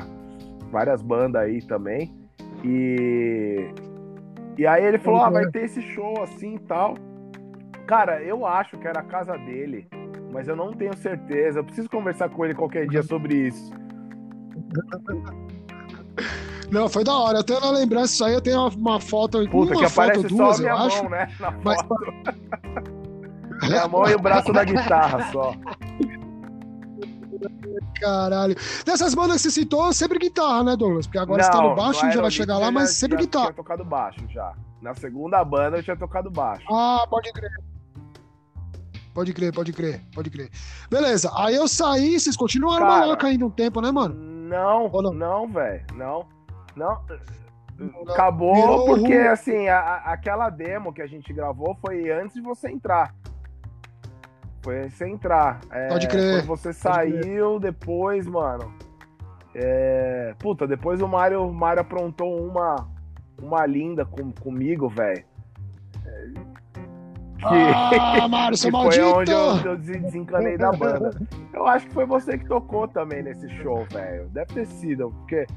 várias 0.71 1.01
bandas 1.01 1.41
aí 1.41 1.61
também. 1.61 2.13
E. 2.63 3.69
E 4.57 4.65
aí 4.65 4.85
ele 4.85 4.97
falou: 4.97 5.21
ah, 5.21 5.29
vai 5.29 5.49
ter 5.49 5.63
esse 5.65 5.81
show 5.81 6.21
assim 6.23 6.55
e 6.55 6.59
tal. 6.59 6.95
Cara, 7.85 8.21
eu 8.21 8.45
acho 8.45 8.77
que 8.77 8.87
era 8.87 8.99
a 8.99 9.03
casa 9.03 9.37
dele, 9.37 9.87
mas 10.31 10.47
eu 10.47 10.55
não 10.55 10.71
tenho 10.71 10.95
certeza. 10.95 11.59
Eu 11.59 11.63
preciso 11.63 11.89
conversar 11.89 12.29
com 12.29 12.45
ele 12.45 12.53
qualquer 12.53 12.87
dia 12.87 13.03
sobre 13.03 13.47
isso. 13.47 13.73
Não, 16.71 16.87
foi 16.87 17.03
da 17.03 17.13
hora. 17.17 17.39
Eu 17.39 17.43
tenho 17.43 17.59
na 17.59 17.71
lembrança 17.71 18.13
isso 18.13 18.23
aí, 18.25 18.33
eu 18.33 18.41
tenho 18.41 18.67
uma, 18.69 18.99
foto, 18.99 19.39
Puta, 19.49 19.73
uma 19.73 19.83
que 19.83 19.89
foto, 19.89 20.05
aparece 20.11 20.27
duas, 20.27 20.57
só 20.57 20.63
eu 20.63 20.69
a 20.69 20.75
minha 20.75 20.87
acho. 20.87 21.01
mão, 21.03 21.09
né? 21.11 21.35
Na 21.39 21.51
Mas- 21.63 21.81
foto. 21.81 22.05
minha 23.67 23.87
mão 23.87 24.07
e 24.09 24.15
o 24.15 24.19
braço 24.19 24.53
da 24.53 24.63
guitarra 24.63 25.31
só. 25.31 25.53
Caralho. 27.99 28.55
Dessas 28.85 29.13
bandas 29.13 29.37
que 29.37 29.43
você 29.43 29.51
citou, 29.51 29.91
sempre 29.93 30.19
guitarra, 30.19 30.63
né, 30.63 30.75
Douglas? 30.75 31.05
Porque 31.07 31.17
agora 31.17 31.43
você 31.43 31.51
tá 31.51 31.61
no 31.61 31.75
baixo, 31.75 32.01
gente 32.01 32.13
já 32.13 32.21
vai 32.21 32.31
chegar 32.31 32.53
eu 32.55 32.59
lá, 32.59 32.71
mas 32.71 32.89
já- 32.89 32.95
sempre 32.95 33.17
já 33.17 33.21
guitarra. 33.23 33.45
tinha 33.45 33.55
tocado 33.55 33.83
baixo 33.85 34.21
já. 34.29 34.53
Na 34.81 34.93
segunda 34.95 35.43
banda 35.43 35.77
eu 35.77 35.83
tinha 35.83 35.97
tocado 35.97 36.29
baixo. 36.31 36.65
Ah, 36.71 37.05
pode 37.09 37.31
crer. 37.33 37.51
Pode 39.13 39.33
crer, 39.33 39.51
pode 39.53 39.73
crer, 39.73 40.01
pode 40.15 40.29
crer. 40.29 40.49
Beleza, 40.89 41.29
aí 41.35 41.55
eu 41.55 41.67
saí, 41.67 42.17
vocês 42.19 42.37
continuaram 42.37 42.85
Cara. 42.87 42.99
maloca 43.01 43.27
ainda 43.27 43.45
um 43.45 43.49
tempo, 43.49 43.81
né, 43.81 43.91
mano? 43.91 44.15
Não, 44.15 44.89
Ou 44.91 45.01
não? 45.01 45.13
não, 45.13 45.47
velho. 45.47 45.83
Não. 45.95 46.25
Não. 46.75 47.01
Acabou 48.09 48.53
Virou 48.55 48.85
porque, 48.85 49.17
rumo. 49.17 49.29
assim, 49.29 49.67
a- 49.69 50.01
aquela 50.05 50.49
demo 50.49 50.91
que 50.91 51.01
a 51.01 51.07
gente 51.07 51.31
gravou 51.31 51.75
foi 51.75 52.11
antes 52.11 52.33
de 52.35 52.41
você 52.41 52.69
entrar. 52.69 53.13
Foi 54.61 54.79
antes 54.79 54.91
de 54.91 54.97
você 54.97 55.07
entrar. 55.07 55.61
É, 55.71 55.87
Pode 55.87 56.07
crer, 56.09 56.45
você 56.45 56.73
saiu, 56.73 57.59
depois, 57.59 58.27
mano. 58.27 58.73
É... 59.55 60.35
Puta, 60.39 60.67
depois 60.67 61.01
o 61.01 61.07
Mário, 61.07 61.47
o 61.47 61.53
Mário 61.53 61.81
aprontou 61.81 62.45
uma, 62.45 62.87
uma 63.41 63.65
linda 63.65 64.05
com, 64.05 64.31
comigo, 64.33 64.89
velho. 64.89 65.23
Ah, 67.41 68.27
Mário, 68.27 68.57
seu 68.57 68.69
que 68.71 68.77
foi 68.77 68.97
maldito! 68.99 69.15
onde 69.17 69.31
eu, 69.31 69.71
eu 69.71 69.77
des- 69.77 70.01
desencanei 70.01 70.57
da 70.57 70.71
banda. 70.73 71.11
Eu 71.53 71.65
acho 71.67 71.87
que 71.87 71.93
foi 71.93 72.05
você 72.05 72.37
que 72.37 72.45
tocou 72.45 72.87
também 72.87 73.23
nesse 73.23 73.47
show, 73.61 73.85
velho. 73.89 74.27
Deve 74.29 74.53
ter 74.53 74.65
sido, 74.65 75.09
porque 75.11 75.47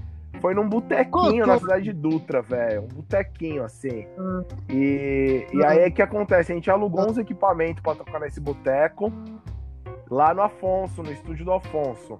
Foi 0.42 0.54
num 0.54 0.68
botequinho 0.68 1.46
na 1.46 1.56
cidade 1.56 1.84
de 1.84 1.92
Dutra, 1.92 2.42
velho. 2.42 2.82
Um 2.82 2.88
botequinho, 2.88 3.62
assim. 3.64 4.06
Hum. 4.18 4.44
E, 4.68 5.46
e 5.54 5.64
aí 5.64 5.78
é 5.78 5.90
que 5.90 6.02
acontece, 6.02 6.50
a 6.50 6.54
gente 6.56 6.68
alugou 6.68 7.08
uns 7.08 7.16
equipamentos 7.16 7.80
pra 7.80 7.94
tocar 7.94 8.18
nesse 8.18 8.40
boteco 8.40 9.12
lá 10.10 10.34
no 10.34 10.42
Afonso, 10.42 11.00
no 11.00 11.12
estúdio 11.12 11.44
do 11.44 11.52
Afonso. 11.52 12.18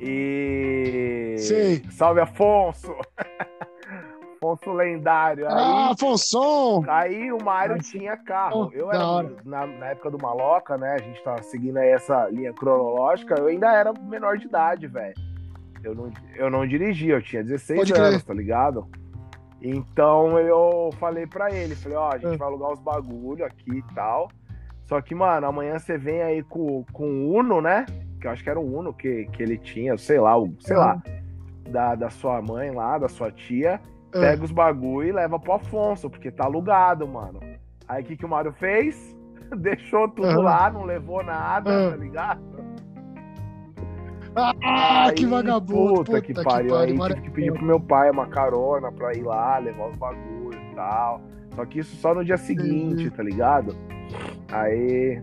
E. 0.00 1.36
Sei. 1.38 1.82
Salve 1.90 2.20
Afonso! 2.20 2.94
Afonso 4.42 4.72
lendário. 4.72 5.46
Aí, 5.46 5.54
Ah, 5.56 5.90
Afonso! 5.92 6.84
aí 6.88 7.30
o 7.32 7.38
Mário 7.42 7.78
tinha 7.82 8.16
carro. 8.16 8.70
Eu 8.74 8.90
era, 8.90 9.30
na, 9.44 9.66
na 9.66 9.86
época 9.86 10.10
do 10.10 10.18
Maloca, 10.18 10.76
né? 10.76 10.94
A 10.94 11.02
gente 11.02 11.22
tá 11.22 11.42
seguindo 11.42 11.76
aí 11.78 11.90
essa 11.90 12.28
linha 12.28 12.52
cronológica. 12.52 13.34
Eu 13.38 13.46
ainda 13.46 13.72
era 13.72 13.92
menor 13.92 14.36
de 14.38 14.46
idade, 14.46 14.86
velho. 14.86 15.14
Eu 15.84 15.94
não, 15.94 16.10
eu 16.36 16.50
não 16.50 16.66
dirigia, 16.66 17.14
eu 17.14 17.22
tinha 17.22 17.42
16 17.44 17.78
Pode 17.78 17.92
crer. 17.92 18.04
anos, 18.04 18.24
tá 18.24 18.32
ligado? 18.34 18.88
Então 19.62 20.38
eu 20.38 20.90
falei 20.98 21.26
pra 21.26 21.50
ele, 21.54 21.74
falei, 21.74 21.96
ó, 21.98 22.10
a 22.10 22.18
gente 22.18 22.34
É. 22.34 22.36
vai 22.36 22.48
alugar 22.48 22.72
os 22.72 22.80
bagulho 22.80 23.44
aqui 23.44 23.78
e 23.78 23.94
tal. 23.94 24.28
Só 24.86 25.00
que, 25.00 25.14
mano, 25.14 25.46
amanhã 25.46 25.78
você 25.78 25.96
vem 25.96 26.22
aí 26.22 26.42
com, 26.42 26.84
com 26.92 27.04
o 27.06 27.34
Uno, 27.38 27.60
né? 27.60 27.86
Que 28.20 28.26
eu 28.26 28.30
acho 28.30 28.42
que 28.42 28.50
era 28.50 28.60
o 28.60 28.78
Uno 28.78 28.92
que, 28.92 29.26
que 29.32 29.42
ele 29.42 29.56
tinha, 29.56 29.96
sei 29.96 30.20
lá, 30.20 30.36
o, 30.38 30.54
sei 30.60 30.76
lá, 30.76 31.02
da, 31.70 31.94
da 31.94 32.10
sua 32.10 32.42
mãe 32.42 32.70
lá, 32.70 32.98
da 32.98 33.08
sua 33.08 33.30
tia. 33.30 33.80
Ah, 34.14 34.20
Pega 34.20 34.44
os 34.44 34.52
bagulho 34.52 35.08
e 35.08 35.12
leva 35.12 35.38
pro 35.38 35.54
Afonso, 35.54 36.10
porque 36.10 36.30
tá 36.30 36.44
alugado, 36.44 37.08
mano. 37.08 37.40
Aí 37.88 38.02
o 38.02 38.06
que, 38.06 38.16
que 38.16 38.24
o 38.26 38.28
Mário 38.28 38.52
fez? 38.52 39.16
Deixou 39.56 40.08
tudo 40.08 40.40
lá, 40.42 40.70
não 40.70 40.84
levou 40.84 41.22
nada, 41.24 41.88
Ah. 41.88 41.90
tá 41.90 41.96
ligado? 41.96 42.40
Ah, 44.36 45.12
que 45.14 45.24
Aí, 45.24 45.30
vagabundo! 45.30 46.04
Puta, 46.04 46.20
que 46.20 46.34
pariu. 46.34 46.76
Aí 46.76 46.98
tive 46.98 47.20
que 47.22 47.30
pedir 47.30 47.52
pro 47.52 47.64
meu 47.64 47.78
pai 47.80 48.10
uma 48.10 48.26
carona 48.26 48.90
pra 48.90 49.12
ir 49.14 49.22
lá, 49.22 49.58
levar 49.58 49.88
os 49.90 49.96
bagulhos 49.96 50.60
e 50.72 50.74
tal. 50.74 51.20
Só 51.54 51.64
que 51.64 51.78
isso 51.78 51.94
só 51.96 52.14
no 52.14 52.24
dia 52.24 52.36
seguinte, 52.36 53.10
tá 53.10 53.22
ligado? 53.22 53.76
Aí. 54.50 55.22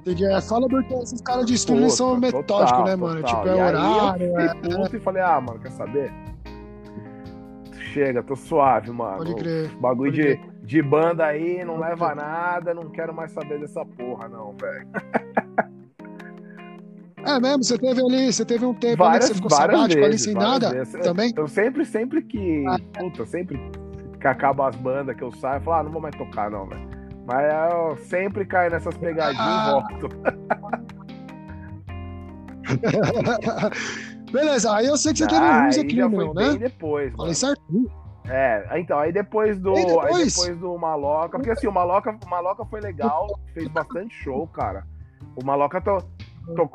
Entendi. 0.00 0.24
É, 0.26 0.40
fala 0.40 0.68
porque 0.68 0.94
esses 0.94 1.20
caras 1.20 1.46
de 1.46 1.54
estúdio 1.54 1.90
são 1.90 2.14
puta, 2.20 2.36
metódicos, 2.36 2.84
né, 2.84 2.96
mano? 2.96 3.20
total. 3.22 3.42
Tipo, 3.42 3.48
é 3.48 3.56
E 3.56 3.60
aí 3.60 3.68
horário, 3.68 4.26
Eu 4.26 4.40
é. 4.40 4.48
fiquei 4.50 4.76
puto 4.76 4.96
e 4.96 5.00
falei, 5.00 5.22
ah, 5.22 5.40
mano, 5.40 5.58
quer 5.58 5.70
saber? 5.72 6.12
Chega, 7.92 8.22
tô 8.22 8.36
suave, 8.36 8.90
mano. 8.90 9.16
Pode 9.18 9.34
crer. 9.36 9.70
Bagulho 9.80 10.10
Pode 10.12 10.22
de, 10.22 10.36
crer. 10.36 10.50
de 10.62 10.82
banda 10.82 11.24
aí, 11.24 11.64
não 11.64 11.78
Pode 11.78 11.88
leva 11.88 12.06
crer. 12.12 12.16
nada, 12.16 12.74
não 12.74 12.90
quero 12.90 13.14
mais 13.14 13.32
saber 13.32 13.58
dessa 13.58 13.84
porra, 13.84 14.28
não, 14.28 14.52
velho. 14.60 14.86
É 17.26 17.40
mesmo, 17.40 17.64
você 17.64 17.76
teve 17.78 18.00
ali, 18.00 18.32
você 18.32 18.44
teve 18.44 18.64
um 18.64 18.72
tempo 18.74 19.02
ali 19.04 19.18
que 19.18 19.18
Várias, 19.18 19.24
você 19.28 19.34
ficou 19.34 19.50
várias 19.50 19.76
sabático 19.76 20.04
ali 20.04 20.18
sem 20.18 20.34
várias 20.34 20.50
nada 20.52 20.70
vezes. 20.70 21.00
também? 21.04 21.32
Eu 21.36 21.48
sempre, 21.48 21.84
sempre 21.84 22.22
que. 22.22 22.64
Ah. 22.68 22.78
Puta, 22.98 23.26
sempre 23.26 23.58
que 24.20 24.26
acaba 24.26 24.68
as 24.68 24.76
bandas 24.76 25.16
que 25.16 25.22
eu 25.24 25.32
saio, 25.32 25.58
eu 25.58 25.62
falo, 25.62 25.76
ah, 25.80 25.82
não 25.84 25.92
vou 25.92 26.00
mais 26.02 26.14
tocar, 26.16 26.50
não, 26.50 26.66
velho. 26.68 26.88
Mas 27.26 27.52
eu 27.52 27.96
sempre 28.04 28.44
caio 28.46 28.70
nessas 28.70 28.96
pegadinhas 28.96 29.36
Ah. 29.38 29.88
e 29.90 30.00
volto. 30.00 30.16
Beleza, 34.32 34.74
aí 34.74 34.86
eu 34.86 34.96
sei 34.96 35.12
que 35.12 35.18
você 35.20 35.26
teve 35.28 35.40
Ah, 35.40 35.58
um 35.58 35.60
Rules 35.62 35.78
aí 35.78 35.90
já 35.90 36.08
foi 36.08 36.08
Criminal, 36.18 36.34
bem 36.34 36.52
né? 36.52 36.58
depois, 36.58 37.04
mano. 37.06 37.16
Falei 37.18 37.34
certo? 37.34 37.62
É, 38.28 38.80
então, 38.80 38.98
aí 38.98 39.12
depois 39.12 39.56
do. 39.58 39.72
E 39.74 39.78
Aí 39.78 39.86
depois? 39.86 40.34
depois 40.34 40.58
do 40.58 40.76
Maloca. 40.76 41.38
Porque 41.38 41.50
assim, 41.52 41.68
o 41.68 41.72
Maloca, 41.72 42.18
o 42.24 42.28
Maloca 42.28 42.64
foi 42.64 42.80
legal, 42.80 43.26
fez 43.54 43.68
bastante 43.68 44.12
show, 44.16 44.46
cara. 44.48 44.84
O 45.40 45.44
Maloca 45.44 45.80
to, 45.80 45.98
to- 46.56 46.70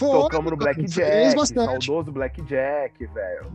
Foi, 0.00 0.20
tocamos 0.22 0.50
no 0.50 0.58
cara, 0.58 0.74
Black 0.74 0.92
fez 0.92 0.94
Jack, 0.94 1.36
bastante. 1.36 1.84
saudoso 1.86 2.10
Black 2.12 2.42
Jack, 2.42 3.06
velho. 3.06 3.52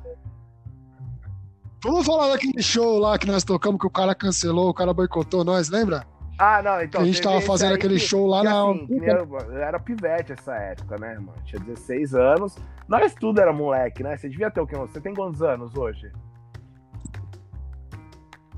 Vamos 1.83 2.05
falar 2.05 2.29
daquele 2.29 2.61
show 2.63 2.97
lá 2.99 3.17
que 3.17 3.27
nós 3.27 3.43
tocamos 3.43 3.79
que 3.79 3.85
o 3.85 3.89
cara 3.91 4.15
cancelou, 4.15 4.69
o 4.69 4.73
cara 4.73 4.93
boicotou 4.93 5.43
nós, 5.43 5.69
lembra? 5.69 6.05
Ah, 6.37 6.61
não, 6.61 6.81
então. 6.81 6.99
que 7.01 7.07
a 7.07 7.11
gente 7.11 7.21
tava 7.21 7.39
fazendo 7.41 7.75
aquele 7.75 7.93
que- 7.93 7.99
show 8.01 8.27
lá 8.27 8.39
que, 8.41 8.45
na. 8.47 8.61
assim, 8.71 8.87
eu, 9.05 9.51
era 9.61 9.79
pivete 9.79 10.33
essa 10.33 10.53
época, 10.55 10.97
né, 10.97 11.15
mano? 11.15 11.33
Tinha 11.45 11.61
16 11.61 12.13
anos. 12.13 12.57
Nós 12.87 13.13
tudo 13.15 13.39
era 13.39 13.53
moleque, 13.53 14.03
né? 14.03 14.17
Você 14.17 14.27
devia 14.29 14.51
ter 14.51 14.61
o 14.61 14.67
quê? 14.67 14.75
Você 14.75 14.99
tem 14.99 15.13
quantos 15.13 15.41
anos 15.41 15.75
hoje? 15.77 16.11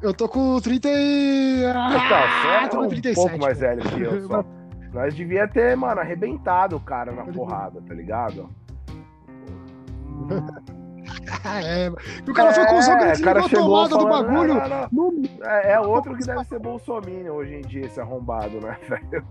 Eu 0.02 0.14
tô 0.14 0.28
com 0.30 0.60
30 0.60 0.88
e. 0.90 1.66
Ah, 1.66 1.90
então, 1.90 2.42
você 2.42 2.48
é 2.48 2.70
com 2.70 2.86
um 2.86 2.90
37. 2.90 3.16
pouco 3.16 3.38
mais 3.46 3.60
velho 3.60 3.82
que 3.84 4.02
eu 4.02 4.28
só. 4.28 4.44
Nós 4.98 5.14
devia 5.14 5.48
ter, 5.48 5.78
mano, 5.78 6.02
arrebentado 6.02 6.76
o 6.76 6.80
cara 6.80 7.12
na 7.12 7.24
porrada, 7.26 7.80
tá 7.88 7.94
ligado? 7.94 8.50
É. 11.46 11.90
O 12.30 12.34
cara 12.34 12.54
foi 12.54 12.66
com 12.66 12.78
os 12.78 12.88
É, 12.88 12.94
o 12.94 12.98
cara 12.98 13.12
desligou 13.14 13.46
a 13.46 13.50
chegou 13.50 13.66
tomada 13.66 13.90
do 13.90 14.02
falando, 14.02 14.28
bagulho. 14.28 14.54
"Não, 14.56 14.70
não, 14.70 14.88
não." 14.92 15.12
no- 15.22 15.30
É, 15.46 15.72
é 15.74 15.80
outro 15.80 16.16
que 16.18 16.26
deve 16.26 16.44
ser 16.46 16.60
bolsominion 16.60 17.34
hoje 17.34 17.56
em 17.56 17.62
dia, 17.62 17.86
esse 17.86 18.00
arrombado, 18.00 18.60
né, 18.60 18.78
velho? 18.90 19.26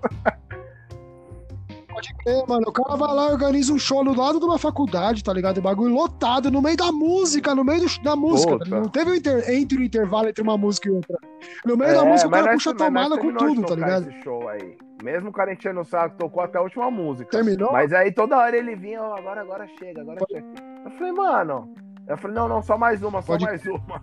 Pode 1.93 2.15
crer, 2.15 2.45
mano. 2.49 2.65
O 2.69 2.73
cara 2.73 2.97
vai 2.97 3.15
lá 3.15 3.29
e 3.29 3.33
organiza 3.33 3.73
um 3.73 3.79
show 3.79 4.03
do 4.05 4.19
lado 4.19 4.39
de 4.39 4.45
uma 4.45 4.59
faculdade, 4.59 5.23
tá 5.23 5.33
ligado? 5.33 5.59
O 5.59 5.63
bagulho 5.63 5.95
lotado, 5.95 6.51
no 6.51 6.63
meio 6.63 6.77
da 6.77 6.91
música, 6.93 7.55
no 7.55 7.65
meio 7.65 7.81
do- 7.87 8.03
da 8.03 8.17
música. 8.17 8.59
Tá? 8.59 8.65
Não 8.67 8.89
teve 8.89 9.11
um 9.11 9.15
inter- 9.15 9.51
entre 9.51 9.79
o 9.79 9.83
intervalo 9.83 10.29
entre 10.29 10.43
uma 10.43 10.57
música 10.57 10.89
e 10.89 10.93
outra. 10.93 11.19
No 11.65 11.77
meio 11.77 11.91
É, 11.91 11.95
da 11.95 12.05
música, 12.05 12.29
o 12.29 12.31
cara 12.33 12.53
puxa 12.53 12.71
a 12.71 12.75
tomada 12.75 13.19
com 13.19 13.33
tudo, 13.35 13.63
tá 13.65 13.75
ligado? 13.75 14.09
Esse 14.11 14.23
show 14.23 14.49
aí. 14.49 14.77
Mesmo 15.03 15.29
o 15.31 15.33
cara 15.33 15.53
enchendo 15.53 15.81
o 15.81 15.85
saco, 15.85 16.17
tocou 16.17 16.43
até 16.43 16.59
a 16.59 16.63
última 16.63 16.91
música. 16.91 17.31
Terminou? 17.31 17.71
Mas 17.73 17.93
aí 17.93 18.11
toda 18.13 18.37
hora 18.39 18.57
ele 18.57 18.75
vinha, 18.75 19.03
ó, 19.03 19.17
agora, 19.17 19.41
agora 19.43 19.67
chega, 19.79 20.01
agora 20.01 20.19
chega. 20.31 20.47
Eu 20.85 20.91
falei, 20.93 21.13
mano. 21.13 21.75
Eu 22.09 22.17
falei, 22.17 22.37
não, 22.37 22.49
não, 22.49 22.63
só 22.63 22.79
mais 22.79 23.03
uma, 23.03 23.21
só 23.21 23.33
Pode- 23.33 23.45
mais 23.45 23.65
uma. 23.67 24.03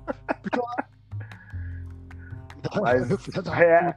Mas- 2.81 3.09
É. 3.59 3.95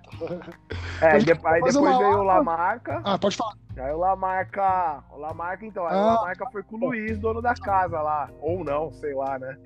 É, 1.00 1.10
Pode- 1.12 1.24
de- 1.24 1.32
aí 1.32 1.60
depois 1.62 1.74
veio 1.76 2.18
o 2.18 2.22
Lamarca. 2.22 3.00
Ah, 3.04 3.18
pode 3.18 3.36
falar. 3.36 3.54
Aí 3.76 3.92
o 3.92 3.98
Lamarca. 3.98 5.04
O 5.12 5.18
Lamarca, 5.18 5.64
então, 5.66 5.86
aí 5.86 5.94
o 5.94 5.98
Ah. 5.98 6.14
Lamarca 6.14 6.46
foi 6.50 6.62
com 6.62 6.76
o 6.76 6.78
Luiz, 6.80 7.18
dono 7.18 7.40
da 7.42 7.54
casa 7.54 8.00
lá. 8.00 8.28
Ou 8.40 8.64
não, 8.64 8.90
sei 8.92 9.14
lá, 9.14 9.38
né? 9.38 9.56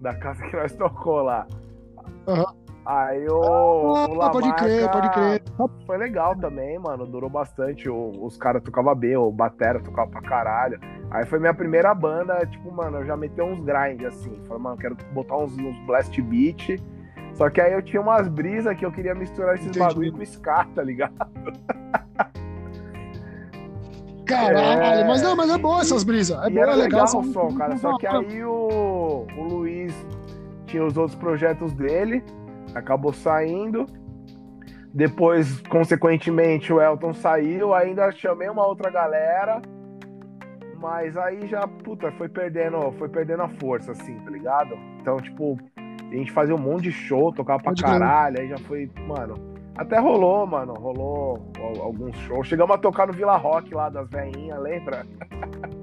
Da 0.00 0.14
casa 0.14 0.42
que 0.48 0.56
nós 0.56 0.72
tocou 0.72 1.22
lá. 1.22 1.46
Aham. 2.26 2.54
Aí 2.86 3.28
o, 3.28 3.34
o 3.38 3.94
Ah, 3.94 4.06
Lamarca 4.06 4.30
pode 4.32 4.52
crer, 4.54 4.90
pode 4.90 5.10
crer. 5.10 5.42
foi 5.86 5.98
legal 5.98 6.34
também, 6.36 6.78
mano. 6.78 7.06
Durou 7.06 7.28
bastante. 7.30 7.88
O- 7.88 8.12
os 8.24 8.36
caras 8.36 8.62
tocavam 8.62 8.94
bem, 8.94 9.16
o 9.16 9.30
Batera 9.30 9.80
tocava 9.80 10.10
pra 10.10 10.22
caralho. 10.22 10.80
Aí 11.10 11.24
foi 11.26 11.38
minha 11.38 11.52
primeira 11.54 11.94
banda, 11.94 12.44
tipo, 12.46 12.72
mano, 12.72 12.98
eu 12.98 13.04
já 13.04 13.16
meti 13.16 13.40
uns 13.42 13.60
grind 13.60 14.02
assim. 14.04 14.40
Falei, 14.46 14.62
mano, 14.62 14.76
quero 14.78 14.96
botar 15.12 15.36
uns, 15.36 15.52
uns 15.58 15.78
blast 15.86 16.20
beat. 16.22 16.80
Só 17.34 17.48
que 17.50 17.60
aí 17.60 17.72
eu 17.72 17.82
tinha 17.82 18.00
umas 18.02 18.26
brisas 18.28 18.76
que 18.76 18.84
eu 18.84 18.90
queria 18.90 19.14
misturar 19.14 19.54
esses 19.54 19.66
Entendi. 19.68 19.86
bagulho 19.86 20.12
com 20.12 20.22
ska, 20.22 20.64
tá 20.74 20.82
ligado? 20.82 21.12
Caralho, 24.26 25.00
É. 25.00 25.04
mas 25.04 25.22
não, 25.22 25.34
mas 25.36 25.50
é 25.50 25.58
boa 25.58 25.80
essas 25.80 26.04
brisas. 26.04 26.40
É 26.44 26.48
e 26.48 26.54
boa, 26.54 26.64
é 26.64 26.76
legal. 26.76 27.04
legal 27.04 27.04
o 27.20 27.24
som, 27.24 27.54
cara. 27.56 27.76
Só 27.78 27.96
que 27.98 28.06
aí 28.06 28.44
o, 28.44 29.26
o 29.36 29.42
Luiz 29.42 29.92
tinha 30.66 30.84
os 30.84 30.96
outros 30.96 31.16
projetos 31.16 31.72
dele, 31.72 32.22
acabou 32.74 33.12
saindo. 33.12 33.86
Depois, 34.92 35.60
consequentemente, 35.62 36.72
o 36.72 36.80
Elton 36.80 37.12
saiu, 37.14 37.72
ainda 37.74 38.10
chamei 38.10 38.48
uma 38.48 38.66
outra 38.66 38.90
galera. 38.90 39.62
Mas 40.80 41.16
aí 41.16 41.46
já, 41.46 41.60
puta, 41.68 42.10
foi 42.12 42.28
perdendo, 42.28 42.90
foi 42.92 43.08
perdendo 43.08 43.42
a 43.42 43.48
força, 43.48 43.92
assim, 43.92 44.18
tá 44.20 44.30
ligado? 44.30 44.74
Então, 45.00 45.16
tipo, 45.18 45.58
a 45.78 46.14
gente 46.14 46.32
fazia 46.32 46.54
um 46.54 46.58
monte 46.58 46.84
de 46.84 46.92
show, 46.92 47.32
tocava 47.32 47.62
pra 47.62 47.72
caralho, 47.98 48.40
aí 48.40 48.48
já 48.48 48.58
foi, 48.58 48.90
mano. 49.06 49.34
Até 49.76 49.98
rolou, 49.98 50.46
mano, 50.46 50.72
rolou 50.74 51.52
al- 51.58 51.82
alguns 51.82 52.16
shows. 52.20 52.48
Chegamos 52.48 52.74
a 52.74 52.78
tocar 52.78 53.06
no 53.06 53.12
Vila 53.12 53.36
Rock 53.36 53.72
lá 53.74 53.88
das 53.88 54.08
veinhas, 54.10 54.58
lembra? 54.60 55.06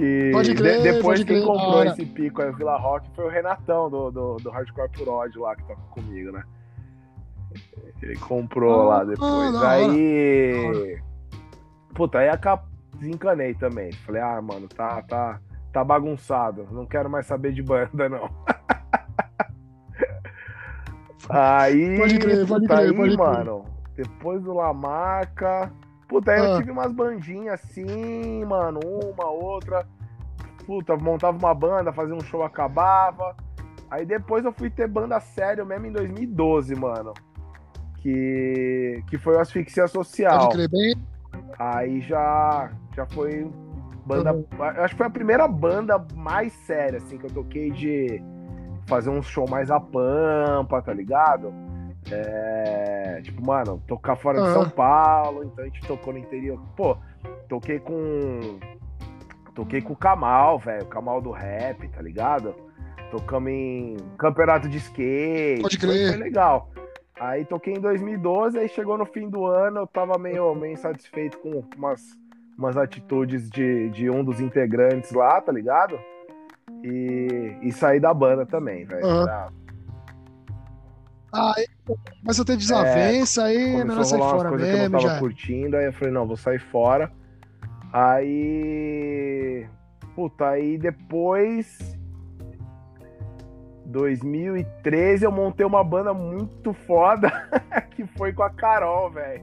que 0.00 0.30
Pode 0.32 0.54
crer, 0.54 0.78
de- 0.78 0.82
depois 0.84 1.02
pode 1.20 1.24
quem 1.24 1.36
crer, 1.36 1.46
comprou 1.46 1.84
esse 1.84 2.06
pico 2.06 2.42
aí, 2.42 2.48
o 2.50 2.56
Vila 2.56 2.76
Rock, 2.78 3.08
foi 3.14 3.26
o 3.26 3.28
Renatão 3.28 3.90
do, 3.90 4.10
do, 4.10 4.36
do 4.36 4.50
Hardcore 4.50 4.88
por 4.90 5.08
ódio 5.08 5.42
lá 5.42 5.54
que 5.54 5.62
toca 5.64 5.80
comigo, 5.90 6.32
né? 6.32 6.42
Ele 8.02 8.16
comprou 8.16 8.82
Ah, 8.82 8.84
lá 8.84 9.00
ah, 9.00 9.04
depois. 9.04 9.54
hora. 9.56 9.70
aí. 9.70 10.98
Puta, 11.94 12.18
aí 12.20 12.28
acabou. 12.28 12.68
Desencanei 12.96 13.54
também. 13.54 13.92
Falei, 13.92 14.20
ah, 14.22 14.40
mano, 14.42 14.68
tá, 14.68 15.02
tá, 15.02 15.40
tá 15.72 15.82
bagunçado. 15.84 16.66
Não 16.70 16.86
quero 16.86 17.08
mais 17.10 17.26
saber 17.26 17.52
de 17.52 17.62
banda, 17.62 18.08
não. 18.08 18.28
aí. 21.28 21.98
Pode 21.98 22.18
crer, 22.18 22.46
pode 22.46 22.62
puta, 22.66 22.76
crer, 22.76 22.88
aí, 22.90 22.96
pode 22.96 23.16
crer. 23.16 23.18
mano. 23.18 23.64
Depois 23.96 24.42
do 24.42 24.54
Lamarca. 24.54 25.70
Puta, 26.10 26.32
aí 26.32 26.40
eu 26.40 26.54
Ah. 26.54 26.58
tive 26.58 26.72
umas 26.72 26.92
bandinhas 26.92 27.54
assim, 27.54 28.44
mano. 28.44 28.80
Uma, 28.84 29.30
outra. 29.30 29.86
Puta, 30.66 30.96
montava 30.96 31.38
uma 31.38 31.54
banda, 31.54 31.92
fazia 31.92 32.14
um 32.14 32.20
show, 32.20 32.42
acabava. 32.42 33.36
Aí 33.88 34.04
depois 34.04 34.44
eu 34.44 34.52
fui 34.52 34.68
ter 34.68 34.88
banda 34.88 35.18
sério 35.20 35.64
mesmo 35.64 35.86
em 35.86 35.92
2012, 35.92 36.74
mano. 36.74 37.14
Que, 37.98 39.02
que 39.08 39.16
foi 39.16 39.36
o 39.36 39.38
Asfixia 39.40 39.86
Social. 39.86 40.48
Pode 40.48 40.54
crer 40.54 40.68
bem. 40.68 40.94
Aí 41.58 42.00
já, 42.00 42.72
já 42.96 43.06
foi 43.06 43.48
Banda, 44.04 44.34
acho 44.78 44.94
que 44.94 44.98
foi 44.98 45.06
a 45.06 45.10
primeira 45.10 45.46
banda 45.46 46.04
mais 46.16 46.52
séria, 46.52 46.96
assim, 46.96 47.16
que 47.16 47.26
eu 47.26 47.30
toquei 47.30 47.70
de 47.70 48.20
fazer 48.86 49.10
um 49.10 49.22
show 49.22 49.48
mais 49.48 49.70
a 49.70 49.78
pampa, 49.78 50.82
tá 50.82 50.92
ligado? 50.92 51.52
É, 52.10 52.89
tipo, 53.22 53.44
mano, 53.44 53.82
tocar 53.86 54.16
fora 54.16 54.38
de 54.38 54.44
Aham. 54.44 54.54
São 54.62 54.70
Paulo, 54.70 55.44
então 55.44 55.64
a 55.64 55.68
gente 55.68 55.80
tocou 55.86 56.12
no 56.12 56.18
interior. 56.18 56.60
Pô, 56.76 56.96
toquei 57.48 57.78
com. 57.78 58.58
Toquei 59.54 59.80
com 59.80 59.92
o 59.92 59.96
Kamal, 59.96 60.58
velho. 60.58 60.84
O 60.84 60.88
Kamal 60.88 61.20
do 61.20 61.30
rap, 61.30 61.86
tá 61.88 62.00
ligado? 62.00 62.54
Tocamos 63.10 63.50
em 63.50 63.96
campeonato 64.16 64.68
de 64.68 64.78
skate. 64.78 65.62
Pode 65.62 65.78
foi- 65.78 65.88
crer. 65.88 66.08
Foi, 66.10 66.16
legal. 66.22 66.70
Aí 67.18 67.44
toquei 67.44 67.74
em 67.74 67.80
2012, 67.80 68.58
aí 68.58 68.68
chegou 68.68 68.96
no 68.96 69.04
fim 69.04 69.28
do 69.28 69.44
ano, 69.44 69.80
eu 69.80 69.86
tava 69.86 70.16
meio, 70.18 70.54
meio 70.54 70.72
insatisfeito 70.72 71.38
com 71.38 71.62
umas, 71.76 72.00
umas 72.56 72.78
atitudes 72.78 73.50
de, 73.50 73.90
de 73.90 74.08
um 74.08 74.24
dos 74.24 74.40
integrantes 74.40 75.12
lá, 75.12 75.38
tá 75.38 75.52
ligado? 75.52 75.98
E, 76.82 77.58
e 77.60 77.72
saí 77.72 78.00
da 78.00 78.14
banda 78.14 78.46
também, 78.46 78.86
velho. 78.86 79.04
Aham. 79.04 79.26
Tá? 79.26 79.48
Aí 81.32 81.66
começa 82.20 82.42
a 82.42 82.44
ter 82.44 82.56
desavença, 82.56 83.44
aí 83.44 83.74
é 83.80 83.84
melhor 83.84 84.04
sair 84.04 84.18
fora 84.18 84.48
coisas 84.48 84.66
que 84.68 84.72
eu 84.74 84.78
mesmo, 84.78 84.92
não 84.94 85.00
tava 85.00 85.14
já. 85.14 85.18
curtindo, 85.20 85.76
aí 85.76 85.84
eu 85.86 85.92
falei, 85.92 86.12
não, 86.12 86.26
vou 86.26 86.36
sair 86.36 86.58
fora. 86.58 87.12
Aí. 87.92 89.66
Puta, 90.14 90.48
aí 90.48 90.76
depois. 90.78 91.98
2013 93.86 95.24
eu 95.24 95.32
montei 95.32 95.66
uma 95.66 95.82
banda 95.82 96.14
muito 96.14 96.72
foda 96.72 97.28
que 97.90 98.06
foi 98.16 98.32
com 98.32 98.42
a 98.44 98.50
Carol, 98.50 99.10
velho. 99.10 99.42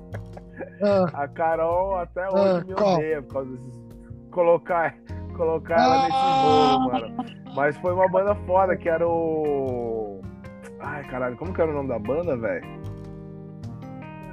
Ah, 0.81 1.23
A 1.23 1.27
Carol 1.27 1.97
até 1.97 2.27
hoje 2.29 2.61
Ah, 2.61 2.63
me 2.65 2.73
odeia 2.73 3.21
por 3.21 3.33
causa 3.33 3.51
desses. 3.51 3.87
Colocar, 4.31 4.95
colocar 5.35 5.75
ela 5.75 6.03
nesse 6.05 6.17
Ah! 6.17 6.77
bolo, 6.77 6.91
mano. 6.91 7.15
Mas 7.55 7.75
foi 7.77 7.93
uma 7.93 8.07
banda 8.07 8.35
foda 8.45 8.77
que 8.77 8.87
era 8.87 9.05
o. 9.07 10.06
Ai, 10.79 11.03
caralho, 11.05 11.35
como 11.37 11.53
que 11.53 11.61
era 11.61 11.71
o 11.71 11.73
nome 11.73 11.89
da 11.89 11.99
banda, 11.99 12.35
velho? 12.37 12.65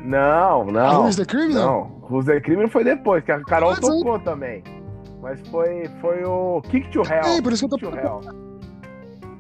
Não, 0.02 0.64
não. 0.66 1.04
Who's 1.04 1.16
the 1.16 1.24
Criminal? 1.24 1.90
Não, 2.00 2.08
Who's 2.10 2.26
the 2.26 2.40
Criminal 2.40 2.68
foi 2.68 2.84
depois, 2.84 3.24
que 3.24 3.32
a 3.32 3.40
Carol 3.44 3.70
Mas 3.70 3.78
aí- 3.90 3.98
tocou 3.98 4.18
também. 4.20 4.62
Mas 5.22 5.40
foi, 5.48 5.86
foi 6.00 6.22
o 6.24 6.60
Kick 6.68 6.90
to 6.90 7.00
Hell. 7.00 7.24
Sim, 7.24 7.42
por 7.42 7.52
isso 7.52 7.66
que 7.66 7.74
eu 7.74 7.78
Kick 7.78 7.90
tô 7.92 7.98
to 7.98 8.06
Hell. 8.06 8.20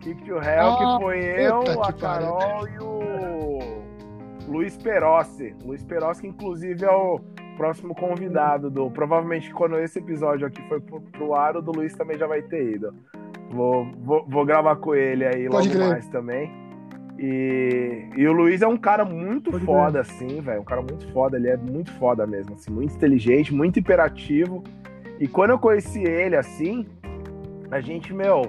Kick 0.00 0.24
to 0.24 0.32
Hell, 0.36 0.70
Ah, 0.72 0.76
que 0.98 1.04
foi 1.04 1.18
eu, 1.46 1.82
a. 1.82 1.92
Carol 1.92 2.66
e 2.68 2.78
o 2.82 3.58
Luiz 4.50 4.76
Perossi. 4.78 5.54
Luiz 5.62 5.84
Perossi, 5.84 6.22
que 6.22 6.28
inclusive 6.28 6.82
é 6.84 6.90
o 6.90 7.20
próximo 7.58 7.94
convidado 7.94 8.70
do. 8.70 8.90
Provavelmente 8.90 9.52
quando 9.52 9.78
esse 9.78 9.98
episódio 9.98 10.46
aqui 10.46 10.66
foi 10.68 10.80
pro, 10.80 11.02
pro 11.02 11.34
ar, 11.34 11.56
o 11.58 11.62
do 11.62 11.72
Luiz 11.72 11.94
também 11.94 12.16
já 12.18 12.26
vai 12.26 12.40
ter 12.40 12.76
ido. 12.76 12.94
Vou, 13.50 13.86
vou, 13.98 14.24
vou 14.26 14.44
gravar 14.46 14.76
com 14.76 14.94
ele 14.94 15.24
aí 15.26 15.48
Pode 15.50 15.68
logo 15.68 15.78
crer. 15.78 15.90
mais 15.90 16.08
também. 16.08 16.50
E, 17.26 18.06
e 18.16 18.28
o 18.28 18.32
Luiz 18.34 18.60
é 18.60 18.66
um 18.66 18.76
cara 18.76 19.02
muito 19.02 19.50
Pode 19.50 19.64
foda, 19.64 20.00
assim, 20.02 20.42
velho. 20.42 20.60
Um 20.60 20.64
cara 20.64 20.82
muito 20.82 21.10
foda. 21.10 21.38
Ele 21.38 21.48
é 21.48 21.56
muito 21.56 21.90
foda 21.92 22.26
mesmo, 22.26 22.54
assim, 22.54 22.70
muito 22.70 22.94
inteligente, 22.94 23.54
muito 23.54 23.78
imperativo. 23.78 24.62
E 25.18 25.26
quando 25.26 25.50
eu 25.50 25.58
conheci 25.58 26.02
ele, 26.02 26.36
assim, 26.36 26.86
a 27.70 27.80
gente, 27.80 28.12
meu, 28.12 28.42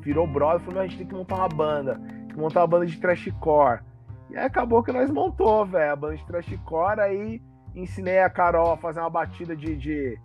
virou 0.00 0.26
brother, 0.26 0.60
falou, 0.60 0.74
"Meu, 0.76 0.82
a 0.82 0.86
gente 0.86 0.96
tem 0.96 1.06
que 1.06 1.14
montar 1.14 1.36
uma 1.36 1.48
banda. 1.48 1.96
Tem 1.96 2.28
que 2.28 2.38
montar 2.38 2.60
uma 2.60 2.66
banda 2.66 2.86
de 2.86 2.98
trashcore. 2.98 3.80
E 4.30 4.36
aí 4.38 4.46
acabou 4.46 4.82
que 4.82 4.92
nós 4.92 5.10
montou, 5.10 5.66
velho, 5.66 5.92
a 5.92 5.96
banda 5.96 6.16
de 6.16 6.26
trashcore, 6.26 7.00
aí 7.00 7.42
ensinei 7.74 8.20
a 8.20 8.30
Carol 8.30 8.72
a 8.72 8.78
fazer 8.78 9.00
uma 9.00 9.10
batida 9.10 9.54
de, 9.54 9.76
de 9.76 10.18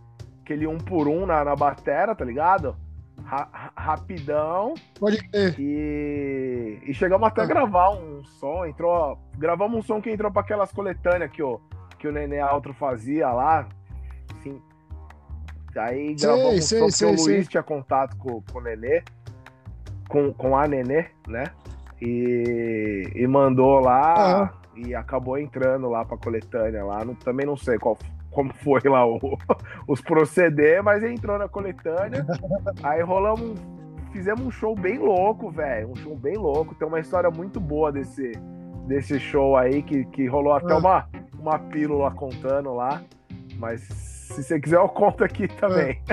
aquele 0.44 0.66
um 0.66 0.78
por 0.78 1.10
um 1.10 1.26
na, 1.26 1.44
na 1.44 1.58
batera, 1.58 2.16
tá 2.16 2.24
ligado? 2.24 2.78
Ra- 3.24 3.50
ra- 3.52 3.72
rapidão. 3.76 4.74
Pode 5.00 5.18
crer. 5.30 5.56
E, 5.60 6.80
e 6.86 6.94
chegamos 6.94 7.28
até 7.28 7.42
a 7.42 7.44
Ah. 7.44 7.48
gravar 7.48 7.90
um 7.92 8.24
som, 8.24 8.66
entrou. 8.66 9.18
Gravamos 9.38 9.78
um 9.80 9.82
som 9.82 10.02
que 10.02 10.10
entrou 10.10 10.32
para 10.32 10.42
aquelas 10.42 10.72
coletâneas 10.72 11.32
que 11.32 11.42
o, 11.44 11.60
que 12.00 12.08
o 12.08 12.12
Nenê 12.12 12.40
Altro 12.40 12.74
fazia 12.74 13.30
lá. 13.32 13.68
Assim. 14.32 14.62
Aí 15.78 16.18
Sei, 16.18 16.28
gravamos 16.30 16.56
um 16.58 16.62
sei, 16.62 16.80
som 16.80 16.90
sei, 16.90 17.08
o 17.08 17.12
Luiz 17.12 17.26
sei. 17.26 17.44
tinha 17.46 17.64
contato 17.64 18.16
com, 18.18 18.42
com 18.42 18.60
o 18.60 18.62
Nenê, 18.62 19.04
com, 20.10 20.34
com 20.34 20.58
a 20.58 20.68
Nenê, 20.68 21.06
né? 21.28 21.44
E, 22.02 23.12
e 23.16 23.28
mandou 23.28 23.80
lá 23.80 24.14
Aham. 24.14 24.50
e 24.76 24.96
acabou 24.96 25.38
entrando 25.38 25.90
lá 25.90 26.06
pra 26.06 26.18
coletânea 26.18 26.84
lá. 26.86 27.04
Não- 27.04 27.16
também 27.16 27.46
não 27.46 27.58
sei 27.58 27.78
qual, 27.78 27.98
como 28.38 28.54
foi 28.54 28.82
lá 28.86 29.04
o- 29.04 29.18
os 29.90 30.00
proceder, 30.00 30.84
mas 30.84 31.02
entrou 31.04 31.40
na 31.40 31.50
coletânea. 31.50 32.24
Aí 32.84 33.02
rolamos 33.02 33.60
fizemos 34.12 34.46
um 34.46 34.52
show 34.52 34.76
bem 34.76 35.00
louco, 35.00 35.50
velho. 35.50 35.90
Um 35.90 35.96
show 35.96 36.16
bem 36.16 36.36
louco. 36.38 36.76
Tem 36.76 36.88
uma 36.88 37.00
história 37.00 37.32
muito 37.32 37.60
boa 37.60 37.92
desse, 37.92 38.32
desse 38.86 39.20
show 39.20 39.58
aí, 39.58 39.82
que, 39.82 40.06
que 40.06 40.28
rolou 40.28 40.54
até 40.54 40.72
Ah. 40.74 40.78
uma, 40.78 41.10
uma 41.40 41.58
pílula 41.58 42.12
contando 42.12 42.76
lá. 42.76 43.02
Mas 43.58 43.82
se 43.82 44.44
você 44.44 44.60
quiser, 44.60 44.78
eu 44.78 44.88
conto 44.90 45.24
aqui 45.24 45.48
também. 45.48 46.00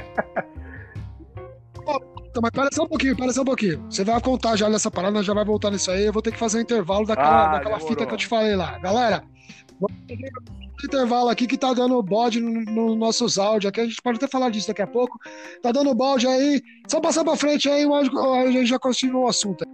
Então, 2.37 2.43
mas 2.43 2.75
só 2.75 2.83
um 2.83 2.89
pouquinho, 2.89 3.33
só 3.33 3.43
um 3.43 3.45
pouquinho. 3.45 3.85
Você 3.89 4.03
vai 4.03 4.20
contar 4.20 4.57
já 4.57 4.68
nessa 4.68 4.91
parada, 4.91 5.22
já 5.22 5.33
vai 5.33 5.45
voltar 5.45 5.70
nisso 5.70 5.89
aí. 5.93 6.05
Eu 6.07 6.12
vou 6.12 6.20
ter 6.20 6.33
que 6.33 6.39
fazer 6.39 6.59
um 6.59 6.62
intervalo 6.62 7.07
daquela, 7.07 7.29
Ah, 7.29 7.53
daquela 7.53 7.77
demorou. 7.77 7.89
fita 7.89 8.05
que 8.07 8.12
eu 8.12 8.18
te 8.18 8.27
falei 8.27 8.57
lá. 8.57 8.77
Galera, 8.81 9.22
vamos 9.81 9.97
um 10.09 10.87
intervalo 10.87 11.29
aqui 11.29 11.47
que 11.47 11.57
tá 11.57 11.72
dando 11.72 12.03
bode 12.03 12.41
nos 12.41 12.66
no 12.66 12.97
nossos 12.97 13.39
áudios 13.39 13.68
aqui. 13.68 13.81
A 13.81 13.85
gente 13.85 14.03
pode 14.03 14.16
até 14.16 14.29
falar 14.29 14.51
disso 14.51 14.68
daqui 14.68 14.83
a 14.83 14.87
pouco. 14.87 15.18
Tá 15.62 15.72
dando 15.72 15.95
bode 15.95 16.27
aí. 16.27 16.62
Só 16.89 17.01
passar 17.01 17.25
pra 17.25 17.37
frente 17.37 17.68
aí, 17.68 17.85
a 17.85 18.51
gente 18.51 18.66
já 18.66 18.79
continua 18.79 19.22
o 19.22 19.29
assunto. 19.29 19.64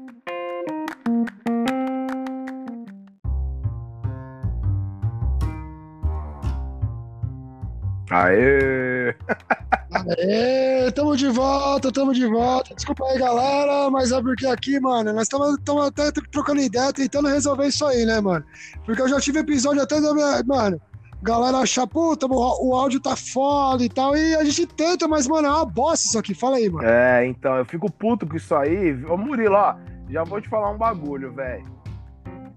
Aê! 8.10 9.14
Aê, 10.08 10.90
tamo 10.92 11.16
de 11.16 11.28
volta, 11.28 11.92
tamo 11.92 12.12
de 12.12 12.26
volta. 12.26 12.74
Desculpa 12.74 13.04
aí, 13.06 13.18
galera, 13.18 13.90
mas 13.90 14.12
é 14.12 14.20
porque 14.20 14.46
aqui, 14.46 14.80
mano, 14.80 15.12
nós 15.12 15.22
estamos 15.22 15.58
até 15.86 16.10
trocando 16.30 16.60
ideia, 16.60 16.92
tentando 16.92 17.28
resolver 17.28 17.66
isso 17.66 17.84
aí, 17.84 18.04
né, 18.04 18.20
mano? 18.20 18.44
Porque 18.84 19.02
eu 19.02 19.08
já 19.08 19.20
tive 19.20 19.40
episódio 19.40 19.82
até 19.82 20.00
da 20.00 20.14
minha. 20.14 20.42
Mano, 20.46 20.80
galera 21.22 21.58
achar, 21.58 21.86
puta, 21.86 22.26
o 22.26 22.74
áudio 22.74 23.00
tá 23.00 23.14
foda 23.16 23.84
e 23.84 23.88
tal, 23.88 24.16
e 24.16 24.34
a 24.36 24.44
gente 24.44 24.66
tenta, 24.66 25.06
mas, 25.06 25.26
mano, 25.26 25.48
é 25.48 25.50
uma 25.50 25.66
bosta 25.66 26.06
isso 26.06 26.18
aqui. 26.18 26.34
Fala 26.34 26.56
aí, 26.56 26.70
mano. 26.70 26.88
É, 26.88 27.26
então, 27.26 27.56
eu 27.56 27.64
fico 27.64 27.90
puto 27.90 28.26
com 28.26 28.36
isso 28.36 28.54
aí. 28.54 28.92
Ô, 29.04 29.16
Murilo, 29.16 29.54
ó, 29.54 29.74
já 30.08 30.24
vou 30.24 30.40
te 30.40 30.48
falar 30.48 30.70
um 30.70 30.78
bagulho, 30.78 31.32
velho. 31.32 31.79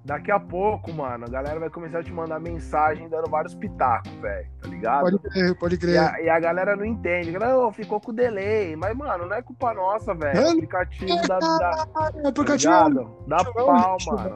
Daqui 0.06 0.32
a 0.32 0.40
pouco, 0.40 0.92
mano, 0.92 1.24
a 1.26 1.30
galera 1.30 1.58
vai 1.62 1.70
começar 1.70 2.00
a 2.00 2.04
te 2.04 2.12
mandar 2.12 2.38
mensagem 2.38 3.08
dando 3.08 3.30
vários 3.30 3.56
pitacos, 3.56 4.12
velho, 4.16 4.48
tá 4.62 4.68
ligado? 4.68 5.02
Pode 5.04 5.20
crer, 5.20 5.56
pode 5.58 5.76
E 5.76 5.78
crer. 5.78 5.98
a, 5.98 6.22
e 6.22 6.30
a 6.30 6.40
galera 6.42 6.76
não 6.76 6.84
entende. 6.84 7.30
A 7.30 7.40
galera, 7.40 7.58
"Ô, 7.58 7.72
ficou 7.72 8.02
com 8.02 8.14
delay. 8.14 8.76
Mas, 8.76 8.94
mano, 8.98 9.26
não 9.28 9.36
é 9.36 9.42
culpa 9.42 9.74
nossa, 9.74 10.14
velho. 10.14 10.38
É 10.38 10.44
É, 10.44 10.48
o 10.48 10.52
aplicativo 10.52 11.28
da. 11.28 11.40
da 11.40 11.86
É 12.26 12.32
porque 12.34 12.42
eu 12.42 12.46
tá 12.46 12.56
ligado? 12.56 13.18
Dá 13.28 13.38
lixo, 13.38 13.50
é 13.50 13.54
pau, 13.66 13.94
lixo, 13.94 14.12
mano. 14.14 14.36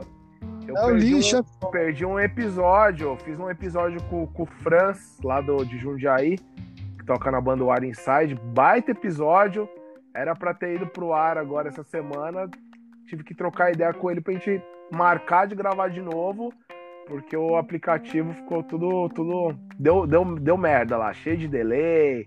Eu 0.70 0.78
É 0.78 0.86
perdi, 0.86 1.14
lixo, 1.16 1.40
um, 1.64 1.70
perdi 1.72 2.06
um 2.06 2.20
episódio. 2.20 3.08
eu 3.10 3.18
Fiz 3.18 3.38
um 3.38 3.50
episódio 3.50 4.02
com, 4.04 4.26
com 4.28 4.44
o 4.44 4.46
Franz, 4.46 5.18
lá 5.22 5.42
do, 5.42 5.66
de 5.66 5.78
Jundiaí, 5.78 6.38
que 6.98 7.06
toca 7.06 7.30
na 7.30 7.42
banda 7.42 7.66
War 7.66 7.84
Inside. 7.84 8.36
Baita 8.54 8.92
episódio. 8.92 9.68
Era 10.16 10.34
pra 10.34 10.54
ter 10.54 10.76
ido 10.76 10.88
pro 10.88 11.12
ar 11.14 11.38
agora 11.38 11.68
essa 11.68 11.84
semana. 11.84 12.50
Tive 13.08 13.24
que 13.26 13.36
trocar 13.36 13.72
ideia 13.74 13.94
com 13.94 14.10
ele 14.10 14.22
pra 14.22 14.32
gente 14.34 14.62
marcar 14.92 15.48
de 15.48 15.56
gravar 15.56 15.90
de 15.90 16.02
novo. 16.02 16.54
Porque 17.08 17.38
o 17.38 17.56
aplicativo 17.56 18.34
ficou 18.34 18.62
tudo. 18.64 19.10
tudo 19.10 19.58
deu, 19.80 20.06
deu, 20.06 20.36
deu 20.36 20.58
merda 20.58 20.98
lá, 20.98 21.14
cheio 21.14 21.38
de 21.38 21.48
delay. 21.48 22.26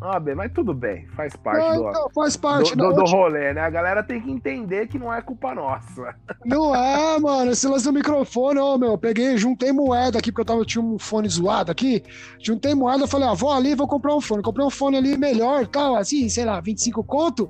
Ah, 0.00 0.18
bem, 0.18 0.34
mas 0.34 0.50
tudo 0.52 0.74
bem, 0.74 1.06
faz 1.08 1.36
parte 1.36 1.64
É, 1.64 1.74
do, 1.74 1.88
então, 1.88 2.08
faz 2.12 2.36
parte, 2.36 2.74
do, 2.74 2.88
do, 2.88 2.94
do 2.94 3.04
rolê, 3.04 3.52
né? 3.52 3.60
A 3.60 3.70
galera 3.70 4.02
tem 4.02 4.20
que 4.20 4.30
entender 4.32 4.88
que 4.88 4.98
não 4.98 5.12
é 5.12 5.22
culpa 5.22 5.54
nossa. 5.54 6.14
Não 6.44 6.74
é, 6.74 7.20
mano, 7.20 7.52
esse 7.52 7.68
lance 7.68 7.84
do 7.84 7.92
microfone, 7.92 8.58
ô 8.58 8.76
meu, 8.76 8.92
eu 8.92 8.98
peguei, 8.98 9.36
juntei 9.36 9.70
moeda 9.70 10.18
aqui, 10.18 10.32
porque 10.32 10.40
eu 10.40 10.44
tava, 10.44 10.64
tinha 10.64 10.82
um 10.82 10.98
fone 10.98 11.28
zoado 11.28 11.70
aqui, 11.70 12.02
juntei 12.40 12.74
moeda, 12.74 13.06
falei, 13.06 13.28
ah, 13.28 13.34
vou 13.34 13.52
ali, 13.52 13.76
vou 13.76 13.86
comprar 13.86 14.16
um 14.16 14.20
fone, 14.20 14.42
comprei 14.42 14.66
um 14.66 14.70
fone 14.70 14.96
ali 14.96 15.16
melhor, 15.16 15.68
tal, 15.68 15.94
assim, 15.94 16.28
sei 16.28 16.44
lá, 16.44 16.60
25 16.60 17.04
conto, 17.04 17.48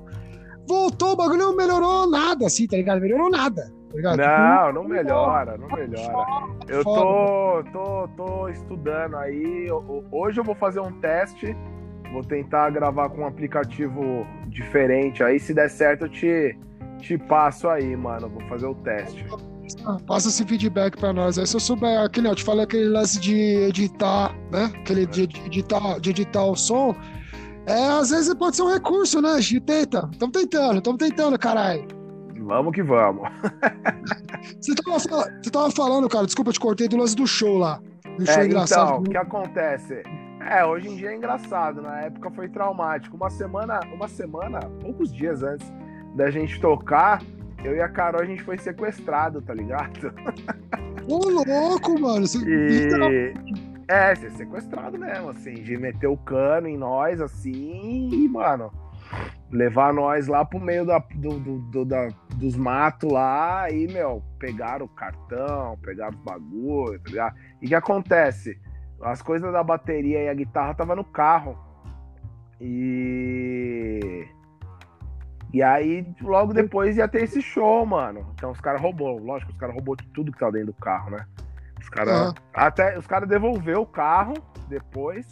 voltou, 0.67 1.13
o 1.13 1.15
bagulho 1.15 1.39
não 1.39 1.55
melhorou 1.55 2.07
nada, 2.07 2.45
assim, 2.45 2.67
tá 2.67 2.77
ligado? 2.77 3.01
Melhorou 3.01 3.31
nada, 3.31 3.73
tá 3.93 4.15
ligado? 4.15 4.17
Não, 4.17 4.73
não 4.73 4.83
melhora, 4.89 5.57
não 5.57 5.67
melhora. 5.67 6.25
Eu 6.67 6.83
tô, 6.83 7.63
tô, 7.71 8.07
tô 8.17 8.47
estudando 8.49 9.15
aí. 9.17 9.69
ho- 9.71 10.03
Hoje 10.11 10.39
eu 10.39 10.43
vou 10.43 10.55
fazer 10.55 10.79
um 10.79 10.91
teste. 10.99 11.55
Vou 12.11 12.23
tentar 12.23 12.69
gravar 12.69 13.09
com 13.09 13.21
um 13.21 13.27
aplicativo 13.27 14.25
diferente. 14.47 15.23
Aí, 15.23 15.39
se 15.39 15.53
der 15.53 15.69
certo, 15.69 16.05
eu 16.05 16.09
te, 16.09 16.55
te 16.99 17.17
passo 17.17 17.67
aí, 17.69 17.95
mano. 17.95 18.29
Vou 18.29 18.41
fazer 18.47 18.67
o 18.67 18.75
teste. 18.75 19.25
Ah, 19.85 19.97
Passa 20.05 20.27
esse 20.27 20.43
feedback 20.45 20.97
pra 20.97 21.11
nós. 21.13 21.39
Aí 21.39 21.47
se 21.47 21.55
eu 21.55 21.59
souber, 21.59 21.99
aquele, 22.01 22.27
eu 22.27 22.35
te 22.35 22.43
falei 22.43 22.63
aquele 22.65 22.85
lance 22.89 23.19
de 23.19 23.35
editar, 23.67 24.31
né? 24.51 24.71
Aquele 24.75 25.05
de, 25.07 25.25
de 25.25 25.41
editar, 25.45 25.99
de 25.99 26.09
editar 26.11 26.43
o 26.43 26.55
som. 26.55 26.95
É, 27.65 27.87
às 27.87 28.09
vezes 28.09 28.33
pode 28.35 28.55
ser 28.57 28.61
um 28.63 28.71
recurso, 28.73 29.21
né? 29.21 29.29
A 29.29 29.39
gente 29.41 29.61
tenta. 29.61 30.07
Estamos 30.11 30.37
tentando, 30.39 30.77
estamos 30.77 30.97
tentando, 30.99 31.39
caralho. 31.39 31.87
Vamos 32.45 32.73
que 32.73 32.83
vamos. 32.83 33.29
Você 34.59 35.49
tava, 35.51 35.71
falando, 35.71 36.09
cara, 36.09 36.25
desculpa, 36.25 36.51
te 36.51 36.59
cortei 36.59 36.87
do 36.87 36.97
lance 36.97 37.15
do 37.15 37.25
show 37.25 37.57
lá. 37.57 37.79
Do 38.17 38.25
show 38.25 38.41
É, 38.41 38.45
engraçado. 38.45 38.89
então, 38.89 38.99
o 38.99 39.03
que 39.03 39.17
acontece? 39.17 40.03
É, 40.41 40.65
hoje 40.65 40.89
em 40.89 40.95
dia 40.95 41.11
é 41.11 41.15
engraçado, 41.15 41.81
na 41.81 42.01
época 42.01 42.29
foi 42.31 42.49
traumático. 42.49 43.15
Uma 43.15 43.29
semana, 43.29 43.79
uma 43.93 44.07
semana, 44.07 44.59
poucos 44.81 45.13
dias 45.13 45.41
antes 45.41 45.71
da 46.15 46.29
gente 46.29 46.59
tocar, 46.59 47.21
eu 47.63 47.75
e 47.75 47.81
a 47.81 47.87
Carol 47.87 48.21
a 48.21 48.25
gente 48.25 48.43
foi 48.43 48.57
sequestrado, 48.57 49.41
tá 49.41 49.53
ligado? 49.53 50.13
Ô, 51.07 51.29
louco, 51.29 51.99
mano. 51.99 52.27
Você... 52.27 52.39
E 52.45 53.33
é, 53.87 54.15
ser 54.15 54.31
sequestrado 54.31 54.97
mesmo, 54.97 55.29
assim, 55.29 55.53
de 55.53 55.77
meter 55.77 56.07
o 56.07 56.17
cano 56.17 56.67
em 56.67 56.77
nós, 56.77 57.21
assim, 57.21 58.09
e, 58.11 58.27
mano, 58.27 58.71
levar 59.51 59.93
nós 59.93 60.27
lá 60.27 60.43
pro 60.43 60.59
meio 60.59 60.85
da, 60.85 60.97
do, 60.99 61.39
do- 61.39 61.59
do- 61.59 61.85
da- 61.85 62.09
dos 62.35 62.55
matos 62.55 63.11
lá, 63.11 63.69
e, 63.69 63.87
meu, 63.87 64.23
pegaram 64.39 64.85
o 64.85 64.89
cartão, 64.89 65.77
pegaram 65.81 66.17
os 66.17 66.23
bagulho, 66.23 66.99
tá 66.99 67.09
ligado? 67.09 67.35
E 67.61 67.65
o 67.65 67.69
que 67.69 67.75
acontece? 67.75 68.59
As 69.01 69.21
coisas 69.21 69.51
da 69.51 69.63
bateria 69.63 70.23
e 70.23 70.29
a 70.29 70.33
guitarra 70.33 70.73
tava 70.73 70.95
no 70.95 71.03
carro. 71.03 71.57
E. 72.59 74.27
E 75.53 75.61
aí, 75.61 76.03
logo 76.21 76.51
depois 76.53 76.97
ia 76.97 77.07
ter 77.07 77.23
esse 77.23 77.41
show, 77.41 77.85
mano. 77.85 78.25
Então 78.33 78.49
os 78.49 78.59
caras 78.59 78.81
roubou, 78.81 79.19
lógico, 79.19 79.51
os 79.51 79.57
caras 79.57 79.75
roubou 79.75 79.95
tudo 80.13 80.31
que 80.31 80.39
tá 80.39 80.49
dentro 80.49 80.67
do 80.67 80.73
carro, 80.73 81.11
né? 81.11 81.25
Os 81.79 81.89
caras. 81.89 82.13
Aham. 82.13 82.33
Até 82.53 82.97
os 82.97 83.05
caras 83.05 83.29
devolveu 83.29 83.81
o 83.81 83.85
carro 83.85 84.33
depois, 84.67 85.27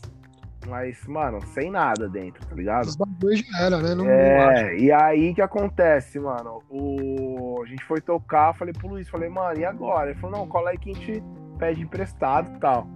mas, 0.68 1.06
mano, 1.08 1.40
sem 1.48 1.72
nada 1.72 2.08
dentro, 2.08 2.46
tá 2.46 2.56
ligado? 2.56 2.86
Os 2.86 2.96
bagulhos 2.96 3.40
já 3.40 3.66
era, 3.66 3.78
né? 3.82 3.96
Não. 3.96 4.08
É, 4.08 4.78
e 4.78 4.92
aí 4.92 5.34
que 5.34 5.42
acontece, 5.42 6.20
mano? 6.20 6.62
O... 6.70 7.62
A 7.64 7.66
gente 7.68 7.84
foi 7.86 8.02
tocar, 8.02 8.54
falei 8.54 8.74
pro 8.74 8.88
Luiz, 8.88 9.10
falei, 9.10 9.30
mano, 9.30 9.60
e 9.60 9.66
agora? 9.66 10.12
Ele 10.12 10.20
falou, 10.20 10.40
não, 10.40 10.48
cola 10.48 10.72
aí 10.72 10.78
que 10.78 10.92
a 10.92 10.94
gente 10.94 11.24
pede 11.58 11.82
emprestado 11.82 12.56
e 12.56 12.60
tal. 12.60 12.88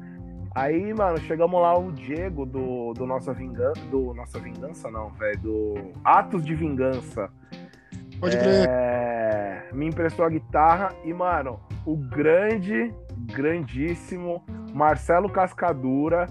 Aí, 0.55 0.93
mano, 0.93 1.17
chegamos 1.19 1.61
lá, 1.61 1.77
o 1.77 1.91
Diego 1.91 2.45
do, 2.45 2.93
do 2.93 3.05
Nossa 3.05 3.33
Vingança. 3.33 3.81
Do 3.91 4.13
Nossa 4.13 4.39
Vingança, 4.39 4.89
não, 4.89 5.09
velho. 5.09 5.39
Do 5.39 5.91
Atos 6.03 6.45
de 6.45 6.55
Vingança. 6.55 7.29
Pode 8.19 8.37
crer. 8.37 8.69
É, 8.69 9.65
me 9.73 9.87
emprestou 9.87 10.25
a 10.25 10.29
guitarra 10.29 10.93
e, 11.03 11.13
mano, 11.13 11.59
o 11.85 11.97
grande, 11.97 12.93
grandíssimo 13.33 14.43
Marcelo 14.73 15.29
Cascadura, 15.29 16.27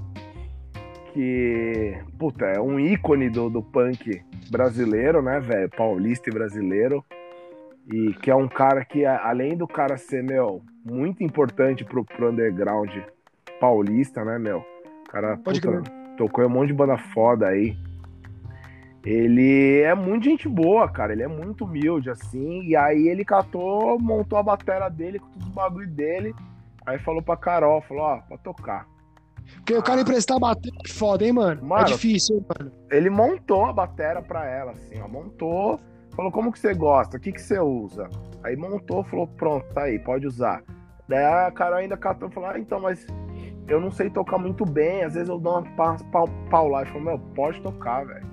que, 1.14 1.96
puta, 2.18 2.44
é 2.44 2.60
um 2.60 2.78
ícone 2.78 3.30
do, 3.30 3.48
do 3.48 3.62
punk 3.62 4.20
brasileiro, 4.50 5.22
né, 5.22 5.38
velho? 5.38 5.70
Paulista 5.70 6.28
e 6.28 6.32
brasileiro. 6.32 7.04
E 7.90 8.12
que 8.14 8.30
é 8.30 8.34
um 8.34 8.48
cara 8.48 8.84
que, 8.84 9.06
além 9.06 9.56
do 9.56 9.66
cara 9.68 9.96
ser, 9.96 10.24
meu, 10.24 10.60
muito 10.84 11.22
importante 11.22 11.84
pro, 11.84 12.04
pro 12.04 12.30
underground 12.30 12.90
paulista, 13.60 14.24
né, 14.24 14.38
meu? 14.38 14.58
O 15.06 15.10
cara, 15.10 15.36
Pode 15.36 15.60
puta, 15.60 15.82
tocou 16.16 16.44
um 16.44 16.48
monte 16.48 16.68
de 16.68 16.74
banda 16.74 16.98
foda 16.98 17.46
aí. 17.46 17.76
Ele 19.04 19.82
é 19.82 19.94
muito 19.94 20.24
gente 20.24 20.48
boa, 20.48 20.88
cara. 20.88 21.12
Ele 21.12 21.22
é 21.22 21.28
muito 21.28 21.64
humilde, 21.64 22.10
assim. 22.10 22.62
E 22.64 22.74
aí 22.74 23.06
ele 23.06 23.24
catou, 23.24 24.00
montou 24.00 24.38
a 24.38 24.42
batera 24.42 24.88
dele 24.88 25.18
com 25.18 25.28
todos 25.28 25.46
os 25.46 25.54
bagulho 25.54 25.88
dele. 25.88 26.34
Aí 26.84 26.98
falou 26.98 27.22
pra 27.22 27.36
Carol, 27.36 27.82
falou, 27.82 28.02
ó, 28.02 28.16
pra 28.18 28.38
tocar. 28.38 28.93
Porque 29.56 29.74
o 29.74 29.82
cara 29.82 30.00
emprestar 30.02 30.38
bater 30.38 30.70
é 30.84 30.88
foda, 30.88 31.24
hein, 31.24 31.32
mano? 31.32 31.64
Mano, 31.64 31.82
é 31.82 31.84
difícil, 31.86 32.36
hein, 32.36 32.46
mano. 32.58 32.72
Ele 32.90 33.10
montou 33.10 33.64
a 33.66 33.72
batera 33.72 34.20
pra 34.22 34.46
ela, 34.48 34.72
assim, 34.72 35.00
ó. 35.00 35.08
Montou, 35.08 35.80
falou, 36.14 36.30
como 36.30 36.52
que 36.52 36.58
você 36.58 36.74
gosta? 36.74 37.16
O 37.16 37.20
que 37.20 37.32
que 37.32 37.40
você 37.40 37.58
usa? 37.58 38.08
Aí 38.42 38.56
montou, 38.56 39.02
falou, 39.04 39.26
pronto, 39.26 39.66
tá 39.72 39.82
aí, 39.84 39.98
pode 39.98 40.26
usar. 40.26 40.62
Daí 41.08 41.24
a 41.24 41.50
Carol 41.50 41.78
ainda 41.78 41.96
catou 41.96 42.28
e 42.28 42.32
falou, 42.32 42.50
ah, 42.50 42.58
então, 42.58 42.80
mas 42.80 43.06
eu 43.68 43.80
não 43.80 43.90
sei 43.90 44.10
tocar 44.10 44.36
muito 44.38 44.64
bem, 44.66 45.02
às 45.04 45.14
vezes 45.14 45.28
eu 45.28 45.38
dou 45.38 45.52
uma 45.58 45.62
pa- 45.76 45.96
pau, 46.12 46.28
pau 46.50 46.68
lá. 46.68 46.82
Ele 46.82 46.90
falou, 46.90 47.04
meu, 47.04 47.18
pode 47.34 47.60
tocar, 47.62 48.04
velho. 48.06 48.26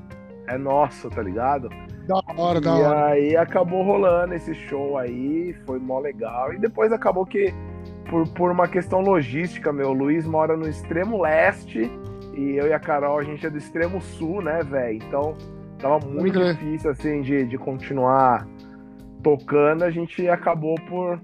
É 0.48 0.58
nosso, 0.58 1.10
tá 1.10 1.22
ligado? 1.22 1.70
Da 2.08 2.20
hora, 2.36 2.60
da 2.60 2.78
e 2.78 2.82
hora. 2.82 3.06
aí 3.06 3.38
acabou 3.38 3.84
rolando 3.84 4.34
esse 4.34 4.54
show 4.54 4.98
aí, 4.98 5.54
foi 5.66 5.80
mó 5.80 6.00
legal. 6.00 6.54
E 6.54 6.58
depois 6.60 6.92
acabou 6.92 7.26
que, 7.26 7.54
por, 8.10 8.28
por 8.30 8.52
uma 8.52 8.68
questão 8.68 9.02
logística, 9.02 9.72
meu, 9.72 9.90
o 9.90 9.94
Luiz 9.94 10.26
mora 10.26 10.56
no 10.58 10.68
extremo 10.68 11.22
leste 11.22 11.90
e 12.36 12.56
eu 12.56 12.68
e 12.68 12.74
a 12.74 12.80
Carol, 12.80 13.20
a 13.20 13.24
gente 13.24 13.46
é 13.46 13.50
do 13.50 13.58
extremo 13.58 14.02
sul, 14.02 14.42
né, 14.42 14.62
velho? 14.64 14.96
Então 14.98 15.36
tava 15.80 16.00
muito 16.06 16.40
difícil, 16.54 16.90
assim, 16.92 17.22
de, 17.22 17.46
de 17.46 17.58
continuar 17.58 18.48
tocando. 19.24 19.84
A 19.84 19.92
gente 19.92 20.28
acabou 20.30 20.76
por 20.88 21.20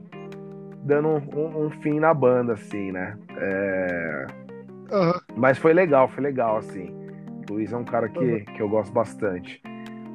dando 0.84 1.08
um, 1.10 1.18
um- 1.36 1.66
um 1.66 1.70
fim 1.82 2.00
na 2.00 2.14
banda, 2.14 2.54
assim, 2.54 2.92
né? 2.92 3.18
É, 3.38 4.26
Aham. 4.92 5.20
mas 5.36 5.58
foi 5.58 5.74
legal, 5.74 6.08
foi 6.08 6.24
legal, 6.24 6.58
assim. 6.58 6.90
O 7.50 7.54
Luiz 7.54 7.72
é 7.72 7.78
um 7.78 7.84
cara 7.86 8.10
que, 8.10 8.42
que 8.42 8.62
eu 8.62 8.70
gosto 8.70 8.92
bastante. 8.94 9.62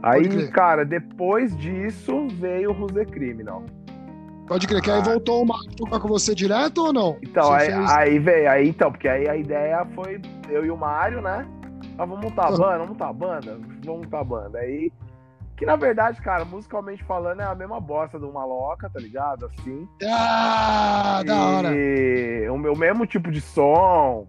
Aí, 0.02 0.48
cara, 0.50 0.84
depois 0.84 1.56
disso 1.56 2.26
veio 2.28 2.70
o 2.70 2.72
Ruse 2.72 3.04
Criminal. 3.06 3.64
Pode 4.46 4.66
crer, 4.66 4.82
que 4.82 4.90
aí 4.90 4.98
Ah. 4.98 5.02
voltou 5.02 5.42
o 5.42 5.46
Marco 5.46 5.74
tocar 5.76 6.00
com 6.00 6.08
você 6.08 6.34
direto 6.34 6.78
ou 6.86 6.92
não? 6.92 7.16
Então, 7.22 7.44
Você 7.44 7.52
aí, 7.52 7.72
fez- 7.72 7.90
aí 7.90 8.18
veio, 8.18 8.50
aí 8.50 8.68
então, 8.68 8.90
porque 8.90 9.08
aí 9.08 9.28
a 9.28 9.36
ideia 9.36 9.86
foi 9.94 10.20
eu 10.50 10.64
e 10.66 10.70
o 10.70 10.76
Mário, 10.76 11.22
né? 11.22 11.46
Ah, 11.98 12.04
vamos 12.04 12.20
montar 12.24 12.44
a 12.44 12.48
Ah. 12.48 12.50
banda, 12.50 12.72
vamos 12.78 12.88
montar 12.88 13.08
a 13.08 13.12
banda, 13.12 13.58
vamos 13.84 14.04
montar 14.04 14.20
a 14.20 14.24
banda. 14.24 14.58
Aí, 14.58 14.92
que 15.56 15.64
na 15.66 15.76
verdade, 15.76 16.20
cara, 16.20 16.44
musicalmente 16.44 17.04
falando, 17.04 17.40
é 17.40 17.44
a 17.44 17.54
mesma 17.54 17.80
bosta 17.80 18.18
do 18.18 18.32
Maloca, 18.32 18.90
tá 18.90 18.98
ligado? 18.98 19.46
Assim. 19.46 19.86
Ah, 20.04 21.22
da 21.24 21.36
hora. 21.36 21.68
E 21.72 22.48
o 22.50 22.58
meu 22.58 22.74
mesmo 22.76 23.06
tipo 23.06 23.30
de 23.30 23.40
som, 23.40 24.26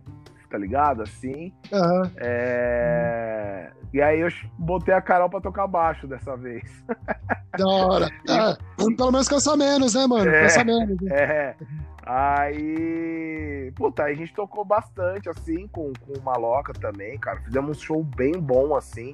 tá 0.53 0.59
ligado? 0.59 1.01
Assim. 1.01 1.51
Aham. 1.73 2.11
É... 2.17 3.71
E 3.91 3.99
aí 3.99 4.19
eu 4.19 4.29
botei 4.59 4.93
a 4.93 5.01
Carol 5.01 5.27
pra 5.27 5.41
tocar 5.41 5.65
baixo 5.65 6.07
dessa 6.07 6.37
vez. 6.37 6.63
Da 7.55 7.67
hora. 7.67 8.09
É, 8.27 8.57
pelo 8.97 9.11
menos 9.11 9.27
cansa 9.27 9.55
menos, 9.55 9.93
né, 9.93 10.07
mano? 10.07 10.27
É. 10.27 10.41
Cansa 10.41 10.63
menos. 10.63 10.99
né? 11.01 11.15
É. 11.15 11.55
Aí. 12.03 13.71
Puta, 13.75 14.05
aí 14.05 14.13
a 14.13 14.17
gente 14.17 14.33
tocou 14.33 14.65
bastante, 14.65 15.29
assim, 15.29 15.67
com, 15.67 15.93
com 16.01 16.19
o 16.19 16.23
Maloca 16.23 16.73
também, 16.73 17.15
cara. 17.19 17.39
Fizemos 17.41 17.77
um 17.77 17.79
show 17.79 18.03
bem 18.03 18.31
bom, 18.31 18.75
assim. 18.75 19.13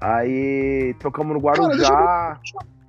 Aí 0.00 0.92
tocamos 0.98 1.34
no 1.34 1.40
Guarujá. 1.40 2.40
Que 2.42 2.50
você. 2.50 2.56
Eu, 2.58 2.81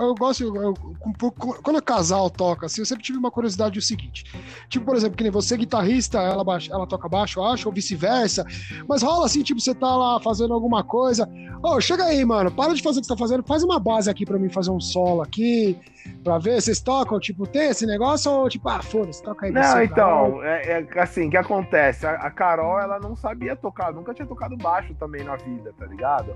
eu 0.00 0.14
gosto. 0.14 0.42
eu- 0.44 0.54
eu- 0.54 0.74
com- 0.74 1.30
com- 1.30 1.52
quando 1.62 1.76
o 1.76 1.82
casal 1.82 2.28
toca, 2.28 2.66
assim, 2.66 2.80
eu 2.80 2.86
sempre 2.86 3.02
tive 3.04 3.18
uma 3.18 3.30
curiosidade 3.30 3.78
o 3.78 3.82
seguinte. 3.82 4.24
Tipo, 4.68 4.84
por 4.86 4.96
exemplo, 4.96 5.16
que 5.16 5.22
nem 5.22 5.32
você, 5.32 5.56
guitarrista, 5.56 6.18
ela, 6.18 6.44
baixa- 6.44 6.72
ela 6.72 6.86
toca 6.86 7.08
baixo, 7.08 7.40
eu 7.40 7.44
acho, 7.44 7.68
ou 7.68 7.74
vice-versa. 7.74 8.44
Mas 8.88 9.02
rola 9.02 9.26
assim, 9.26 9.42
tipo, 9.42 9.60
você 9.60 9.74
tá 9.74 9.96
lá 9.96 10.20
fazendo 10.20 10.52
alguma 10.54 10.82
coisa. 10.84 11.28
Ô, 11.62 11.80
chega 11.80 12.04
aí, 12.04 12.24
mano, 12.24 12.50
para 12.50 12.74
de 12.74 12.82
fazer 12.82 12.98
o 12.98 13.02
que 13.02 13.06
você 13.06 13.14
tá 13.14 13.18
fazendo, 13.18 13.42
faz 13.42 13.62
uma 13.62 13.78
base 13.78 14.08
aqui 14.10 14.24
pra 14.24 14.38
mim 14.38 14.48
fazer 14.48 14.70
um 14.70 14.80
solo 14.80 15.20
aqui, 15.22 15.78
pra 16.24 16.38
ver. 16.38 16.60
Vocês 16.60 16.80
tocam, 16.80 17.18
tipo, 17.20 17.46
tem 17.46 17.68
esse 17.70 17.84
negócio 17.86 18.30
ou 18.30 18.48
tipo, 18.48 18.68
ah, 18.68 18.82
foda-se, 18.82 19.22
toca 19.22 19.46
aí. 19.46 19.52
Não, 19.52 19.62
você, 19.62 19.84
então, 19.84 20.42
é, 20.42 20.86
é 20.94 21.00
assim, 21.00 21.28
o 21.28 21.30
que 21.30 21.36
acontece? 21.36 22.06
A, 22.06 22.12
a 22.12 22.30
Carol, 22.30 22.78
ela 22.78 22.98
não 22.98 23.14
sabia 23.14 23.54
tocar, 23.56 23.92
nunca 23.92 24.14
tinha 24.14 24.26
tocado 24.26 24.56
baixo 24.56 24.94
também 24.94 25.22
na 25.24 25.36
vida, 25.36 25.72
tá 25.78 25.84
ligado? 25.86 26.34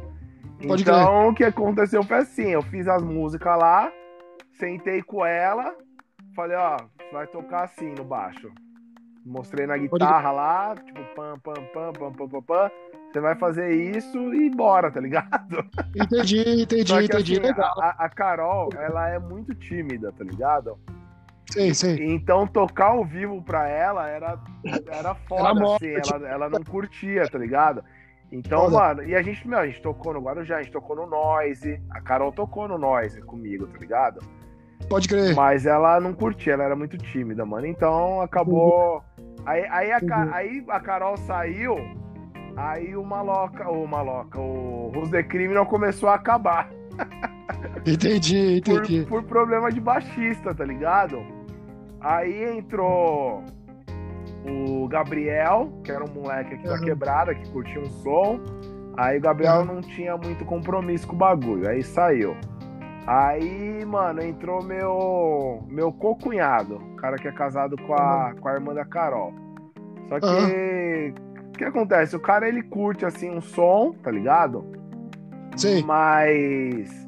Pode 0.67 0.83
então, 0.83 1.29
o 1.29 1.35
que 1.35 1.45
aconteceu 1.45 2.03
foi 2.03 2.19
assim, 2.19 2.51
eu 2.51 2.62
fiz 2.62 2.87
as 2.89 3.03
músicas 3.03 3.59
lá, 3.59 3.93
sentei 4.59 5.03
com 5.03 5.25
ela, 5.25 5.75
falei, 6.35 6.57
ó, 6.57 6.77
você 6.77 7.12
vai 7.12 7.27
tocar 7.27 7.65
assim 7.65 7.93
no 7.97 8.05
baixo. 8.05 8.51
Mostrei 9.25 9.67
na 9.67 9.77
guitarra 9.79 10.31
lá, 10.31 10.75
tipo, 10.77 11.01
pam, 11.15 11.39
pam, 11.43 11.55
pam, 11.73 11.93
pam, 11.93 12.12
pam, 12.12 12.29
pam, 12.29 12.43
pam. 12.43 12.71
Você 13.11 13.21
vai 13.21 13.35
fazer 13.37 13.73
isso 13.73 14.35
e 14.35 14.51
bora, 14.51 14.91
tá 14.91 15.01
ligado? 15.01 15.65
Entendi, 15.95 16.41
entendi, 16.62 16.93
que, 16.93 17.05
entendi. 17.05 17.41
assim, 17.41 17.61
a, 17.61 18.05
a 18.05 18.09
Carol, 18.09 18.69
ela 18.77 19.09
é 19.09 19.19
muito 19.19 19.55
tímida, 19.55 20.12
tá 20.12 20.25
ligado? 20.25 20.77
Sei, 21.51 21.73
sei. 21.73 22.05
Então 22.12 22.47
tocar 22.47 22.87
ao 22.87 23.05
vivo 23.05 23.41
pra 23.43 23.69
ela 23.69 24.09
era, 24.09 24.39
era 24.89 25.15
foda, 25.15 25.43
Era 25.43 25.55
morte. 25.55 25.95
assim, 25.95 26.15
ela, 26.15 26.29
ela 26.29 26.51
não 26.51 26.65
curtia, 26.65 27.29
tá 27.29 27.39
ligado? 27.39 27.85
Então, 28.35 28.62
Foda. 28.62 28.76
mano, 28.76 29.05
e 29.05 29.14
a 29.14 29.22
gente, 29.22 29.47
meu, 29.47 29.61
a 29.61 29.66
gente 29.66 29.80
tocou 29.80 30.12
no 30.12 30.20
Guarujá, 30.20 30.57
a 30.57 30.62
gente 30.62 30.72
tocou 30.72 30.97
no 30.97 31.07
Noise, 31.07 31.80
a 31.89 32.01
Carol 32.01 32.32
tocou 32.32 32.66
no 32.66 32.76
Noise 32.76 33.22
comigo, 33.22 33.64
tá 33.68 33.78
ligado? 33.78 34.20
Pode 34.89 35.09
crer. 35.09 35.37
Mas 35.37 35.66
ela 35.66 36.01
não 36.01 36.12
curtia, 36.12 36.55
ela 36.55 36.64
era 36.64 36.74
muito 36.74 36.99
tímida, 36.99 37.47
mano. 37.47 37.64
Então 37.64 38.20
acabou. 38.20 39.05
Aí, 39.47 39.64
aí, 39.70 39.93
a, 39.93 39.99
Entendi. 39.99 40.30
aí 40.32 40.64
a 40.68 40.80
Carol 40.80 41.16
saiu, 41.16 41.76
aí 42.57 42.97
o 42.97 43.05
Maloca, 43.05 43.70
o 43.70 43.87
Maloca, 43.87 44.41
o 44.41 44.91
Rus 44.93 45.11
The 45.11 45.22
Criminal 45.22 45.64
começou 45.66 46.09
a 46.09 46.16
acabar. 46.16 46.68
Entendi, 47.87 48.61
por, 48.64 48.82
entendi. 48.82 49.07
por 49.07 49.22
problema 49.22 49.70
de 49.70 49.80
baixista, 49.80 50.53
tá 50.53 50.64
ligado? 50.64 51.24
Aí 52.01 52.59
entrou 52.59 53.45
o 54.47 54.86
Gabriel, 54.88 55.72
que 55.82 55.90
era 55.90 56.05
um 56.05 56.09
moleque 56.12 56.55
aqui 56.55 56.64
da 56.64 56.74
Uhum. 56.74 56.80
quebrada, 56.80 57.34
que 57.34 57.49
curtia 57.51 57.80
um 57.80 57.88
som. 57.90 58.40
Aí 58.97 59.18
o 59.18 59.20
Gabriel 59.20 59.61
Uhum. 59.61 59.64
não 59.66 59.80
tinha 59.80 60.16
muito 60.16 60.45
compromisso 60.45 61.07
com 61.07 61.14
o 61.14 61.18
bagulho, 61.18 61.68
aí 61.68 61.82
saiu. 61.82 62.36
Aí, 63.07 63.84
mano, 63.84 64.22
entrou 64.22 64.62
meu 64.62 65.62
meu 65.68 65.92
co-cunhado, 65.92 66.76
o 66.76 66.97
cara 66.97 67.16
que 67.16 67.28
é 67.28 67.32
casado 67.32 67.76
com 67.86 67.95
a, 67.95 68.34
com 68.40 68.49
a 68.49 68.55
irmã 68.55 68.72
da 68.72 68.84
Carol. 68.84 69.32
Só 70.09 70.20
que 70.20 71.14
o 71.49 71.53
que 71.59 71.64
acontece? 71.64 72.16
O 72.16 72.20
cara 72.20 72.49
ele 72.49 72.62
curte 72.62 73.05
assim 73.05 73.30
um 73.30 73.40
som, 73.42 73.92
tá 74.03 74.11
ligado? 74.11 74.64
Sim. 75.57 75.82
Mas. 75.84 77.05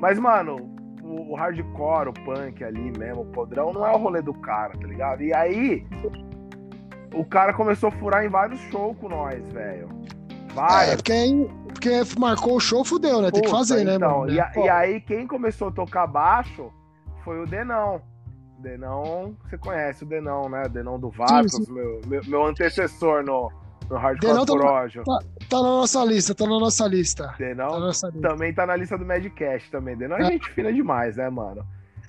Mas, 0.00 0.18
mano, 0.18 0.56
o, 1.02 1.32
o 1.32 1.34
hardcore, 1.36 2.08
o 2.08 2.12
punk 2.24 2.64
ali 2.64 2.90
mesmo, 2.98 3.22
o 3.22 3.26
podrão, 3.26 3.72
não 3.72 3.86
é 3.86 3.92
o 3.92 3.98
rolê 3.98 4.20
do 4.22 4.34
cara, 4.34 4.72
tá 4.78 4.86
ligado? 4.86 5.22
E 5.22 5.32
aí. 5.32 5.86
O 7.14 7.24
cara 7.24 7.52
começou 7.52 7.88
a 7.88 7.92
furar 7.92 8.24
em 8.24 8.28
vários 8.28 8.60
shows 8.70 8.96
com 8.98 9.08
nós, 9.08 9.42
velho. 9.52 9.88
É, 10.50 10.54
Vários. 10.54 10.94
porque, 10.96 11.12
aí- 11.12 11.50
porque 11.72 11.90
marcou 12.18 12.56
o 12.56 12.60
show, 12.60 12.84
fudeu, 12.84 13.20
né? 13.20 13.30
Tem 13.30 13.40
que 13.42 13.48
Puta, 13.48 13.58
fazer, 13.58 13.84
né, 13.84 13.94
então, 13.96 14.20
mano? 14.20 14.32
E, 14.32 14.40
a- 14.40 14.52
e 14.56 14.68
aí, 14.68 15.00
quem 15.00 15.26
começou 15.26 15.68
a 15.68 15.72
tocar 15.72 16.06
baixo 16.06 16.70
foi 17.24 17.40
o 17.40 17.46
Denão. 17.46 18.00
Denão, 18.58 19.34
você 19.48 19.56
conhece 19.56 20.02
o 20.04 20.06
Denão, 20.06 20.48
né? 20.48 20.64
O 20.66 20.68
Denão 20.68 20.98
do 20.98 21.08
Vapos, 21.10 21.66
meu, 21.68 22.00
meu, 22.06 22.20
meu 22.26 22.46
antecessor 22.46 23.24
no, 23.24 23.50
no 23.88 23.96
Hardcore 23.96 24.32
Denão 24.32 24.44
tá- 24.44 24.52
Projo. 24.52 25.02
Tá 25.04 25.18
na 25.56 25.62
nossa 25.62 26.04
lista, 26.04 26.34
tá 26.34 26.44
na 26.44 26.58
nossa 26.60 26.86
lista. 26.86 27.28
Tá 27.28 27.34
Denão 27.38 27.80
nossa 27.80 28.08
lista. 28.08 28.28
também 28.28 28.52
tá 28.52 28.66
na 28.66 28.76
lista 28.76 28.98
do 28.98 29.06
Madcast 29.06 29.70
também. 29.70 29.96
Denão 29.96 30.18
é 30.18 30.22
É. 30.22 30.24
gente 30.32 30.50
fina 30.50 30.70
demais, 30.72 31.16
né, 31.16 31.30
mano? 31.30 31.64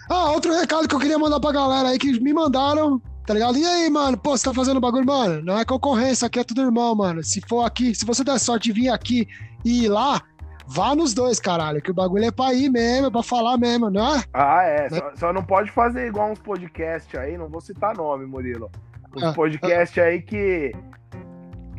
Ah, 0.10 0.32
outro 0.32 0.52
recado 0.54 0.88
que 0.90 0.96
eu 0.96 1.00
queria 1.00 1.18
mandar 1.18 1.40
pra 1.40 1.52
galera 1.54 1.90
aí 1.90 1.98
que 1.98 2.20
me 2.20 2.34
mandaram, 2.34 3.02
tá 3.26 3.34
ligado? 3.34 3.58
E 3.58 3.66
aí, 3.66 3.90
mano, 3.90 4.18
pô, 4.18 4.36
você 4.38 4.46
tá 4.46 4.54
fazendo 4.54 4.80
bagulho, 4.80 5.06
mano? 5.06 5.42
Não 5.44 5.58
é 5.58 5.66
concorrência, 5.66 6.26
aqui 6.26 6.40
é 6.40 6.44
tudo 6.44 6.62
irmão, 6.62 6.96
mano. 6.96 7.24
Se 7.24 7.42
for 7.42 7.64
aqui, 7.64 7.94
se 7.96 8.06
você 8.06 8.24
der 8.24 8.40
sorte 8.40 8.72
de 8.72 8.82
vir 8.82 8.90
aqui 8.90 9.28
e 9.64 9.86
ir 9.86 9.90
lá, 9.90 10.22
vá 10.68 10.96
nos 10.96 11.14
dois, 11.14 11.40
caralho, 11.40 11.82
que 11.82 11.92
o 11.92 11.94
bagulho 11.94 12.26
é 12.26 12.32
pra 12.32 12.54
ir 12.54 12.70
mesmo, 12.70 13.08
é 13.08 13.12
pra 13.12 13.24
falar 13.24 13.58
mesmo, 13.58 13.90
não 13.90 14.16
é? 14.16 14.24
Ah, 14.34 14.64
é. 14.64 14.90
Né? 14.90 14.98
Só, 14.98 15.12
só 15.16 15.34
não 15.34 15.44
pode 15.44 15.72
fazer 15.72 16.08
igual 16.08 16.32
uns 16.32 16.40
podcasts 16.40 17.14
aí, 17.20 17.38
não 17.38 17.48
vou 17.50 17.62
citar 17.62 17.96
nome, 17.96 18.26
Murilo. 18.26 18.70
Uns 19.16 19.24
Ah, 19.24 19.34
podcasts 19.34 20.02
aí 20.02 20.22
que 20.22 20.72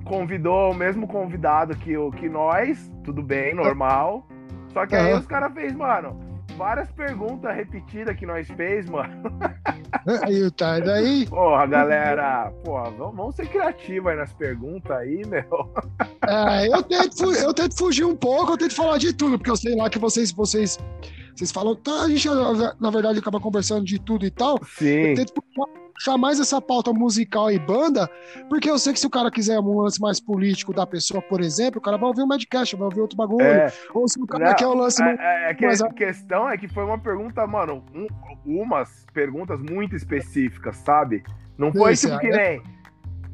convidou 0.05 0.73
o 0.73 0.75
mesmo 0.75 1.07
convidado 1.07 1.77
que, 1.77 1.95
que 2.19 2.29
nós, 2.29 2.91
tudo 3.05 3.23
bem, 3.23 3.55
normal. 3.55 4.27
Só 4.73 4.87
que 4.87 4.95
aí 4.95 5.11
Aham. 5.13 5.21
os 5.21 5.27
caras 5.27 5.53
fez, 5.53 5.75
mano, 5.75 6.19
várias 6.63 6.89
perguntas 6.93 7.53
repetidas 7.57 8.17
que 8.17 8.25
nós 8.25 8.47
fez, 8.49 8.89
mano. 8.89 9.13
Aí, 10.25 10.51
tá, 10.53 10.79
e 10.79 10.83
daí, 10.83 11.27
Porra, 11.27 11.67
galera, 11.67 12.51
porra, 12.65 12.91
vamos, 12.91 13.35
ser 13.35 13.47
criativos 13.47 14.11
aí 14.11 14.17
nas 14.17 14.33
perguntas 14.33 14.97
aí, 14.97 15.23
meu. 15.27 15.71
é, 16.27 16.69
eu, 16.69 16.83
tento, 16.83 17.33
eu 17.33 17.53
tento 17.53 17.77
fugir 17.77 18.05
um 18.05 18.17
pouco, 18.17 18.53
eu 18.53 18.57
tento 18.57 18.75
falar 18.75 18.99
de 18.99 19.13
tudo, 19.13 19.39
porque 19.39 19.51
eu 19.51 19.57
sei 19.57 19.75
lá 19.77 19.91
que 19.91 19.99
vocês, 19.99 20.33
vocês, 20.33 20.79
vocês 21.35 21.51
falam, 21.53 21.75
tá, 21.77 22.05
a 22.05 22.09
gente, 22.09 22.27
na 22.81 22.91
verdade, 22.91 23.19
acaba 23.19 23.39
conversando 23.41 23.85
de 23.85 23.99
tudo 23.99 24.25
e 24.25 24.31
tal, 24.31 24.59
Sim. 24.65 24.87
Eu 24.87 25.17
tento 25.17 25.35
puxar- 25.35 25.82
puxar 25.93 26.17
mais 26.19 26.41
essa 26.41 26.61
pauta 26.61 26.93
musical 26.93 27.51
e 27.51 27.59
banda, 27.59 28.09
porque 28.49 28.69
eu 28.71 28.79
sei 28.79 28.93
que 28.93 29.01
se 29.01 29.07
o 29.07 29.11
cara 29.11 29.31
quiser 29.31 29.59
um 29.61 29.81
lance 29.81 30.01
mais 30.01 30.19
político 30.21 30.73
da 30.73 30.87
pessoa, 30.87 31.21
por 31.23 31.41
exemplo, 31.41 31.79
o 31.79 31.83
cara 31.83 31.97
vai 31.97 32.09
ouvir 32.09 32.23
um 32.23 32.27
Madcast, 32.27 32.75
vai 32.77 32.85
ouvir 32.87 33.01
outro 33.01 33.17
bagulho. 33.17 33.43
É, 33.45 33.73
Ou 33.95 34.09
se 34.09 34.21
o 34.21 34.27
cara 34.27 34.47
Não, 34.47 34.55
quer 34.55 34.67
o 34.67 34.75
lance. 34.75 35.01
mais- 35.03 35.19
É, 35.19 35.23
é, 35.23 35.43
é 35.45 35.47
a 35.49 35.87
a- 35.87 35.93
questão 35.93 36.49
é 36.51 36.57
que 36.57 36.69
foi 36.69 36.85
uma 36.85 36.99
pergunta, 36.99 37.47
mano, 37.47 37.85
um- 37.95 38.61
umas 38.63 39.07
perguntas 39.13 39.61
muito 39.61 39.95
específicas, 39.95 40.77
sabe? 40.77 41.23
Não 41.57 41.73
foi 41.73 41.93
Esse, 41.93 42.07
tipo 42.09 42.19
que 42.21 42.27
é. 42.29 42.61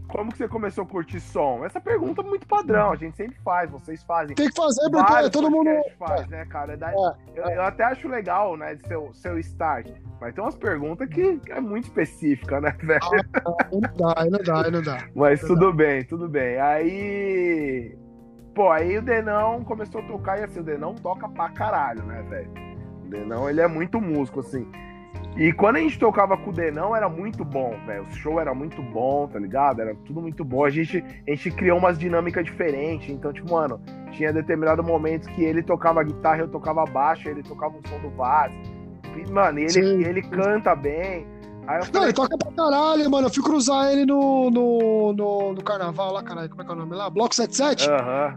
Como 0.08 0.32
que 0.32 0.38
você 0.38 0.48
começou 0.48 0.84
a 0.84 0.86
curtir 0.86 1.20
som? 1.20 1.64
Essa 1.64 1.80
pergunta 1.80 2.22
é 2.22 2.24
muito 2.24 2.46
padrão, 2.46 2.92
a 2.92 2.96
gente 2.96 3.14
sempre 3.16 3.36
faz, 3.44 3.70
vocês 3.70 4.02
fazem. 4.02 4.34
Tem 4.34 4.48
que 4.48 4.56
fazer, 4.56 4.80
porque 4.90 5.12
Vários 5.12 5.30
todo 5.30 5.50
mundo. 5.50 5.68
faz, 5.98 6.26
né, 6.28 6.46
cara? 6.46 6.72
É 6.72 6.76
da- 6.76 6.90
É, 6.92 6.94
eu, 7.36 7.44
eu 7.44 7.62
até 7.62 7.84
acho 7.84 8.08
legal, 8.08 8.56
né, 8.56 8.74
de 8.74 8.86
seu, 8.88 9.12
seu 9.12 9.38
start. 9.38 9.86
Mas 10.20 10.34
tem 10.34 10.42
umas 10.42 10.56
perguntas 10.56 11.06
que 11.08 11.38
é 11.48 11.60
muito 11.60 11.84
específica, 11.84 12.60
né, 12.60 12.74
velho? 12.82 13.00
Aí 13.04 13.80
não 13.80 13.80
dá, 13.96 14.24
não 14.24 14.38
dá, 14.62 14.70
não 14.70 14.82
dá. 14.82 14.96
Mas 15.14 15.40
Verdade. 15.40 15.46
tudo 15.46 15.72
bem, 15.74 16.04
tudo 16.04 16.28
bem. 16.28 16.58
Aí. 16.58 17.98
Pô, 18.54 18.70
aí 18.70 18.98
o 18.98 19.02
Denão 19.02 19.62
começou 19.62 20.00
a 20.00 20.04
tocar 20.04 20.40
e 20.40 20.44
assim, 20.44 20.60
o 20.60 20.64
Denão 20.64 20.94
toca 20.94 21.28
pra 21.28 21.50
caralho, 21.50 22.02
né, 22.04 22.22
velho? 22.28 22.50
O 23.04 23.08
Denão, 23.08 23.48
ele 23.48 23.60
é 23.60 23.68
muito 23.68 24.00
músico, 24.00 24.40
assim. 24.40 24.66
E 25.38 25.52
quando 25.52 25.76
a 25.76 25.78
gente 25.78 25.96
tocava 25.96 26.36
com 26.36 26.50
o 26.50 26.52
Denão, 26.52 26.96
era 26.96 27.08
muito 27.08 27.44
bom, 27.44 27.72
velho. 27.86 28.02
O 28.02 28.12
show 28.16 28.40
era 28.40 28.52
muito 28.52 28.82
bom, 28.82 29.28
tá 29.28 29.38
ligado? 29.38 29.80
Era 29.80 29.94
tudo 30.04 30.20
muito 30.20 30.44
bom. 30.44 30.64
A 30.64 30.70
gente, 30.70 30.98
a 30.98 31.30
gente 31.30 31.52
criou 31.52 31.78
umas 31.78 31.96
dinâmicas 31.96 32.44
diferentes. 32.44 33.08
Então, 33.08 33.32
tipo, 33.32 33.52
mano, 33.52 33.80
tinha 34.10 34.32
determinado 34.32 34.82
momentos 34.82 35.28
que 35.28 35.44
ele 35.44 35.62
tocava 35.62 36.02
guitarra, 36.02 36.40
eu 36.40 36.48
tocava 36.48 36.84
baixo, 36.86 37.28
ele 37.28 37.44
tocava 37.44 37.76
um 37.76 37.88
som 37.88 38.00
do 38.00 38.10
vaso. 38.16 38.54
E, 39.16 39.30
Mano, 39.30 39.60
e 39.60 39.62
ele, 39.62 39.70
Sim. 39.70 40.04
ele 40.04 40.22
canta 40.22 40.74
bem. 40.74 41.24
Aí 41.68 41.76
eu 41.76 41.84
Não, 41.84 41.92
falei, 41.92 42.08
ele 42.08 42.12
toca 42.14 42.36
pra 42.36 42.50
caralho, 42.52 43.08
mano. 43.08 43.26
Eu 43.28 43.32
fui 43.32 43.42
cruzar 43.44 43.92
ele 43.92 44.04
no, 44.04 44.50
no, 44.50 45.12
no, 45.12 45.52
no 45.52 45.62
carnaval 45.62 46.12
lá, 46.14 46.22
caralho. 46.22 46.48
Como 46.48 46.62
é 46.62 46.64
que 46.64 46.70
é 46.70 46.74
o 46.74 46.78
nome 46.78 46.96
lá? 46.96 47.08
Bloco 47.08 47.32
77. 47.32 47.88
aham. 47.88 48.34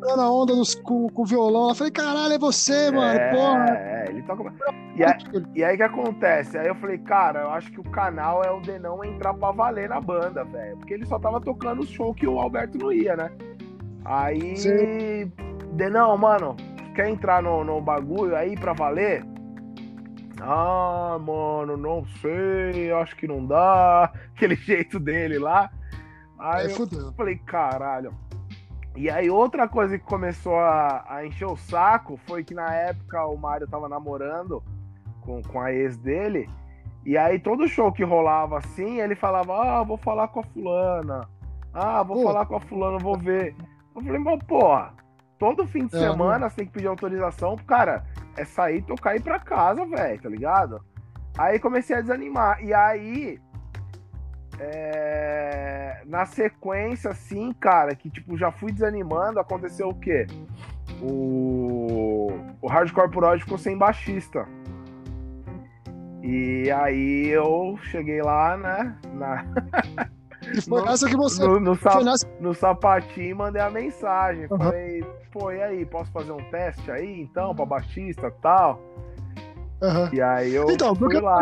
Dando 0.00 0.22
a 0.22 0.30
onda 0.32 0.54
nos, 0.54 0.74
com, 0.74 1.08
com 1.10 1.22
o 1.22 1.26
violão. 1.26 1.68
Eu 1.68 1.74
falei, 1.74 1.92
caralho, 1.92 2.32
é 2.32 2.38
você, 2.38 2.90
mano. 2.90 3.18
é, 3.18 3.30
Porra. 3.34 3.66
é, 3.76 4.04
ele 4.08 4.22
toca. 4.22 4.52
E 4.96 5.04
aí, 5.04 5.12
e 5.54 5.64
aí 5.64 5.76
que 5.76 5.82
acontece? 5.82 6.56
Aí 6.58 6.66
eu 6.66 6.74
falei, 6.76 6.98
cara, 6.98 7.40
eu 7.40 7.50
acho 7.50 7.70
que 7.70 7.80
o 7.80 7.90
canal 7.90 8.42
é 8.42 8.50
o 8.50 8.60
Denão 8.60 9.04
entrar 9.04 9.34
pra 9.34 9.50
valer 9.52 9.88
na 9.88 10.00
banda, 10.00 10.42
velho. 10.44 10.76
Porque 10.78 10.94
ele 10.94 11.06
só 11.06 11.18
tava 11.18 11.40
tocando 11.40 11.80
o 11.82 11.86
show 11.86 12.14
que 12.14 12.26
o 12.26 12.40
Alberto 12.40 12.78
não 12.78 12.90
ia, 12.92 13.14
né? 13.16 13.30
Aí. 14.04 14.56
Sim. 14.56 15.30
Denão, 15.72 16.16
mano, 16.16 16.56
quer 16.94 17.08
entrar 17.08 17.42
no, 17.42 17.62
no 17.62 17.80
bagulho 17.80 18.34
aí 18.34 18.56
pra 18.58 18.72
valer? 18.72 19.24
Ah, 20.42 21.18
mano, 21.20 21.76
não 21.76 22.04
sei, 22.22 22.90
acho 22.92 23.14
que 23.16 23.28
não 23.28 23.44
dá. 23.46 24.10
Aquele 24.34 24.56
jeito 24.56 24.98
dele 24.98 25.38
lá. 25.38 25.70
Aí 26.38 26.62
Aí 26.66 26.70
eu 26.70 26.76
fudeu. 26.76 27.12
falei, 27.12 27.36
caralho. 27.36 28.14
E 28.96 29.08
aí, 29.08 29.30
outra 29.30 29.68
coisa 29.68 29.98
que 29.98 30.04
começou 30.04 30.56
a, 30.56 31.04
a 31.08 31.24
encher 31.24 31.46
o 31.46 31.56
saco 31.56 32.16
foi 32.26 32.42
que 32.42 32.54
na 32.54 32.74
época 32.74 33.24
o 33.26 33.36
Mário 33.36 33.68
tava 33.68 33.88
namorando 33.88 34.62
com, 35.20 35.40
com 35.42 35.60
a 35.60 35.72
ex 35.72 35.96
dele. 35.96 36.48
E 37.04 37.16
aí, 37.16 37.38
todo 37.38 37.68
show 37.68 37.92
que 37.92 38.04
rolava 38.04 38.58
assim, 38.58 39.00
ele 39.00 39.14
falava: 39.14 39.54
Ah, 39.54 39.82
vou 39.82 39.96
falar 39.96 40.28
com 40.28 40.40
a 40.40 40.44
fulana. 40.44 41.28
Ah, 41.72 42.02
vou 42.02 42.16
Pô. 42.16 42.24
falar 42.24 42.46
com 42.46 42.56
a 42.56 42.60
fulana, 42.60 42.98
vou 42.98 43.16
ver. 43.16 43.54
Eu 43.94 44.02
falei, 44.02 44.18
mas 44.18 44.42
porra, 44.44 44.92
todo 45.38 45.66
fim 45.66 45.86
de 45.86 45.96
É, 45.96 46.00
semana 46.00 46.48
você 46.48 46.56
tem 46.56 46.66
que 46.66 46.72
pedir 46.72 46.88
autorização 46.88 47.56
cara. 47.56 48.04
É 48.36 48.44
sair, 48.44 48.82
tocar 48.82 49.14
e 49.14 49.18
ir 49.18 49.22
pra 49.22 49.38
casa, 49.38 49.84
velho, 49.84 50.20
tá 50.22 50.28
ligado? 50.28 50.80
Aí 51.38 51.58
comecei 51.58 51.96
a 51.96 52.00
desanimar. 52.00 52.62
E 52.62 52.72
aí, 52.74 53.40
é, 54.60 56.02
na 56.06 56.26
sequência, 56.26 57.10
assim, 57.10 57.52
cara, 57.54 57.94
que 57.94 58.10
tipo, 58.10 58.36
já 58.36 58.52
fui 58.52 58.70
desanimando, 58.72 59.40
aconteceu 59.40 59.88
o 59.88 59.94
quê? 59.94 60.26
O, 61.02 62.28
o 62.60 62.68
Hardcore 62.68 63.10
Prod 63.10 63.40
ficou 63.40 63.56
sem 63.58 63.76
baixista. 63.76 64.46
E 66.22 66.70
aí 66.70 67.28
eu 67.28 67.78
cheguei 67.84 68.20
lá, 68.20 68.56
né? 68.56 68.94
Na, 69.14 69.44
foi 70.68 70.82
No- 70.82 70.88
essa 70.88 71.08
que 71.08 71.16
você. 71.16 71.42
no, 71.42 71.58
no, 71.58 71.74
sa- 71.76 71.92
Foi 71.92 72.04
nessa... 72.04 72.26
no 72.38 72.54
sapatinho 72.54 73.30
e 73.30 73.34
mandei 73.34 73.62
a 73.62 73.70
mensagem. 73.70 74.46
Uhum. 74.50 74.58
Falei, 74.58 75.04
pô, 75.32 75.50
e 75.50 75.62
aí, 75.62 75.86
posso 75.86 76.12
fazer 76.12 76.32
um 76.32 76.50
teste 76.50 76.90
aí, 76.90 77.22
então, 77.22 77.54
pra 77.54 77.64
baixista 77.64 78.26
e 78.26 78.42
tal? 78.42 78.80
Aham. 79.82 80.10
E 80.12 80.20
aí 80.20 80.54
eu 80.54 80.70
Então, 80.70 80.94
fui 80.94 81.08
porque 81.08 81.20
lá. 81.24 81.40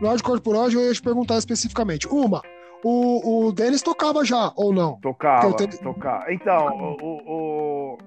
No 0.00 0.08
hardcore 0.08 0.40
por 0.40 0.54
eu 0.54 0.86
ia 0.86 0.92
te 0.92 1.02
perguntar 1.02 1.36
especificamente. 1.38 2.06
Uma, 2.08 2.42
o, 2.82 3.46
o 3.48 3.52
Denis 3.52 3.82
tocava 3.82 4.24
já, 4.24 4.52
ou 4.56 4.72
não? 4.72 4.98
Tocava, 5.00 5.54
tenho- 5.56 5.78
tocava. 5.80 6.32
Então, 6.32 6.66
o, 6.68 6.96
o, 7.02 7.22
o, 7.26 7.98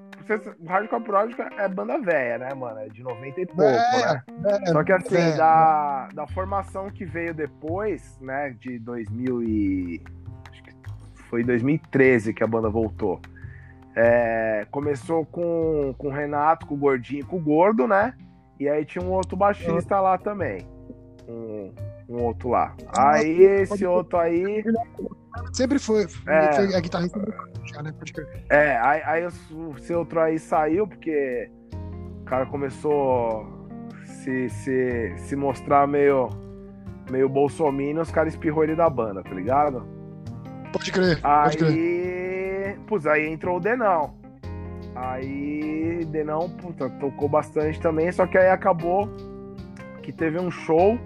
o 0.60 0.68
Hardcore 0.68 1.04
Project 1.04 1.41
é 1.60 1.68
banda 1.68 2.00
velha, 2.00 2.38
né, 2.39 2.54
mano? 2.54 2.80
É 2.80 2.88
de 2.88 3.04
90 3.04 3.41
e 3.41 3.46
pouco, 3.46 3.62
É, 3.62 4.02
né? 4.02 4.24
É, 4.68 4.72
Só 4.72 4.84
que 4.84 4.91
assim, 4.91 5.16
é. 5.18 5.36
da, 5.38 6.08
da 6.14 6.28
formação 6.28 6.89
que 6.89 7.06
veio 7.06 7.34
depois, 7.34 8.18
né, 8.20 8.56
de 8.60 8.80
2000 8.80 9.44
e... 9.44 10.02
Acho 10.52 10.64
que 10.64 10.72
foi 11.30 11.44
2013 11.44 12.34
que 12.34 12.44
a 12.44 12.48
banda 12.48 12.70
voltou. 12.70 13.20
É, 13.96 14.66
começou 14.72 15.24
com, 15.26 15.94
com 15.98 16.08
o 16.08 16.12
Renato, 16.12 16.66
com 16.66 16.74
o 16.74 16.78
Gordinho 16.78 17.20
e 17.22 17.24
com 17.26 17.38
o 17.38 17.39
Gordo, 17.41 17.88
né? 17.88 18.16
E 18.60 18.68
aí 18.68 18.84
tinha 18.86 19.04
um 19.04 19.12
outro 19.12 19.36
baixista 19.38 20.00
lá 20.00 20.18
também. 20.18 20.66
Um, 21.28 21.74
um 22.09 22.24
outro 22.24 22.49
lá. 22.49 22.76
Aí 22.97 23.43
esse 23.43 23.86
outro 23.86 24.17
aí... 24.17 24.63
Sempre 25.51 25.80
foi. 25.80 26.05
É. 26.28 26.53
foi 26.53 26.76
a 26.76 26.80
guitarrista 26.80 27.19
já, 27.65 27.82
né? 27.82 27.93
Pode 27.97 28.13
crer. 28.13 28.28
É, 28.49 28.78
aí, 28.78 29.01
aí 29.03 29.32
seu 29.80 29.99
outro 29.99 30.19
aí 30.19 30.38
saiu 30.38 30.88
porque 30.88 31.49
o 32.21 32.26
cara 32.26 32.45
começou 32.45 33.41
a 33.41 33.63
se, 34.24 34.49
se, 34.49 35.13
se 35.17 35.36
mostrar 35.36 35.88
meio, 35.88 36.30
meio 37.09 37.28
bolsominion, 37.28 38.01
os 38.01 38.11
caras 38.11 38.34
espirrou 38.34 38.63
ele 38.63 38.76
da 38.76 38.89
banda, 38.89 39.21
tá 39.21 39.32
ligado? 39.32 39.86
Pode 40.71 40.91
crer, 40.91 41.21
pode 41.21 41.57
crer. 41.57 41.71
Aí, 41.71 42.78
putz, 42.88 43.05
aí 43.05 43.28
entrou 43.28 43.57
o 43.57 43.59
Denão. 43.59 44.15
Aí, 44.95 46.05
Denão, 46.05 46.49
puta, 46.49 46.89
tocou 46.89 47.28
bastante 47.28 47.80
também, 47.82 48.11
só 48.11 48.26
que 48.26 48.38
aí 48.38 48.49
acabou 48.49 49.09
que 50.01 50.11
teve 50.11 50.39
um 50.39 50.51
show 50.51 50.97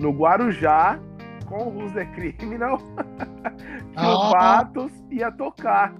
no 0.00 0.10
Guarujá 0.10 0.98
com 1.46 1.84
o 1.84 1.90
the 1.92 2.04
Criminal 2.06 2.78
que 2.78 4.04
o 4.04 4.22
Ah. 4.22 4.30
Patos 4.32 4.92
ia 5.10 5.30
tocar. 5.30 5.94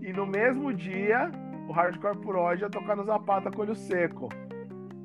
E 0.00 0.12
no 0.12 0.26
mesmo 0.26 0.72
dia, 0.72 1.30
o 1.68 1.72
Hardcore 1.72 2.18
Prod 2.18 2.60
ia 2.60 2.68
tocar 2.68 2.94
no 2.94 3.04
Zapata 3.04 3.50
com 3.50 3.62
olho 3.62 3.74
seco. 3.74 4.28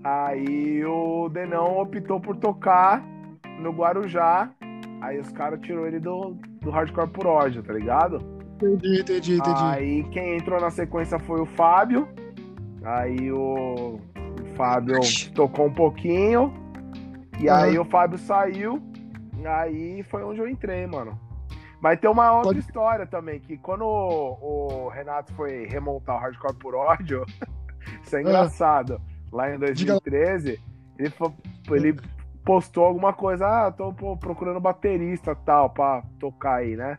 Aí 0.04 0.84
o 0.86 1.30
Denão 1.30 1.80
optou 1.80 2.20
por 2.20 2.36
tocar 2.36 3.02
no 3.60 3.72
Guarujá. 3.72 4.50
Aí 5.02 5.18
os 5.20 5.32
caras 5.32 5.60
tirou 5.62 5.88
ele 5.88 6.00
do, 6.00 6.38
do 6.62 6.70
Hardcore 6.70 7.10
Prod, 7.10 7.58
tá 7.66 7.74
ligado? 7.74 8.22
Entendi, 8.62 9.00
entendi, 9.00 9.36
entendi. 9.38 9.64
Aí 9.64 10.04
quem 10.12 10.38
entrou 10.38 10.60
na 10.60 10.70
sequência 10.70 11.18
foi 11.20 11.40
o 11.42 11.46
Fábio. 11.46 12.08
Aí 12.84 13.32
o, 13.32 13.96
o 13.96 14.56
Fábio 14.56 15.00
tocou 15.34 15.68
um 15.68 15.74
pouquinho. 15.74 16.54
E 17.40 17.48
Aham. 17.50 17.64
aí 17.64 17.80
o 17.80 17.86
Fábio 17.86 18.18
saiu. 18.18 18.82
E 19.38 19.48
aí 19.48 20.04
foi 20.04 20.24
onde 20.24 20.40
eu 20.40 20.48
entrei, 20.48 20.86
mano. 20.86 21.18
Mas 21.82 22.00
tem 22.00 22.10
uma 22.10 22.32
outra 22.34 22.50
Pode- 22.50 22.60
história 22.60 23.06
também, 23.08 23.40
que 23.40 23.58
quando 23.58 23.84
o, 23.86 24.86
o 24.86 24.90
Renato 24.90 25.34
foi 25.34 25.66
remontar 25.66 26.18
o 26.18 26.20
Hardcore 26.20 26.56
por 26.56 26.76
ódio, 26.76 27.26
isso 28.04 28.18
é 28.18 28.22
engraçado. 28.22 29.00
Lá 29.32 29.54
em 29.54 29.58
2013, 29.58 30.60
ele, 30.98 31.10
fo- 31.12 31.34
ele 31.70 31.96
postou 32.44 32.84
alguma 32.84 33.14
coisa, 33.14 33.48
ah, 33.68 33.72
tô 33.72 33.94
pô, 33.94 34.18
procurando 34.18 34.60
baterista 34.60 35.34
tal, 35.36 35.70
pra 35.70 36.04
tocar 36.20 36.56
aí, 36.56 36.76
né? 36.76 36.98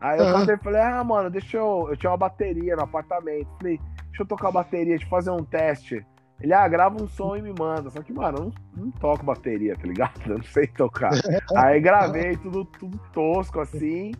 Aí 0.00 0.18
eu 0.18 0.54
e 0.54 0.56
falei, 0.56 0.80
ah, 0.80 1.04
mano, 1.04 1.28
deixa 1.28 1.58
eu. 1.58 1.88
Eu 1.90 1.96
tinha 1.96 2.10
uma 2.10 2.16
bateria 2.16 2.74
no 2.74 2.84
apartamento. 2.84 3.48
Falei, 3.58 3.78
deixa 4.06 4.22
eu 4.22 4.26
tocar 4.26 4.48
a 4.48 4.52
bateria, 4.52 4.86
deixa 4.96 5.04
eu 5.04 5.10
fazer 5.10 5.30
um 5.30 5.44
teste. 5.44 6.06
Ele, 6.40 6.52
ah, 6.54 6.66
grava 6.66 7.02
um 7.02 7.06
som 7.06 7.36
e 7.36 7.42
me 7.42 7.52
manda. 7.56 7.90
Só 7.90 8.00
que, 8.02 8.12
mano, 8.12 8.38
eu 8.38 8.44
não, 8.76 8.84
não 8.84 8.90
toco 8.92 9.24
bateria, 9.24 9.76
tá 9.76 9.86
ligado? 9.86 10.12
Eu 10.26 10.38
não 10.38 10.44
sei 10.44 10.66
tocar. 10.66 11.12
Aí 11.56 11.80
gravei 11.80 12.36
tudo, 12.36 12.64
tudo 12.64 12.98
tosco 13.12 13.60
assim 13.60 14.12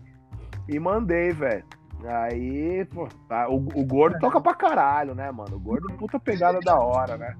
e 0.69 0.79
mandei, 0.79 1.33
velho. 1.33 1.65
Aí, 2.05 2.85
pô, 2.87 3.07
tá, 3.29 3.47
o, 3.49 3.57
o 3.57 3.85
gordo 3.85 4.19
toca 4.19 4.41
pra 4.41 4.55
caralho, 4.55 5.15
né, 5.15 5.31
mano? 5.31 5.57
O 5.57 5.61
gordo, 5.61 5.87
puta 5.95 6.19
pegada 6.19 6.59
da 6.61 6.79
hora, 6.79 7.17
né? 7.19 7.35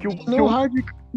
Que 0.00 0.08
o, 0.08 0.10
que 0.10 0.28
No, 0.30 0.44
o- 0.44 0.46
hard, 0.48 0.72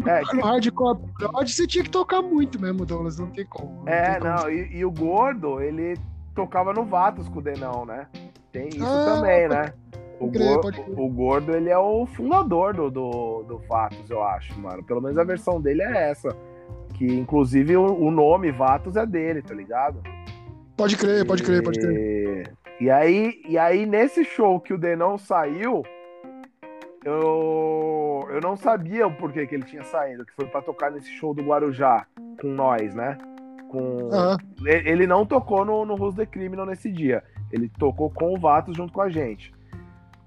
é, 0.06 0.24
que- 0.24 0.36
no 0.36 0.42
hardcore 0.42 0.98
prod 1.18 1.48
você 1.52 1.66
tinha 1.66 1.82
que 1.82 1.90
tocar 1.90 2.22
muito 2.22 2.60
mesmo, 2.60 2.86
Douglas. 2.86 3.18
Não 3.18 3.26
tem 3.30 3.44
como. 3.46 3.88
É, 3.88 4.12
tem 4.12 4.20
como. 4.20 4.34
não, 4.34 4.48
e, 4.50 4.76
e 4.76 4.84
o 4.84 4.92
gordo, 4.92 5.60
ele 5.60 5.98
tocava 6.36 6.72
no 6.72 6.84
Vatos 6.84 7.28
com 7.28 7.40
o 7.40 7.42
Denão, 7.42 7.84
né? 7.84 8.06
Tem 8.52 8.68
isso 8.68 8.84
Ah, 8.84 9.04
também, 9.04 9.48
né? 9.48 9.72
O, 10.20 10.30
crer, 10.30 10.48
gor- 10.48 10.60
pode 10.60 10.80
crer. 10.82 10.98
o 10.98 11.08
gordo, 11.08 11.54
ele 11.56 11.70
é 11.70 11.78
o 11.78 12.06
fundador 12.06 12.74
do, 12.74 12.90
do, 12.90 13.42
do 13.42 13.58
Vatos, 13.58 14.08
eu 14.08 14.22
acho, 14.22 14.58
mano. 14.60 14.82
Pelo 14.84 15.00
menos 15.00 15.18
a 15.18 15.24
versão 15.24 15.60
dele 15.60 15.82
é 15.82 16.10
essa. 16.10 16.28
Que, 16.94 17.04
inclusive, 17.06 17.76
o, 17.76 17.84
o 17.84 18.10
nome 18.10 18.50
Vatos 18.52 18.96
é 18.96 19.04
dele, 19.04 19.42
tá 19.42 19.52
ligado? 19.54 20.00
Pode 20.76 20.96
crer, 20.96 21.26
pode 21.26 21.42
crer, 21.42 21.62
pode 21.62 21.78
crer. 21.80 22.52
E, 22.80 22.90
aí, 22.90 23.40
e 23.48 23.56
aí, 23.58 23.84
nesse 23.86 24.24
show 24.24 24.58
que 24.60 24.72
o 24.72 24.78
Denão 24.78 25.16
saiu, 25.18 25.82
eu, 27.04 28.26
eu 28.30 28.40
não 28.40 28.56
sabia 28.56 29.06
o 29.06 29.14
porquê 29.14 29.46
que 29.46 29.54
ele 29.54 29.64
tinha 29.64 29.82
saído, 29.84 30.24
que 30.24 30.32
foi 30.32 30.46
pra 30.46 30.62
tocar 30.62 30.90
nesse 30.90 31.10
show 31.10 31.34
do 31.34 31.42
Guarujá 31.42 32.06
com 32.40 32.48
nós, 32.48 32.94
né? 32.94 33.18
Com, 33.68 34.08
Aham. 34.12 34.36
ele 34.64 35.06
não 35.06 35.26
tocou 35.26 35.64
no, 35.64 35.84
no 35.84 35.94
Who's 35.94 36.14
the 36.14 36.26
Criminal 36.26 36.64
nesse 36.66 36.90
dia. 36.90 37.22
Ele 37.52 37.68
tocou 37.78 38.10
com 38.10 38.34
o 38.34 38.38
Vatos 38.38 38.76
junto 38.76 38.92
com 38.92 39.00
a 39.00 39.08
gente. 39.08 39.52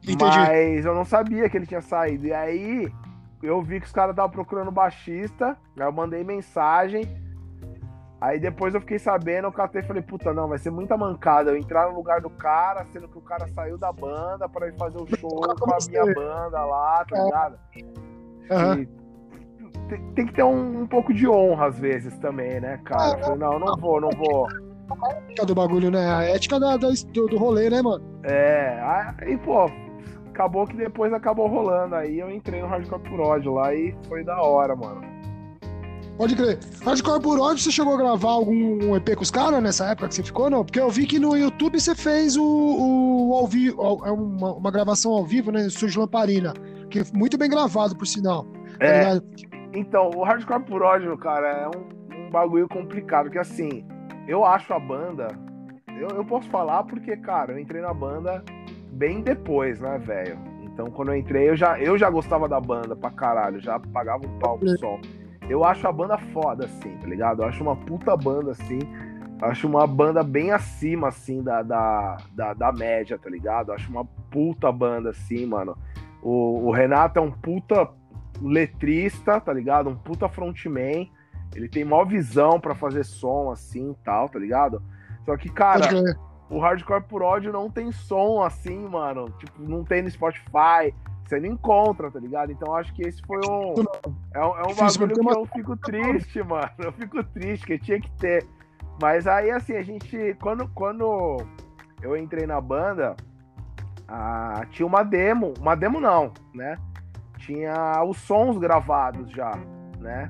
Entendi. 0.03 0.23
Mas 0.23 0.85
eu 0.85 0.93
não 0.95 1.05
sabia 1.05 1.49
que 1.49 1.57
ele 1.57 1.65
tinha 1.65 1.81
saído. 1.81 2.27
E 2.27 2.33
aí 2.33 2.91
eu 3.43 3.61
vi 3.61 3.79
que 3.79 3.85
os 3.85 3.91
caras 3.91 4.11
estavam 4.11 4.31
procurando 4.31 4.71
baixista. 4.71 5.57
Aí 5.77 5.85
eu 5.85 5.91
mandei 5.91 6.23
mensagem. 6.23 7.03
Aí 8.19 8.39
depois 8.39 8.73
eu 8.73 8.81
fiquei 8.81 8.97
sabendo, 8.97 9.45
eu 9.45 9.51
catei 9.51 9.81
e 9.81 9.85
falei, 9.85 10.01
puta, 10.01 10.33
não, 10.33 10.47
vai 10.47 10.57
ser 10.57 10.71
muita 10.71 10.97
mancada. 10.97 11.51
Eu 11.51 11.57
entrar 11.57 11.87
no 11.89 11.95
lugar 11.95 12.19
do 12.19 12.31
cara, 12.31 12.83
sendo 12.91 13.07
que 13.07 13.17
o 13.17 13.21
cara 13.21 13.47
saiu 13.49 13.77
da 13.77 13.91
banda 13.91 14.49
pra 14.49 14.67
ir 14.67 14.75
fazer 14.75 14.97
o 14.97 15.05
show 15.17 15.29
com 15.29 15.71
a 15.71 15.77
minha 15.87 16.13
banda 16.15 16.65
lá, 16.65 17.05
tá 17.05 17.15
É. 17.15 17.23
ligado? 17.23 17.59
E 18.49 18.87
tem, 19.87 20.01
tem 20.15 20.25
que 20.25 20.33
ter 20.33 20.43
um, 20.43 20.81
um 20.81 20.87
pouco 20.87 21.13
de 21.13 21.27
honra 21.27 21.67
às 21.67 21.77
vezes 21.79 22.17
também, 22.17 22.59
né, 22.59 22.79
cara? 22.85 23.19
Eu 23.19 23.23
falei, 23.23 23.37
não, 23.37 23.53
eu 23.53 23.59
não 23.59 23.75
vou, 23.77 24.01
não 24.01 24.09
vou. 24.09 24.47
ética 25.27 25.45
do 25.45 25.53
bagulho, 25.53 25.91
né? 25.91 26.11
A 26.11 26.23
ética 26.23 26.59
da, 26.59 26.75
da- 26.75 26.87
do, 27.13 27.27
do 27.27 27.37
rolê, 27.37 27.69
né, 27.69 27.83
mano? 27.83 28.03
É, 28.23 28.79
aí, 29.21 29.37
pô, 29.37 29.69
acabou 30.37 30.67
que 30.67 30.77
depois 30.77 31.11
acabou 31.11 31.47
rolando. 31.47 31.95
Aí 31.95 32.19
eu 32.19 32.29
entrei 32.29 32.61
no 32.61 32.67
Hardcore 32.67 33.01
por 33.09 33.19
ódio 33.19 33.53
lá 33.55 33.73
e 33.73 33.95
foi 34.07 34.23
da 34.23 34.39
hora, 34.39 34.75
mano. 34.75 35.01
Pode 36.15 36.35
crer. 36.35 36.59
Hardcore 36.83 37.21
por 37.21 37.39
ódio, 37.39 37.59
você 37.63 37.71
chegou 37.71 37.93
a 37.93 37.97
gravar 37.97 38.31
algum 38.31 38.95
EP 38.95 39.15
com 39.15 39.21
os 39.21 39.29
caras 39.31 39.61
nessa 39.61 39.85
época 39.85 40.07
que 40.07 40.15
você 40.15 40.23
ficou, 40.23 40.49
não? 40.49 40.63
Porque 40.63 40.79
eu 40.79 40.89
vi 40.89 41.05
que 41.05 41.19
no 41.19 41.35
YouTube 41.35 41.79
você 41.79 41.93
fez 41.95 42.35
o, 42.35 42.43
o 42.43 43.33
ao 43.35 43.47
vivo, 43.47 43.79
é 44.03 44.11
uma, 44.11 44.53
uma 44.53 44.71
gravação 44.71 45.11
ao 45.11 45.23
vivo, 45.23 45.51
né? 45.51 45.67
Estúdio 45.67 46.01
Lamparina. 46.01 46.53
Que 46.89 46.99
é 46.99 47.03
muito 47.13 47.37
bem 47.37 47.49
gravado, 47.49 47.95
por 47.95 48.07
sinal. 48.07 48.45
Tá 48.79 48.85
É, 48.85 48.99
ligado? 48.99 49.25
então, 49.73 50.09
o 50.15 50.23
Hardcore 50.23 50.63
por 50.63 50.81
ódio, 50.81 51.15
cara, 51.17 51.47
é 51.47 51.67
um, 51.67 52.25
um 52.27 52.29
bagulho 52.31 52.67
complicado. 52.67 53.29
Que 53.29 53.37
assim, 53.37 53.85
eu 54.27 54.43
acho 54.43 54.73
a 54.73 54.79
banda. 54.79 55.27
Eu, 55.99 56.09
eu 56.09 56.25
posso 56.25 56.47
falar 56.49 56.83
porque, 56.83 57.15
cara, 57.17 57.53
eu 57.53 57.59
entrei 57.59 57.81
na 57.81 57.93
banda 57.93 58.43
bem 58.97 59.21
depois, 59.21 59.79
né, 59.79 59.97
velho? 59.99 60.37
Então, 60.63 60.87
quando 60.87 61.09
eu 61.09 61.17
entrei, 61.17 61.49
eu 61.49 61.55
já, 61.55 61.79
eu 61.79 61.97
já 61.97 62.09
gostava 62.09 62.49
da 62.49 62.59
banda 62.59 62.95
pra 62.95 63.11
caralho, 63.11 63.59
já 63.59 63.79
pagava 63.79 64.25
um 64.25 64.39
pau 64.39 64.57
pro 64.57 64.77
som. 64.77 64.99
Eu 65.49 65.63
acho 65.63 65.87
a 65.87 65.91
banda 65.91 66.17
foda, 66.17 66.65
assim, 66.65 66.97
tá 66.97 67.07
ligado? 67.07 67.41
Eu 67.41 67.47
acho 67.47 67.63
uma 67.63 67.75
puta 67.75 68.17
banda, 68.17 68.51
assim. 68.51 68.79
Acho 69.41 69.67
uma 69.67 69.85
banda 69.85 70.23
bem 70.23 70.51
acima, 70.51 71.07
assim, 71.07 71.43
da, 71.43 71.61
da, 71.61 72.17
da, 72.33 72.53
da 72.53 72.71
média, 72.71 73.17
tá 73.17 73.29
ligado? 73.29 73.69
Eu 73.69 73.75
acho 73.75 73.89
uma 73.89 74.03
puta 74.29 74.71
banda, 74.71 75.11
assim, 75.11 75.45
mano. 75.45 75.77
O, 76.21 76.67
o 76.67 76.71
Renato 76.71 77.19
é 77.19 77.21
um 77.21 77.31
puta 77.31 77.87
letrista, 78.41 79.39
tá 79.39 79.53
ligado? 79.53 79.89
Um 79.89 79.95
puta 79.95 80.27
frontman. 80.27 81.09
Ele 81.55 81.69
tem 81.69 81.85
maior 81.85 82.05
visão 82.05 82.59
pra 82.59 82.75
fazer 82.75 83.05
som, 83.05 83.51
assim, 83.51 83.91
e 83.91 84.03
tal, 84.03 84.27
tá 84.27 84.37
ligado? 84.37 84.81
Só 85.25 85.37
que, 85.37 85.49
cara. 85.49 85.87
O 86.49 86.59
Hardcore 86.59 87.03
por 87.03 87.21
ódio 87.21 87.51
não 87.51 87.69
tem 87.69 87.91
som 87.91 88.41
assim, 88.41 88.87
mano. 88.87 89.29
Tipo, 89.37 89.61
não 89.61 89.83
tem 89.83 90.01
no 90.01 90.09
Spotify. 90.09 90.93
Você 91.25 91.41
não 91.41 91.49
encontra, 91.49 92.09
tá 92.09 92.19
ligado? 92.19 92.51
Então 92.51 92.73
acho 92.73 92.93
que 92.93 93.01
esse 93.01 93.21
foi 93.23 93.39
um. 93.39 93.73
É 94.33 94.39
um, 94.39 94.57
é 94.57 94.61
um 94.61 94.75
bagulho 94.75 95.13
porque 95.13 95.33
que 95.33 95.37
eu 95.37 95.45
fico 95.47 95.77
triste, 95.83 96.43
mano. 96.43 96.69
Eu 96.77 96.91
fico 96.93 97.23
triste, 97.23 97.65
que 97.65 97.77
tinha 97.77 97.99
que 97.99 98.09
ter. 98.11 98.47
Mas 99.01 99.27
aí, 99.27 99.51
assim, 99.51 99.75
a 99.75 99.83
gente. 99.83 100.35
Quando, 100.41 100.69
quando 100.69 101.37
eu 102.01 102.15
entrei 102.15 102.47
na 102.47 102.61
banda, 102.61 103.17
ah, 104.07 104.65
tinha 104.71 104.87
uma 104.87 105.03
demo. 105.03 105.53
Uma 105.59 105.75
demo 105.75 105.99
não, 105.99 106.31
né? 106.53 106.77
Tinha 107.39 108.03
os 108.05 108.17
sons 108.19 108.57
gravados 108.57 109.29
já, 109.31 109.51
né? 109.99 110.29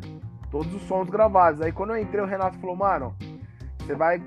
Todos 0.50 0.74
os 0.74 0.82
sons 0.84 1.10
gravados. 1.10 1.62
Aí 1.62 1.72
quando 1.72 1.92
eu 1.92 2.02
entrei, 2.02 2.24
o 2.24 2.28
Renato 2.28 2.58
falou, 2.58 2.76
mano, 2.76 3.16
você 3.80 3.94
vai 3.94 4.20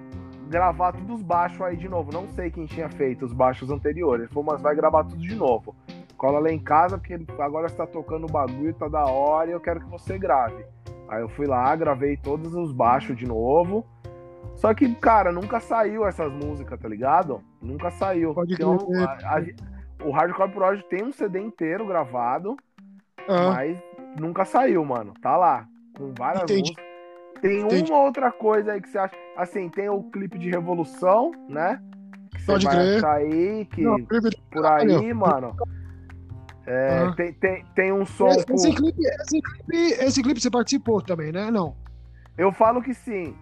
gravar 0.50 0.92
todos 0.92 1.16
os 1.16 1.22
baixos 1.22 1.60
aí 1.62 1.76
de 1.76 1.88
novo. 1.88 2.12
Não 2.12 2.28
sei 2.28 2.50
quem 2.50 2.66
tinha 2.66 2.88
feito 2.88 3.24
os 3.24 3.32
baixos 3.32 3.70
anteriores. 3.70 4.24
Ele 4.24 4.32
falou, 4.34 4.50
mas 4.52 4.60
vai 4.60 4.74
gravar 4.74 5.04
tudo 5.04 5.16
de 5.20 5.34
novo. 5.34 5.74
Cola 6.16 6.38
lá 6.40 6.50
em 6.50 6.58
casa, 6.58 6.98
porque 6.98 7.18
agora 7.38 7.68
você 7.68 7.76
tá 7.76 7.86
tocando 7.86 8.24
o 8.26 8.30
bagulho, 8.30 8.74
tá 8.74 8.88
da 8.88 9.04
hora 9.06 9.48
e 9.50 9.52
eu 9.52 9.60
quero 9.60 9.80
que 9.80 9.86
você 9.88 10.18
grave. 10.18 10.64
Aí 11.08 11.22
eu 11.22 11.28
fui 11.30 11.46
lá, 11.46 11.74
gravei 11.74 12.16
todos 12.16 12.54
os 12.54 12.72
baixos 12.72 13.16
de 13.16 13.26
novo. 13.26 13.86
Só 14.56 14.74
que, 14.74 14.94
cara, 14.96 15.32
nunca 15.32 15.58
saiu 15.60 16.06
essas 16.06 16.30
músicas, 16.30 16.78
tá 16.78 16.88
ligado? 16.88 17.40
Nunca 17.62 17.90
saiu. 17.92 18.34
Pode 18.34 18.52
Então, 18.54 18.76
crer. 18.76 19.08
a- 19.08 19.38
a- 19.38 20.04
o 20.06 20.10
Hardcore 20.10 20.50
Project 20.52 20.88
tem 20.90 21.02
um 21.04 21.12
CD 21.12 21.40
inteiro 21.40 21.86
gravado, 21.86 22.56
Aham. 23.28 23.54
mas 23.54 23.78
nunca 24.20 24.44
saiu, 24.44 24.84
mano. 24.84 25.14
Tá 25.22 25.36
lá, 25.36 25.66
com 25.96 26.12
várias 26.16 26.42
Entendi. 26.42 26.60
músicas. 26.72 26.84
Tem 27.40 27.60
Entendi. 27.62 27.90
uma 27.90 28.02
outra 28.02 28.30
coisa 28.30 28.72
aí 28.72 28.80
que 28.80 28.88
você 28.88 28.98
acha. 28.98 29.14
Assim, 29.36 29.68
tem 29.70 29.88
o 29.88 30.02
clipe 30.04 30.38
de 30.38 30.50
Revolução, 30.50 31.32
né? 31.48 31.80
Que 32.32 32.40
você 32.42 32.52
Pode 32.52 32.64
vai 32.66 32.74
crer. 32.76 32.96
achar 32.98 33.14
aí, 33.16 33.64
que 33.66 33.82
Não, 33.82 33.96
por 34.04 34.66
aí, 34.66 35.14
mano. 35.14 35.56
É, 36.66 36.98
Ah. 37.08 37.12
tem, 37.16 37.32
tem, 37.34 37.64
tem 37.74 37.92
um 37.92 38.04
som. 38.06 38.28
Esse, 38.28 38.52
esse 38.52 38.72
clipe, 38.74 39.00
esse, 39.02 39.40
clipe, 39.40 39.76
esse 40.04 40.22
clipe 40.22 40.40
você 40.40 40.50
participou 40.50 41.00
também, 41.00 41.32
né? 41.32 41.50
Não. 41.50 41.74
Eu 42.38 42.52
falo 42.52 42.80
que 42.82 42.94
sim. 42.94 43.34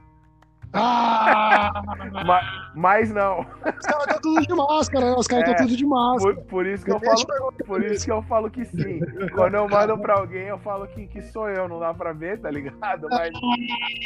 Ah! 0.72 1.82
Mas, 2.26 2.44
Mas 2.74 3.12
não. 3.12 3.40
Os 3.40 3.86
caras 3.86 4.06
estão 4.06 4.20
tudo 4.20 4.46
de 4.46 4.54
máscara, 4.54 5.06
né? 5.10 5.16
Os 5.16 5.26
caras 5.26 5.48
estão 5.48 5.54
É, 5.54 5.66
tudo 5.66 5.76
de 5.76 5.86
máscara. 5.86 6.34
Por, 6.34 6.44
por 6.44 6.66
isso 6.66 6.84
que 6.84 6.90
eu 6.92 7.00
falo, 7.00 7.52
por 7.66 7.84
isso 7.84 8.04
que 8.04 8.12
eu 8.12 8.22
falo 8.22 8.50
que 8.50 8.64
sim. 8.64 9.00
Quando 9.34 9.54
eu 9.54 9.68
mando 9.68 9.98
pra 9.98 10.14
alguém, 10.18 10.46
eu 10.48 10.58
falo 10.58 10.86
que, 10.88 11.06
que 11.06 11.22
sou 11.22 11.48
eu, 11.48 11.68
não 11.68 11.80
dá 11.80 11.94
pra 11.94 12.12
ver, 12.12 12.38
tá 12.40 12.50
ligado? 12.50 13.08
Mas, 13.10 13.30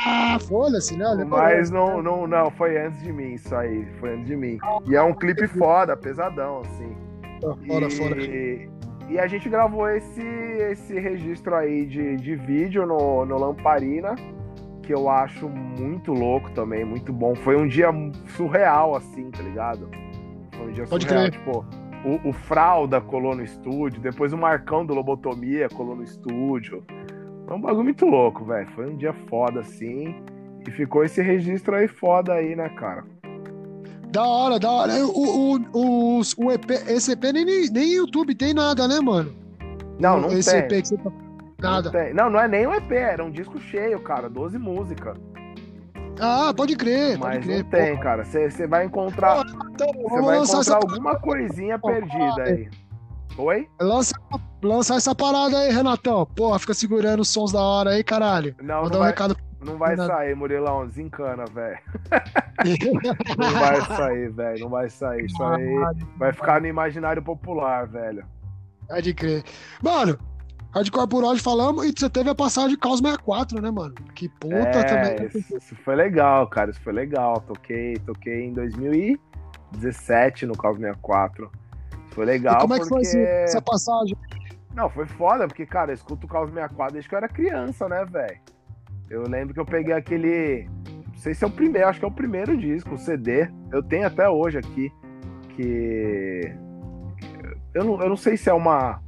Ah, 0.06 0.38
foda-se, 0.48 0.96
né? 0.96 1.24
Mas 1.26 1.70
não, 1.70 2.02
não, 2.02 2.26
não, 2.26 2.50
foi 2.50 2.78
antes 2.78 3.02
de 3.02 3.12
mim 3.12 3.34
isso 3.34 3.54
aí, 3.54 3.86
foi 3.98 4.14
antes 4.14 4.26
de 4.26 4.36
mim. 4.36 4.58
E 4.86 4.94
é 4.94 5.02
um 5.02 5.14
clipe 5.14 5.46
foda, 5.48 5.96
pesadão, 5.96 6.60
assim. 6.60 6.96
Fora, 7.66 7.86
e, 7.86 7.90
fora. 7.90 8.22
e 9.10 9.18
a 9.18 9.26
gente 9.26 9.48
gravou 9.48 9.88
esse, 9.88 10.22
esse 10.22 10.98
registro 10.98 11.56
aí 11.56 11.84
de, 11.86 12.16
de 12.16 12.36
vídeo 12.36 12.86
no, 12.86 13.24
no 13.26 13.36
Lamparina, 13.36 14.14
que 14.82 14.92
eu 14.92 15.08
acho 15.08 15.48
muito 15.48 16.12
louco 16.12 16.50
também, 16.50 16.84
muito 16.84 17.12
bom. 17.12 17.34
Foi 17.34 17.56
um 17.56 17.66
dia 17.66 17.88
surreal, 18.36 18.94
assim, 18.96 19.30
tá 19.30 19.42
ligado? 19.42 19.88
Foi 20.56 20.68
um 20.68 20.72
dia 20.72 20.84
Pode 20.86 21.04
surreal. 21.06 21.28
crer. 21.30 21.38
Tipo, 21.38 21.64
o, 22.04 22.28
o 22.30 22.32
Fralda 22.32 23.00
colou 23.00 23.34
no 23.34 23.42
estúdio, 23.44 24.00
depois 24.00 24.32
o 24.32 24.36
Marcão 24.38 24.84
do 24.84 24.92
Lobotomia 24.94 25.68
colou 25.68 25.94
no 25.96 26.02
estúdio. 26.02 26.82
Foi 27.46 27.56
um 27.56 27.60
bagulho 27.60 27.84
muito 27.84 28.04
louco, 28.06 28.44
velho. 28.44 28.68
Foi 28.74 28.90
um 28.90 28.96
dia 28.96 29.12
foda, 29.28 29.60
assim. 29.60 30.14
E 30.66 30.70
ficou 30.70 31.04
esse 31.04 31.20
registro 31.22 31.74
aí 31.74 31.88
foda 31.88 32.34
aí, 32.34 32.54
né, 32.54 32.68
cara? 32.70 33.04
Da 34.10 34.24
hora, 34.24 34.58
da 34.58 34.70
hora. 34.70 34.92
O, 35.06 35.56
o, 35.72 36.18
os- 36.18 36.34
o 36.36 36.50
EP, 36.52 36.70
esse 36.88 37.12
EP 37.12 37.22
nem, 37.32 37.44
nem, 37.44 37.68
nem 37.70 37.94
YouTube 37.94 38.34
tem 38.34 38.52
nada, 38.54 38.86
né, 38.86 39.00
mano? 39.00 39.32
Não, 39.98 40.20
não 40.20 40.30
esse 40.32 40.50
tem. 40.50 40.60
EP 40.60 40.82
que 40.82 40.88
você 40.88 40.96
tá... 40.98 41.10
Nada. 41.62 41.90
Não, 41.90 41.92
tem. 41.92 42.14
não, 42.14 42.30
não 42.30 42.40
é 42.40 42.48
nem 42.48 42.66
um 42.66 42.74
EP, 42.74 42.90
era 42.92 43.24
um 43.24 43.30
disco 43.30 43.60
cheio, 43.60 44.00
cara. 44.00 44.28
12 44.28 44.58
músicas. 44.58 45.16
Ah, 46.20 46.52
pode 46.54 46.76
crer, 46.76 47.18
pode 47.18 47.36
Mas 47.36 47.44
crer. 47.44 47.62
não 47.64 47.70
tem, 47.70 47.98
cara. 47.98 48.24
Você 48.24 48.66
vai 48.66 48.84
encontrar. 48.84 49.42
Então, 49.72 49.86
Você 49.92 50.20
vai 50.20 50.38
encontrar 50.38 50.76
alguma 50.76 51.18
coisinha 51.18 51.78
perdida 51.78 52.42
aí. 52.42 52.68
Oi? 53.38 53.66
lança, 53.80 54.12
lançar 54.62 54.96
essa 54.96 55.14
parada 55.14 55.58
aí, 55.58 55.70
Renatão. 55.72 56.26
Porra, 56.26 56.58
fica 56.58 56.74
segurando 56.74 57.20
os 57.20 57.28
sons 57.30 57.50
da 57.50 57.60
hora 57.62 57.90
aí, 57.90 58.04
caralho. 58.04 58.54
Não, 58.60 58.82
Mandar 58.82 58.90
não 58.90 58.96
um 58.96 59.00
vai, 59.00 59.08
recado. 59.10 59.36
não 59.64 59.78
vai 59.78 59.96
Nada. 59.96 60.12
sair, 60.14 60.36
Murilão. 60.36 60.86
Desencana, 60.86 61.44
velho. 61.46 61.78
Não 63.38 63.50
vai 63.50 63.80
sair, 63.80 64.30
velho. 64.30 64.60
Não 64.60 64.68
vai 64.68 64.90
sair. 64.90 65.24
Isso 65.24 65.42
aí 65.42 65.74
vai 66.18 66.32
ficar 66.32 66.60
no 66.60 66.66
imaginário 66.66 67.22
popular, 67.22 67.86
velho. 67.88 68.24
Pode 68.86 69.14
crer. 69.14 69.42
Mano, 69.82 70.18
Hardcore 70.72 71.06
por 71.06 71.22
hoje 71.22 71.42
falamos 71.42 71.84
e 71.84 71.92
você 71.94 72.08
teve 72.08 72.30
a 72.30 72.34
passagem 72.34 72.70
de 72.70 72.78
Caos 72.78 73.00
64, 73.00 73.60
né, 73.60 73.70
mano? 73.70 73.94
Que 74.14 74.26
puta 74.28 74.54
é, 74.54 74.84
também. 74.84 75.26
Isso, 75.26 75.56
isso 75.56 75.76
foi 75.76 75.94
legal, 75.94 76.46
cara. 76.46 76.70
Isso 76.70 76.80
foi 76.80 76.94
legal. 76.94 77.40
Toquei, 77.42 77.96
toquei 78.06 78.46
em 78.46 78.52
2017 78.54 80.46
no 80.46 80.56
Caos 80.56 80.78
64. 80.78 81.50
Isso 82.06 82.14
foi 82.14 82.24
legal 82.24 82.56
e 82.56 82.60
como 82.60 82.74
é 82.74 82.80
que 82.80 82.88
porque... 82.88 83.04
foi 83.04 83.20
essa 83.20 83.60
passagem? 83.60 84.16
Não, 84.74 84.88
foi 84.88 85.04
foda, 85.06 85.46
porque, 85.46 85.66
cara, 85.66 85.90
eu 85.90 85.94
escuto 85.94 86.26
o 86.26 86.28
Caos 86.28 86.48
64 86.48 86.94
desde 86.94 87.08
que 87.08 87.14
eu 87.14 87.18
era 87.18 87.28
criança, 87.28 87.86
né, 87.86 88.06
velho? 88.06 88.40
Eu 89.10 89.24
lembro 89.28 89.52
que 89.52 89.60
eu 89.60 89.66
peguei 89.66 89.92
aquele. 89.92 90.66
Não 91.08 91.18
sei 91.18 91.34
se 91.34 91.44
é 91.44 91.46
o 91.46 91.50
primeiro, 91.50 91.86
acho 91.86 91.98
que 91.98 92.04
é 92.06 92.08
o 92.08 92.12
primeiro 92.12 92.56
disco, 92.56 92.94
o 92.94 92.98
CD. 92.98 93.46
Eu 93.70 93.82
tenho 93.82 94.06
até 94.06 94.26
hoje 94.26 94.56
aqui. 94.56 94.90
Que. 95.50 96.56
Eu 97.74 97.84
não, 97.84 98.00
eu 98.00 98.08
não 98.08 98.16
sei 98.16 98.38
se 98.38 98.48
é 98.48 98.54
uma, 98.54 99.02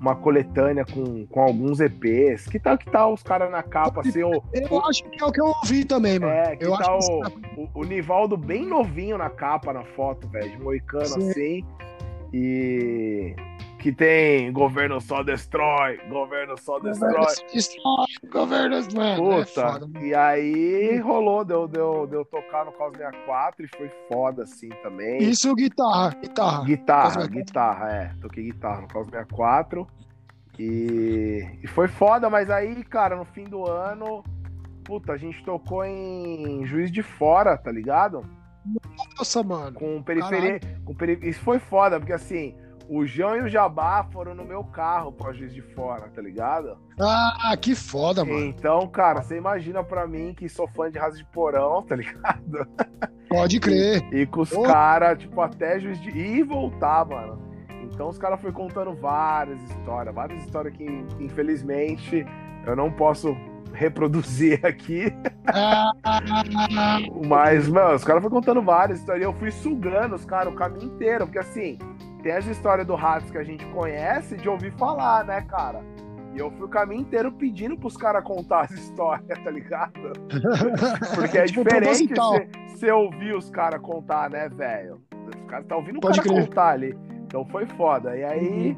uma 0.00 0.16
coletânea 0.16 0.84
com, 0.84 1.26
com 1.26 1.40
alguns 1.40 1.78
EPs. 1.78 2.46
Que 2.46 2.58
tal 2.58 2.78
que 2.78 2.90
tá 2.90 3.06
os 3.06 3.22
caras 3.22 3.50
na 3.50 3.62
capa, 3.62 4.00
assim, 4.00 4.22
o, 4.22 4.42
Eu 4.52 4.84
acho 4.86 5.04
que 5.04 5.22
é 5.22 5.26
o 5.26 5.30
que 5.30 5.40
eu 5.40 5.46
ouvi 5.46 5.84
também, 5.84 6.18
mano. 6.18 6.32
é, 6.32 6.56
que 6.56 6.64
eu 6.64 6.74
acho 6.74 6.90
o, 6.90 7.62
o, 7.62 7.70
o 7.74 7.84
Nivaldo 7.84 8.36
bem 8.36 8.64
novinho 8.66 9.18
na 9.18 9.28
capa, 9.28 9.72
na 9.72 9.84
foto, 9.84 10.26
velho, 10.28 10.50
de 10.50 10.58
moicano 10.58 11.06
Sim. 11.06 11.30
assim. 11.30 11.64
E 12.32 13.34
que 13.80 13.90
tem 13.90 14.52
governo 14.52 15.00
só 15.00 15.22
destrói, 15.22 15.98
governo 16.08 16.54
só 16.58 16.78
destrói. 16.78 17.26
Destrói, 17.52 18.06
governo, 18.30 18.76
mano. 18.94 19.32
é 19.32 19.44
Puta, 19.44 19.72
mano. 19.72 20.04
e 20.04 20.14
aí 20.14 20.98
rolou, 20.98 21.44
deu, 21.44 21.66
deu, 21.66 22.06
deu 22.06 22.24
tocar 22.26 22.66
no 22.66 22.72
Caos 22.72 22.92
64 22.96 23.64
e 23.64 23.68
foi 23.76 23.90
foda 24.06 24.42
assim 24.42 24.68
também. 24.82 25.22
Isso, 25.22 25.54
guitarra, 25.54 26.10
guitarra. 26.10 26.64
Guitarra, 26.64 27.02
Caos 27.02 27.14
64. 27.14 27.44
guitarra, 27.44 27.92
é. 27.92 28.14
Toquei 28.20 28.44
guitarra 28.44 28.80
no 28.82 28.88
Caos 28.88 29.06
64. 29.06 29.86
E, 30.58 31.58
e 31.62 31.66
foi 31.66 31.88
foda, 31.88 32.28
mas 32.28 32.50
aí, 32.50 32.84
cara, 32.84 33.16
no 33.16 33.24
fim 33.24 33.44
do 33.44 33.66
ano, 33.66 34.22
puta, 34.84 35.12
a 35.14 35.16
gente 35.16 35.42
tocou 35.42 35.82
em 35.84 36.66
Juiz 36.66 36.92
de 36.92 37.02
Fora, 37.02 37.56
tá 37.56 37.72
ligado? 37.72 38.22
Nossa, 39.16 39.42
mano. 39.42 39.72
Com 39.72 40.02
periferia. 40.02 40.60
Com 40.84 40.94
peri... 40.94 41.18
Isso 41.22 41.40
foi 41.40 41.58
foda, 41.58 41.98
porque 41.98 42.12
assim, 42.12 42.54
o 42.90 43.06
João 43.06 43.36
e 43.36 43.42
o 43.42 43.48
Jabá 43.48 44.04
foram 44.12 44.34
no 44.34 44.44
meu 44.44 44.64
carro 44.64 45.12
pra 45.12 45.32
Juiz 45.32 45.54
de 45.54 45.62
Fora, 45.62 46.08
tá 46.08 46.20
ligado? 46.20 46.76
Ah, 47.00 47.56
que 47.60 47.74
foda, 47.76 48.24
mano. 48.24 48.44
Então, 48.46 48.86
cara, 48.88 49.22
você 49.22 49.36
imagina 49.36 49.84
pra 49.84 50.08
mim 50.08 50.34
que 50.34 50.48
sou 50.48 50.66
fã 50.66 50.90
de 50.90 50.98
Raça 50.98 51.16
de 51.16 51.24
Porão, 51.26 51.82
tá 51.82 51.94
ligado? 51.94 52.66
Pode 53.28 53.60
crer. 53.60 54.02
E 54.12 54.26
com 54.26 54.40
os 54.40 54.50
Ô. 54.52 54.62
caras, 54.62 55.18
tipo, 55.18 55.40
até 55.40 55.78
Juiz 55.78 56.00
de. 56.00 56.10
e 56.10 56.42
voltar, 56.42 57.06
mano. 57.06 57.40
Então 57.84 58.08
os 58.08 58.18
caras 58.18 58.40
foram 58.40 58.54
contando 58.54 58.92
várias 58.94 59.62
histórias, 59.70 60.14
várias 60.14 60.42
histórias 60.44 60.74
que, 60.76 60.84
infelizmente, 61.20 62.26
eu 62.66 62.74
não 62.74 62.90
posso 62.90 63.36
reproduzir 63.72 64.60
aqui. 64.66 65.12
Ah, 65.46 65.92
Mas, 67.26 67.68
mano, 67.68 67.94
os 67.94 68.04
caras 68.04 68.22
foram 68.22 68.34
contando 68.36 68.62
várias 68.62 68.98
histórias. 68.98 69.22
E 69.22 69.26
eu 69.26 69.32
fui 69.34 69.50
sugando 69.50 70.14
os 70.16 70.24
caras 70.24 70.52
o 70.52 70.56
caminho 70.56 70.86
inteiro. 70.86 71.24
Porque 71.26 71.38
assim, 71.38 71.78
tem 72.20 72.32
as 72.32 72.46
histórias 72.46 72.86
do 72.86 72.94
Ratos 72.94 73.30
que 73.30 73.38
a 73.38 73.44
gente 73.44 73.64
conhece 73.66 74.36
de 74.36 74.48
ouvir 74.48 74.72
falar, 74.72 75.24
né, 75.24 75.40
cara? 75.42 75.80
E 76.34 76.38
eu 76.38 76.50
fui 76.52 76.66
o 76.66 76.68
caminho 76.68 77.00
inteiro 77.00 77.32
pedindo 77.32 77.76
pros 77.76 77.96
caras 77.96 78.22
contar 78.22 78.62
as 78.62 78.70
histórias, 78.78 79.38
tá 79.42 79.50
ligado? 79.50 79.92
Porque 81.14 81.38
é 81.38 81.44
Tipo, 81.46 81.64
diferente 81.64 82.14
proposital. 82.14 82.34
você 82.68 82.90
ouvir 82.90 83.34
os 83.34 83.50
caras 83.50 83.80
contar, 83.80 84.30
né, 84.30 84.48
velho? 84.48 85.00
Os 85.26 85.50
caras 85.50 85.66
tá 85.66 85.76
ouvindo 85.76 85.96
o 85.98 86.00
Pode 86.00 86.20
cara 86.20 86.28
crer. 86.34 86.46
contar 86.46 86.68
ali. 86.68 86.96
Então 87.26 87.44
foi 87.46 87.66
foda. 87.66 88.16
E 88.16 88.22
aí, 88.24 88.76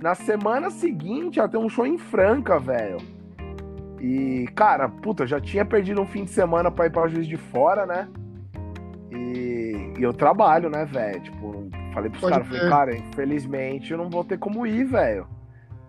na 0.00 0.14
semana 0.14 0.70
seguinte, 0.70 1.36
ia 1.38 1.48
ter 1.48 1.56
um 1.58 1.68
show 1.68 1.86
em 1.86 1.98
Franca, 1.98 2.58
velho. 2.58 2.98
E, 4.00 4.48
cara, 4.56 4.88
puta, 4.88 5.22
eu 5.22 5.26
já 5.28 5.40
tinha 5.40 5.64
perdido 5.64 6.00
um 6.00 6.06
fim 6.06 6.24
de 6.24 6.30
semana 6.30 6.70
pra 6.70 6.86
ir 6.86 6.90
pra 6.90 7.06
Juiz 7.06 7.26
de 7.26 7.36
Fora, 7.36 7.86
né? 7.86 8.08
E, 9.10 9.92
e 9.98 10.02
eu 10.02 10.12
trabalho, 10.12 10.68
né, 10.70 10.84
velho? 10.84 11.20
Tipo, 11.20 11.61
falei 11.92 12.10
pros 12.10 12.28
caras, 12.28 12.46
falei, 12.46 12.68
cara, 12.68 12.96
infelizmente 12.96 13.92
eu 13.92 13.98
não 13.98 14.08
vou 14.10 14.24
ter 14.24 14.38
como 14.38 14.66
ir, 14.66 14.84
velho. 14.84 15.26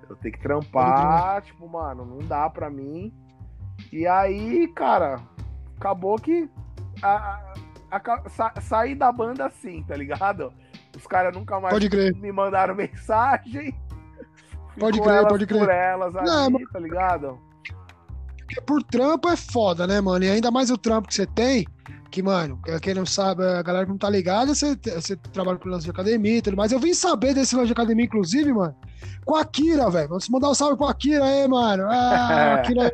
Eu 0.09 0.15
tenho 0.17 0.33
que 0.33 0.41
trampar, 0.41 1.41
tipo, 1.41 1.67
mano, 1.67 2.05
não 2.05 2.19
dá 2.19 2.49
pra 2.49 2.69
mim. 2.69 3.13
E 3.91 4.05
aí, 4.05 4.67
cara, 4.69 5.19
acabou 5.77 6.15
que 6.17 6.49
a, 7.01 7.39
a- 7.91 7.97
a- 7.97 8.29
sa- 8.29 8.53
saí 8.61 8.93
da 8.95 9.11
banda 9.11 9.45
assim, 9.45 9.83
tá 9.83 9.95
ligado? 9.95 10.53
Os 10.95 11.07
caras 11.07 11.33
nunca 11.35 11.59
mais 11.59 11.73
me 12.19 12.31
mandaram 12.31 12.75
mensagem. 12.75 13.73
Pode 14.79 14.99
crer, 15.01 15.27
pode 15.27 15.45
crer. 15.47 15.59
por 15.59 15.69
elas 15.69 16.15
ali, 16.15 16.27
Não, 16.27 16.51
tá 16.71 16.79
ligado? 16.79 17.39
Porque 18.37 18.61
por 18.61 18.83
trampo 18.83 19.29
é 19.29 19.35
foda, 19.37 19.87
né, 19.87 20.01
mano? 20.01 20.23
E 20.25 20.29
ainda 20.29 20.51
mais 20.51 20.69
o 20.69 20.77
trampo 20.77 21.07
que 21.07 21.13
você 21.15 21.25
tem, 21.25 21.65
que, 22.13 22.21
mano, 22.21 22.59
quem 22.79 22.93
não 22.93 23.07
sabe, 23.07 23.43
a 23.43 23.63
galera 23.63 23.85
que 23.85 23.91
não 23.91 23.97
tá 23.97 24.07
ligada, 24.07 24.53
você, 24.53 24.75
você 24.75 25.15
trabalha 25.15 25.57
com 25.57 25.67
lance 25.67 25.85
de 25.85 25.89
academia 25.89 26.37
e 26.37 26.41
tudo 26.43 26.55
mais. 26.55 26.71
Eu 26.71 26.79
vim 26.79 26.93
saber 26.93 27.33
desse 27.33 27.55
lance 27.55 27.67
de 27.67 27.73
academia, 27.73 28.05
inclusive, 28.05 28.53
mano, 28.53 28.75
com 29.25 29.35
a 29.35 29.41
Akira, 29.41 29.89
velho. 29.89 30.09
Vamos 30.09 30.29
mandar 30.29 30.51
um 30.51 30.53
salve 30.53 30.77
pro 30.77 30.85
Akira 30.85 31.25
aí, 31.25 31.47
mano. 31.47 31.85
Ah, 31.89 32.53
Akira, 32.61 32.93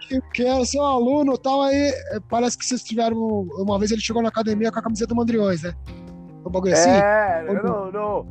que, 0.00 0.20
que 0.34 0.44
era 0.44 0.64
seu 0.64 0.82
aluno 0.82 1.34
e 1.34 1.38
tal, 1.38 1.62
aí 1.62 1.76
eh, 1.76 2.20
parece 2.28 2.58
que 2.58 2.66
vocês 2.66 2.82
tiveram. 2.82 3.16
Uma 3.16 3.78
vez 3.78 3.92
ele 3.92 4.00
chegou 4.00 4.20
na 4.20 4.30
academia 4.30 4.72
com 4.72 4.80
a 4.80 4.82
camiseta 4.82 5.10
do 5.10 5.16
Mandriões, 5.16 5.62
né? 5.62 5.72
Um 6.44 6.50
bagulho 6.50 6.72
assim? 6.72 6.90
É, 6.90 7.44
não, 7.62 7.92
não, 7.92 8.26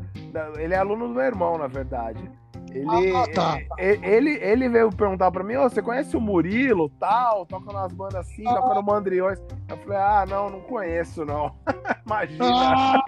ele 0.60 0.74
é 0.74 0.78
aluno 0.78 1.08
do 1.08 1.14
meu 1.14 1.24
irmão, 1.24 1.58
na 1.58 1.68
verdade. 1.68 2.30
Ele, 2.76 3.16
Ah, 3.16 3.26
tá. 3.34 3.58
e- 3.80 4.00
ele, 4.04 4.32
ele 4.42 4.68
veio 4.68 4.90
perguntar 4.90 5.32
pra 5.32 5.44
mim, 5.44 5.56
ô, 5.56 5.64
você 5.70 5.82
conhece 5.82 6.18
o 6.18 6.20
Murilo, 6.22 6.90
tal, 7.00 7.46
toca 7.46 7.72
nas 7.72 7.92
bandas 7.94 8.16
assim, 8.28 8.44
Ah. 8.48 8.56
toca 8.56 8.74
no 8.76 8.84
Mandriões. 8.84 9.40
Eu 9.70 9.78
falei, 9.78 9.98
ah, 9.98 10.26
não, 10.28 10.50
não 10.50 10.60
conheço, 10.62 11.24
não. 11.24 11.56
Imagina. 12.06 12.46
Ah, 12.46 13.04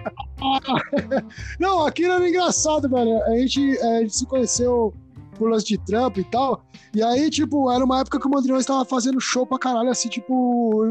não, 1.59 1.85
aquilo 1.85 2.13
era 2.13 2.27
engraçado, 2.29 2.87
velho. 2.89 3.21
A 3.23 3.31
gente, 3.37 3.77
eh, 3.77 3.97
a 3.97 4.01
gente 4.01 4.15
se 4.15 4.25
conheceu 4.25 4.93
por 5.37 5.49
lance 5.51 5.65
de 5.65 5.77
trampo 5.77 6.19
e 6.19 6.23
tal. 6.23 6.63
E 6.93 7.03
aí, 7.03 7.29
tipo, 7.29 7.69
era 7.71 7.83
uma 7.83 7.99
época 8.01 8.19
que 8.19 8.27
o 8.27 8.29
Mandriões 8.29 8.65
tava 8.65 8.85
fazendo 8.85 9.19
show 9.19 9.45
pra 9.45 9.59
caralho, 9.59 9.89
assim, 9.89 10.09
tipo, 10.09 10.89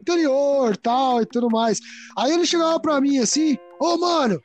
interior 0.00 0.76
tal 0.76 1.20
e 1.22 1.26
tudo 1.26 1.48
mais. 1.50 1.78
Aí 2.16 2.32
ele 2.32 2.46
chegava 2.46 2.80
pra 2.80 3.00
mim 3.00 3.18
assim, 3.18 3.58
ô, 3.78 3.98
mano, 3.98 4.40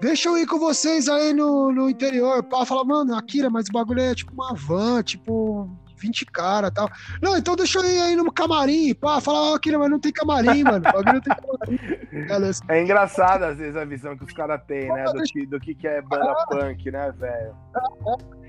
deixa 0.00 0.28
eu 0.28 0.38
ir 0.38 0.46
com 0.46 0.58
vocês 0.58 1.08
aí 1.08 1.32
no, 1.32 1.72
no 1.72 1.88
interior. 1.90 2.42
Pá, 2.42 2.64
falava, 2.64 2.88
mano, 2.88 3.14
Akira, 3.14 3.50
mas 3.50 3.68
o 3.68 3.72
bagulho 3.72 4.00
é 4.00 4.14
tipo 4.14 4.32
uma 4.32 4.54
van, 4.54 5.02
tipo, 5.02 5.68
20 5.98 6.26
caras 6.26 6.70
e 6.70 6.74
tal. 6.74 6.88
Não, 7.22 7.36
então 7.36 7.54
deixa 7.54 7.78
eu 7.78 7.84
ir 7.84 8.00
aí 8.00 8.16
no 8.16 8.32
camarim, 8.32 8.94
pá, 8.94 9.20
fala, 9.20 9.52
ó, 9.52 9.54
aqui, 9.54 9.76
mas 9.76 9.90
não 9.90 10.00
tem 10.00 10.12
camarim, 10.12 10.64
mano. 10.64 10.84
O 10.94 11.02
não 11.12 11.20
tem 11.20 11.34
camarim. 11.34 12.26
Beleza. 12.26 12.62
É 12.68 12.82
engraçado, 12.82 13.42
às 13.44 13.58
vezes, 13.58 13.76
a 13.76 13.84
visão 13.84 14.16
que 14.16 14.24
os 14.24 14.32
caras 14.32 14.60
têm, 14.66 14.88
né? 14.92 15.04
Do 15.04 15.22
que, 15.22 15.46
do 15.46 15.60
que 15.60 15.74
que 15.74 15.86
é 15.86 16.00
banda 16.02 16.34
punk, 16.48 16.90
né, 16.90 17.12
velho? 17.18 17.54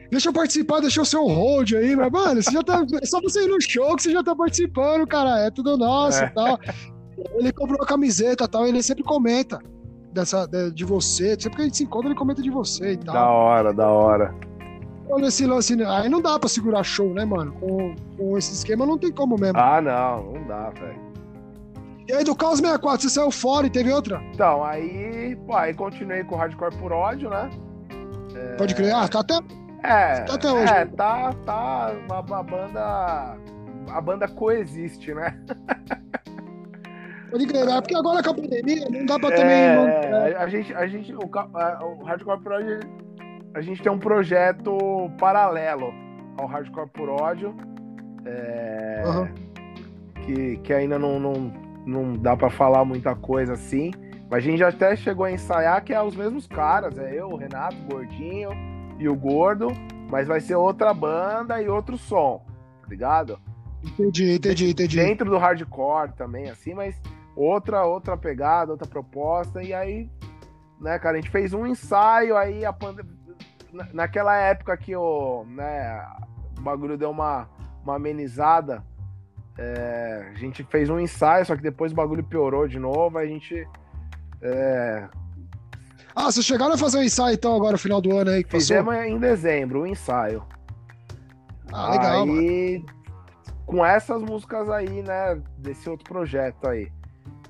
Deixa 0.10 0.30
eu 0.30 0.34
participar, 0.34 0.82
deixa 0.82 1.00
eu 1.00 1.06
ser 1.06 1.18
um 1.18 1.28
hold 1.34 1.72
aí, 1.74 1.96
mas, 1.96 2.12
mano, 2.12 2.42
você 2.42 2.52
já 2.52 2.64
tá. 2.64 2.84
É 3.02 3.06
só 3.06 3.22
você 3.22 3.44
ir 3.44 3.48
no 3.48 3.62
show 3.62 3.96
que 3.96 4.04
você 4.04 4.12
já 4.12 4.24
tá 4.24 4.36
participando, 4.36 5.08
cara. 5.08 5.40
É 5.40 5.52
tudo 5.52 5.78
nosso 5.78 6.22
e 6.22 6.26
É. 6.26 6.30
tal. 6.30 6.60
Ele 7.36 7.52
comprou 7.54 7.82
a 7.82 7.86
camiseta 7.86 8.46
e 8.46 8.48
tal, 8.48 8.66
ele 8.66 8.82
sempre 8.82 9.04
comenta 9.04 9.60
dessa, 10.12 10.48
de, 10.74 10.84
você. 10.86 11.38
Sempre 11.40 11.56
que 11.58 11.62
a 11.62 11.66
gente 11.66 11.78
se 11.78 11.84
encontra, 11.84 12.10
ele 12.10 12.18
comenta 12.18 12.42
de 12.42 12.50
você 12.50 12.94
e 12.94 12.98
tal. 12.98 13.14
Da 13.16 13.30
hora, 13.30 13.74
da 13.74 13.90
hora. 13.90 14.36
Olha 15.10 15.26
esse 15.28 15.46
lance. 15.46 15.76
né? 15.76 15.86
Aí 15.88 16.08
não 16.10 16.22
dá 16.22 16.40
pra 16.40 16.48
segurar 16.48 16.84
show, 16.84 17.14
né, 17.14 17.26
mano? 17.26 17.52
Com, 17.54 17.96
com 18.18 18.38
esse 18.38 18.54
esquema 18.54 18.86
não 18.86 18.98
tem 18.98 19.12
como 19.12 19.36
mesmo. 19.38 19.58
Ah, 19.60 19.82
não, 19.82 20.34
não 20.34 20.48
dá, 20.48 20.70
velho. 20.70 21.12
E 22.08 22.14
aí 22.14 22.24
do 22.24 22.36
Caos 22.36 22.60
64, 22.60 23.02
você 23.02 23.10
saiu 23.10 23.32
fora 23.32 23.68
e 23.68 23.70
teve 23.70 23.92
outra? 23.92 24.22
Então, 24.34 24.64
aí, 24.64 25.38
pô, 25.48 25.56
aí 25.56 25.74
continuei 25.74 26.24
com 26.24 26.36
o 26.36 26.38
Hardcore 26.38 26.76
por 26.78 26.92
ódio, 26.92 27.30
né? 27.30 27.50
Pode 28.58 28.74
crer. 28.76 28.94
Ah, 28.94 29.08
tá 29.08 29.20
até. 29.20 29.36
É, 29.84 30.22
Tá 30.22 30.36
até 30.36 30.52
hoje. 30.52 30.72
é, 30.74 30.86
tá, 30.86 31.34
tá, 31.46 31.92
uma, 32.08 32.20
uma 32.22 32.44
banda, 32.44 33.38
a 33.90 34.02
banda 34.02 34.28
coexiste, 34.28 35.14
né? 35.14 35.40
Pode 37.32 37.48
porque 37.48 37.96
agora 37.96 38.22
com 38.22 38.30
a 38.30 38.34
pandemia 38.34 38.88
não 38.90 39.06
dá 39.06 39.18
pra 39.18 39.30
É, 39.30 39.36
também. 39.36 39.76
não- 39.76 40.26
é. 40.28 40.36
a 40.36 40.48
gente, 40.48 40.74
a 40.74 40.86
gente, 40.88 41.14
o, 41.16 41.30
a- 41.34 41.80
o 41.86 42.04
Hardcore 42.04 42.42
por 42.42 42.52
ódio, 42.54 42.80
a 43.54 43.62
gente 43.62 43.82
tem 43.82 43.92
um 43.92 43.98
projeto 44.00 44.78
paralelo 45.18 45.94
ao 46.38 46.46
Hardcore 46.46 46.90
por 46.90 47.10
ódio, 47.10 47.56
é, 48.26 49.04
Aham. 49.06 49.30
que, 50.26 50.58
que 50.58 50.74
ainda 50.74 51.00
não, 51.00 51.20
não, 51.20 51.54
não 51.86 52.14
dá 52.14 52.36
pra 52.36 52.50
falar 52.50 52.84
muita 52.86 53.16
coisa 53.16 53.54
assim, 53.54 53.92
mas 54.30 54.40
a 54.40 54.48
gente 54.48 54.60
já 54.60 54.68
até 54.70 54.96
chegou 54.96 55.26
a 55.26 55.32
ensaiar 55.32 55.84
que 55.84 55.94
é 55.94 56.02
os 56.02 56.16
mesmos 56.16 56.48
caras, 56.48 56.98
é 56.98 57.14
eu, 57.18 57.28
o 57.30 57.36
Renato, 57.38 57.76
o 57.78 57.94
Gordinho 57.94 58.50
e 59.00 59.08
o 59.10 59.16
Gordo, 59.16 59.70
mas 60.10 60.28
vai 60.28 60.40
ser 60.42 60.56
outra 60.56 60.94
banda 60.94 61.62
e 61.62 61.68
outro 61.70 61.98
som, 61.98 62.44
tá 62.82 62.88
ligado? 62.90 63.40
Entendi, 63.84 64.36
entendi, 64.36 64.70
entendi. 64.70 64.96
dentro 64.98 65.28
do 65.30 65.38
hardcore 65.40 66.12
também, 66.14 66.50
assim, 66.52 66.74
mas 66.76 67.02
outra 67.36 67.86
outra 67.86 68.18
pegada, 68.18 68.72
outra 68.72 68.88
proposta. 68.88 69.62
E 69.64 69.74
aí, 69.74 70.10
né, 70.80 70.98
cara, 71.00 71.18
a 71.18 71.22
gente 71.22 71.32
fez 71.32 71.54
um 71.54 71.66
ensaio 71.66 72.36
aí 72.38 72.66
a 72.66 72.76
naquela 73.94 74.36
época 74.36 74.76
que 74.78 74.96
o, 74.96 75.46
né, 75.46 76.06
o 76.58 76.62
bagulho 76.62 76.98
deu 76.98 77.10
uma, 77.12 77.48
uma 77.84 77.96
amenizada. 77.96 78.84
é, 79.58 80.32
a 80.32 80.38
gente 80.38 80.64
fez 80.66 80.90
um 80.90 81.00
ensaio, 81.00 81.46
só 81.46 81.56
que 81.56 81.62
depois 81.62 81.92
o 81.92 81.96
bagulho 81.96 82.24
piorou 82.24 82.68
de 82.68 82.80
novo. 82.80 83.18
A 83.18 83.26
gente 83.26 83.68
é, 84.42 85.08
Ah, 86.16 86.26
vocês 86.32 86.46
chegaram 86.46 86.74
a 86.74 86.78
fazer 86.78 86.98
um 87.00 87.04
ensaio 87.04 87.36
então 87.36 87.56
agora 87.56 87.74
no 87.74 87.78
final 87.78 88.02
do 88.02 88.16
ano 88.18 88.32
aí 88.32 88.44
que 88.44 88.50
passou? 88.52 88.60
fizemos 88.76 88.94
em 88.96 89.18
dezembro 89.20 89.82
um 89.82 89.86
ensaio. 89.88 90.44
Ah, 91.72 91.90
legal, 91.90 92.26
mano. 92.26 92.42
aí, 92.42 92.84
com 93.66 93.86
essas 93.86 94.22
músicas 94.22 94.70
aí, 94.70 95.02
né, 95.02 95.42
desse 95.58 95.90
outro 95.90 96.06
projeto 96.06 96.68
aí. 96.68 96.92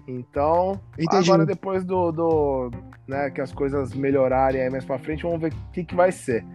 Então, 0.08 0.80
Entendi. 0.98 1.30
agora 1.30 1.46
depois 1.46 1.86
do, 1.86 2.12
do 2.12 2.72
né, 3.08 3.30
que 3.30 3.42
as 3.42 3.52
coisas 3.52 3.94
melhorarem 3.94 4.62
aí 4.62 4.70
mais 4.70 4.86
pra 4.86 4.98
frente, 4.98 5.24
vamos 5.24 5.40
ver 5.40 5.54
o 5.54 5.72
que, 5.72 5.84
que 5.84 5.96
vai 5.96 6.12
ser. 6.12 6.46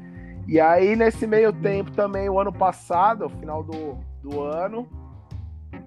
E 0.46 0.60
aí, 0.60 0.94
nesse 0.94 1.26
meio 1.26 1.52
tempo 1.52 1.90
também, 1.90 2.28
o 2.28 2.38
ano 2.38 2.52
passado, 2.52 3.28
final 3.28 3.62
do, 3.62 3.98
do 4.22 4.40
ano, 4.40 4.88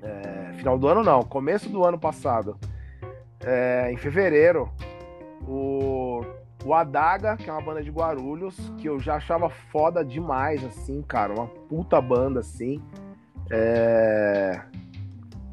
é, 0.02 0.53
final 0.53 0.77
do 0.77 0.88
ano 0.88 1.03
não, 1.03 1.23
começo 1.23 1.69
do 1.69 1.86
ano 1.86 1.98
passado, 1.98 2.57
é, 3.41 3.90
em 3.91 3.98
fevereiro, 3.98 4.69
o, 5.48 6.22
o 6.65 6.73
Adaga, 6.73 7.38
que 7.38 7.49
é 7.49 7.53
uma 7.53 7.61
banda 7.61 7.81
de 7.81 7.90
Guarulhos, 7.90 8.56
que 8.77 8.88
eu 8.88 8.99
já 8.99 9.15
achava 9.15 9.49
foda 9.49 10.03
demais, 10.03 10.64
assim, 10.65 11.02
cara, 11.02 11.34
uma 11.34 11.48
puta 11.48 12.02
banda, 12.02 12.41
assim. 12.41 12.81
É, 13.49 14.61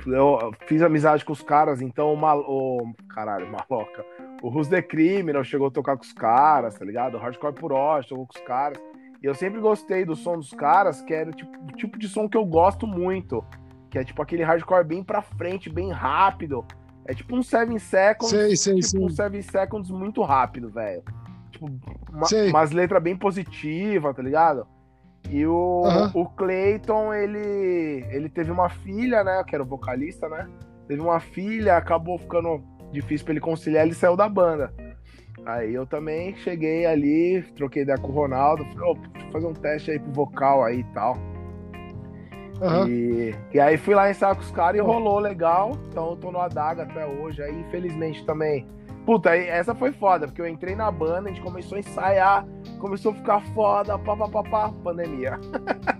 eu 0.06 0.52
fiz 0.66 0.82
amizade 0.82 1.24
com 1.24 1.32
os 1.32 1.42
caras, 1.42 1.80
então 1.82 2.12
o, 2.12 2.16
mal, 2.16 2.40
o 2.40 2.92
caralho, 3.08 3.46
maloca. 3.50 4.04
O 4.42 4.48
Who's 4.48 4.68
the 4.68 4.82
Criminal 4.82 5.42
chegou 5.44 5.68
a 5.68 5.70
tocar 5.70 5.96
com 5.96 6.02
os 6.04 6.12
caras, 6.12 6.78
tá 6.78 6.84
ligado? 6.84 7.16
O 7.16 7.18
Hardcore 7.20 7.54
por 7.54 7.72
Oz 7.72 8.06
tocou 8.06 8.26
com 8.26 8.38
os 8.38 8.44
caras. 8.44 8.78
E 9.22 9.26
eu 9.26 9.34
sempre 9.34 9.60
gostei 9.60 10.04
do 10.04 10.14
som 10.14 10.36
dos 10.36 10.50
caras, 10.52 11.00
que 11.02 11.12
era 11.14 11.32
tipo, 11.32 11.50
o 11.58 11.72
tipo 11.74 11.98
de 11.98 12.08
som 12.08 12.28
que 12.28 12.36
eu 12.36 12.44
gosto 12.44 12.86
muito. 12.86 13.42
Que 13.90 13.98
é 13.98 14.04
tipo 14.04 14.20
aquele 14.20 14.42
hardcore 14.42 14.84
bem 14.84 15.02
pra 15.02 15.22
frente, 15.22 15.70
bem 15.70 15.90
rápido. 15.90 16.64
É 17.06 17.14
tipo 17.14 17.34
um 17.34 17.42
Seven 17.42 17.78
Seconds. 17.78 18.28
Sei, 18.30 18.56
sei, 18.56 18.74
tipo 18.74 18.86
sei. 18.88 19.00
um 19.00 19.08
Seven 19.08 19.40
Seconds 19.42 19.90
muito 19.90 20.22
rápido, 20.22 20.68
velho. 20.68 21.02
Tipo, 21.50 21.66
uma- 22.12 22.26
umas 22.50 22.70
letras 22.72 23.02
bem 23.02 23.16
positivas, 23.16 24.14
tá 24.14 24.22
ligado? 24.22 24.66
E 25.30 25.46
o, 25.46 25.82
Aham. 25.86 26.10
o 26.14 26.26
Clayton, 26.26 27.12
ele, 27.12 28.04
ele 28.10 28.28
teve 28.28 28.50
uma 28.50 28.68
filha, 28.68 29.24
né? 29.24 29.42
Que 29.44 29.54
era 29.54 29.64
o 29.64 29.66
vocalista, 29.66 30.28
né? 30.28 30.48
Teve 30.86 31.00
uma 31.00 31.18
filha, 31.18 31.76
acabou 31.76 32.18
ficando 32.18 32.62
difícil 32.92 33.24
pra 33.24 33.32
ele 33.32 33.40
conciliar, 33.40 33.84
ele 33.84 33.94
saiu 33.94 34.16
da 34.16 34.28
banda. 34.28 34.72
Aí 35.44 35.74
eu 35.74 35.86
também 35.86 36.34
cheguei 36.36 36.86
ali, 36.86 37.42
troquei 37.54 37.82
ideia 37.82 37.98
com 37.98 38.08
o 38.08 38.12
Ronaldo, 38.12 38.64
falei, 38.64 38.90
ô, 38.90 38.94
deixa 38.94 39.26
eu 39.26 39.32
fazer 39.32 39.46
um 39.46 39.52
teste 39.52 39.90
aí 39.90 39.98
pro 39.98 40.12
vocal 40.12 40.64
aí 40.64 40.80
e 40.80 40.84
tal. 40.94 41.16
Aham. 42.62 42.88
E, 42.88 43.34
e 43.52 43.60
aí 43.60 43.76
fui 43.76 43.94
lá 43.94 44.10
ensaiar 44.10 44.34
com 44.34 44.42
os 44.42 44.50
caras 44.50 44.80
e 44.80 44.82
rolou 44.82 45.18
legal. 45.18 45.72
Então 45.88 46.10
eu 46.10 46.16
tô 46.16 46.32
no 46.32 46.40
Adaga 46.40 46.84
até 46.84 47.06
hoje. 47.06 47.42
Aí, 47.42 47.54
infelizmente, 47.60 48.24
também. 48.24 48.66
Puta, 49.06 49.30
aí, 49.30 49.46
essa 49.46 49.72
foi 49.72 49.92
foda, 49.92 50.26
porque 50.26 50.42
eu 50.42 50.48
entrei 50.48 50.74
na 50.74 50.90
banda, 50.90 51.28
a 51.28 51.32
gente 51.32 51.40
começou 51.40 51.76
a 51.76 51.78
ensaiar, 51.78 52.44
começou 52.80 53.12
a 53.12 53.14
ficar 53.14 53.40
foda, 53.54 53.96
pá, 53.96 54.16
pá, 54.16 54.28
pá, 54.28 54.42
pá, 54.42 54.72
pandemia. 54.82 55.38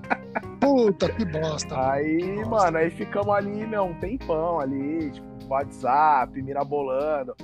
Puta, 0.60 1.08
que 1.12 1.24
bosta. 1.24 1.92
Aí, 1.92 2.34
Nossa. 2.38 2.50
mano, 2.50 2.78
aí 2.78 2.90
ficamos 2.90 3.32
ali, 3.32 3.64
meu, 3.64 3.84
um 3.84 3.94
tempão 3.94 4.58
ali, 4.58 5.12
tipo, 5.12 5.26
WhatsApp, 5.48 6.42
mirabolando. 6.42 7.36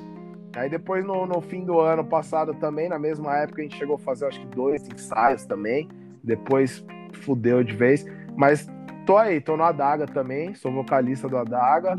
Aí 0.57 0.69
depois, 0.69 1.05
no, 1.05 1.27
no 1.27 1.41
fim 1.41 1.65
do 1.65 1.79
ano 1.79 2.05
passado 2.05 2.53
também, 2.55 2.89
na 2.89 2.99
mesma 2.99 3.37
época, 3.39 3.61
a 3.61 3.65
gente 3.65 3.77
chegou 3.77 3.95
a 3.95 3.99
fazer, 4.01 4.27
acho 4.27 4.41
que 4.41 4.47
dois 4.47 4.87
ensaios 4.89 5.47
também. 5.47 5.89
Depois 6.25 6.85
fudeu 7.13 7.63
de 7.63 7.75
vez. 7.75 8.05
Mas 8.37 8.69
tô 9.07 9.17
aí, 9.17 9.41
tô 9.41 9.57
no 9.57 9.63
Adaga 9.63 10.07
também, 10.07 10.55
sou 10.55 10.73
vocalista 10.73 11.29
do 11.29 11.37
Adaga. 11.37 11.95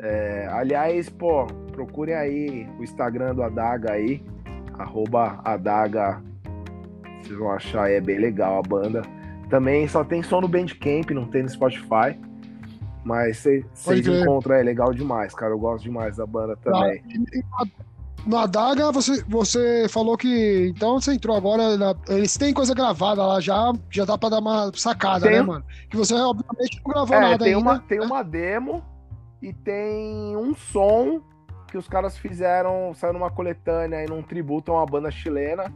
É, 0.00 0.48
aliás, 0.50 1.08
pô, 1.08 1.46
procurem 1.76 2.14
aí 2.14 2.68
o 2.78 2.82
Instagram 2.82 3.34
do 3.34 3.42
Adaga 3.42 3.92
aí, 3.92 4.22
arroba 4.78 5.38
Adaga. 5.44 6.22
Vocês 7.22 7.38
vão 7.38 7.50
achar, 7.52 7.90
é 7.90 8.00
bem 8.00 8.18
legal 8.18 8.58
a 8.58 8.62
banda. 8.62 9.02
Também 9.50 9.86
só 9.86 10.02
tem 10.02 10.22
som 10.22 10.40
no 10.40 10.48
Bandcamp, 10.48 11.10
não 11.10 11.26
tem 11.26 11.42
no 11.42 11.48
Spotify. 11.48 12.18
Mas 13.04 13.38
vocês 13.74 14.06
encontram, 14.08 14.56
é 14.56 14.62
legal 14.62 14.92
demais, 14.92 15.32
cara. 15.34 15.52
Eu 15.52 15.58
gosto 15.58 15.84
demais 15.84 16.16
da 16.16 16.26
banda 16.26 16.56
também. 16.56 17.00
No 18.26 18.36
Adaga, 18.38 18.90
você, 18.90 19.22
você 19.28 19.86
falou 19.88 20.16
que. 20.16 20.72
Então 20.74 20.98
você 21.00 21.12
entrou 21.12 21.36
agora. 21.36 21.76
na- 21.76 21.94
eles 22.08 22.36
têm 22.36 22.52
coisa 22.52 22.74
gravada 22.74 23.24
lá 23.24 23.38
já, 23.40 23.72
já 23.90 24.04
dá 24.04 24.18
pra 24.18 24.30
dar 24.30 24.40
uma 24.40 24.72
sacada, 24.74 25.26
Tem. 25.28 25.36
né, 25.36 25.42
mano? 25.42 25.64
Que 25.88 25.96
você 25.96 26.14
obviamente 26.14 26.80
não 26.84 26.92
gravou 26.92 27.16
É, 27.16 27.20
nada 27.20 27.38
tem, 27.44 27.54
ainda. 27.54 27.60
uma, 27.60 27.78
tem 27.80 28.00
uma 28.00 28.22
demo 28.24 28.82
e 29.40 29.52
tem 29.52 30.36
um 30.36 30.52
som 30.56 31.20
que 31.76 31.78
os 31.78 31.88
caras 31.88 32.16
fizeram, 32.16 32.94
saiu 32.94 33.12
numa 33.12 33.30
coletânea 33.30 33.98
aí, 33.98 34.08
num 34.08 34.22
tributo 34.22 34.72
a 34.72 34.76
uma 34.76 34.86
banda 34.86 35.10
chilena, 35.10 35.70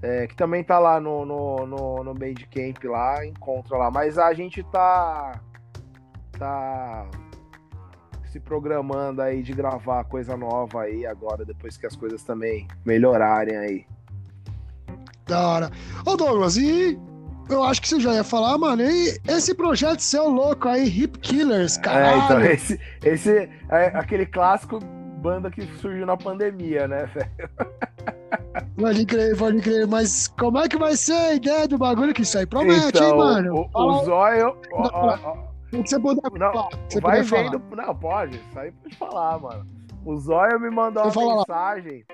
é, 0.00 0.26
que 0.26 0.34
também 0.34 0.64
tá 0.64 0.78
lá 0.78 0.98
no, 0.98 1.26
no, 1.26 1.66
no, 1.66 2.04
no 2.04 2.14
Bandcamp 2.14 2.82
lá, 2.84 3.26
encontra 3.26 3.76
lá. 3.76 3.90
Mas 3.90 4.16
a 4.16 4.32
gente 4.32 4.62
tá. 4.62 5.38
tá 6.38 7.06
se 8.24 8.40
programando 8.40 9.20
aí 9.20 9.42
de 9.42 9.52
gravar 9.52 10.04
coisa 10.04 10.36
nova 10.36 10.82
aí 10.82 11.04
agora, 11.04 11.44
depois 11.44 11.76
que 11.76 11.86
as 11.86 11.94
coisas 11.94 12.22
também 12.22 12.66
melhorarem 12.84 13.56
aí. 13.56 13.86
Da 15.26 15.46
hora. 15.46 15.70
Ô, 16.06 16.16
Douglas, 16.16 16.56
e 16.56 16.98
eu 17.50 17.62
acho 17.64 17.82
que 17.82 17.88
você 17.88 18.00
já 18.00 18.14
ia 18.14 18.24
falar, 18.24 18.56
mano, 18.56 18.82
e 18.82 19.18
esse 19.28 19.54
projeto 19.54 20.00
seu 20.00 20.28
louco 20.28 20.68
aí, 20.68 20.86
Hip 20.86 21.18
Killers, 21.18 21.76
É, 21.76 21.80
caralho. 21.80 22.22
então, 22.24 22.40
esse, 22.42 22.80
esse 23.04 23.50
é 23.70 23.86
aquele 23.94 24.24
clássico 24.24 24.78
banda 25.18 25.50
que 25.50 25.62
surgiu 25.78 26.06
na 26.06 26.16
pandemia, 26.16 26.86
né, 26.88 27.06
velho? 27.14 27.50
Pode 28.76 29.06
crer, 29.06 29.36
pode 29.36 29.60
crer. 29.60 29.86
Mas 29.86 30.28
como 30.28 30.58
é 30.58 30.68
que 30.68 30.76
vai 30.78 30.96
ser 30.96 31.12
a 31.14 31.34
ideia 31.34 31.66
do 31.68 31.78
bagulho 31.78 32.14
que 32.14 32.22
isso 32.22 32.38
aí 32.38 32.46
promete, 32.46 33.02
hein, 33.02 33.16
mano? 33.16 33.66
Então, 33.68 33.82
O, 33.84 33.86
o 33.86 33.98
aí, 34.00 34.04
Zóio. 34.04 34.56
ó, 34.72 34.88
ó, 34.92 35.18
ó, 35.24 35.36
o 35.78 35.82
que 35.82 35.88
você 35.90 35.98
puder 36.00 36.22
não, 36.32 36.52
falar. 36.52 36.66
o 36.66 36.70
você 36.88 37.00
vai 37.00 37.22
puder 37.22 37.24
falar. 37.24 37.42
vendo. 37.50 37.76
Não, 37.76 37.94
pode, 37.94 38.36
isso 38.36 38.58
aí 38.58 38.72
pode 38.72 38.96
falar, 38.96 39.38
mano. 39.38 39.66
O 40.04 40.16
Zóio 40.16 40.60
me 40.60 40.70
mandou 40.70 41.02
uma 41.04 41.24
lá. 41.34 41.44
mensagem 41.48 42.04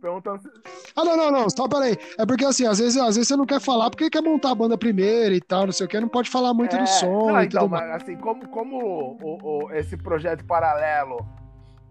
Perguntando 0.00 0.42
se... 0.42 0.50
Ah, 0.94 1.02
não, 1.02 1.16
não, 1.16 1.30
não. 1.30 1.48
Só 1.48 1.66
peraí. 1.66 1.96
É 2.18 2.26
porque 2.26 2.44
assim, 2.44 2.66
às 2.66 2.78
vezes, 2.78 2.98
às 3.00 3.16
vezes 3.16 3.26
você 3.26 3.36
não 3.36 3.46
quer 3.46 3.58
falar 3.58 3.88
porque 3.88 4.10
quer 4.10 4.20
montar 4.20 4.50
a 4.50 4.54
banda 4.54 4.76
primeiro 4.76 5.34
e 5.34 5.40
tal, 5.40 5.64
não 5.64 5.72
sei 5.72 5.86
o 5.86 5.88
que, 5.88 5.98
não 5.98 6.08
pode 6.08 6.28
falar 6.28 6.52
muito 6.52 6.76
É, 6.76 6.78
do 6.80 6.86
som 6.86 7.32
não, 7.32 7.40
e 7.40 7.46
então, 7.46 7.66
mas, 7.66 8.02
assim, 8.02 8.14
como, 8.18 8.46
como 8.48 8.76
o, 8.84 9.16
o- 9.22 9.64
o- 9.64 9.72
esse 9.72 9.96
projeto 9.96 10.44
paralelo 10.44 11.16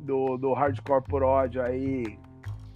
do, 0.03 0.37
do 0.37 0.53
Hardcore 0.53 1.03
por 1.03 1.23
ódio 1.23 1.61
aí, 1.61 2.19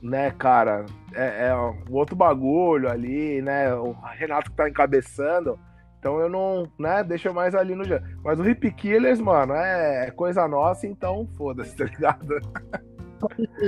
né, 0.02 0.32
cara, 0.32 0.86
é, 1.14 1.48
é 1.48 1.56
um 1.56 1.76
outro 1.92 2.16
bagulho 2.16 2.90
ali, 2.90 3.42
né? 3.42 3.74
O 3.74 3.92
Renato 3.92 4.52
que 4.52 4.58
tá 4.58 4.70
encabeçando. 4.70 5.60
Então 6.00 6.20
eu 6.20 6.30
não, 6.30 6.68
né, 6.80 7.04
deixa 7.04 7.34
mais 7.34 7.56
ali 7.56 7.76
no 7.76 7.84
dia. 7.84 8.04
Mas 8.24 8.40
o 8.40 8.48
Hip 8.48 8.72
Killers, 8.72 9.20
mano, 9.20 9.54
é 9.54 10.12
coisa 10.12 10.48
nossa, 10.48 10.88
então 10.88 11.28
foda-se, 11.36 11.76
tá 11.78 11.86
ligado? 11.86 12.40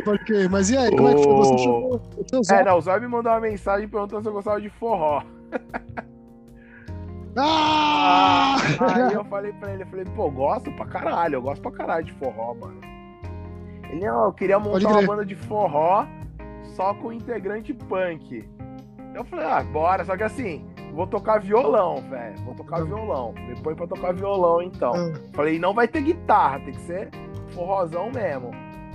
Pode 0.05 0.23
crer. 0.25 0.49
Mas 0.49 0.69
e 0.69 0.77
aí, 0.77 0.91
como 0.95 1.09
é 1.09 1.15
que 1.15 1.23
foi? 1.23 1.33
Você 1.33 1.57
chegou. 1.57 2.01
É, 2.51 2.63
não, 2.63 2.77
o 2.77 2.81
Zóio 2.81 3.01
me 3.01 3.07
mandou 3.07 3.31
uma 3.31 3.41
mensagem 3.41 3.87
perguntando 3.87 4.21
se 4.21 4.29
eu 4.29 4.33
gostava 4.33 4.61
de 4.61 4.69
forró. 4.69 5.23
Ah! 7.35 8.57
Aí 8.79 9.13
eu 9.13 9.23
falei 9.25 9.53
pra 9.53 9.73
ele, 9.73 9.83
eu 9.83 9.87
falei, 9.87 10.05
pô, 10.05 10.29
gosto 10.29 10.71
pra 10.73 10.85
caralho, 10.85 11.35
eu 11.35 11.41
gosto 11.41 11.61
pra 11.61 11.71
caralho 11.71 12.05
de 12.05 12.13
forró, 12.13 12.53
mano. 12.53 12.88
Ele, 13.89 14.05
não, 14.05 14.25
eu 14.25 14.33
queria 14.33 14.59
montar 14.59 14.89
uma 14.89 15.01
banda 15.01 15.25
de 15.25 15.35
forró 15.35 16.05
só 16.75 16.93
com 16.93 17.11
integrante 17.11 17.73
punk. 17.73 18.47
Eu 19.13 19.23
falei, 19.25 19.45
ah, 19.45 19.63
bora, 19.63 20.05
só 20.05 20.15
que 20.15 20.23
assim, 20.23 20.63
vou 20.93 21.07
tocar 21.07 21.39
violão, 21.39 21.95
velho. 22.09 22.37
Vou 22.45 22.53
tocar 22.55 22.83
violão. 22.83 23.33
Me 23.33 23.55
põe 23.61 23.73
pra 23.75 23.87
tocar 23.87 24.13
violão, 24.13 24.61
então. 24.61 24.93
Ah. 24.93 25.13
Falei, 25.33 25.57
não 25.59 25.73
vai 25.73 25.87
ter 25.87 26.01
guitarra, 26.01 26.59
tem 26.59 26.73
que 26.73 26.81
ser 26.81 27.09
forrozão 27.49 28.11
mesmo. 28.11 28.51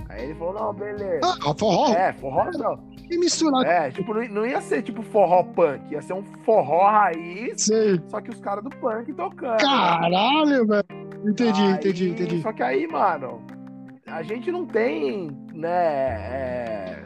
Aí 0.07 0.23
ele 0.23 0.35
falou, 0.35 0.53
não, 0.53 0.73
beleza. 0.73 1.19
Ah, 1.23 1.53
forró? 1.57 1.93
É, 1.93 2.13
forrozão. 2.13 2.77
Que 2.95 3.17
misturar. 3.17 3.65
É, 3.65 3.91
tipo, 3.91 4.13
não 4.13 4.25
não 4.29 4.45
ia 4.45 4.61
ser 4.61 4.81
tipo 4.81 5.03
forró 5.03 5.43
punk, 5.43 5.91
ia 5.91 6.01
ser 6.01 6.13
um 6.13 6.23
forró 6.43 6.87
raiz, 6.89 7.63
Sei. 7.63 8.01
só 8.07 8.19
que 8.21 8.29
os 8.31 8.39
caras 8.39 8.63
do 8.63 8.69
punk 8.69 9.11
tocando. 9.13 9.57
Caralho, 9.59 10.65
velho. 10.65 10.85
Entendi, 11.27 11.61
Aí- 11.61 11.71
entendi, 11.73 12.09
entendi. 12.09 12.41
Só 12.41 12.53
que 12.53 12.63
aí, 12.63 12.87
mano, 12.87 13.41
a 14.15 14.23
gente 14.23 14.49
não 14.49 14.65
tem, 14.65 15.29
né, 15.53 15.69
é, 15.73 17.05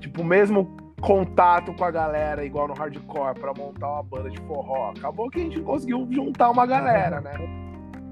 tipo, 0.00 0.22
mesmo 0.22 0.76
contato 1.00 1.72
com 1.72 1.82
a 1.82 1.90
galera 1.90 2.44
igual 2.44 2.68
no 2.68 2.74
hardcore 2.74 3.40
pra 3.40 3.54
montar 3.54 3.92
uma 3.92 4.02
banda 4.02 4.28
de 4.28 4.38
forró. 4.42 4.90
Acabou 4.90 5.30
que 5.30 5.40
a 5.40 5.44
gente 5.44 5.62
conseguiu 5.62 6.06
juntar 6.10 6.50
uma 6.50 6.66
galera, 6.66 7.22
né? 7.22 7.32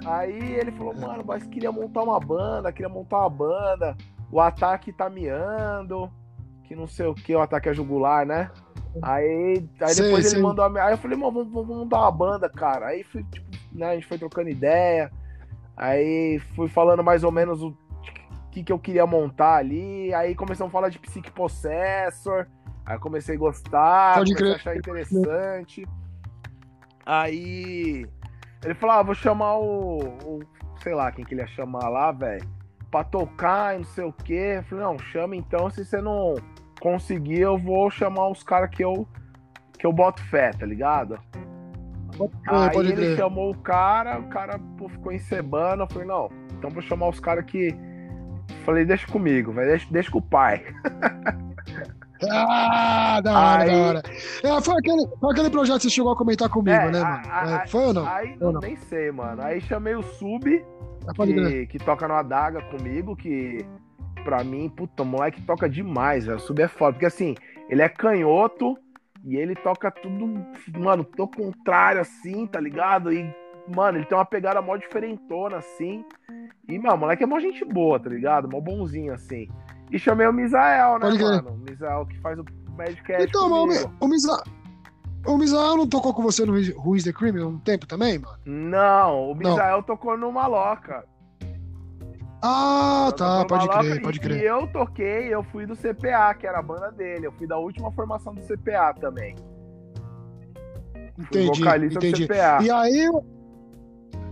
Aí 0.07 0.55
ele 0.55 0.73
falou, 0.73 0.97
mano, 0.97 1.23
mas 1.27 1.47
queria 1.47 1.70
montar 1.70 2.03
uma 2.03 2.19
banda, 2.19 2.73
queria 2.73 2.89
montar 2.89 3.19
uma 3.19 3.28
banda. 3.28 3.94
O 4.32 4.40
ataque 4.40 4.90
tá 4.90 5.11
miando, 5.11 6.11
que 6.65 6.74
não 6.74 6.86
sei 6.86 7.07
o 7.07 7.15
que, 7.15 7.35
o 7.35 7.43
ataque 7.43 7.69
é 7.69 7.74
jugular, 7.74 8.24
né? 8.24 8.51
Aí, 9.03 9.69
aí 9.82 9.93
Sei, 9.93 10.07
depois 10.07 10.27
sei. 10.28 10.39
ele 10.39 10.47
mandou 10.47 10.65
a 10.65 10.70
minha. 10.70 10.85
Aí 10.85 10.94
eu 10.94 10.98
falei, 10.98 11.19
mano, 11.19 11.32
vamos, 11.32 11.53
vamos 11.53 11.77
montar 11.77 12.01
uma 12.01 12.11
banda, 12.11 12.48
cara. 12.48 12.86
Aí 12.86 13.05
tipo, 13.05 13.51
né, 13.70 13.90
a 13.90 13.94
gente 13.94 14.07
foi 14.07 14.16
trocando 14.16 14.48
ideia. 14.48 15.11
Aí 15.77 16.39
fui 16.55 16.69
falando 16.69 17.05
mais 17.05 17.23
ou 17.23 17.31
menos 17.31 17.62
o 17.62 17.77
que, 18.51 18.65
que 18.65 18.73
eu 18.73 18.78
queria 18.78 19.07
montar 19.07 19.57
ali. 19.57 20.12
Aí 20.15 20.35
começamos 20.35 20.70
a 20.70 20.73
falar 20.73 20.89
de 20.89 20.98
Possessor. 21.35 22.48
Aí 22.85 22.98
comecei 22.98 23.35
a 23.35 23.39
gostar, 23.39 24.15
Pode 24.19 24.35
comecei 24.35 24.53
a 24.53 24.57
achar 24.57 24.77
interessante. 24.77 25.86
Aí 27.05 28.07
ele 28.65 28.74
falou: 28.74 28.97
ah, 28.97 29.03
vou 29.03 29.15
chamar 29.15 29.59
o, 29.59 29.98
o- 30.24 30.40
Sei 30.82 30.94
lá 30.94 31.11
quem 31.11 31.24
que 31.24 31.35
ele 31.35 31.40
ia 31.40 31.47
chamar 31.48 31.89
lá, 31.89 32.12
velho. 32.12 32.47
Pra 32.90 33.03
tocar 33.03 33.74
e 33.74 33.78
não 33.78 33.85
sei 33.85 34.05
o 34.05 34.12
quê. 34.12 34.55
Eu 34.59 34.62
falei, 34.65 34.85
não, 34.85 34.98
chama 34.98 35.35
então. 35.35 35.69
Se 35.70 35.85
você 35.85 36.01
não 36.01 36.35
conseguir, 36.81 37.40
eu 37.40 37.59
vou 37.59 37.90
chamar 37.90 38.28
os 38.28 38.43
caras 38.43 38.70
que 38.70 38.85
eu, 38.85 39.09
que 39.78 39.86
eu 39.86 39.93
boto 39.93 40.23
fé, 40.27 40.51
tá 40.51 40.65
ligado? 40.65 41.19
Aí 42.47 42.70
pode 42.72 42.88
ele 42.93 42.97
crer. 42.97 43.16
chamou 43.16 43.51
o 43.51 43.59
cara, 43.59 44.18
o 44.18 44.24
cara 44.28 44.59
pô, 44.78 44.88
ficou 44.88 45.12
encebando. 45.12 45.82
Eu 45.82 45.86
falei, 45.88 46.06
não, 46.09 46.28
então 46.56 46.70
vou 46.70 46.82
chamar 46.82 47.09
os 47.09 47.20
caras 47.20 47.44
que. 47.44 47.74
Falei, 48.64 48.84
deixa 48.84 49.06
comigo, 49.09 49.52
velho, 49.52 49.68
deixa, 49.70 49.86
deixa 49.90 50.10
com 50.10 50.18
o 50.18 50.22
pai. 50.22 50.64
Ah, 52.30 53.20
da 53.22 53.38
hora, 53.38 53.62
Aí- 53.62 53.70
da 53.70 53.76
hora. 53.88 54.02
É, 54.43 54.60
foi, 54.62 54.74
aquele, 54.78 55.06
foi 55.20 55.32
aquele 55.32 55.51
projeto 55.51 55.76
que 55.76 55.82
você 55.82 55.90
chegou 55.90 56.12
a 56.12 56.16
comentar 56.16 56.48
comigo, 56.48 56.74
É, 56.74 56.90
né, 56.90 57.01
mano? 57.02 57.22
a- 57.30 57.62
É, 57.64 57.66
foi 57.66 57.84
ou 57.84 57.93
não? 57.93 58.06
Aí 58.09 58.36
Ou 58.40 58.52
não? 58.52 58.60
nem 58.60 58.74
sei, 58.76 59.10
mano. 59.12 59.43
Aí 59.43 59.60
chamei 59.60 59.94
o 59.94 60.02
Sub, 60.02 60.64
Ah, 61.06 61.12
que, 61.26 61.66
que 61.66 61.78
toca 61.78 62.09
no 62.09 62.14
Adaga 62.14 62.62
comigo, 62.62 63.14
que 63.14 63.66
pra 64.24 64.43
mim, 64.43 64.68
puta, 64.74 65.02
o 65.02 65.06
moleque 65.06 65.43
toca 65.43 65.68
demais, 65.68 66.24
velho. 66.24 66.38
O 66.38 66.40
Sub 66.40 66.59
é 66.62 66.68
foda. 66.68 66.93
Porque 66.94 67.05
assim, 67.06 67.34
ele 67.68 67.82
é 67.82 67.88
canhoto 67.88 68.78
e 69.27 69.36
ele 69.36 69.55
toca 69.57 69.90
tudo, 69.90 70.27
mano, 70.78 71.05
tô 71.05 71.27
contrário 71.27 72.01
assim, 72.01 72.47
tá 72.47 72.61
ligado? 72.61 73.12
E, 73.12 73.28
mano, 73.74 73.98
ele 73.98 74.07
tem 74.07 74.16
uma 74.16 74.24
pegada 74.24 74.62
mó 74.62 74.77
diferentona 74.77 75.57
assim. 75.57 76.05
E, 76.69 76.78
mano, 76.78 76.94
o 76.94 76.98
moleque 76.98 77.24
é 77.24 77.27
mó 77.27 77.39
gente 77.40 77.65
boa, 77.65 77.98
tá 77.98 78.09
ligado? 78.09 78.48
Mó 78.48 78.61
bonzinho 78.61 79.12
assim. 79.12 79.48
E 79.90 79.98
chamei 79.98 80.27
o 80.27 80.32
Misael, 80.32 80.98
né, 81.01 81.11
mano? 81.11 81.51
O 81.51 81.59
Misael 81.59 82.07
que 82.07 82.19
faz 82.20 82.39
o 82.39 82.44
Madcast 82.77 83.28
Então, 83.28 83.48
comigo. 83.48 83.66
mas 83.66 83.89
o 84.01 84.09
Misa... 84.09 84.43
O 85.27 85.36
Misael 85.36 85.77
não 85.77 85.89
tocou 85.89 86.15
com 86.15 86.23
você 86.23 86.47
no 86.47 86.57
is 86.57 87.03
the 87.03 87.12
Criminal 87.12 87.48
um 87.48 87.59
tempo 87.59 87.85
também, 87.85 88.16
mano? 88.16 88.39
Não, 88.44 89.32
o 89.32 89.35
Não. 89.35 89.51
Misael 89.51 89.82
tocou 89.82 90.16
no 90.16 90.31
Maloca. 90.31 91.05
Ah, 92.42 93.10
tá, 93.16 93.44
pode 93.46 93.66
Maloca 93.66 93.88
crer, 93.88 94.02
pode 94.02 94.20
crer. 94.20 94.40
E 94.42 94.44
eu 94.44 94.66
toquei, 94.68 95.34
eu 95.34 95.42
fui 95.44 95.66
do 95.66 95.74
CPA, 95.74 96.34
que 96.38 96.46
era 96.46 96.58
a 96.58 96.62
banda 96.62 96.92
dele. 96.92 97.26
Eu 97.26 97.32
fui 97.32 97.46
da 97.46 97.56
última 97.58 97.90
formação 97.92 98.34
do 98.34 98.42
CPA 98.42 98.94
também. 98.94 99.34
Entendi, 101.18 101.58
vocalista 101.60 101.98
entendi. 101.98 102.26
do 102.26 102.34
CPA. 102.34 102.58
E 102.62 102.70
aí, 102.70 103.10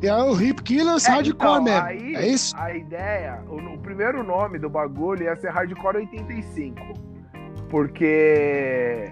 e 0.03 0.09
aí 0.09 0.23
o 0.23 0.41
Hip 0.41 0.63
Killers 0.63 1.07
É, 1.07 1.11
Hardcore 1.13 1.35
então, 1.35 1.63
mesmo. 1.63 1.87
aí, 1.87 2.15
É 2.15 2.29
isso? 2.29 2.55
A 2.59 2.75
ideia, 2.77 3.43
o, 3.49 3.57
o 3.57 3.79
primeiro 3.79 4.23
nome 4.23 4.59
do 4.59 4.69
bagulho 4.69 5.23
ia 5.25 5.35
ser 5.37 5.51
Hardcore 5.51 5.97
85. 5.97 6.77
Porque, 7.71 9.11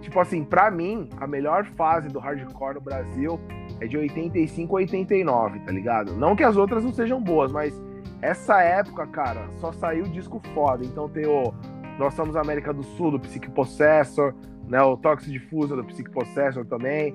tipo 0.00 0.18
assim, 0.18 0.44
pra 0.44 0.70
mim, 0.70 1.08
a 1.18 1.26
melhor 1.26 1.64
fase 1.64 2.08
do 2.08 2.18
hardcore 2.18 2.74
no 2.74 2.80
Brasil 2.80 3.40
é 3.80 3.86
de 3.86 3.96
85 3.96 4.76
a 4.76 4.80
89, 4.80 5.60
tá 5.60 5.72
ligado? 5.72 6.12
Não 6.16 6.34
que 6.36 6.42
as 6.42 6.56
outras 6.56 6.84
não 6.84 6.92
sejam 6.92 7.22
boas, 7.22 7.50
mas 7.52 7.80
essa 8.22 8.62
época, 8.62 9.06
cara, 9.08 9.48
só 9.58 9.72
saiu 9.72 10.04
disco 10.04 10.40
foda. 10.54 10.84
Então 10.84 11.08
tem 11.08 11.26
o 11.26 11.52
Nós 11.98 12.14
Somos 12.14 12.36
América 12.36 12.72
do 12.72 12.82
Sul, 12.82 13.10
do 13.10 13.20
Psyche 13.20 13.50
Possessor, 13.50 14.34
né? 14.68 14.80
O 14.82 14.96
Toxic 14.96 15.30
Diffuser, 15.30 15.76
do 15.76 15.84
Psyche 15.84 16.08
Possessor 16.10 16.64
também. 16.64 17.14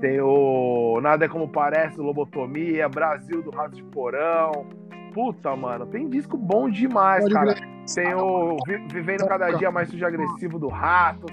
Tem 0.00 0.20
o 0.20 1.00
Nada 1.00 1.24
é 1.24 1.28
Como 1.28 1.48
Parece, 1.48 1.96
do 1.96 2.02
Lobotomia, 2.02 2.88
Brasil, 2.88 3.42
do 3.42 3.50
Rato 3.50 3.74
de 3.74 3.82
Porão. 3.84 4.66
Puta, 5.14 5.56
mano, 5.56 5.86
tem 5.86 6.08
disco 6.08 6.36
bom 6.36 6.68
demais, 6.68 7.22
Pode 7.22 7.34
cara. 7.34 7.54
Tem 7.94 8.14
o 8.14 8.56
Vi- 8.66 8.86
Vivendo 8.92 9.26
Cada 9.26 9.50
Dia 9.52 9.70
Mais 9.70 9.88
Sujo 9.88 10.04
Agressivo 10.06 10.58
do 10.58 10.68
Ratos. 10.68 11.32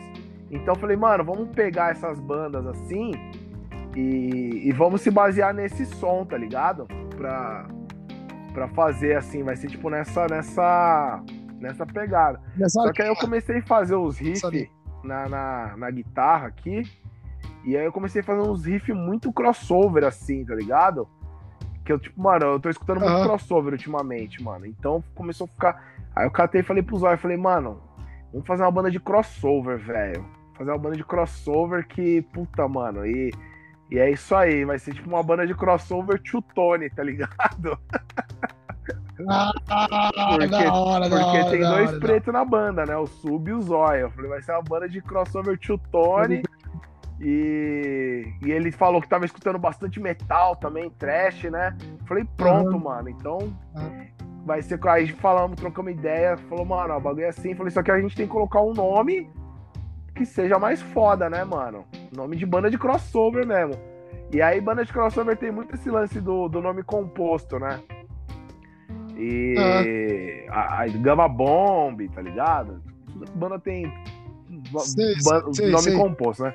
Então 0.50 0.74
eu 0.74 0.80
falei, 0.80 0.96
mano, 0.96 1.24
vamos 1.24 1.50
pegar 1.50 1.92
essas 1.92 2.20
bandas 2.20 2.66
assim 2.66 3.12
e, 3.96 4.62
e 4.68 4.72
vamos 4.72 5.02
se 5.02 5.12
basear 5.12 5.54
nesse 5.54 5.86
som, 5.86 6.26
tá 6.26 6.38
ligado? 6.38 6.88
Pra, 7.16 7.66
pra 8.56 8.70
fazer 8.70 9.18
assim, 9.18 9.44
vai 9.44 9.58
ser 9.58 9.68
tipo 9.68 9.90
nessa, 9.90 10.26
nessa, 10.28 11.22
nessa 11.60 11.86
pegada. 11.86 12.42
Nessa... 12.56 12.82
Só 12.82 12.92
que 12.94 13.02
aí 13.02 13.10
eu 13.10 13.16
comecei 13.16 13.58
a 13.60 13.66
fazer 13.66 13.96
os 13.96 14.18
riffs 14.18 14.70
na, 15.04 15.28
na, 15.28 15.78
na 15.78 15.92
guitarra 15.92 16.48
aqui. 16.48 16.84
E 17.66 17.76
aí 17.76 17.86
eu 17.86 17.92
comecei 17.92 18.22
a 18.22 18.24
fazer 18.24 18.40
uns 18.40 18.66
riffs 18.66 18.96
muito 18.96 19.32
crossover, 19.34 20.06
assim, 20.06 20.46
tá 20.46 20.56
ligado? 20.56 21.08
Que 21.84 21.92
eu, 21.92 22.00
tipo, 22.00 22.20
mano, 22.20 22.46
eu 22.46 22.60
tô 22.60 22.70
escutando 22.70 23.02
muito 23.02 23.24
crossover 23.24 23.74
ultimamente, 23.74 24.42
mano. 24.42 24.66
Então 24.66 25.04
começou 25.14 25.46
a 25.46 25.48
ficar. 25.50 25.94
Aí 26.16 26.26
eu 26.26 26.32
catei 26.32 26.62
e 26.62 26.64
falei 26.64 26.82
pro 26.82 26.98
Zóio, 26.98 27.18
falei, 27.18 27.38
mano, 27.38 27.82
vamos 28.32 28.48
fazer 28.48 28.64
uma 28.64 28.72
banda 28.72 28.90
de 28.90 29.02
crossover, 29.02 29.78
velho. 29.78 30.26
Fazer 30.58 30.72
uma 30.72 30.80
banda 30.80 30.96
de 30.96 31.04
crossover 31.04 31.86
que, 31.86 32.22
puta, 32.22 32.66
mano, 32.70 33.06
e. 33.06 33.34
E 33.96 34.00
é 34.00 34.12
isso 34.12 34.36
aí, 34.36 34.66
vai 34.66 34.78
ser 34.78 34.94
tipo 34.94 35.08
uma 35.08 35.24
banda 35.24 35.48
de 35.48 35.56
crossover 35.56 36.22
Tony, 36.54 36.90
tá 36.90 37.02
ligado? 37.02 37.80
Ah, 39.30 39.54
Porque- 40.38 40.48
da 40.66 40.74
hora, 40.74 41.10
da 41.10 41.18
Porque 41.18 41.38
hora, 41.38 41.50
tem 41.50 41.62
da 41.62 41.70
dois 41.70 41.88
hora, 41.88 42.00
da 42.02 42.06
pretos 42.06 42.34
na 42.34 42.44
banda, 42.44 42.86
né? 42.86 42.98
O 42.98 43.08
Sub 43.08 43.50
e 43.50 43.54
o 43.54 43.62
Zóia. 43.62 44.02
Eu 44.02 44.12
falei, 44.12 44.30
vai 44.30 44.42
ser 44.42 44.52
uma 44.52 44.64
banda 44.64 44.90
de 44.90 45.02
crossover 45.02 45.58
Tony. 45.94 46.44
E, 47.22 48.26
e 48.46 48.52
ele 48.52 48.70
falou 48.70 49.02
que 49.02 49.08
tava 49.08 49.24
escutando 49.24 49.58
bastante 49.58 49.98
metal 49.98 50.58
também, 50.58 50.90
trash, 50.90 51.44
né? 51.46 51.74
Eu 52.02 52.06
falei, 52.06 52.26
pronto, 52.36 52.72
Aham. 52.72 52.80
mano. 52.80 53.08
Então 53.08 53.38
Aham. 53.74 54.08
vai 54.46 54.62
ser. 54.62 54.78
Aí 54.90 55.08
falamos, 55.08 55.56
trocamos 55.56 55.94
ideia. 55.94 56.36
Falou, 56.50 56.66
mano, 56.66 56.94
o 56.98 57.00
bagulho 57.00 57.24
é 57.24 57.30
assim. 57.30 57.56
Falei, 57.56 57.72
só 57.72 57.82
que 57.82 57.92
a 57.92 58.02
gente 58.02 58.14
tem 58.14 58.26
que 58.28 58.34
colocar 58.34 58.62
um 58.62 58.74
nome 58.74 59.30
que 60.14 60.26
seja 60.26 60.60
mais 60.60 60.82
foda, 60.82 61.30
né, 61.30 61.46
mano? 61.46 61.86
Nome 62.16 62.36
de 62.36 62.46
banda 62.46 62.70
de 62.70 62.78
crossover 62.78 63.46
mesmo. 63.46 63.74
E 64.32 64.42
aí, 64.42 64.60
banda 64.62 64.84
de 64.84 64.92
crossover 64.92 65.38
tem 65.38 65.52
muito 65.52 65.76
esse 65.76 65.90
lance 65.90 66.20
do, 66.20 66.48
do 66.48 66.62
nome 66.62 66.84
composto, 66.84 67.60
né? 67.60 67.80
E 69.18 70.46
a, 70.50 70.82
a 70.84 70.88
Gama 70.88 71.28
Bomb, 71.28 72.08
tá 72.10 72.22
ligado? 72.22 72.82
banda 73.36 73.58
tem 73.60 73.86
Sei, 74.80 75.14
ba- 75.24 75.54
sei, 75.54 75.70
nome 75.70 75.84
sei. 75.84 75.94
composto, 75.96 76.44
né? 76.44 76.54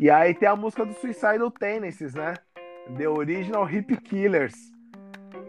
E 0.00 0.10
aí 0.10 0.32
tem 0.34 0.48
a 0.48 0.56
música 0.56 0.86
do 0.86 0.94
Suicidal 0.94 1.50
Tendencies, 1.50 2.14
né? 2.14 2.34
The 2.96 3.08
Original 3.08 3.68
Hip 3.68 3.96
Killers. 3.98 4.54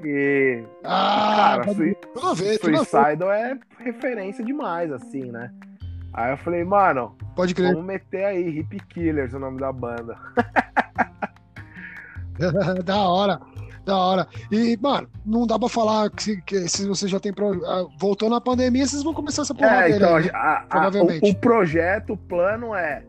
E, 0.03 0.64
Ah, 0.84 1.61
cara, 1.61 1.73
Sui- 1.73 1.95
ver. 2.36 2.60
Suicidal 2.60 3.31
é 3.31 3.57
referência 3.77 4.44
demais, 4.44 4.91
assim, 4.91 5.31
né? 5.31 5.52
Aí 6.14 6.31
eu 6.31 6.38
falei, 6.38 6.64
mano, 6.64 7.15
Pode 7.36 7.53
crer. 7.53 7.72
vamos 7.73 7.86
meter 7.86 8.26
aí 8.26 8.60
Hip 8.60 8.80
Killers, 8.88 9.34
o 9.34 9.40
nome 9.40 9.60
da 9.60 9.72
banda. 9.72 10.18
da 12.84 12.98
hora. 13.07 13.40
Da 13.86 13.98
hora. 13.98 14.27
E, 14.52 14.77
mano, 14.81 15.07
não 15.26 15.48
dá 15.48 15.57
pra 15.57 15.69
falar 15.69 16.10
que 16.11 16.22
se, 16.23 16.41
que 16.41 16.68
se 16.68 16.88
você 16.88 17.07
já 17.07 17.19
tem. 17.19 17.34
Pro... 17.34 17.65
ah, 17.65 17.88
Voltou 17.99 18.30
na 18.30 18.40
pandemia, 18.41 18.86
vocês 18.86 19.02
vão 19.03 19.14
começar 19.14 19.41
essa 19.44 19.56
porra 19.56 19.86
É, 19.88 19.95
então, 19.95 20.19
né? 20.19 20.30
a- 20.34 20.57
a- 20.57 20.61
Provavelmente. 20.69 21.26
o, 21.26 21.31
o 21.31 21.36
projeto, 21.36 22.14
o 22.14 22.18
plano 22.18 22.76
é 22.76 23.03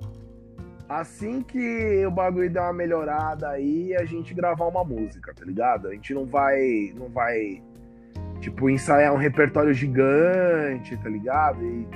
assim 0.89 1.43
que 1.43 2.05
o 2.07 2.11
bagulho 2.11 2.51
der 2.51 2.61
uma 2.63 2.73
melhorada 2.73 3.49
aí, 3.51 3.95
a 3.95 4.05
gente 4.05 4.33
gravar 4.35 4.67
uma 4.67 4.83
música, 4.85 5.33
tá 5.35 5.45
ligado? 5.45 5.89
A 5.89 5.93
gente 5.93 6.15
não 6.15 6.25
vai, 6.25 6.93
não 6.97 7.09
vai, 7.09 7.63
tipo, 8.41 8.69
ensaiar 8.71 9.13
um 9.13 9.19
repertório 9.19 9.73
gigante, 9.75 10.97
tá 10.97 11.09
ligado? 11.09 11.63
E 11.63 11.87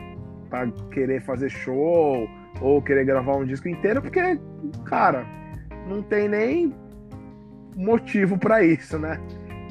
pra 0.55 0.69
querer 0.93 1.21
fazer 1.23 1.49
show 1.51 2.29
ou 2.61 2.81
querer 2.81 3.05
gravar 3.05 3.37
um 3.37 3.45
disco 3.45 3.69
inteiro, 3.69 4.01
porque, 4.01 4.39
cara, 4.85 5.27
não 5.89 6.01
tem 6.01 6.29
nem 6.29 6.73
motivo 7.77 8.39
pra 8.39 8.63
isso, 8.65 8.97
né? 8.99 9.21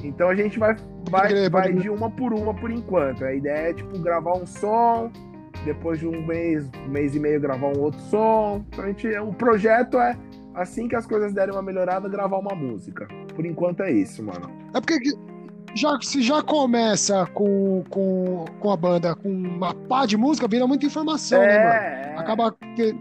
Então 0.04 0.28
a 0.28 0.36
gente 0.36 0.60
vai, 0.60 0.76
vai, 1.10 1.50
vai 1.50 1.72
de 1.72 1.90
uma 1.90 2.10
por 2.12 2.34
uma 2.34 2.54
por 2.54 2.70
enquanto. 2.70 3.24
A 3.24 3.34
ideia 3.34 3.70
é, 3.70 3.74
tipo, 3.74 3.98
gravar 4.00 4.34
um 4.34 4.46
som, 4.46 5.10
depois 5.64 6.00
de 6.00 6.06
um 6.08 6.26
mês, 6.28 6.70
mês 6.90 7.16
e 7.16 7.20
meio 7.20 7.40
gravar 7.40 7.68
um 7.68 7.80
outro 7.80 8.02
som. 8.02 8.66
Então 8.68 8.84
a 8.84 8.88
gente, 8.88 9.08
o 9.20 9.32
projeto 9.34 9.98
é, 9.98 10.18
assim 10.54 10.90
que 10.90 10.96
as 10.98 11.08
coisas 11.08 11.32
derem 11.34 11.54
uma 11.54 11.64
melhorada, 11.64 12.10
gravar 12.10 12.38
uma 12.40 12.54
música. 12.54 13.08
Por 13.34 13.46
enquanto 13.46 13.82
é 13.84 13.92
isso, 13.92 14.22
mano. 14.22 14.52
É 14.76 14.82
porque 14.82 15.00
que- 15.00 15.33
já, 15.76 16.00
se 16.02 16.22
já 16.22 16.42
começa 16.42 17.26
com, 17.28 17.84
com, 17.90 18.46
com 18.60 18.72
a 18.72 18.78
banda 18.78 19.16
com 19.16 19.30
uma 19.30 19.74
pá 19.74 20.06
de 20.06 20.16
música, 20.18 20.48
vira 20.48 20.68
muita 20.68 20.86
informação, 20.86 21.40
né, 21.40 21.58
mano? 21.64 21.70
é, 21.76 22.16
Acaba 22.18 22.56
que 22.76 22.96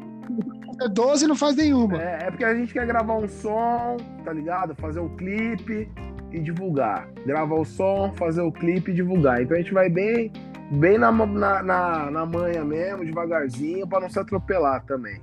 12 0.90 1.24
e 1.24 1.28
não 1.28 1.36
faz 1.36 1.55
nenhuma. 1.57 2.03
é, 2.03 2.19
é 2.24 2.31
porque 2.31 2.44
a 2.44 2.55
gente 2.55 2.73
quer 2.73 2.86
gravar 2.86 3.15
um 3.15 3.28
som, 3.28 3.97
tá 4.24 4.32
ligado? 4.32 4.74
Fazer 4.77 5.01
o 5.01 5.11
clipe 5.11 5.89
e 6.32 6.40
divulgar. 6.40 7.09
Gravar 7.27 7.57
o 7.57 7.65
som, 7.65 8.12
fazer 8.16 8.40
o 8.43 8.51
clipe 8.51 8.90
e 8.90 8.94
divulgar. 8.94 9.43
Então 9.43 9.57
a 9.57 9.61
gente 9.61 9.73
vai 9.73 9.89
bem, 9.89 10.32
bem 10.73 10.99
na, 10.99 11.12
na, 11.12 11.62
na, 11.62 12.11
na 12.11 12.27
manha 12.27 12.65
mesmo, 12.65 13.05
devagarzinho, 13.05 13.86
pra 13.86 14.01
não 14.01 14.09
se 14.09 14.19
atropelar 14.19 14.85
também. 14.86 15.20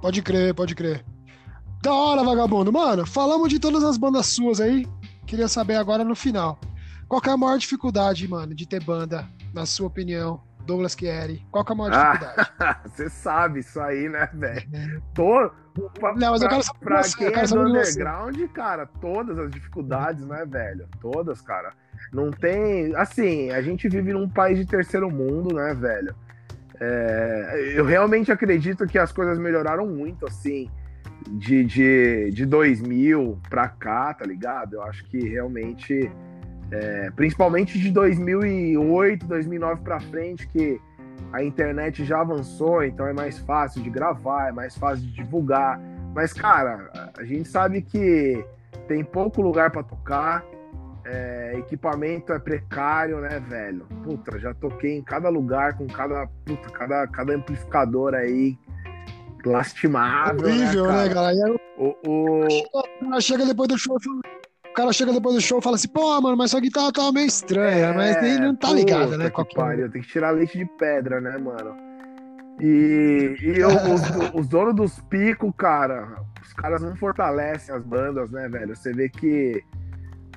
Pode 0.00 0.22
crer, 0.22 0.54
pode 0.54 0.74
crer. 0.74 1.04
Da 1.82 1.92
hora, 1.92 2.22
vagabundo. 2.22 2.72
Mano, 2.72 3.06
falamos 3.06 3.48
de 3.48 3.58
todas 3.58 3.82
as 3.82 3.96
bandas 3.96 4.26
suas 4.26 4.60
aí. 4.60 4.86
Queria 5.28 5.46
saber 5.46 5.76
agora 5.76 6.02
no 6.02 6.16
final. 6.16 6.58
Qual 7.06 7.20
é 7.24 7.30
a 7.30 7.36
maior 7.36 7.58
dificuldade, 7.58 8.26
mano, 8.26 8.54
de 8.54 8.66
ter 8.66 8.82
banda, 8.82 9.28
na 9.54 9.64
sua 9.66 9.86
opinião? 9.86 10.40
Douglas 10.66 10.94
Chieri. 10.98 11.46
Qual 11.50 11.64
que 11.64 11.72
é 11.72 11.74
a 11.74 11.76
maior 11.78 11.92
Ah. 11.94 12.12
dificuldade? 12.12 12.78
Você 12.88 13.08
sabe 13.10 13.60
isso 13.60 13.80
aí, 13.80 14.08
né, 14.08 14.28
velho? 14.34 15.02
Tô. 15.14 15.50
Pra, 16.00 16.14
Não, 16.14 16.32
mas 16.32 16.42
eu 16.42 16.48
pra- 16.48 16.56
quero 16.56 16.62
saber 16.64 16.78
pra 16.80 17.02
você, 17.04 17.16
quem 17.16 17.26
é 17.28 17.30
do 17.30 17.46
de 17.46 17.70
você. 17.72 17.90
underground, 17.90 18.40
cara, 18.52 18.84
todas 19.00 19.38
as 19.38 19.48
dificuldades, 19.50 20.24
né, 20.26 20.44
velho? 20.44 20.88
Todas, 21.00 21.40
cara. 21.40 21.72
Não 22.12 22.30
tem. 22.32 22.94
Assim, 22.96 23.50
a 23.50 23.62
gente 23.62 23.88
vive 23.88 24.12
num 24.12 24.28
país 24.28 24.58
de 24.58 24.66
terceiro 24.66 25.08
mundo, 25.10 25.54
né, 25.54 25.72
velho? 25.74 26.14
É, 26.80 27.72
eu 27.76 27.84
realmente 27.84 28.30
acredito 28.32 28.86
que 28.86 28.98
as 28.98 29.12
coisas 29.12 29.38
melhoraram 29.38 29.86
muito, 29.86 30.26
assim, 30.26 30.68
de, 31.26 31.64
de, 31.64 32.30
de 32.30 32.46
2000 32.46 33.38
pra 33.48 33.68
cá, 33.68 34.14
tá 34.14 34.24
ligado? 34.24 34.74
Eu 34.74 34.82
acho 34.82 35.04
que 35.04 35.18
realmente. 35.28 36.10
é, 36.70 37.10
principalmente 37.16 37.78
de 37.78 37.90
2008, 37.90 39.26
2009 39.26 39.82
pra 39.82 40.00
frente, 40.00 40.46
que 40.48 40.80
a 41.32 41.42
internet 41.42 42.04
já 42.04 42.20
avançou, 42.20 42.84
então 42.84 43.06
é 43.06 43.12
mais 43.12 43.38
fácil 43.38 43.82
de 43.82 43.90
gravar, 43.90 44.48
é 44.48 44.52
mais 44.52 44.76
fácil 44.76 45.04
de 45.04 45.12
divulgar. 45.12 45.80
Mas, 46.14 46.32
cara, 46.32 47.12
a 47.18 47.24
gente 47.24 47.48
sabe 47.48 47.82
que 47.82 48.44
tem 48.86 49.04
pouco 49.04 49.42
lugar 49.42 49.70
pra 49.70 49.82
tocar, 49.82 50.44
é, 51.04 51.54
equipamento 51.58 52.32
é 52.32 52.38
precário, 52.38 53.20
né, 53.20 53.40
velho? 53.40 53.86
Puta, 54.02 54.38
já 54.38 54.54
toquei 54.54 54.96
em 54.96 55.02
cada 55.02 55.28
lugar 55.28 55.76
com 55.76 55.86
cada, 55.86 56.26
puta, 56.44 56.70
cada, 56.70 57.06
cada 57.06 57.34
amplificador 57.34 58.14
aí 58.14 58.58
lastimável. 59.44 60.48
Horrível, 60.48 60.86
né, 60.86 61.08
né, 61.08 61.14
cara? 61.14 61.32
E 61.34 61.42
aí 61.42 61.56
O, 61.78 61.94
o- 62.06 62.46
o 63.04 63.08
cara 63.08 63.20
chega 63.20 63.46
depois 63.46 63.68
do 63.68 63.78
show. 63.78 63.96
O 63.96 64.72
cara 64.74 64.92
chega 64.92 65.12
depois 65.12 65.34
do 65.34 65.40
show 65.40 65.58
e 65.58 65.62
fala 65.62 65.76
assim, 65.76 65.88
pô, 65.88 66.20
mano, 66.20 66.36
mas 66.36 66.50
sua 66.52 66.60
guitarra 66.60 66.92
tá 66.92 67.10
meio 67.12 67.26
estranha, 67.26 67.92
mas 67.92 68.20
nem 68.22 68.38
não 68.38 68.54
tá 68.54 68.72
ligada, 68.72 69.16
né? 69.16 69.28
que 69.30 69.44
que- 69.44 69.54
pariu, 69.56 69.90
tem 69.90 70.02
que 70.02 70.08
tirar 70.08 70.30
leite 70.30 70.56
de 70.58 70.64
pedra, 70.64 71.20
né, 71.20 71.36
mano? 71.38 71.74
E, 72.60 73.36
e 73.40 73.58
eu- 73.58 73.68
os, 73.92 74.02
os 74.40 74.48
donos 74.48 74.74
dos 74.74 74.98
picos, 75.02 75.52
cara, 75.56 76.08
os 76.42 76.52
caras 76.52 76.80
não 76.82 76.94
fortalecem 76.96 77.74
as 77.74 77.82
bandas, 77.84 78.30
né, 78.30 78.48
velho? 78.48 78.74
Você 78.76 78.92
vê 78.92 79.08
que 79.08 79.62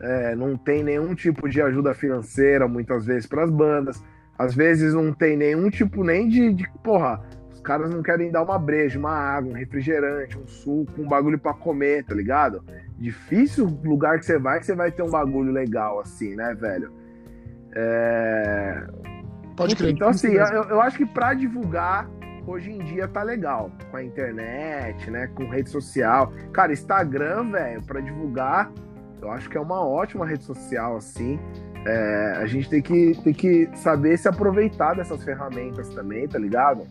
é, 0.01 0.35
não 0.35 0.57
tem 0.57 0.83
nenhum 0.83 1.13
tipo 1.13 1.47
de 1.47 1.61
ajuda 1.61 1.93
financeira, 1.93 2.67
muitas 2.67 3.05
vezes, 3.05 3.25
para 3.27 3.43
as 3.43 3.49
bandas. 3.51 4.03
Às 4.39 4.55
vezes 4.55 4.93
não 4.95 5.13
tem 5.13 5.37
nenhum 5.37 5.69
tipo 5.69 6.03
nem 6.03 6.27
de, 6.27 6.51
de. 6.53 6.67
Porra, 6.83 7.21
caras 7.61 7.89
não 7.89 8.01
querem 8.01 8.31
dar 8.31 8.43
uma 8.43 8.57
breja, 8.57 8.97
uma 8.99 9.13
água, 9.13 9.51
um 9.51 9.55
refrigerante, 9.55 10.37
um 10.37 10.47
suco, 10.47 11.01
um 11.01 11.07
bagulho 11.07 11.39
para 11.39 11.53
comer, 11.53 12.03
tá 12.03 12.13
ligado? 12.13 12.63
Difícil 12.97 13.65
lugar 13.83 14.19
que 14.19 14.25
você 14.25 14.37
vai 14.37 14.59
que 14.59 14.65
você 14.65 14.75
vai 14.75 14.91
ter 14.91 15.03
um 15.03 15.09
bagulho 15.09 15.51
legal 15.51 15.99
assim, 15.99 16.35
né, 16.35 16.53
velho? 16.53 16.91
É, 17.73 18.83
Pode 19.55 19.75
crer. 19.75 19.91
então, 19.91 20.09
assim, 20.09 20.33
eu, 20.33 20.63
eu 20.63 20.81
acho 20.81 20.97
que 20.97 21.05
pra 21.05 21.33
divulgar, 21.33 22.09
hoje 22.45 22.71
em 22.71 22.79
dia 22.79 23.07
tá 23.07 23.23
legal. 23.23 23.71
Com 23.89 23.97
a 23.97 24.03
internet, 24.03 25.09
né? 25.09 25.27
Com 25.27 25.47
rede 25.47 25.69
social. 25.69 26.33
Cara, 26.51 26.73
Instagram, 26.73 27.51
velho, 27.51 27.81
pra 27.83 28.01
divulgar, 28.01 28.71
eu 29.21 29.31
acho 29.31 29.49
que 29.49 29.57
é 29.57 29.61
uma 29.61 29.85
ótima 29.85 30.25
rede 30.25 30.43
social, 30.43 30.97
assim. 30.97 31.39
É, 31.85 32.33
a 32.37 32.45
gente 32.45 32.69
tem 32.69 32.81
que, 32.81 33.19
tem 33.23 33.33
que 33.33 33.69
saber 33.75 34.17
se 34.17 34.27
aproveitar 34.27 34.95
dessas 34.95 35.23
ferramentas 35.23 35.89
também, 35.89 36.27
tá 36.27 36.37
ligado? 36.37 36.87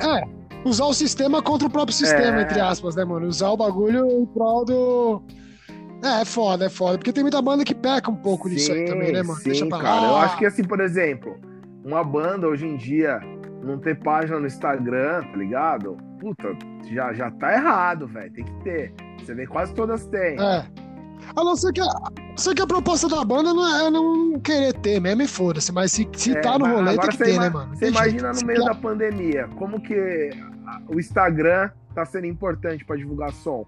É, 0.00 0.22
usar 0.64 0.84
o 0.86 0.94
sistema 0.94 1.42
contra 1.42 1.66
o 1.66 1.70
próprio 1.70 1.94
sistema, 1.96 2.40
É. 2.40 2.42
entre 2.42 2.60
aspas, 2.60 2.94
né, 2.96 3.04
mano? 3.04 3.26
Usar 3.26 3.50
o 3.50 3.56
bagulho 3.56 4.06
em 4.10 4.26
prol 4.26 4.64
do. 4.64 5.22
É, 6.02 6.22
é 6.22 6.24
foda, 6.24 6.66
é 6.66 6.68
foda. 6.68 6.98
Porque 6.98 7.12
tem 7.12 7.22
muita 7.22 7.40
banda 7.40 7.64
que 7.64 7.74
peca 7.74 8.10
um 8.10 8.16
pouco 8.16 8.48
nisso 8.48 8.72
aí 8.72 8.84
também, 8.86 9.12
né, 9.12 9.22
mano? 9.22 9.38
Sim, 9.38 9.50
Deixa 9.50 9.66
pra 9.66 9.78
lá. 9.78 9.82
cara. 9.84 10.06
Eu 10.06 10.16
acho 10.16 10.36
que 10.38 10.46
assim, 10.46 10.64
por 10.64 10.80
exemplo, 10.80 11.36
uma 11.84 12.02
banda 12.02 12.48
hoje 12.48 12.66
em 12.66 12.76
dia 12.76 13.20
não 13.62 13.78
ter 13.78 13.98
página 14.00 14.40
no 14.40 14.46
Instagram, 14.46 15.22
tá 15.22 15.36
ligado? 15.36 15.96
Puta, 16.18 16.48
já, 16.92 17.12
já 17.12 17.30
tá 17.30 17.52
errado, 17.54 18.06
velho. 18.08 18.32
Tem 18.32 18.44
que 18.44 18.52
ter. 18.64 18.94
Você 19.18 19.34
vê, 19.34 19.46
quase 19.46 19.72
todas 19.74 20.04
têm. 20.06 20.40
É. 20.40 20.64
A 21.34 21.44
não 21.44 21.56
ser 21.56 21.72
que 21.72 21.80
a, 21.80 21.86
que 22.54 22.62
a 22.62 22.66
proposta 22.66 23.08
da 23.08 23.24
banda 23.24 23.54
não 23.54 23.86
é 23.86 23.90
não 23.90 24.38
querer 24.40 24.74
ter 24.74 25.00
mesmo 25.00 25.22
e 25.22 25.28
foda-se. 25.28 25.72
Mas 25.72 25.92
se, 25.92 26.08
se 26.14 26.32
É, 26.36 26.40
tá 26.40 26.58
no 26.58 26.66
rolê, 26.66 26.98
tem 26.98 27.08
que 27.10 27.16
ter, 27.18 27.38
né, 27.38 27.48
mano? 27.48 27.74
Você 27.74 27.88
imagina 27.88 28.32
no 28.32 28.46
meio 28.46 28.64
da 28.64 28.74
pandemia, 28.74 29.48
como 29.56 29.80
que 29.80 30.30
o 30.88 30.98
Instagram 30.98 31.70
tá 31.94 32.04
sendo 32.04 32.26
importante 32.26 32.84
pra 32.84 32.96
divulgar 32.96 33.32
som? 33.32 33.66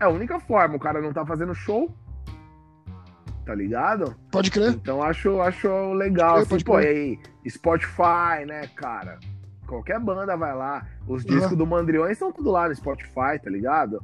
É 0.00 0.04
a 0.04 0.08
única 0.08 0.40
forma, 0.40 0.76
o 0.76 0.80
cara 0.80 1.00
não 1.00 1.12
tá 1.12 1.24
fazendo 1.24 1.54
show, 1.54 1.94
tá 3.44 3.54
ligado? 3.54 4.14
Pode 4.30 4.50
crer. 4.50 4.70
Então 4.70 5.02
acho, 5.02 5.40
acho 5.40 5.92
legal. 5.92 6.34
Pode 6.34 6.42
Assim, 6.42 6.54
crer, 6.56 6.64
pô, 6.64 6.76
aí, 6.76 7.18
Spotify, 7.48 8.46
né, 8.46 8.68
cara? 8.74 9.18
Qualquer 9.66 9.98
banda 10.00 10.36
vai 10.36 10.54
lá. 10.54 10.86
Os 11.06 11.24
Uhum. 11.24 11.30
discos 11.30 11.56
do 11.56 11.66
Mandriões 11.66 12.12
estão 12.12 12.32
tudo 12.32 12.50
lá 12.50 12.68
no 12.68 12.74
Spotify, 12.74 13.38
tá 13.42 13.48
ligado? 13.50 14.02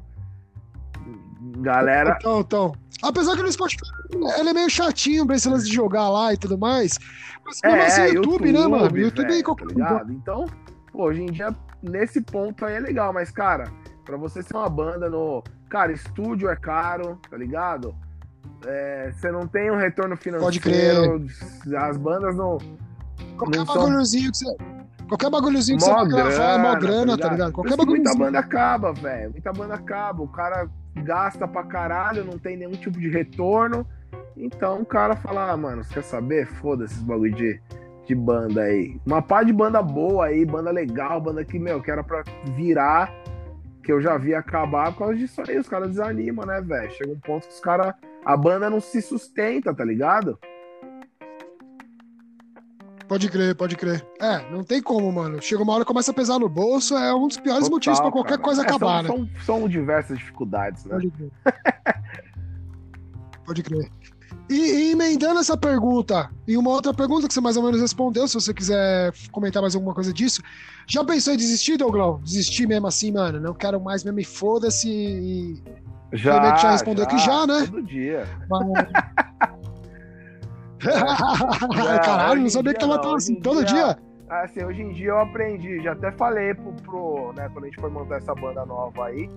Galera. 1.59 2.17
Então, 2.19 2.41
então. 2.41 2.73
Apesar 3.03 3.37
que 3.37 3.43
no 3.43 3.53
Spotify 3.53 3.83
ele 4.39 4.49
é 4.51 4.53
meio 4.53 4.71
chatinho 4.71 5.27
pra 5.27 5.37
esse 5.37 5.49
lance 5.49 5.67
de 5.67 5.75
jogar 5.75 6.09
lá 6.09 6.33
e 6.33 6.37
tudo 6.37 6.59
mais. 6.59 6.99
Mas 7.45 7.61
mesmo 7.63 7.83
assim, 7.83 8.15
YouTube, 8.15 8.53
né, 8.53 8.67
mano? 8.67 8.97
YouTube 8.99 9.23
velho, 9.27 9.35
aí 9.37 9.43
qualquer 9.43 9.67
tá 9.69 9.73
ligado? 9.75 10.13
Então, 10.13 10.47
pô, 10.93 11.05
hoje 11.05 11.23
em 11.23 11.27
dia, 11.27 11.55
nesse 11.83 12.21
ponto 12.21 12.65
aí 12.65 12.75
é 12.75 12.81
legal, 12.81 13.13
mas, 13.13 13.31
cara, 13.31 13.71
pra 14.05 14.17
você 14.17 14.43
ser 14.43 14.57
uma 14.57 14.69
banda 14.69 15.09
no. 15.09 15.43
Cara, 15.71 15.93
estúdio 15.93 16.49
é 16.49 16.57
caro, 16.57 17.19
tá 17.31 17.37
ligado? 17.37 17.95
É, 18.67 19.13
você 19.15 19.31
não 19.31 19.47
tem 19.47 19.71
um 19.71 19.77
retorno 19.77 20.17
Pode 20.17 20.59
financeiro. 20.59 21.27
As 21.77 21.97
bandas 21.97 22.35
não. 22.35 22.59
Qualquer 23.37 23.59
não 23.59 23.67
são- 23.67 23.75
bagulhozinho 23.77 24.33
que 24.33 24.39
você. 24.39 24.57
Qualquer 25.07 25.31
bagulhozinho 25.31 25.79
que 25.79 25.85
você 25.85 25.91
Mó 25.91 25.99
vai 25.99 26.09
gravar 26.09 26.31
é 26.33 26.59
mó 26.59 26.75
grana, 26.75 26.79
grana, 26.81 27.17
tá 27.17 27.29
tá 27.29 27.33
ligado? 27.33 27.33
ligado? 27.35 27.53
Por 27.53 27.55
Qualquer 27.63 27.71
que 27.79 27.87
muita 27.87 28.03
bagulhozinho. 28.11 28.25
banda 28.25 28.39
acaba, 28.41 28.93
velho. 28.93 29.31
Muita 29.31 29.53
banda 29.53 29.75
acaba. 29.75 30.23
O 30.23 30.29
cara 30.29 30.69
gasta 30.99 31.47
pra 31.47 31.65
caralho, 31.65 32.25
não 32.25 32.39
tem 32.39 32.57
nenhum 32.57 32.73
tipo 32.73 32.99
de 32.99 33.09
retorno. 33.09 33.87
Então 34.37 34.83
o 34.83 34.87
cara 34.87 35.17
fala, 35.17 35.51
ah, 35.51 35.57
mano, 35.57 35.83
você 35.83 35.95
quer 35.95 36.05
saber? 36.05 36.47
Foda-se 36.47 36.95
esse 36.95 37.05
bagulho 37.05 37.35
de, 37.35 37.61
de 38.07 38.15
banda 38.15 38.63
aí. 38.63 39.01
Uma 39.05 39.21
pá 39.21 39.43
de 39.43 39.53
banda 39.53 39.83
boa 39.83 40.27
aí, 40.27 40.45
banda 40.45 40.71
legal, 40.71 41.21
banda 41.21 41.45
que, 41.45 41.59
meu, 41.59 41.83
que 41.83 41.91
era 41.91 42.05
pra 42.05 42.23
virar, 42.57 43.13
que 43.83 43.91
eu 43.91 44.01
já 44.01 44.17
vi 44.17 44.35
acabar 44.35 44.93
por 44.93 44.99
causa 44.99 45.17
disso 45.17 45.43
aí. 45.47 45.59
Os 45.59 45.69
caras 45.69 45.89
desanimam, 45.89 46.47
né, 46.47 46.61
velho? 46.61 46.91
Chega 46.93 47.13
um 47.13 47.21
ponto 47.21 47.47
que 47.47 47.55
os 47.55 47.61
caras. 47.61 47.95
A 48.25 48.37
banda 48.37 48.69
não 48.69 48.81
se 48.81 49.01
sustenta, 49.01 49.75
tá 49.75 49.85
ligado? 49.85 50.39
Pode 53.09 53.29
crer, 53.31 53.55
pode 53.55 53.75
crer. 53.75 54.07
É, 54.21 54.51
não 54.51 54.63
tem 54.63 54.83
como, 54.83 55.11
mano. 55.11 55.41
Chega 55.41 55.63
uma 55.63 55.73
hora 55.73 55.85
começa 55.85 56.11
a 56.11 56.15
pesar 56.15 56.39
no 56.39 56.49
bolso, 56.49 56.95
é 56.95 57.15
um 57.15 57.27
dos 57.27 57.39
piores 57.39 57.61
Total, 57.63 57.71
motivos 57.77 58.01
pra 58.01 58.11
qualquer 58.13 58.31
cara. 58.33 58.43
coisa 58.43 58.63
É, 58.63 58.65
acabar, 58.65 59.05
são, 59.07 59.19
né? 59.19 59.31
São, 59.45 59.59
são 59.61 59.69
diversas 59.69 60.19
dificuldades, 60.19 60.85
né? 60.85 60.91
Pode 60.91 61.11
crer. 61.11 61.31
Pode 63.47 63.63
crer. 63.63 63.91
E, 64.51 64.55
e 64.55 64.93
emendando 64.93 65.41
essa 65.41 65.57
pergunta, 65.57 66.31
e 66.47 66.57
uma 66.57 66.71
outra 66.71 66.93
pergunta 66.93 67.27
que 67.29 67.35
você 67.35 67.41
mais 67.41 67.57
ou 67.57 67.63
menos 67.63 67.81
respondeu, 67.81 68.27
se 68.29 68.35
você 68.35 68.53
quiser 68.53 69.13
comentar 69.31 69.63
mais 69.63 69.75
alguma 69.75 69.95
coisa 69.95 70.13
disso, 70.13 70.43
já 70.87 71.03
pensou 71.05 71.33
em 71.35 71.37
desistir, 71.37 71.77
Douglas? 71.79 72.21
Desistir 72.23 72.67
mesmo 72.67 72.87
assim, 72.87 73.13
mano? 73.13 73.41
Não 73.41 73.55
quero 73.55 73.81
mais 73.81 74.05
mesmo 74.05 74.21
e 74.21 74.25
foda-se. 74.25 74.89
E... 74.91 75.63
Já, 76.13 76.57
já 76.57 76.71
respondeu 76.73 77.07
que 77.07 77.19
já, 77.19 77.47
né? 77.47 77.67
Todo 77.67 77.83
dia. 77.83 78.27
Mas- 78.49 78.69
Não, 81.77 81.99
Caralho, 82.01 82.43
não 82.43 82.49
sabia 82.51 82.73
que 82.75 82.81
tava 82.81 83.01
tão 83.01 83.15
assim, 83.15 83.37
todo 83.41 83.65
dia- 83.65 83.95
dia? 83.95 83.99
Assim, 84.29 84.63
hoje 84.63 84.83
em 84.83 84.93
dia 84.93 85.09
eu 85.09 85.19
aprendi, 85.21 85.81
já 85.81 85.93
até 85.93 86.13
falei 86.13 86.53
pro, 86.55 86.73
pro 86.85 87.33
né, 87.35 87.49
quando 87.53 87.65
a 87.65 87.69
gente 87.69 87.81
foi 87.81 87.91
montar 87.91 88.17
essa 88.17 88.35
banda 88.35 88.65
nova 88.67 89.07
aí, 89.07 89.29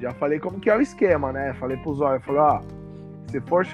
já 0.00 0.10
falei 0.14 0.40
como 0.40 0.58
que 0.58 0.68
é 0.68 0.76
o 0.76 0.80
esquema, 0.80 1.32
né? 1.32 1.54
Falei 1.54 1.76
pro 1.76 1.94
Zóio, 1.94 2.20
falei, 2.22 2.40
ó, 2.40 2.60
se 3.28 3.40
for 3.42 3.64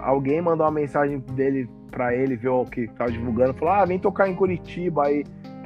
alguém 0.00 0.42
mandar 0.42 0.64
uma 0.64 0.70
mensagem 0.72 1.20
dele 1.32 1.68
pra 1.90 2.14
ele, 2.14 2.36
ver 2.36 2.50
o 2.50 2.66
que 2.66 2.86
tava 2.88 3.10
divulgando, 3.10 3.54
falou, 3.54 3.72
ah, 3.72 3.84
vem 3.86 3.98
tocar 3.98 4.28
em 4.28 4.34
Curitiba 4.34 5.06
aí. 5.06 5.24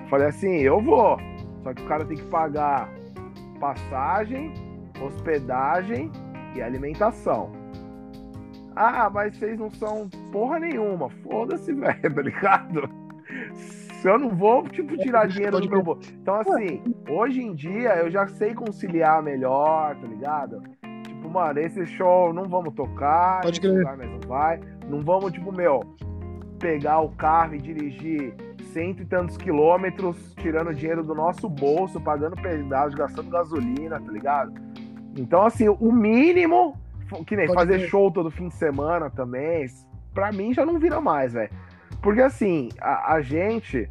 Falei 0.08 0.28
assim, 0.28 0.58
eu 0.58 0.80
vou. 0.80 1.18
Só 1.64 1.74
que 1.74 1.82
o 1.82 1.86
cara 1.86 2.04
tem 2.04 2.16
que 2.16 2.24
pagar 2.26 2.88
passagem, 3.58 4.52
hospedagem 5.04 6.12
e 6.54 6.62
alimentação. 6.62 7.50
Ah, 8.76 9.10
mas 9.12 9.36
vocês 9.36 9.58
não 9.58 9.70
são 9.70 10.08
porra 10.32 10.58
nenhuma. 10.58 11.08
Foda-se, 11.22 11.72
velho, 11.74 12.14
tá 12.14 12.22
ligado? 12.22 12.90
Se 13.54 14.08
eu 14.08 14.18
não 14.18 14.30
vou, 14.30 14.62
tipo, 14.68 14.96
tirar 14.96 15.26
dinheiro 15.26 15.60
do 15.60 15.68
meu 15.68 15.82
bolso. 15.82 16.12
Então, 16.22 16.36
assim, 16.40 16.82
hoje 17.08 17.42
em 17.42 17.54
dia 17.54 17.96
eu 17.96 18.10
já 18.10 18.26
sei 18.28 18.54
conciliar 18.54 19.22
melhor, 19.22 19.96
tá 19.96 20.06
ligado? 20.06 20.62
Tipo, 21.04 21.28
mano, 21.28 21.58
esse 21.58 21.84
show 21.86 22.32
não 22.32 22.44
vamos 22.44 22.74
tocar, 22.74 23.42
Pode 23.42 23.60
crer. 23.60 23.72
lugar 23.78 23.96
nós 23.96 24.10
não 24.10 24.20
vai. 24.28 24.60
Não 24.88 25.00
vamos, 25.02 25.32
tipo, 25.32 25.50
meu, 25.52 25.80
pegar 26.60 27.00
o 27.00 27.10
carro 27.10 27.54
e 27.56 27.58
dirigir 27.58 28.34
cento 28.72 29.02
e 29.02 29.04
tantos 29.06 29.36
quilômetros, 29.36 30.34
tirando 30.36 30.72
dinheiro 30.74 31.02
do 31.02 31.14
nosso 31.14 31.48
bolso, 31.48 32.00
pagando 32.00 32.36
pedágio, 32.36 32.96
gastando 32.96 33.30
gasolina, 33.30 34.00
tá 34.00 34.12
ligado? 34.12 34.52
Então, 35.16 35.44
assim, 35.44 35.68
o 35.68 35.92
mínimo, 35.92 36.76
que 37.26 37.34
nem 37.34 37.46
Pode 37.46 37.58
fazer 37.58 37.78
crer. 37.78 37.88
show 37.88 38.10
todo 38.12 38.30
fim 38.30 38.48
de 38.48 38.54
semana 38.54 39.10
também, 39.10 39.64
pra 40.18 40.32
mim 40.32 40.52
já 40.52 40.66
não 40.66 40.80
vira 40.80 41.00
mais, 41.00 41.32
velho. 41.32 41.50
Porque, 42.02 42.20
assim, 42.20 42.70
a, 42.80 43.14
a 43.14 43.20
gente 43.20 43.88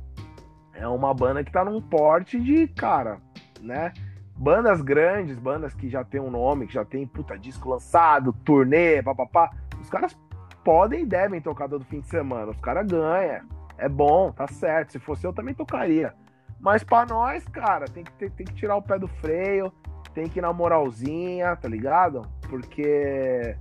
é 0.73 0.85
uma 0.85 1.13
banda 1.13 1.41
que 1.41 1.51
tá 1.51 1.63
num 1.63 1.81
porte 1.81 2.37
de, 2.37 2.67
cara, 2.67 3.19
né? 3.61 3.93
Bandas 4.35 4.81
grandes, 4.81 5.37
bandas 5.39 5.73
que 5.73 5.89
já 5.89 6.03
tem 6.03 6.19
um 6.19 6.29
nome, 6.29 6.67
que 6.67 6.73
já 6.73 6.83
tem 6.83 7.07
puta 7.07 7.37
disco 7.39 7.69
lançado, 7.69 8.33
turnê, 8.43 9.01
papapá. 9.01 9.51
Os 9.81 9.89
caras 9.89 10.19
podem 10.65 11.03
e 11.03 11.05
devem 11.05 11.39
tocar 11.39 11.69
todo 11.69 11.85
fim 11.85 12.01
de 12.01 12.07
semana. 12.07 12.51
Os 12.51 12.59
caras 12.59 12.85
ganham. 12.85 13.45
É 13.77 13.87
bom, 13.87 14.29
tá 14.33 14.47
certo. 14.47 14.91
Se 14.91 14.99
fosse 14.99 15.25
eu 15.25 15.31
também 15.31 15.53
tocaria. 15.53 16.13
Mas 16.59 16.83
pra 16.83 17.05
nós, 17.05 17.45
cara, 17.45 17.85
tem 17.85 18.03
que, 18.03 18.11
ter- 18.13 18.31
tem 18.31 18.45
que 18.45 18.53
tirar 18.53 18.75
o 18.75 18.81
pé 18.81 18.99
do 18.99 19.07
freio, 19.07 19.71
tem 20.13 20.27
que 20.27 20.39
ir 20.39 20.41
na 20.41 20.51
moralzinha, 20.51 21.55
tá 21.55 21.69
ligado? 21.69 22.23
Porque 22.49 23.55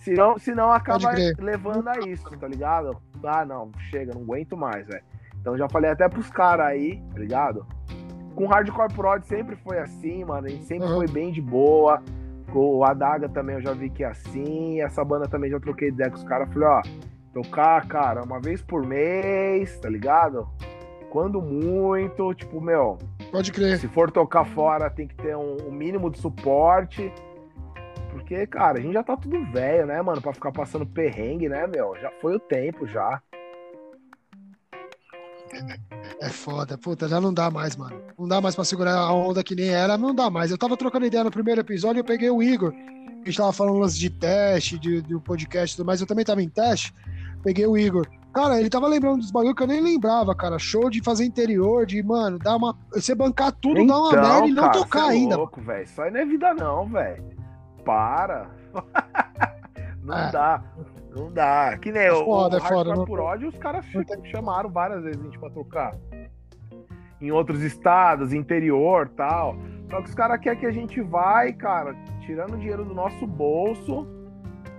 senão, 0.00 0.38
senão 0.38 0.70
acaba 0.72 1.10
levando 1.38 1.88
a 1.88 1.98
isso, 2.08 2.28
tá 2.38 2.46
ligado? 2.48 2.96
Ah, 3.24 3.44
não, 3.44 3.70
chega, 3.90 4.12
não 4.14 4.22
aguento 4.22 4.56
mais, 4.56 4.86
velho. 4.86 5.02
Então 5.40 5.56
já 5.56 5.68
falei 5.68 5.90
até 5.90 6.08
pros 6.08 6.28
caras 6.30 6.66
aí, 6.66 7.02
tá 7.12 7.18
ligado? 7.18 7.66
Com 8.34 8.46
Hardcore 8.46 8.92
Prod 8.94 9.22
sempre 9.24 9.56
foi 9.56 9.78
assim, 9.78 10.24
mano. 10.24 10.46
A 10.46 10.50
gente 10.50 10.64
sempre 10.64 10.86
Uhum. 10.88 10.96
foi 10.96 11.08
bem 11.08 11.30
de 11.32 11.40
boa. 11.40 12.02
Com 12.52 12.76
o 12.76 12.84
Adaga 12.84 13.28
também 13.28 13.56
eu 13.56 13.62
já 13.62 13.72
vi 13.72 13.90
que 13.90 14.02
é 14.04 14.08
assim. 14.08 14.80
Essa 14.82 15.04
banda 15.04 15.28
também 15.28 15.50
já 15.50 15.58
troquei 15.60 15.88
ideia 15.88 16.10
com 16.10 16.16
os 16.16 16.24
caras. 16.24 16.52
Falei, 16.52 16.68
ó, 16.68 16.82
tocar, 17.32 17.86
cara, 17.86 18.22
uma 18.24 18.40
vez 18.40 18.60
por 18.62 18.84
mês, 18.86 19.78
tá 19.80 19.88
ligado? 19.88 20.48
Quando 21.10 21.40
muito, 21.42 22.32
tipo, 22.34 22.60
meu, 22.60 22.98
Pode 23.32 23.52
crer. 23.52 23.78
se 23.78 23.88
for 23.88 24.10
tocar 24.10 24.44
fora, 24.44 24.88
tem 24.90 25.06
que 25.08 25.14
ter 25.16 25.36
um, 25.36 25.56
um 25.68 25.70
mínimo 25.72 26.10
de 26.10 26.18
suporte. 26.18 27.12
Porque, 28.30 28.46
cara, 28.46 28.78
a 28.78 28.80
gente 28.80 28.92
já 28.92 29.02
tá 29.02 29.16
tudo 29.16 29.44
velho, 29.46 29.86
né, 29.86 30.00
mano? 30.00 30.22
Pra 30.22 30.32
ficar 30.32 30.52
passando 30.52 30.86
perrengue, 30.86 31.48
né, 31.48 31.66
meu? 31.66 31.96
Já 32.00 32.12
foi 32.20 32.36
o 32.36 32.38
tempo, 32.38 32.86
já. 32.86 33.20
É 36.20 36.28
foda, 36.28 36.78
puta, 36.78 37.08
já 37.08 37.20
não 37.20 37.34
dá 37.34 37.50
mais, 37.50 37.74
mano. 37.74 38.00
Não 38.16 38.28
dá 38.28 38.40
mais 38.40 38.54
pra 38.54 38.62
segurar 38.64 38.94
a 38.98 39.12
onda 39.12 39.42
que 39.42 39.56
nem 39.56 39.70
era, 39.70 39.98
não 39.98 40.14
dá 40.14 40.30
mais. 40.30 40.52
Eu 40.52 40.58
tava 40.58 40.76
trocando 40.76 41.06
ideia 41.06 41.24
no 41.24 41.30
primeiro 41.32 41.60
episódio 41.60 41.98
e 41.98 42.02
eu 42.02 42.04
peguei 42.04 42.30
o 42.30 42.40
Igor. 42.40 42.72
A 42.72 43.24
gente 43.24 43.36
tava 43.36 43.52
falando 43.52 43.78
lance 43.78 43.98
de 43.98 44.08
teste, 44.08 44.78
de, 44.78 45.02
de 45.02 45.18
podcast 45.18 45.74
e 45.74 45.76
tudo 45.76 45.86
mais. 45.86 46.00
Eu 46.00 46.06
também 46.06 46.24
tava 46.24 46.40
em 46.40 46.48
teste. 46.48 46.94
Peguei 47.42 47.66
o 47.66 47.76
Igor. 47.76 48.06
Cara, 48.32 48.60
ele 48.60 48.70
tava 48.70 48.86
lembrando 48.86 49.18
dos 49.18 49.32
bagulho 49.32 49.56
que 49.56 49.62
eu 49.64 49.66
nem 49.66 49.80
lembrava, 49.80 50.36
cara. 50.36 50.56
Show 50.56 50.88
de 50.88 51.02
fazer 51.02 51.24
interior, 51.24 51.84
de, 51.84 52.00
mano, 52.00 52.38
dar 52.38 52.54
uma. 52.54 52.78
Você 52.92 53.12
bancar 53.12 53.50
tudo, 53.50 53.84
dar 53.84 53.98
uma 53.98 54.12
merda 54.12 54.46
e 54.46 54.52
não 54.52 54.62
cara, 54.62 54.78
tocar 54.78 55.06
é 55.06 55.10
ainda. 55.10 55.36
louco, 55.36 55.60
velho. 55.60 55.82
Isso 55.82 56.00
aí 56.00 56.12
não 56.12 56.20
é 56.20 56.24
vida, 56.24 56.54
não, 56.54 56.86
velho. 56.86 57.39
Para. 57.90 58.46
não 60.04 60.16
É. 60.16 60.30
dá. 60.30 60.62
Não 61.14 61.32
dá. 61.32 61.76
Que 61.76 61.90
nem 61.90 62.02
É 62.02 62.12
o, 62.12 62.24
foda, 62.24 62.56
o 62.56 62.58
é 62.64 62.68
foda, 62.68 62.94
não- 62.94 63.04
por 63.04 63.18
ódio, 63.18 63.48
os 63.48 63.58
caras 63.58 63.84
chamaram 64.30 64.70
várias 64.70 65.02
vezes 65.02 65.20
a 65.20 65.24
gente 65.24 65.38
pra 65.40 65.50
tocar. 65.50 65.94
Em 67.20 67.32
outros 67.32 67.62
estados, 67.62 68.32
interior 68.32 69.08
tal. 69.16 69.56
Só 69.90 70.00
que 70.00 70.08
os 70.08 70.14
caras 70.14 70.38
querem 70.38 70.60
que 70.60 70.66
a 70.66 70.70
gente 70.70 71.00
vai, 71.02 71.52
cara, 71.52 71.94
tirando 72.20 72.56
dinheiro 72.56 72.84
do 72.84 72.94
nosso 72.94 73.26
bolso, 73.26 74.06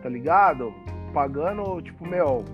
tá 0.02 0.08
ligado? 0.08 0.74
Pagando, 1.14 1.82
tipo, 1.82 2.08
meu, 2.08 2.46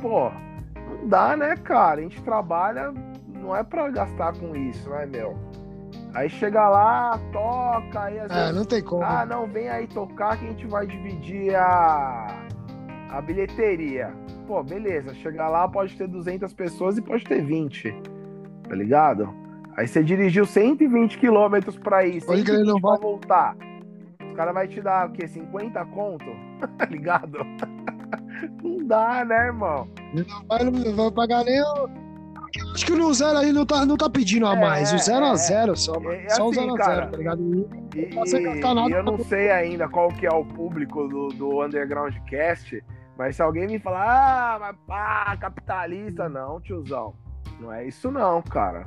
pô, 0.00 0.30
não 0.74 1.06
dá, 1.06 1.36
né, 1.36 1.54
cara? 1.58 2.00
A 2.00 2.02
gente 2.02 2.22
trabalha, 2.22 2.90
não 3.28 3.54
é 3.54 3.62
pra 3.62 3.90
gastar 3.90 4.32
com 4.38 4.56
isso, 4.56 4.88
né, 4.88 5.04
meu? 5.04 5.38
Aí 6.14 6.28
chega 6.30 6.68
lá, 6.68 7.18
toca, 7.32 8.02
aí 8.04 8.20
às 8.20 8.30
É, 8.30 8.34
vezes 8.34 8.54
não 8.56 8.64
tem 8.64 8.82
como. 8.82 9.02
ah, 9.02 9.26
não, 9.26 9.46
vem 9.48 9.68
aí 9.68 9.86
tocar 9.88 10.38
que 10.38 10.44
a 10.46 10.48
gente 10.48 10.66
vai 10.66 10.86
dividir 10.86 11.54
a, 11.56 12.46
a 13.10 13.20
bilheteria. 13.20 14.12
Pô, 14.46 14.62
beleza. 14.62 15.12
Chegar 15.14 15.48
lá 15.48 15.66
pode 15.68 15.96
ter 15.96 16.06
200 16.06 16.52
pessoas 16.54 16.96
e 16.98 17.02
pode 17.02 17.24
ter 17.24 17.42
20. 17.44 17.92
Tá 18.68 18.74
ligado? 18.76 19.34
Aí 19.76 19.88
você 19.88 20.04
dirigiu 20.04 20.46
120 20.46 21.18
quilômetros 21.18 21.76
pra 21.76 22.06
ir, 22.06 22.20
crer, 22.24 22.44
120 22.46 22.64
não 22.66 22.80
pra 22.80 22.90
vai- 22.90 23.00
voltar. 23.00 23.56
Os 24.30 24.36
caras 24.36 24.54
vai 24.54 24.68
te 24.68 24.80
dar 24.80 25.08
o 25.08 25.12
quê? 25.12 25.26
50 25.26 25.84
conto? 25.86 26.24
tá 26.78 26.84
ligado? 26.86 27.38
não 28.62 28.86
dá, 28.86 29.24
né, 29.24 29.46
irmão? 29.46 29.88
Não 30.12 30.46
vai, 30.46 30.64
não 30.64 30.94
vai 30.94 31.10
pagar 31.10 31.44
nem 31.44 31.60
o. 31.60 32.03
Acho 32.74 32.86
que 32.86 32.92
no 32.92 33.12
zero 33.12 33.38
aí 33.38 33.52
não 33.52 33.64
tá, 33.66 33.84
não 33.84 33.96
tá 33.96 34.08
pedindo 34.08 34.46
a 34.46 34.54
É, 34.54 34.60
mais. 34.60 34.92
O 34.92 34.98
zero 34.98 35.24
é. 35.24 35.30
a 35.30 35.34
zero 35.36 35.76
só, 35.76 35.98
mano. 35.98 36.12
É 36.12 36.28
Só 36.30 36.46
o 36.46 36.50
assim, 36.50 36.60
zero 36.60 36.74
a 36.74 36.78
cara. 36.78 36.94
zero, 36.94 37.10
tá 37.10 37.16
ligado? 37.18 37.42
E, 37.94 38.14
nada 38.74 38.88
e 38.88 38.92
eu 38.92 39.02
não 39.02 39.18
sei 39.24 39.50
ainda 39.50 39.88
qual 39.88 40.08
que 40.08 40.26
é 40.26 40.30
o 40.32 40.44
público 40.44 41.08
do, 41.08 41.28
do 41.28 41.64
Underground 41.64 42.14
Cast, 42.28 42.82
mas 43.18 43.36
se 43.36 43.42
alguém 43.42 43.66
me 43.66 43.78
falar, 43.78 44.04
ah, 44.06 44.58
mas 44.60 44.76
pá, 44.86 45.36
capitalista, 45.36 46.28
não, 46.28 46.60
tiozão. 46.60 47.14
Não 47.60 47.72
é 47.72 47.86
isso 47.86 48.10
não, 48.10 48.42
cara. 48.42 48.86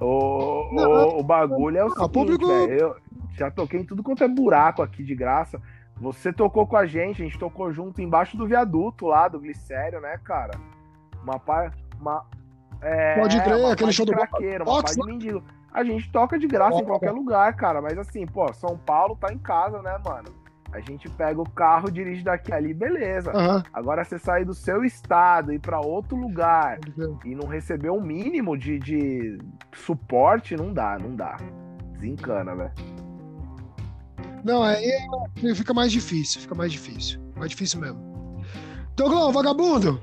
O, 0.00 0.70
Não, 0.72 0.90
o, 0.90 1.20
o 1.20 1.22
bagulho 1.22 1.76
é 1.76 1.84
o 1.84 1.88
o 1.88 1.90
seguinte, 1.90 2.10
público- 2.12 2.50
eu 2.50 2.96
já 3.36 3.50
toquei 3.50 3.80
em 3.80 3.84
tudo 3.84 4.02
quanto 4.02 4.24
é 4.24 4.28
buraco 4.28 4.82
aqui 4.82 5.02
de 5.04 5.14
graça. 5.14 5.60
Você 6.00 6.32
tocou 6.32 6.66
com 6.66 6.76
a 6.76 6.86
gente, 6.86 7.20
a 7.20 7.24
gente 7.26 7.38
tocou 7.38 7.70
junto 7.72 8.00
embaixo 8.00 8.34
do 8.36 8.46
viaduto 8.46 9.06
lá, 9.06 9.28
do 9.28 9.38
Glicério, 9.38 10.00
né, 10.00 10.18
cara? 10.24 10.52
Uma 11.22 11.38
par... 11.38 11.74
Uma, 12.00 12.24
é, 12.82 13.18
Pode 13.18 13.40
crer, 13.42 13.56
uma 13.56 13.72
aquele 13.72 13.92
show 13.92 14.06
de 14.06 14.12
do 14.12 14.18
craqueiro, 14.18 14.64
uma 14.64 14.80
Box, 14.82 14.94
de 14.94 15.06
mendigo. 15.06 15.42
A 15.72 15.84
gente 15.84 16.10
toca 16.10 16.38
de 16.38 16.46
graça 16.46 16.80
em 16.80 16.84
qualquer 16.84 17.12
lugar, 17.12 17.54
cara. 17.54 17.80
Mas 17.80 17.96
assim, 17.98 18.26
pô, 18.26 18.52
São 18.52 18.76
Paulo 18.76 19.16
tá 19.16 19.32
em 19.32 19.38
casa, 19.38 19.80
né, 19.82 19.96
mano? 20.04 20.28
A 20.72 20.80
gente 20.80 21.08
pega 21.10 21.40
o 21.40 21.48
carro, 21.50 21.90
dirige 21.90 22.22
daqui 22.22 22.52
ali, 22.52 22.72
beleza. 22.72 23.32
Aham. 23.32 23.62
Agora 23.72 24.04
você 24.04 24.18
sair 24.18 24.44
do 24.44 24.54
seu 24.54 24.84
estado 24.84 25.52
e 25.52 25.56
ir 25.56 25.58
pra 25.58 25.80
outro 25.80 26.16
lugar 26.16 26.78
e 27.24 27.34
não 27.34 27.48
receber 27.48 27.90
um 27.90 28.00
mínimo 28.00 28.56
de, 28.56 28.78
de 28.78 29.38
suporte, 29.74 30.56
não 30.56 30.72
dá, 30.72 30.96
não 30.98 31.14
dá. 31.14 31.36
Desencana, 31.94 32.54
velho. 32.54 32.72
Não, 34.44 34.62
aí 34.62 34.84
é- 34.84 35.54
fica 35.54 35.74
mais 35.74 35.90
difícil, 35.92 36.40
fica 36.40 36.54
mais 36.54 36.72
difícil. 36.72 37.20
Mais 37.36 37.50
difícil 37.50 37.80
mesmo. 37.80 38.00
Douglas, 38.96 39.34
vagabundo, 39.34 40.00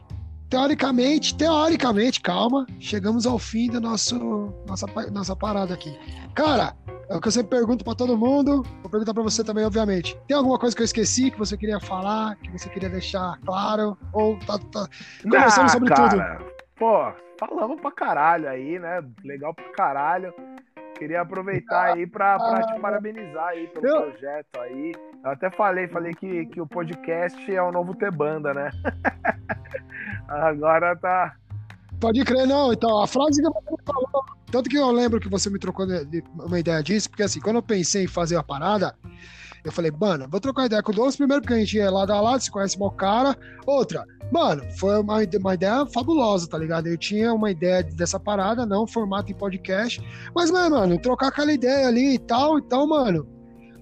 teoricamente, 0.50 1.36
teoricamente, 1.36 2.22
calma, 2.22 2.66
chegamos 2.80 3.26
ao 3.26 3.38
fim 3.38 3.70
da 3.70 3.80
nosso, 3.80 4.54
nossa, 4.68 4.86
nossa 5.12 5.36
parada 5.36 5.74
aqui. 5.74 5.98
Cara, 6.34 6.76
é 7.10 7.16
o 7.16 7.22
que 7.22 7.28
eu 7.28 7.32
sempre 7.32 7.58
pergunto 7.58 7.84
para 7.84 7.96
todo 7.96 8.18
mundo, 8.18 8.64
vou 8.82 8.90
perguntar 8.90 9.14
para 9.14 9.24
você 9.24 9.44
também, 9.44 9.66
obviamente. 9.66 10.18
Tem 10.28 10.36
alguma 10.36 10.58
coisa 10.60 10.76
que 10.76 10.82
eu 10.82 10.86
esqueci 10.86 11.32
que 11.32 11.38
você 11.40 11.58
queria 11.58 11.80
falar, 11.80 12.36
que 12.38 12.52
você 12.52 12.70
queria 12.70 12.90
deixar 12.90 13.38
claro? 13.46 13.98
Ou 14.14 14.38
tá, 14.40 14.58
tá 14.72 14.88
conversando 15.24 15.66
Ah, 15.66 15.70
sobre 15.70 15.90
cara, 15.90 16.10
tudo? 16.40 16.52
Pô, 16.78 17.14
falamos 17.40 17.80
pra 17.82 17.92
caralho 17.92 18.50
aí, 18.50 18.78
né? 18.80 19.04
Legal 19.24 19.54
pra 19.54 19.70
caralho. 19.72 20.34
Queria 20.98 21.22
aproveitar 21.22 21.94
aí 21.94 22.08
pra, 22.08 22.38
pra 22.38 22.62
te 22.64 22.80
parabenizar 22.80 23.48
aí 23.50 23.68
pelo 23.68 23.86
Eu- 23.88 24.02
projeto 24.12 24.60
aí. 24.60 24.94
Eu 25.24 25.32
até 25.32 25.50
falei, 25.52 25.88
falei 25.88 26.14
que, 26.14 26.46
que 26.48 26.60
o 26.62 26.68
podcast 26.68 27.54
é 27.54 27.62
o 27.62 27.72
novo 27.72 27.96
ter 27.96 28.12
banda, 28.12 28.54
né? 28.54 28.72
Agora 30.28 30.96
tá. 30.96 31.36
Pode 32.00 32.24
crer, 32.24 32.46
não. 32.48 32.72
Então, 32.74 33.02
a 33.02 33.08
frase 33.08 33.42
que 33.42 33.50
você 33.50 33.76
falou, 33.86 34.24
tanto 34.52 34.70
que 34.70 34.78
eu 34.78 34.92
lembro 34.92 35.20
que 35.20 35.30
você 35.30 35.50
me 35.50 35.58
trocou 35.60 35.86
de 35.86 36.24
uma 36.36 36.60
ideia 36.60 36.82
disso, 36.84 37.10
porque 37.10 37.24
assim, 37.24 37.40
quando 37.40 37.56
eu 37.58 37.64
pensei 37.64 38.04
em 38.04 38.08
fazer 38.08 38.36
a 38.36 38.44
parada, 38.44 38.96
eu 39.68 39.72
falei, 39.74 39.92
mano, 39.92 40.28
vou 40.30 40.40
trocar 40.40 40.66
ideia 40.66 40.82
com 40.82 40.92
o 40.92 40.96
Douglas 40.96 41.16
primeiro, 41.16 41.42
porque 41.42 41.54
a 41.54 41.58
gente 41.60 41.80
é 41.80 41.90
lado 41.90 42.12
a 42.14 42.22
lado, 42.22 42.42
se 42.42 42.50
conhece 42.52 42.78
o 42.80 42.92
cara. 42.92 43.36
Outra, 43.66 44.04
mano, 44.32 44.64
foi 44.78 45.00
uma, 45.00 45.18
uma 45.40 45.54
ideia 45.54 45.86
fabulosa, 45.88 46.48
tá 46.48 46.58
ligado? 46.58 46.88
Eu 46.88 46.98
tinha 46.98 47.34
uma 47.34 47.52
ideia 47.52 47.84
dessa 47.84 48.20
parada, 48.20 48.66
não 48.66 48.88
formato 48.88 49.32
em 49.32 49.36
podcast, 49.36 50.02
mas, 50.36 50.52
mas, 50.52 50.70
mano, 50.70 51.00
trocar 51.00 51.28
aquela 51.28 51.52
ideia 51.52 51.88
ali 51.88 52.16
e 52.16 52.20
tal, 52.20 52.58
então, 52.60 52.88
mano, 52.88 53.28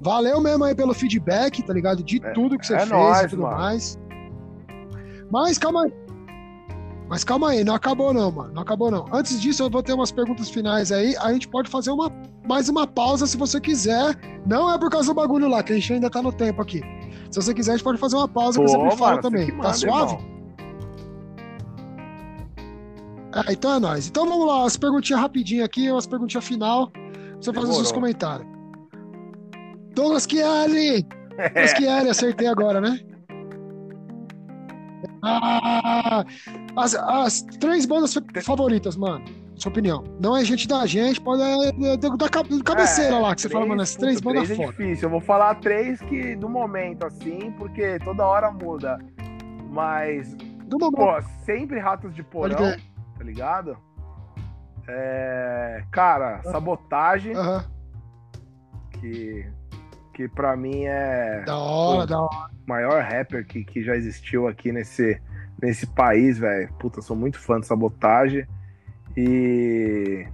valeu 0.01 0.41
mesmo 0.41 0.63
aí 0.63 0.75
pelo 0.75 0.93
feedback, 0.93 1.61
tá 1.63 1.73
ligado? 1.73 2.03
De 2.03 2.23
É- 2.23 2.31
tudo 2.31 2.57
que 2.57 2.65
você 2.65 2.75
é 2.75 2.79
fez 2.79 2.89
nóis, 2.89 3.19
e 3.21 3.27
tudo 3.29 3.41
mano. 3.43 3.57
mais. 3.57 3.99
Mas 5.31 5.57
calma 5.57 5.85
aí. 5.85 5.93
Mas 7.07 7.23
calma 7.23 7.51
aí, 7.51 7.63
não 7.63 7.75
acabou 7.75 8.13
não, 8.13 8.31
mano. 8.31 8.53
Não 8.53 8.61
acabou 8.61 8.89
não. 8.89 9.05
Antes 9.13 9.39
disso, 9.39 9.63
eu 9.63 9.69
vou 9.69 9.83
ter 9.83 9.93
umas 9.93 10.11
perguntas 10.11 10.49
finais 10.49 10.91
aí. 10.91 11.15
A 11.17 11.31
gente 11.31 11.47
pode 11.47 11.69
fazer 11.69 11.91
uma, 11.91 12.11
mais 12.47 12.67
uma 12.67 12.87
pausa 12.87 13.27
se 13.27 13.37
você 13.37 13.61
quiser. 13.61 14.15
Não 14.45 14.73
é 14.73 14.77
por 14.77 14.89
causa 14.89 15.07
do 15.09 15.13
bagulho 15.13 15.47
lá, 15.47 15.61
que 15.61 15.73
a 15.73 15.75
gente 15.75 15.93
ainda 15.93 16.09
tá 16.09 16.21
no 16.21 16.31
tempo 16.31 16.61
aqui. 16.61 16.81
Se 17.29 17.41
você 17.41 17.53
quiser, 17.53 17.73
a 17.73 17.75
gente 17.75 17.83
pode 17.83 17.99
fazer 17.99 18.15
uma 18.15 18.27
pausa 18.27 18.59
que 18.59 18.65
Pô, 18.65 18.77
mano, 18.77 18.91
você 18.91 19.21
também. 19.21 19.45
que 19.45 19.51
tá 19.51 19.57
manda, 19.57 19.73
suave? 19.73 20.13
irmão. 20.13 20.35
É, 23.35 23.51
então 23.51 23.73
é 23.73 23.79
nóis. 23.79 24.07
Então 24.07 24.25
vamos 24.25 24.47
lá, 24.47 24.65
as 24.65 24.77
perguntinhas 24.77 25.21
rapidinho 25.21 25.63
aqui, 25.65 25.91
umas 25.91 26.07
perguntinhas 26.07 26.45
final. 26.45 26.91
Você 27.39 27.53
fazer 27.53 27.69
os 27.69 27.75
seus 27.75 27.91
comentários. 27.91 28.47
Douglas 29.93 30.25
Chiari! 30.29 31.05
Douglas 31.37 31.71
Chiari, 31.71 32.09
acertei 32.09 32.47
agora, 32.47 32.79
né? 32.81 32.99
Ah, 35.27 36.23
as, 36.77 36.95
as 36.95 37.41
três 37.59 37.85
bandas 37.85 38.13
fa- 38.13 38.21
favoritas, 38.43 38.95
mano. 38.95 39.23
Sua 39.55 39.71
opinião. 39.71 40.03
Não 40.21 40.35
é 40.35 40.43
gente 40.43 40.67
da 40.67 40.85
gente, 40.85 41.19
pode 41.21 41.41
é, 41.41 41.69
é 41.93 41.97
da, 41.97 42.09
da 42.09 42.29
cabe- 42.29 42.61
cabeceira 42.61 43.15
É, 43.15 43.19
lá, 43.19 43.33
que 43.33 43.41
você 43.41 43.49
fala, 43.49 43.65
mano, 43.65 43.81
as 43.81 43.95
três 43.95 44.19
puta, 44.19 44.33
bandas 44.33 44.47
três 44.47 44.59
é 44.59 44.63
foda. 44.65 44.77
difícil. 44.77 45.05
Eu 45.05 45.09
vou 45.11 45.21
falar 45.21 45.55
três 45.55 45.99
que 46.01 46.35
do 46.35 46.49
momento, 46.49 47.05
assim, 47.05 47.51
porque 47.57 47.97
toda 47.99 48.25
hora 48.25 48.51
muda. 48.51 48.99
Mas, 49.69 50.35
Do 50.67 50.77
momento. 50.77 50.95
pô, 50.97 51.21
sempre 51.45 51.79
ratos 51.79 52.13
de 52.13 52.21
porão, 52.23 52.55
tá 53.17 53.23
ligado? 53.23 53.77
É, 54.87 55.83
cara, 55.89 56.41
sabotagem, 56.43 57.33
Aham. 57.35 57.63
que, 58.99 59.45
que 60.15 60.29
pra 60.29 60.55
mim 60.55 60.85
é 60.85 61.43
Da 61.45 61.57
hora, 61.57 62.07
da 62.07 62.21
hora. 62.21 62.49
maior 62.65 63.03
rapper 63.03 63.45
que, 63.45 63.65
que 63.65 63.83
já 63.83 63.95
existiu 63.97 64.47
aqui 64.47 64.71
nesse, 64.71 65.21
nesse 65.61 65.85
país, 65.87 66.39
velho. 66.39 66.73
Puta, 66.79 67.01
sou 67.01 67.17
muito 67.17 67.37
fã 67.37 67.59
de 67.59 67.67
sabotagem. 67.67 68.47
E. 69.17 70.25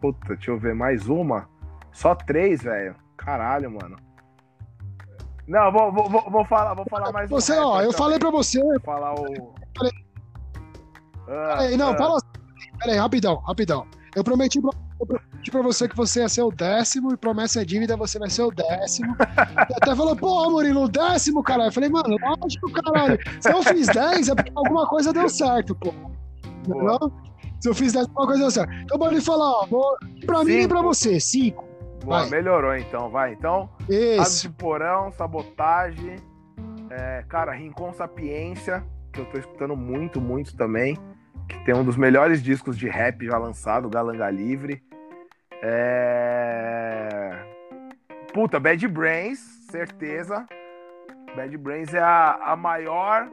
Puta, 0.00 0.34
deixa 0.34 0.50
eu 0.50 0.58
ver 0.58 0.74
mais 0.74 1.06
uma. 1.08 1.46
Só 1.92 2.14
três, 2.14 2.62
velho. 2.62 2.94
Caralho, 3.16 3.70
mano. 3.70 3.96
Não, 5.46 5.70
vou, 5.70 5.92
vou, 5.92 6.30
vou, 6.30 6.44
falar, 6.46 6.72
vou 6.74 6.86
falar 6.88 7.12
mais 7.12 7.30
um 7.30 7.34
Você, 7.34 7.52
rapper 7.52 7.66
ó, 7.68 7.76
eu 7.80 7.90
também. 7.90 7.98
falei 7.98 8.18
pra 8.18 8.30
você. 8.30 8.60
Vou 8.62 8.80
falar 8.80 9.14
o. 9.14 9.54
Ah, 11.28 11.56
Peraí, 11.58 11.76
não, 11.76 11.90
ah, 11.90 11.96
fala 11.96 12.16
assim. 12.16 12.78
Peraí, 12.78 12.96
rapidão, 12.96 13.36
rapidão. 13.36 13.86
Eu 14.14 14.24
prometi 14.24 14.60
pra, 14.60 14.70
prometi 15.06 15.50
pra 15.50 15.62
você 15.62 15.88
que 15.88 15.96
você 15.96 16.20
ia 16.20 16.28
ser 16.28 16.42
o 16.42 16.50
décimo, 16.50 17.12
e 17.12 17.16
promessa 17.16 17.62
é 17.62 17.64
dívida, 17.64 17.96
você 17.96 18.18
vai 18.18 18.30
ser 18.30 18.42
o 18.42 18.50
décimo. 18.50 19.14
E 19.18 19.74
até 19.74 19.94
falou, 19.94 20.16
pô, 20.16 20.50
Murilo, 20.50 20.84
o 20.84 20.88
décimo, 20.88 21.42
caralho. 21.42 21.68
Eu 21.68 21.72
falei, 21.72 21.88
mano, 21.90 22.16
lógico, 22.20 22.70
caralho. 22.72 23.18
Se 23.40 23.50
eu 23.52 23.62
fiz 23.62 23.86
10, 23.88 24.28
é 24.28 24.34
porque 24.34 24.52
alguma 24.54 24.86
coisa 24.86 25.12
deu 25.12 25.28
certo, 25.28 25.74
pô. 25.74 25.92
Boa. 26.66 26.98
Se 27.60 27.68
eu 27.68 27.74
fiz 27.74 27.92
10, 27.92 28.06
alguma 28.08 28.26
coisa 28.26 28.40
deu 28.42 28.50
certo. 28.50 28.72
Então 28.82 28.98
pode 28.98 29.20
falar, 29.20 29.50
ó, 29.50 29.66
pra 30.26 30.44
mim 30.44 30.52
e 30.52 30.62
Cinco. 30.62 30.68
pra 30.68 30.82
você, 30.82 31.20
cinco. 31.20 31.64
boa, 32.04 32.20
vai. 32.20 32.30
melhorou 32.30 32.76
então, 32.76 33.08
vai. 33.10 33.32
Então, 33.32 33.68
Isso. 33.88 34.48
de 34.48 34.54
Porão, 34.54 35.10
Sabotagem, 35.12 36.16
é, 36.90 37.24
cara, 37.28 37.52
Rincon 37.52 37.92
Sapiência, 37.92 38.84
que 39.12 39.20
eu 39.20 39.24
tô 39.26 39.38
escutando 39.38 39.76
muito, 39.76 40.20
muito 40.20 40.56
também, 40.56 40.96
que 41.48 41.64
tem 41.64 41.74
um 41.74 41.84
dos 41.84 41.96
melhores 41.96 42.42
discos 42.42 42.76
de 42.76 42.88
rap 42.88 43.24
já 43.24 43.38
lançado, 43.38 43.88
Galanga 43.88 44.30
Livre. 44.30 44.82
É... 45.62 47.38
Puta, 48.34 48.58
Bad 48.58 48.86
Brains, 48.88 49.38
certeza. 49.70 50.46
Bad 51.36 51.56
Brains 51.56 51.94
é 51.94 52.00
a, 52.00 52.52
a 52.52 52.56
maior 52.56 53.30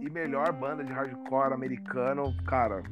e 0.00 0.08
melhor 0.08 0.52
banda 0.52 0.84
de 0.84 0.92
hardcore 0.92 1.52
americano, 1.52 2.34
cara. 2.46 2.82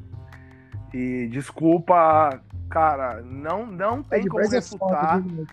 E 0.92 1.28
desculpa, 1.28 2.42
cara, 2.68 3.22
não, 3.22 3.64
não 3.64 4.02
tem 4.02 4.20
Bad 4.20 4.28
como 4.28 4.36
Brains 4.36 4.52
é 4.52 4.56
refutar 4.56 5.22
viu? 5.22 5.46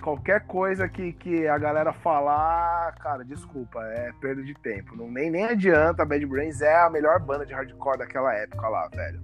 qualquer 0.00 0.40
coisa 0.46 0.88
que, 0.88 1.12
que 1.12 1.46
a 1.46 1.58
galera 1.58 1.92
falar, 1.92 2.94
cara, 2.96 3.24
desculpa, 3.24 3.82
é 3.84 4.12
perda 4.20 4.42
de 4.42 4.54
tempo. 4.54 4.96
Não, 4.96 5.10
nem, 5.10 5.30
nem 5.30 5.44
adianta, 5.44 6.04
Bad 6.04 6.24
Brains 6.26 6.60
é 6.60 6.82
a 6.82 6.90
melhor 6.90 7.20
banda 7.20 7.46
de 7.46 7.52
hardcore 7.52 7.98
daquela 7.98 8.34
época 8.34 8.68
lá, 8.68 8.88
velho. 8.88 9.20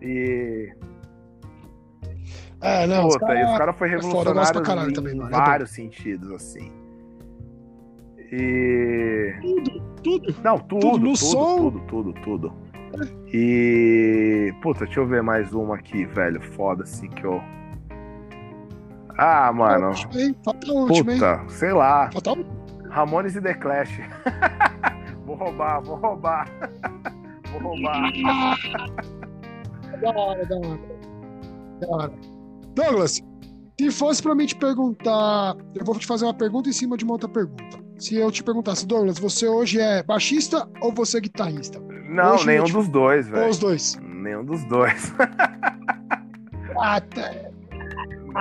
E. 0.00 0.74
É, 2.62 2.86
não, 2.86 3.08
Puta, 3.08 3.26
cara- 3.26 3.40
e 3.40 3.44
os 3.44 3.58
caras 3.58 3.76
foram 3.76 3.92
é 3.92 4.00
foda, 4.00 4.30
em 4.88 4.92
também, 4.92 5.14
mano, 5.16 5.28
é 5.28 5.32
vários 5.32 5.70
sentidos, 5.70 6.30
assim. 6.32 6.70
E. 8.32 9.34
tudo. 10.02 10.34
Não, 10.42 10.58
tudo, 10.58 10.80
Tudo 10.80 10.98
no 10.98 11.12
tudo, 11.12 11.16
som. 11.16 11.56
tudo, 11.58 11.80
tudo, 11.86 12.12
tudo. 12.22 12.52
E. 13.32 14.54
Puta, 14.62 14.84
deixa 14.84 15.00
eu 15.00 15.06
ver 15.06 15.22
mais 15.22 15.52
uma 15.52 15.74
aqui, 15.74 16.06
velho. 16.06 16.40
Foda 16.40 16.84
assim 16.84 17.08
que 17.08 17.24
eu. 17.24 17.42
Ah, 19.18 19.52
mano. 19.52 19.88
Último, 19.88 20.18
hein? 20.18 20.36
Falta 20.44 20.66
hein? 20.66 20.86
Puta, 20.86 21.44
sei 21.48 21.72
lá. 21.72 22.10
Falta 22.12 22.32
o 22.32 22.88
Ramones 22.88 23.36
e 23.36 23.42
The 23.42 23.54
Clash. 23.54 24.00
vou 25.26 25.36
roubar, 25.36 25.80
vou 25.82 25.96
roubar. 25.96 26.48
vou 27.50 27.60
roubar. 27.60 28.12
Da 30.00 30.08
hora, 30.10 30.44
da 30.46 30.56
hora. 30.56 30.80
Da 31.80 31.88
hora. 31.88 32.12
Douglas, 32.74 33.20
se 33.80 33.90
fosse 33.90 34.22
pra 34.22 34.34
mim 34.34 34.46
te 34.46 34.54
perguntar, 34.56 35.56
eu 35.74 35.84
vou 35.84 35.98
te 35.98 36.06
fazer 36.06 36.24
uma 36.24 36.34
pergunta 36.34 36.68
em 36.68 36.72
cima 36.72 36.96
de 36.96 37.04
uma 37.04 37.14
outra 37.14 37.28
pergunta. 37.28 37.80
Se 37.98 38.16
eu 38.16 38.30
te 38.30 38.42
perguntasse, 38.42 38.86
Douglas, 38.86 39.18
você 39.18 39.46
hoje 39.46 39.78
é 39.80 40.02
baixista 40.02 40.68
ou 40.80 40.92
você 40.92 41.18
é 41.18 41.20
guitarrista? 41.20 41.80
Não, 42.08 42.34
Hoje, 42.34 42.46
nenhum 42.46 42.64
tipo, 42.64 42.78
dos 42.78 42.88
dois, 42.88 43.26
Ou 43.26 43.32
velho. 43.32 43.50
os 43.50 43.58
dois? 43.58 43.96
Nenhum 44.02 44.44
dos 44.44 44.64
dois. 44.64 45.12
Ah, 46.84 47.00
tá. 47.00 47.30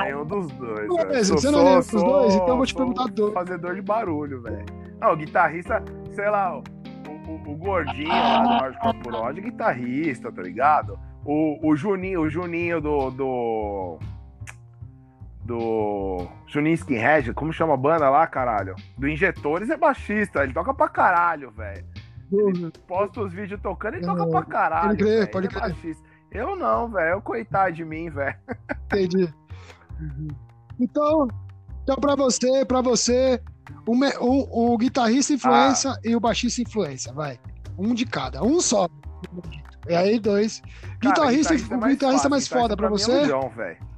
nenhum 0.06 0.26
dos 0.26 0.48
dois. 0.53 0.88
Beleza, 0.88 1.06
velho. 1.06 1.26
Sou- 1.26 1.38
você 1.38 1.52
não 1.52 1.60
é 1.60 1.64
nenhum 1.66 1.80
dos 1.80 1.91
dois, 1.91 2.34
então 2.36 2.48
eu 2.48 2.58
vou 2.58 2.66
te 2.66 2.74
perguntar 2.74 3.06
do- 3.10 3.32
Fazedor 3.34 3.76
de 3.76 3.82
barulho, 3.82 4.41
velho. 4.41 4.66
Não, 4.99 5.14
o 5.14 5.18
guitarrista, 5.18 5.84
sei 6.12 6.30
lá, 6.30 6.58
o, 6.58 6.64
o, 7.28 7.52
o 7.52 7.56
gordinho 7.58 8.08
lá 8.08 8.40
do 8.41 8.49
Hardcore 8.49 8.99
por 9.03 9.14
ódio 9.16 9.41
é 9.41 9.49
guitarrista, 9.49 10.32
tá 10.32 10.41
ligado? 10.41 10.98
O, 11.26 11.60
o 11.70 11.76
Juninho, 11.76 12.22
o 12.22 12.30
Juninho 12.30 12.80
do. 12.82 13.12
do. 13.12 13.99
Do 15.52 16.28
Juninho 16.48 16.73
Skinhead, 16.76 17.34
como 17.34 17.52
chama 17.52 17.73
a 17.73 17.78
banda 17.78 18.10
lá, 18.10 18.26
caralho? 18.26 18.76
Do 18.98 19.07
Injetores 19.07 19.69
é 19.69 19.76
baixista, 19.78 20.44
ele 20.44 20.53
toca 20.53 20.73
pra 20.73 20.88
caralho, 20.88 21.52
velho. 21.52 21.86
Posta 22.88 23.22
os 23.22 23.34
vídeos 23.34 23.60
tocando 23.61 23.98
e 23.98 24.02
toca 24.02 24.26
pra 24.28 24.44
caralho. 24.44 24.88
Pode 24.90 25.03
crer, 25.03 25.30
pode 25.32 25.48
ele 25.48 25.56
é 25.56 25.60
crer. 25.60 25.69
baixista. 25.73 26.03
Eu 26.32 26.56
não, 26.56 26.90
velho. 26.90 27.22
Coitado 27.22 27.73
de 27.73 27.84
mim, 27.84 28.10
velho. 28.10 28.36
Entendi. 28.86 29.34
Então, 30.80 31.28
então 31.84 31.95
para 31.98 32.15
você, 32.15 32.65
para 32.65 32.82
você, 32.82 33.41
o, 33.86 33.94
o- 34.26 34.73
o 34.73 34.78
guitarrista 34.78 35.34
influência 35.34 35.94
e 36.03 36.15
o 36.15 36.19
baixista 36.19 36.61
influência, 36.61 37.11
vai. 37.14 37.38
Um 37.78 37.94
de 37.94 38.06
cada, 38.06 38.41
um 38.44 38.60
só. 38.61 38.88
E 39.90 39.95
aí, 39.95 40.19
dois. 40.19 40.61
Cara, 40.61 40.98
Guitarrista, 41.02 41.53
é 41.53 41.57
o 41.57 41.60
guitarrista 41.60 42.07
fácil, 42.11 42.30
mais 42.30 42.48
foda 42.48 42.78
pra 42.78 42.88
é 42.88 42.90
você? 42.90 43.11
o 43.11 43.26
João, 43.26 43.49
velho. 43.49 43.91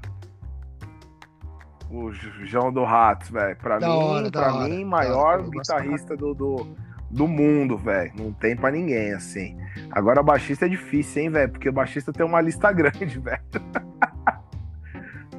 O 1.94 2.12
João 2.12 2.74
do 2.74 2.84
Ratos, 2.84 3.30
velho. 3.30 3.56
Pra 3.58 3.78
Da 3.78 3.88
mim, 3.88 3.94
hora, 3.94 4.32
pra 4.32 4.54
hora. 4.54 4.68
mim 4.68 4.84
maior 4.84 5.44
guitarrista 5.48 6.18
do, 6.18 6.34
do, 6.34 6.68
do 7.12 7.28
mundo, 7.28 7.78
velho. 7.78 8.12
Não 8.18 8.34
tem 8.34 8.56
pra 8.56 8.72
ninguém, 8.72 9.14
assim. 9.14 9.56
Agora, 9.92 10.24
baixista 10.24 10.66
é 10.66 10.70
difícil, 10.70 11.22
hein, 11.22 11.30
velho? 11.30 11.52
Porque 11.52 11.70
o 11.70 11.74
baixista 11.74 12.12
tem 12.12 12.26
uma 12.26 12.42
lista 12.42 12.72
grande, 12.74 13.20
velho. 13.20 13.44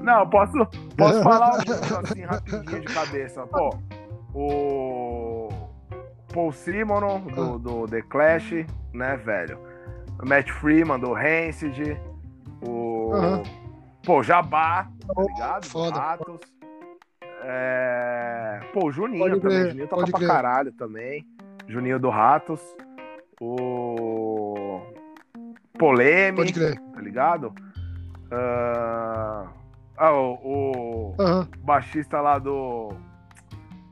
Não, 0.00 0.28
posso, 0.30 0.64
posso 0.96 1.22
falar 1.24 1.46
alguns, 1.56 1.92
assim, 1.92 2.22
rapidinho 2.22 2.80
de 2.80 2.86
cabeça. 2.94 3.46
Pô, 3.48 3.76
o 4.32 5.48
Paul 6.32 6.52
Simonon, 6.52 7.20
do, 7.20 7.58
do 7.58 7.86
The 7.88 8.02
Clash, 8.02 8.64
né, 8.92 9.16
velho? 9.16 9.58
O 10.22 10.28
Matt 10.28 10.50
Freeman, 10.50 11.00
do 11.00 11.12
Rancid. 11.14 11.98
O... 12.62 13.12
Aham. 13.14 13.42
Pô, 14.04 14.22
Jabá, 14.22 14.88
tá 15.14 15.22
ligado? 15.22 15.66
Foda. 15.66 15.98
Ratos. 15.98 16.40
É... 17.42 18.60
Pô, 18.72 18.86
o 18.88 18.92
Juninho 18.92 19.18
Pode 19.28 19.40
também. 19.40 19.58
crer, 19.58 19.70
Juninho 19.70 19.88
toca 19.88 20.06
pra 20.06 20.18
crer. 20.18 20.28
caralho 20.28 20.72
também. 20.72 21.26
Juninho 21.68 21.98
do 21.98 22.10
Ratos. 22.10 22.60
O. 23.40 24.80
Poleme, 25.78 26.52
crer. 26.52 26.78
tá 26.92 27.00
ligado? 27.00 27.52
Ah, 28.30 29.46
ah, 29.96 30.12
o, 30.12 30.34
o 30.42 31.14
Aham. 31.20 31.48
baixista 31.58 32.20
lá 32.20 32.38
do. 32.38 32.92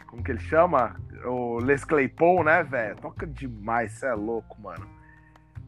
Como 0.07 0.23
que 0.23 0.31
ele 0.33 0.41
chama? 0.41 0.95
O 1.25 1.59
Les 1.59 1.85
Claypool, 1.85 2.45
né, 2.45 2.63
velho? 2.63 2.97
Toca 2.97 3.27
demais, 3.27 3.93
cê 3.93 4.07
é 4.07 4.15
louco, 4.15 4.61
mano. 4.61 4.87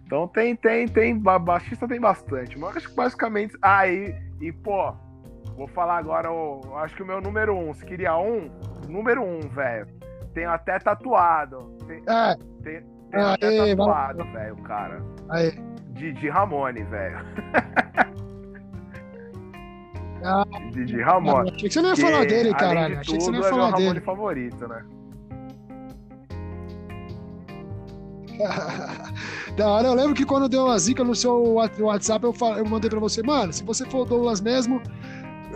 Então 0.06 0.28
tem, 0.28 0.54
tem, 0.54 0.86
tem. 0.86 1.18
ba- 1.18 1.38
Baixista 1.38 1.88
tem 1.88 2.00
bastante. 2.00 2.58
Mas 2.58 2.76
acho 2.76 2.88
que 2.88 2.94
basicamente. 2.94 3.56
Ah, 3.60 3.86
e, 3.88 4.14
e 4.48 4.52
pô, 4.52 4.92
vou 5.56 5.66
falar 5.68 5.98
agora 5.98 6.30
o. 6.32 6.60
Acho 6.76 6.94
que 6.96 7.02
o 7.02 7.06
meu 7.06 7.20
número 7.20 7.56
um. 7.56 7.72
Se 7.74 7.84
queria 7.84 8.16
um, 8.18 8.50
número 8.88 9.22
um, 9.22 9.40
velho. 9.40 9.86
Tenho 10.32 10.50
até 10.50 10.78
tatuado. 10.78 11.74
Tem, 11.86 12.02
É, 12.08 12.34
tem, 12.62 12.82
tenho 13.10 13.26
até 13.28 13.66
tatuado, 13.76 14.24
velho, 14.32 14.56
cara. 14.62 15.02
aí. 15.30 15.52
Didi 15.92 16.28
Ramone, 16.28 16.82
velho. 16.84 17.18
Ah, 20.26 20.42
Didi 20.72 21.02
Ramone. 21.02 21.50
achei 21.50 21.68
que 21.68 21.74
você 21.74 21.82
não 21.82 21.90
ia 21.90 21.96
falar 21.96 22.24
dele, 22.26 22.54
caralho. 22.54 22.94
de 22.94 23.00
Achei 23.00 23.18
que 23.18 23.24
você 23.24 23.30
não 23.30 23.40
ia 23.40 23.46
é 23.46 23.50
falar 23.50 23.62
meu 23.66 23.70
Ramone 23.72 23.92
dele. 23.92 24.00
favorito, 24.06 24.66
né? 24.68 24.84
da 29.56 29.68
hora, 29.68 29.88
eu 29.88 29.94
lembro 29.94 30.14
que 30.14 30.24
quando 30.24 30.48
deu 30.48 30.68
a 30.68 30.78
zica 30.78 31.04
no 31.04 31.14
seu 31.14 31.54
WhatsApp, 31.80 32.24
eu, 32.24 32.34
eu 32.56 32.64
mandei 32.66 32.90
pra 32.90 32.98
você, 33.00 33.22
mano, 33.22 33.52
se 33.52 33.62
você 33.64 33.84
for 33.86 34.00
o 34.02 34.04
Douglas 34.04 34.40
mesmo, 34.40 34.80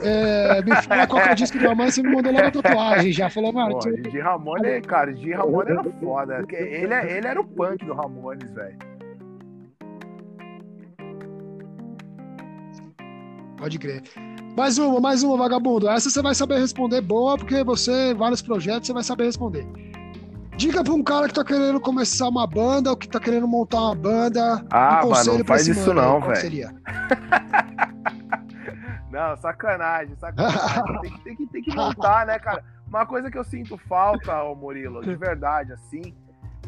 é, 0.02 0.62
me 0.62 0.74
fala 0.82 1.06
qual 1.06 1.22
que 1.22 1.28
é 1.28 1.32
o 1.32 1.36
disco 1.36 1.59
da 1.59 1.74
mãe, 1.74 1.90
você 1.90 2.02
me 2.02 2.14
mandou 2.14 2.32
logo 2.32 2.46
a 2.46 2.50
tatuagem 2.50 3.12
já. 3.12 3.28
Falou, 3.28 3.52
mano, 3.52 3.72
Pô, 3.72 3.80
você- 3.82 3.96
Didi 3.96 4.20
Ramone, 4.20 4.80
cara, 4.82 5.12
Didi 5.12 5.32
Ramone 5.32 5.70
era 5.72 5.82
foda. 6.00 6.44
Ele, 6.50 6.94
é- 6.94 7.16
ele 7.16 7.26
era 7.26 7.40
o 7.40 7.44
punk 7.44 7.84
do 7.84 7.94
Ramones, 7.94 8.50
velho. 8.52 8.76
pode 13.56 13.76
crer. 13.78 14.02
Mais 14.56 14.78
uma, 14.78 15.00
mais 15.00 15.22
uma, 15.24 15.36
vagabundo. 15.36 15.88
Essa 15.88 16.09
você 16.10 16.22
vai 16.22 16.32
saber 16.34 16.59
responder 16.59 17.00
boa, 17.00 17.36
porque 17.36 17.62
você, 17.64 18.14
vários 18.14 18.40
projetos, 18.40 18.86
você 18.86 18.92
vai 18.92 19.02
saber 19.02 19.24
responder. 19.24 19.66
Diga 20.59 20.82
pra 20.82 20.93
um 20.93 21.05
cara 21.05 21.28
que 21.28 21.35
tá 21.35 21.44
querendo 21.44 21.80
começar 21.80 22.28
uma 22.28 22.44
banda 22.44 22.90
ou 22.90 22.97
que 22.97 23.09
tá 23.09 23.20
querendo 23.20 23.47
montar 23.47 23.80
uma 23.80 23.94
banda. 23.94 24.66
Ah, 24.68 25.06
um 25.06 25.10
mano, 25.10 25.39
não 25.39 25.44
faz 25.44 25.68
isso 25.68 25.94
mano 25.94 26.02
não, 26.02 26.20
velho. 26.20 26.68
Não, 29.10 29.36
sacanagem, 29.39 30.14
sacanagem. 30.16 31.01
Tem 31.01 31.10
que, 31.10 31.20
tem, 31.24 31.36
que, 31.36 31.47
tem 31.47 31.62
que 31.62 31.74
montar, 31.74 32.26
né, 32.26 32.39
cara? 32.39 32.62
Uma 32.86 33.06
coisa 33.06 33.30
que 33.30 33.39
eu 33.39 33.44
sinto 33.44 33.78
falta, 33.89 34.43
ô 34.43 34.55
Murilo, 34.55 35.01
de 35.02 35.16
verdade, 35.16 35.72
assim, 35.72 36.14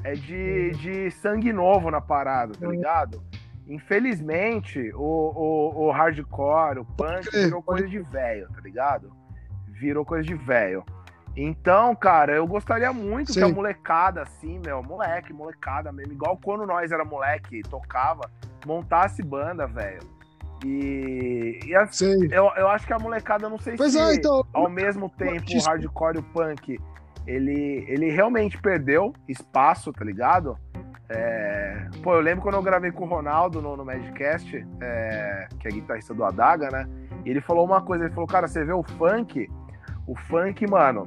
é 0.03 0.15
de, 0.15 0.71
de 0.71 1.11
sangue 1.11 1.53
novo 1.53 1.91
na 1.91 2.01
parada, 2.01 2.55
tá 2.59 2.67
ligado? 2.67 3.23
Infelizmente, 3.69 4.91
o, 4.95 5.03
o, 5.03 5.87
o 5.87 5.91
hardcore, 5.91 6.79
o 6.79 6.85
punk, 6.85 7.31
virou 7.31 7.63
coisa 7.63 7.87
de 7.87 8.01
velho, 8.01 8.49
tá 8.53 8.61
ligado? 8.63 9.13
Virou 9.69 10.05
coisa 10.05 10.27
de 10.27 10.35
velho. 10.35 10.83
Então, 11.37 11.95
cara, 11.95 12.33
eu 12.33 12.47
gostaria 12.47 12.93
muito 12.93 13.33
que 13.33 13.41
a 13.41 13.47
Sim. 13.47 13.53
molecada, 13.53 14.23
assim, 14.23 14.61
meu, 14.65 14.83
moleque, 14.83 15.33
molecada 15.33 15.93
mesmo, 15.93 16.13
igual 16.13 16.39
quando 16.43 16.67
nós 16.67 16.91
era 16.91 17.05
moleque, 17.05 17.63
tocava, 17.63 18.29
montasse 18.67 19.23
banda, 19.23 19.67
velho. 19.67 20.01
E, 20.65 21.61
e 21.65 21.75
assim, 21.75 22.29
eu, 22.31 22.51
eu 22.57 22.69
acho 22.69 22.87
que 22.87 22.93
a 22.93 22.99
molecada, 22.99 23.49
não 23.49 23.59
sei 23.59 23.77
Pois 23.77 23.93
se 23.93 23.99
é, 23.99 24.15
então. 24.15 24.45
ao 24.53 24.69
mesmo 24.69 25.09
tempo 25.09 25.45
o 25.51 25.63
hardcore 25.65 26.17
e 26.17 26.19
o 26.19 26.23
punk, 26.23 26.79
ele, 27.27 27.85
ele 27.89 28.11
realmente 28.11 28.61
perdeu 28.61 29.15
espaço, 29.27 29.93
tá 29.93 30.05
ligado? 30.05 30.59
É, 31.09 31.89
Pô, 32.03 32.15
eu 32.15 32.21
lembro 32.21 32.43
quando 32.43 32.55
eu 32.55 32.63
gravei 32.63 32.93
com 32.93 33.05
o 33.05 33.09
Ronaldo 33.09 33.61
no, 33.61 33.77
no 33.77 33.85
Madcast, 33.85 34.65
é, 34.81 35.49
que 35.59 35.67
é 35.67 35.71
guitarrista 35.71 36.15
do 36.15 36.25
Adaga, 36.25 36.71
né? 36.71 36.89
E 37.25 37.31
ele 37.31 37.41
falou 37.41 37.65
uma 37.65 37.81
coisa, 37.81 38.05
ele 38.05 38.15
falou, 38.15 38.29
cara, 38.29 38.47
você 38.47 38.65
vê 38.65 38.73
o 38.73 38.83
funk, 38.83 39.49
o 40.11 40.15
funk, 40.17 40.67
mano, 40.67 41.07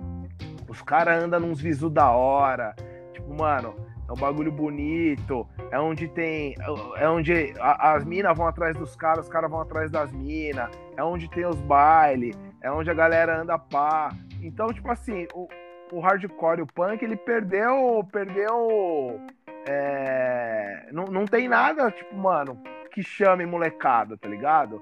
os 0.69 0.81
caras 0.81 1.21
andam 1.21 1.39
nos 1.41 1.59
visu 1.59 1.89
da 1.89 2.09
hora, 2.11 2.73
tipo, 3.11 3.33
mano, 3.33 3.75
é 4.07 4.11
um 4.11 4.15
bagulho 4.15 4.51
bonito, 4.51 5.47
é 5.71 5.79
onde 5.79 6.07
tem. 6.07 6.55
É 6.97 7.07
onde 7.09 7.53
a- 7.59 7.93
as 7.93 8.05
minas 8.05 8.35
vão 8.37 8.47
atrás 8.47 8.75
dos 8.77 8.95
caras, 8.95 9.25
os 9.25 9.31
caras 9.31 9.49
vão 9.51 9.61
atrás 9.61 9.91
das 9.91 10.11
minas, 10.11 10.69
é 10.95 11.03
onde 11.03 11.29
tem 11.29 11.45
os 11.45 11.59
bailes, 11.61 12.37
é 12.61 12.71
onde 12.71 12.89
a 12.89 12.93
galera 12.93 13.41
anda 13.41 13.57
pá. 13.59 14.09
Então, 14.41 14.67
tipo 14.67 14.89
assim, 14.91 15.27
o, 15.33 15.47
o 15.91 15.99
hardcore 15.99 16.61
o 16.61 16.67
punk, 16.67 17.03
ele 17.03 17.15
perdeu. 17.17 18.05
Perdeu. 18.11 19.19
é, 19.65 20.87
não, 20.91 21.05
não 21.05 21.25
tem 21.25 21.47
nada, 21.47 21.89
tipo, 21.91 22.15
mano, 22.15 22.57
que 22.91 23.01
chame 23.01 23.45
molecada, 23.45 24.17
tá 24.17 24.27
ligado? 24.27 24.81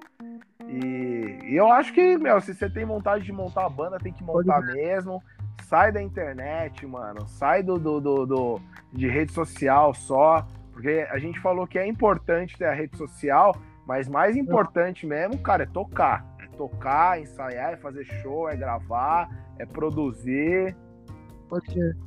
E, 0.71 1.39
e 1.51 1.55
eu 1.57 1.69
acho 1.71 1.91
que, 1.93 2.17
meu, 2.17 2.39
se 2.39 2.53
você 2.53 2.69
tem 2.69 2.85
vontade 2.85 3.25
de 3.25 3.31
montar 3.33 3.65
a 3.65 3.69
banda, 3.69 3.97
tem 3.97 4.13
que 4.13 4.23
montar 4.23 4.61
mesmo. 4.61 5.21
Sai 5.63 5.91
da 5.91 6.01
internet, 6.01 6.85
mano. 6.85 7.27
Sai 7.27 7.61
do, 7.61 7.77
do, 7.77 7.99
do, 7.99 8.25
do- 8.25 8.61
de 8.93 9.07
rede 9.07 9.31
social 9.33 9.93
só. 9.93 10.47
Porque 10.71 11.05
a 11.11 11.19
gente 11.19 11.39
falou 11.39 11.67
que 11.67 11.77
é 11.77 11.85
importante 11.85 12.57
ter 12.57 12.65
a 12.65 12.73
rede 12.73 12.97
social, 12.97 13.53
mas 13.85 14.07
mais 14.07 14.37
importante 14.37 15.05
mesmo, 15.05 15.37
cara, 15.39 15.63
é 15.63 15.65
tocar. 15.65 16.25
É 16.39 16.47
tocar, 16.55 17.19
ensaiar, 17.19 17.73
é 17.73 17.77
fazer 17.77 18.05
show, 18.21 18.49
é 18.49 18.55
gravar, 18.55 19.29
é 19.59 19.65
produzir. 19.65 20.75
Ser. 21.69 21.97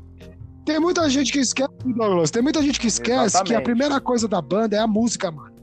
Tem 0.64 0.80
muita 0.80 1.08
gente 1.10 1.30
que 1.30 1.38
esquece, 1.40 1.70
Douglas. 1.84 2.30
Tem 2.30 2.42
muita 2.42 2.62
gente 2.62 2.80
que 2.80 2.86
esquece 2.86 3.12
que 3.12 3.20
a 3.20 3.24
Exatamente. 3.26 3.64
primeira 3.64 4.00
coisa 4.00 4.26
da 4.26 4.40
banda 4.40 4.74
é 4.74 4.78
a 4.78 4.86
música, 4.86 5.30
mano. 5.30 5.53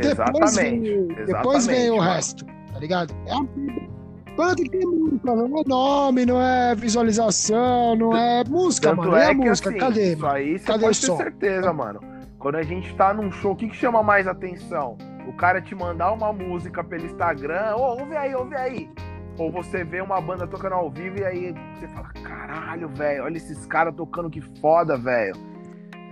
Depois 0.00 0.56
vem, 0.56 0.84
Exatamente. 0.84 1.26
depois 1.26 1.66
vem 1.66 1.90
o 1.90 1.98
resto, 1.98 2.44
tá 2.72 2.78
ligado? 2.78 3.14
É 3.26 3.32
a 3.32 3.42
banda 4.36 4.54
tem 4.54 4.64
que 4.66 4.78
ter 4.78 4.86
música, 4.86 5.34
não 5.34 5.58
é 5.58 5.62
nome, 5.66 6.26
não 6.26 6.40
é 6.40 6.74
visualização, 6.74 7.96
não 7.96 8.16
é 8.16 8.44
música, 8.44 8.90
Tanto 8.90 9.02
mano. 9.02 9.16
é 9.16 9.30
É 9.30 9.34
música, 9.34 9.70
assim, 9.70 9.78
cadê, 9.78 10.12
isso 10.12 10.26
aí 10.26 10.58
você 10.58 10.64
Cadê 10.64 10.84
pode 10.84 11.00
ter 11.00 11.16
certeza, 11.16 11.72
mano. 11.72 12.00
Quando 12.38 12.54
a 12.54 12.62
gente 12.62 12.94
tá 12.94 13.12
num 13.12 13.32
show, 13.32 13.52
o 13.52 13.56
que, 13.56 13.68
que 13.68 13.74
chama 13.74 14.00
mais 14.02 14.28
atenção? 14.28 14.96
O 15.26 15.32
cara 15.32 15.60
te 15.60 15.74
mandar 15.74 16.12
uma 16.12 16.32
música 16.32 16.84
pelo 16.84 17.04
Instagram, 17.04 17.74
ô, 17.76 17.98
ouve 17.98 18.16
aí, 18.16 18.32
ouve 18.34 18.54
aí. 18.54 18.88
Ou 19.36 19.50
você 19.50 19.82
vê 19.84 20.00
uma 20.00 20.20
banda 20.20 20.46
tocando 20.46 20.74
ao 20.74 20.88
vivo 20.90 21.18
e 21.18 21.24
aí 21.24 21.54
você 21.74 21.88
fala, 21.88 22.08
caralho, 22.22 22.88
velho, 22.88 23.24
olha 23.24 23.36
esses 23.36 23.66
caras 23.66 23.94
tocando 23.94 24.30
que 24.30 24.40
foda, 24.60 24.96
velho. 24.96 25.34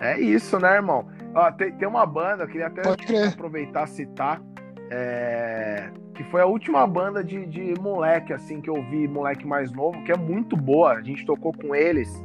É 0.01 0.18
isso, 0.20 0.59
né, 0.59 0.74
irmão? 0.74 1.06
Ó, 1.35 1.51
tem, 1.52 1.73
tem 1.73 1.86
uma 1.89 2.05
banda, 2.06 2.44
eu 2.44 2.48
queria 2.48 2.66
até 2.66 2.82
aproveitar 3.28 3.85
e 3.85 3.89
citar, 3.89 4.43
é, 4.90 5.90
que 6.14 6.23
foi 6.24 6.40
a 6.40 6.47
última 6.47 6.86
banda 6.86 7.23
de, 7.24 7.44
de 7.47 7.74
moleque, 7.81 8.32
assim, 8.32 8.60
que 8.60 8.70
eu 8.70 8.82
vi, 8.90 9.06
moleque 9.09 9.47
mais 9.47 9.73
novo, 9.73 10.02
que 10.05 10.12
é 10.12 10.16
muito 10.16 10.56
boa. 10.56 10.93
A 10.93 11.02
gente 11.02 11.24
tocou 11.27 11.52
com 11.52 11.74
eles, 11.74 12.23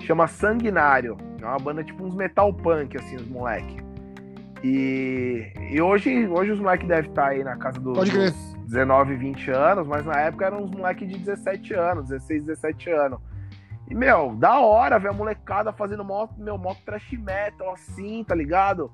chama 0.00 0.26
Sanguinário. 0.26 1.16
É 1.40 1.46
uma 1.46 1.58
banda 1.58 1.82
tipo 1.84 2.04
uns 2.04 2.14
metal 2.14 2.52
punk, 2.52 2.96
assim, 2.96 3.16
os 3.16 3.28
moleque. 3.28 3.76
E, 4.62 5.46
e 5.70 5.80
hoje, 5.80 6.26
hoje 6.26 6.52
os 6.52 6.58
moleques 6.60 6.88
devem 6.88 7.10
estar 7.10 7.28
aí 7.28 7.44
na 7.44 7.56
casa 7.56 7.78
do- 7.78 7.92
dos 7.92 8.64
19, 8.66 9.14
20 9.16 9.50
anos, 9.50 9.86
mas 9.86 10.06
na 10.06 10.18
época 10.20 10.46
eram 10.46 10.62
uns 10.62 10.70
moleques 10.70 11.06
de 11.06 11.18
17 11.18 11.74
anos, 11.74 12.08
16, 12.08 12.44
17 12.46 12.90
anos. 12.90 13.18
E, 13.88 13.94
meu, 13.94 14.34
da 14.36 14.58
hora 14.60 14.98
ver 14.98 15.08
a 15.08 15.12
molecada 15.12 15.72
fazendo 15.72 16.04
mó, 16.04 16.26
meu, 16.38 16.56
mó 16.56 16.74
trash 16.84 17.12
metal, 17.12 17.72
assim, 17.72 18.24
tá 18.24 18.34
ligado? 18.34 18.90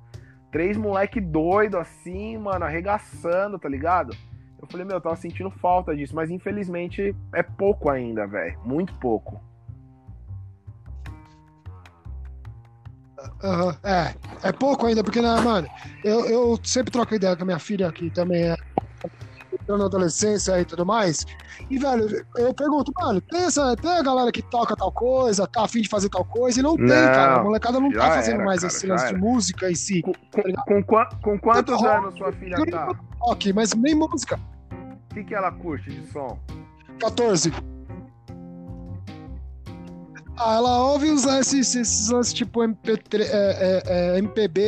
Três 0.51 0.77
moleque 0.77 1.21
doido, 1.21 1.79
assim, 1.79 2.37
mano, 2.37 2.65
arregaçando, 2.65 3.59
tá 3.59 3.69
ligado? 3.69 4.17
Eu 4.61 4.67
falei, 4.69 4.85
meu, 4.85 4.97
eu 4.97 5.01
tava 5.01 5.17
sentindo 5.17 5.51
falta 5.51 5.97
disso, 5.97 6.15
mas 6.15 6.31
infelizmente 6.31 7.15
é 7.35 7.43
pouco 7.43 7.89
ainda, 7.89 8.27
velho. 8.27 8.59
Muito 8.65 8.93
pouco. 8.95 9.41
Aham, 13.43 13.77
É, 13.83 14.15
é 14.49 14.53
pouco 14.53 14.87
ainda, 14.87 15.03
porque, 15.05 15.21
né, 15.21 15.41
mano, 15.41 15.69
eu, 16.05 16.27
eu 16.27 16.59
sempre 16.63 16.91
troco 16.91 17.15
ideia 17.15 17.37
com 17.37 17.43
a 17.43 17.47
minha 17.47 17.59
filha 17.59 17.89
aqui 17.89 18.11
também. 18.11 18.51
É. 18.51 18.57
na 19.79 19.85
adolescência 19.87 20.61
e 20.61 20.65
tudo 20.65 20.85
mais. 20.87 21.25
E, 21.69 21.79
velho, 21.79 22.25
eu 22.37 22.53
pergunto, 22.55 22.93
mano, 22.99 23.21
tem, 23.21 23.43
essa, 23.45 23.77
tem 23.77 23.91
a 23.91 24.03
galera 24.03 24.31
que 24.33 24.43
toca 24.43 24.75
tal 24.77 24.91
coisa, 24.93 25.47
tá 25.47 25.65
afim 25.65 25.81
de 25.83 25.89
fazer 25.89 26.09
tal 26.09 26.25
coisa, 26.25 26.61
e 26.61 26.63
não, 26.63 26.77
tem, 26.77 26.87
Não, 26.87 26.95
cara. 26.95 27.37
A 27.37 27.43
molecada 27.45 27.79
não 27.81 27.91
tá 27.93 28.11
fazendo 28.13 28.37
era, 28.37 28.45
mais 28.45 28.61
cara, 28.61 28.73
esse 28.73 28.87
lance 28.87 29.07
de 29.09 29.15
música 29.21 29.71
em 29.71 29.75
si. 29.75 30.03
Com, 30.03 30.13
com, 30.13 30.53
com, 30.67 30.83
qua- 30.83 31.09
com 31.23 31.39
quantos 31.39 31.75
Rock, 31.81 31.87
anos 31.87 32.15
sua 32.17 32.33
filha 32.33 32.57
tá? 32.71 32.93
Ok, 33.23 33.53
mas 33.53 33.73
nem 33.75 33.95
música. 33.95 34.39
O 35.11 35.15
que, 35.15 35.25
que 35.25 35.35
ela 35.35 35.51
curte 35.53 35.91
de 35.91 36.07
som? 36.13 36.39
14. 37.01 37.53
Ah, 40.43 40.55
ela 40.55 40.79
ouve 40.85 41.11
os 41.11 41.27
esses, 41.27 41.75
esses 41.75 42.09
lances 42.09 42.33
tipo 42.33 42.61
MP3, 42.61 43.21
é, 43.21 43.27
é, 43.31 43.83
é, 44.15 44.19
MPB 44.19 44.63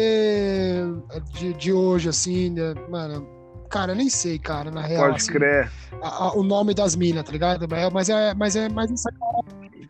de, 1.33 1.55
de 1.55 1.73
hoje, 1.73 2.11
assim, 2.11 2.51
né? 2.51 2.75
Mano, 2.91 3.27
cara, 3.73 3.93
eu 3.93 3.97
nem 3.97 4.09
sei, 4.11 4.39
cara, 4.39 4.71
na 4.71 4.83
real. 4.83 5.05
Pode 5.05 5.17
assim, 5.17 5.33
crer. 5.33 5.71
a- 6.03 6.25
a- 6.27 6.33
o 6.37 6.43
nome 6.43 6.75
das 6.75 6.95
minas, 6.95 7.25
tá 7.25 7.33
ligado? 7.33 7.65
É, 7.75 7.91
Mas 7.91 8.09
é, 8.09 8.35
mas 8.35 8.55
é 8.55 8.69
mais 8.69 8.91
essa 8.93 9.11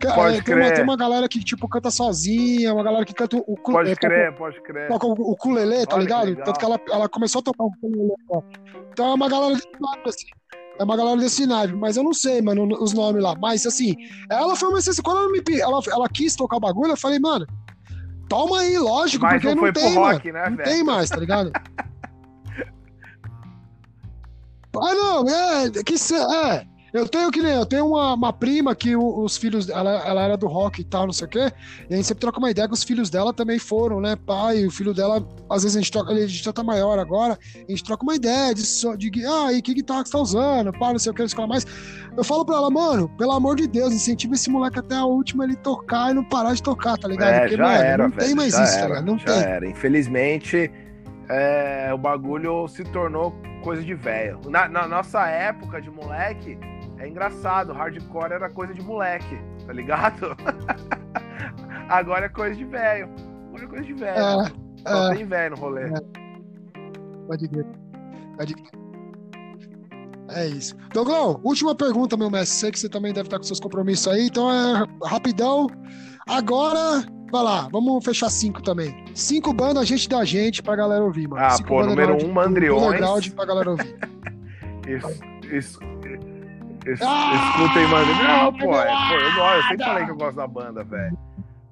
Ca- 0.00 0.14
Pode 0.14 0.38
é, 0.38 0.42
tem, 0.42 0.54
uma, 0.56 0.64
crer. 0.64 0.74
tem 0.74 0.84
uma 0.84 0.96
galera 0.96 1.28
que, 1.28 1.38
tipo, 1.44 1.68
canta 1.68 1.88
sozinha, 1.90 2.74
uma 2.74 2.82
galera 2.82 3.04
que 3.04 3.14
canta 3.14 3.36
o, 3.36 3.56
cu- 3.56 3.72
Pode 3.72 3.90
é, 3.90 3.94
crer, 3.94 4.34
pode 4.36 4.60
crer. 4.62 4.88
toca 4.88 5.06
o, 5.06 5.12
o 5.12 5.32
ukulele, 5.32 5.86
tá 5.86 5.94
Olha 5.94 5.98
que 5.98 5.98
ligado? 5.98 6.24
legal. 6.26 6.44
Tanto 6.44 6.58
que 6.58 6.64
ela, 6.64 6.80
ela 6.90 7.08
começou 7.08 7.38
a 7.38 7.42
tocar 7.42 7.62
o 7.64 7.66
ukulele. 7.68 8.12
ó. 8.30 8.42
Então 8.92 9.06
é 9.10 9.14
uma 9.14 9.28
galera 9.28 9.54
desse 9.54 9.68
naipe, 9.80 10.08
assim. 10.08 10.26
É 10.80 10.82
uma 10.84 10.96
galera 10.96 11.16
desse 11.18 11.46
naipe, 11.46 11.74
mas 11.76 11.96
eu 11.96 12.02
não 12.02 12.12
sei, 12.14 12.42
mano, 12.42 12.66
os 12.82 12.92
nomes 12.92 13.22
lá. 13.22 13.36
Mas, 13.40 13.64
assim, 13.64 13.94
ela 14.28 14.56
foi 14.56 14.70
uma 14.70 14.78
exceção. 14.80 15.04
Quando 15.04 15.18
ela 15.18 15.28
me 15.30 15.40
ela, 15.60 15.80
ela 15.88 16.08
quis 16.08 16.34
tocar 16.34 16.56
o 16.56 16.60
bagulho, 16.60 16.92
eu 16.92 16.96
falei, 16.96 17.20
mano, 17.20 17.46
toma 18.28 18.58
aí, 18.60 18.76
lógico, 18.78 19.24
Mas 19.24 19.34
porque 19.40 19.54
não 19.54 19.64
não, 19.66 19.72
tem, 19.72 19.94
rock, 19.94 20.32
mano. 20.32 20.44
né, 20.44 20.50
não 20.50 20.56
velho? 20.56 20.68
tem 20.68 20.82
mais, 20.84 21.08
tá 21.10 21.16
ligado? 21.16 21.52
ah, 24.80 24.94
não, 24.94 25.28
é, 25.28 25.70
que 25.84 25.98
se, 25.98 26.14
é. 26.14 26.64
Eu 26.92 27.08
tenho 27.08 27.30
que 27.30 27.40
nem, 27.40 27.52
eu 27.54 27.64
tenho 27.64 27.86
uma, 27.86 28.12
uma 28.12 28.32
prima 28.34 28.74
que 28.74 28.94
o- 28.94 29.24
os 29.24 29.38
filhos, 29.38 29.66
ela, 29.70 30.06
ela 30.06 30.22
era 30.24 30.36
do 30.36 30.46
rock 30.46 30.82
e 30.82 30.84
tal, 30.84 31.06
não 31.06 31.12
sei 31.14 31.26
o 31.26 31.30
quê, 31.30 31.50
e 31.88 31.94
a 31.94 31.96
gente 31.96 32.06
sempre 32.06 32.20
troca 32.20 32.38
uma 32.38 32.50
ideia 32.50 32.68
que 32.68 32.74
os 32.74 32.84
filhos 32.84 33.08
dela 33.08 33.32
também 33.32 33.58
foram, 33.58 33.98
né, 33.98 34.14
pai, 34.14 34.66
o 34.66 34.70
filho 34.70 34.92
dela, 34.92 35.26
às 35.48 35.62
vezes 35.62 35.78
a 35.78 35.80
gente 35.80 35.90
troca, 35.90 36.12
ele 36.12 36.28
já 36.28 36.52
tá 36.52 36.62
maior 36.62 36.98
agora, 36.98 37.38
a 37.66 37.70
gente 37.70 37.82
troca 37.82 38.02
uma 38.02 38.14
ideia 38.14 38.54
de, 38.54 38.62
de 38.98 39.24
ah, 39.26 39.50
e 39.54 39.62
que 39.62 39.72
guitarra 39.72 40.02
que 40.02 40.10
você 40.10 40.12
tá 40.12 40.18
usando, 40.22 40.70
pá, 40.78 40.92
não 40.92 40.98
sei 40.98 41.12
o 41.12 41.14
que, 41.14 41.22
não 41.22 41.28
sei 41.30 41.38
que 41.38 41.46
mais. 41.46 41.66
Eu 42.14 42.22
falo 42.24 42.44
pra 42.44 42.56
ela, 42.56 42.70
mano, 42.70 43.08
pelo 43.16 43.32
amor 43.32 43.56
de 43.56 43.66
Deus, 43.66 43.94
incentiva 43.94 44.34
esse 44.34 44.50
moleque 44.50 44.78
até 44.78 44.96
a 44.96 45.06
última 45.06 45.44
ele 45.44 45.56
tocar 45.56 46.10
e 46.10 46.14
não 46.14 46.22
parar 46.22 46.52
de 46.52 46.62
tocar, 46.62 46.98
tá 46.98 47.08
ligado? 47.08 47.32
É, 47.32 47.40
Porque, 47.40 47.56
já 47.56 47.62
mano, 47.64 47.82
era, 47.84 48.02
não 48.04 48.10
velho, 48.14 48.26
tem 48.26 48.34
mais 48.34 48.52
isso, 48.52 48.60
tá 48.60 48.68
era, 48.80 48.88
ligado? 48.88 49.04
Não 49.06 49.18
já 49.18 49.24
tem. 49.24 49.42
era. 49.42 49.66
Infelizmente, 49.66 50.70
é, 51.32 51.90
o 51.94 51.98
bagulho 51.98 52.68
se 52.68 52.84
tornou 52.84 53.34
coisa 53.64 53.82
de 53.82 53.94
velho. 53.94 54.38
Na, 54.48 54.68
na 54.68 54.86
nossa 54.86 55.26
época 55.26 55.80
de 55.80 55.90
moleque, 55.90 56.58
é 56.98 57.08
engraçado, 57.08 57.72
hardcore 57.72 58.32
era 58.32 58.50
coisa 58.50 58.74
de 58.74 58.82
moleque, 58.82 59.38
tá 59.66 59.72
ligado? 59.72 60.36
Agora 61.88 62.26
é 62.26 62.28
coisa 62.28 62.54
de 62.54 62.64
velho. 62.66 63.08
Agora 63.48 63.64
é 63.64 63.66
coisa 63.66 63.84
de 63.84 63.94
velho. 63.94 64.18
É, 64.18 64.90
Só 64.90 65.12
é. 65.12 65.16
tem 65.16 65.26
velho 65.26 65.56
no 65.56 65.62
rolê. 65.62 65.90
Pode 67.26 67.48
crer. 67.48 67.66
Pode 68.36 68.54
crer. 68.54 68.82
É 70.34 70.46
isso. 70.46 70.76
Douglas, 70.92 71.36
última 71.42 71.74
pergunta, 71.74 72.16
meu 72.16 72.30
mestre. 72.30 72.58
Sei 72.58 72.70
que 72.70 72.78
você 72.78 72.88
também 72.88 73.12
deve 73.12 73.26
estar 73.26 73.38
com 73.38 73.44
seus 73.44 73.60
compromissos 73.60 74.08
aí, 74.08 74.26
então 74.26 74.50
é 74.50 74.86
rapidão. 75.06 75.66
Agora, 76.28 77.04
vai 77.32 77.42
lá, 77.42 77.68
vamos 77.72 78.04
fechar 78.04 78.28
cinco 78.30 78.62
também. 78.62 79.04
Cinco 79.14 79.52
bandas, 79.52 79.88
gente 79.88 80.08
da 80.08 80.24
gente 80.24 80.62
pra 80.62 80.76
galera 80.76 81.02
ouvir, 81.02 81.26
mano. 81.26 81.42
Ah, 81.44 81.50
cinco 81.50 81.68
pô, 81.70 81.84
número 81.84 82.24
um, 82.24 82.30
Mandriões. 82.32 82.82
underground 82.86 83.28
pra 83.30 83.44
galera 83.46 83.70
ouvir. 83.70 83.96
Isso, 84.86 85.22
isso, 85.44 85.78
isso, 86.86 87.04
Ah! 87.04 87.56
escutem, 87.56 87.86
mano. 87.88 88.14
Não, 88.22 88.52
pô, 88.52 88.76
é, 88.76 88.86
pô, 89.08 89.14
eu, 89.14 89.56
eu 89.56 89.62
sempre 89.62 89.84
falei 89.84 90.04
que 90.04 90.10
eu 90.10 90.16
gosto 90.16 90.36
da 90.36 90.46
banda, 90.46 90.84
velho. 90.84 91.18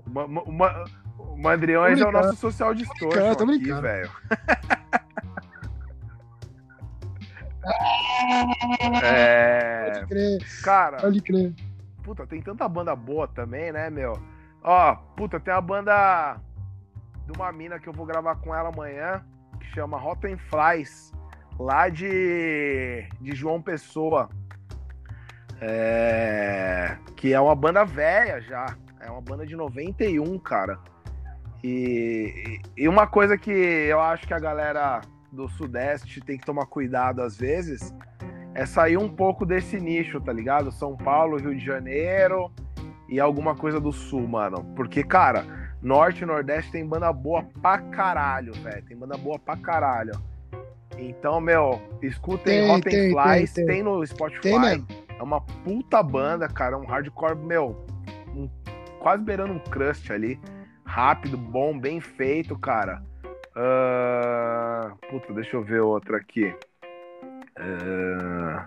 O 0.07 0.11
Ma- 0.11 0.27
Ma- 0.27 0.45
Ma- 0.47 0.85
o 1.19 1.37
Mandriões 1.43 2.01
é 2.01 2.07
o 2.07 2.11
nosso 2.12 2.37
social 2.37 2.74
distortion 2.74 3.35
brincando, 3.47 3.53
aqui, 3.53 3.82
velho. 3.82 4.11
É, 9.03 9.91
Pode 9.93 10.07
crer, 10.07 10.39
cara, 10.62 10.97
pode 10.99 11.20
crer. 11.20 11.53
puta, 12.03 12.27
tem 12.27 12.41
tanta 12.41 12.69
banda 12.69 12.95
boa 12.97 13.28
também, 13.28 13.73
né, 13.73 13.91
meu? 13.91 14.19
Ó, 14.62 14.95
puta, 15.16 15.41
tem 15.41 15.53
a 15.53 15.61
banda 15.61 16.39
de 17.27 17.32
uma 17.32 17.51
mina 17.53 17.78
que 17.78 17.89
eu 17.89 17.93
vou 17.93 18.05
gravar 18.05 18.37
com 18.37 18.55
ela 18.55 18.69
amanhã, 18.69 19.24
que 19.59 19.66
chama 19.66 19.99
Rotten 19.99 20.37
Flies, 20.37 21.12
lá 21.59 21.89
de, 21.89 23.09
de 23.20 23.35
João 23.35 23.62
Pessoa. 23.62 24.28
É, 25.62 26.97
que 27.16 27.32
é 27.32 27.41
uma 27.41 27.55
banda 27.55 27.85
velha 27.85 28.41
já. 28.41 28.66
É 29.01 29.11
uma 29.11 29.20
banda 29.20 29.47
de 29.47 29.57
91, 29.57 30.39
cara. 30.39 30.78
E, 31.62 32.61
e 32.77 32.89
uma 32.89 33.07
coisa 33.07 33.37
que 33.37 33.51
eu 33.51 34.01
acho 34.01 34.27
que 34.27 34.35
a 34.35 34.39
galera 34.39 35.01
do 35.32 35.49
Sudeste 35.49 36.20
tem 36.20 36.39
que 36.39 36.45
tomar 36.45 36.66
cuidado 36.66 37.23
às 37.23 37.37
vezes 37.37 37.95
é 38.55 38.66
sair 38.66 38.97
um 38.97 39.09
pouco 39.09 39.47
desse 39.47 39.78
nicho, 39.78 40.20
tá 40.20 40.32
ligado? 40.32 40.73
São 40.73 40.97
Paulo, 40.97 41.37
Rio 41.37 41.55
de 41.55 41.65
Janeiro 41.65 42.51
e 43.11 43.19
alguma 43.20 43.55
coisa 43.55 43.81
do 43.81 43.93
Sul, 43.93 44.27
mano. 44.27 44.65
Porque, 44.77 45.03
cara, 45.03 45.45
Norte 45.82 46.23
e 46.23 46.27
Nordeste 46.27 46.70
tem 46.73 46.87
banda 46.87 47.12
boa 47.12 47.43
pra 47.61 47.78
caralho, 47.78 48.53
velho. 48.55 48.82
Tem 48.85 48.97
banda 48.97 49.16
boa 49.16 49.39
pra 49.39 49.57
caralho. 49.57 50.12
Então, 50.97 51.41
meu, 51.41 51.81
escutem 52.03 52.61
Tem, 52.61 52.69
Rotten 52.69 52.93
tem, 52.93 53.11
Flies, 53.12 53.53
tem, 53.53 53.66
tem, 53.66 53.74
tem. 53.77 53.82
no 53.82 54.07
Spotify. 54.07 54.85
É 55.19 55.23
uma 55.23 55.41
puta 55.41 56.03
banda, 56.03 56.49
cara. 56.49 56.78
Um 56.78 56.87
hardcore, 56.87 57.37
meu, 57.37 57.85
um- 58.35 58.49
quase 59.01 59.23
beirando 59.23 59.53
um 59.55 59.59
crust 59.59 60.12
ali. 60.12 60.39
Rápido, 60.85 61.37
bom, 61.37 61.78
bem 61.78 62.01
feito, 62.01 62.59
cara. 62.59 63.03
Ah, 63.57 64.93
puta, 65.11 65.32
deixa 65.32 65.57
eu 65.57 65.62
ver 65.62 65.81
outra 65.81 66.16
aqui. 66.16 66.55
Ah, 67.57 68.66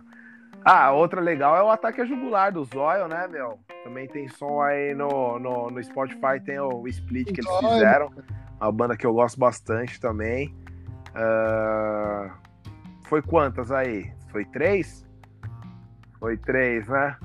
Ah, 0.65 0.91
outra 0.91 1.19
legal 1.19 1.55
é 1.57 1.63
o 1.63 1.69
Ataque 1.69 2.01
a 2.01 2.05
Jugular 2.05 2.51
do 2.51 2.63
Zóio, 2.63 3.07
né, 3.07 3.27
meu? 3.27 3.59
Também 3.83 4.07
tem 4.07 4.27
som 4.29 4.61
aí 4.61 4.93
no, 4.95 5.37
no, 5.39 5.69
no 5.69 5.83
Spotify, 5.83 6.39
tem 6.43 6.59
o 6.59 6.87
split 6.87 7.33
que 7.33 7.41
eles 7.41 7.55
fizeram. 7.57 8.09
Uma 8.61 8.71
banda 8.71 8.95
que 8.95 9.05
eu 9.05 9.13
gosto 9.13 9.37
bastante 9.37 9.99
também. 9.99 10.55
Ah, 11.13 12.35
foi 13.07 13.21
quantas 13.21 13.71
aí? 13.71 14.11
Foi 14.29 14.45
três? 14.45 15.05
Foi 16.19 16.37
três, 16.37 16.87
né? 16.87 17.17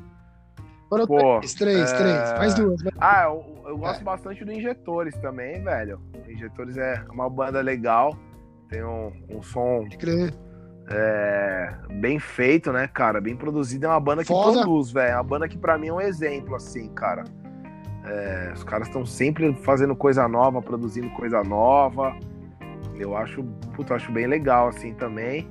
Foram 0.89 1.07
Pô, 1.07 1.39
três, 1.39 1.55
três, 1.55 1.93
é- 1.93 1.97
três. 1.97 2.33
Mais 2.39 2.55
duas. 2.55 2.83
né? 2.83 2.91
Ah, 2.99 3.25
eu, 3.25 3.63
eu 3.69 3.79
gosto 3.79 4.01
É. 4.01 4.05
bastante 4.05 4.45
do 4.45 4.51
Injetores 4.53 5.15
também, 5.19 5.63
velho. 5.63 6.01
O 6.27 6.31
Injetores 6.31 6.77
é 6.77 7.05
uma 7.11 7.29
banda 7.31 7.61
legal. 7.61 8.17
Tem 8.69 8.83
um, 8.83 9.13
um 9.31 9.43
som. 9.43 9.85
É, 10.91 11.75
bem 12.01 12.19
feito, 12.19 12.73
né, 12.73 12.87
cara? 12.89 13.21
Bem 13.21 13.37
produzido. 13.37 13.87
É 13.87 13.89
uma 13.89 14.01
banda 14.01 14.23
que 14.23 14.29
Foda. 14.29 14.61
produz, 14.63 14.91
velho. 14.91 15.11
É 15.13 15.15
uma 15.15 15.23
banda 15.23 15.49
que 15.49 15.59
pra 15.59 15.77
mim 15.79 15.89
é 15.89 15.93
um 15.93 16.01
exemplo, 16.01 16.55
assim, 16.55 16.89
cara. 16.91 17.25
É, 18.05 18.53
os 18.55 18.65
caras 18.65 18.89
estão 18.89 19.05
sempre 19.05 19.53
fazendo 19.63 19.95
coisa 19.95 20.27
nova, 20.27 20.63
produzindo 20.63 21.11
coisa 21.11 21.43
nova. 21.43 22.17
Eu 22.99 23.17
acho, 23.17 23.43
puta, 23.75 23.95
acho 23.95 24.11
bem 24.11 24.27
legal, 24.27 24.69
assim, 24.69 24.95
também. 24.95 25.47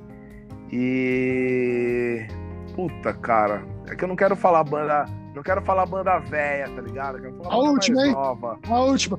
E. 0.72 2.26
Puta, 2.74 3.12
cara. 3.14 3.62
É 3.86 3.94
que 3.94 4.04
eu 4.04 4.08
não 4.08 4.16
quero 4.16 4.36
falar 4.36 4.64
banda. 4.64 5.06
Não 5.34 5.42
quero 5.42 5.62
falar 5.62 5.86
banda 5.86 6.18
velha, 6.18 6.68
tá 6.68 6.82
ligado? 6.82 7.18
Eu 7.18 7.22
quero 7.22 7.36
falar 7.36 7.54
A 7.54 7.56
banda 7.56 7.70
última, 7.70 7.96
mais 7.96 8.08
hein? 8.08 8.14
nova. 8.14 8.58
A 8.68 8.80
última. 8.80 9.18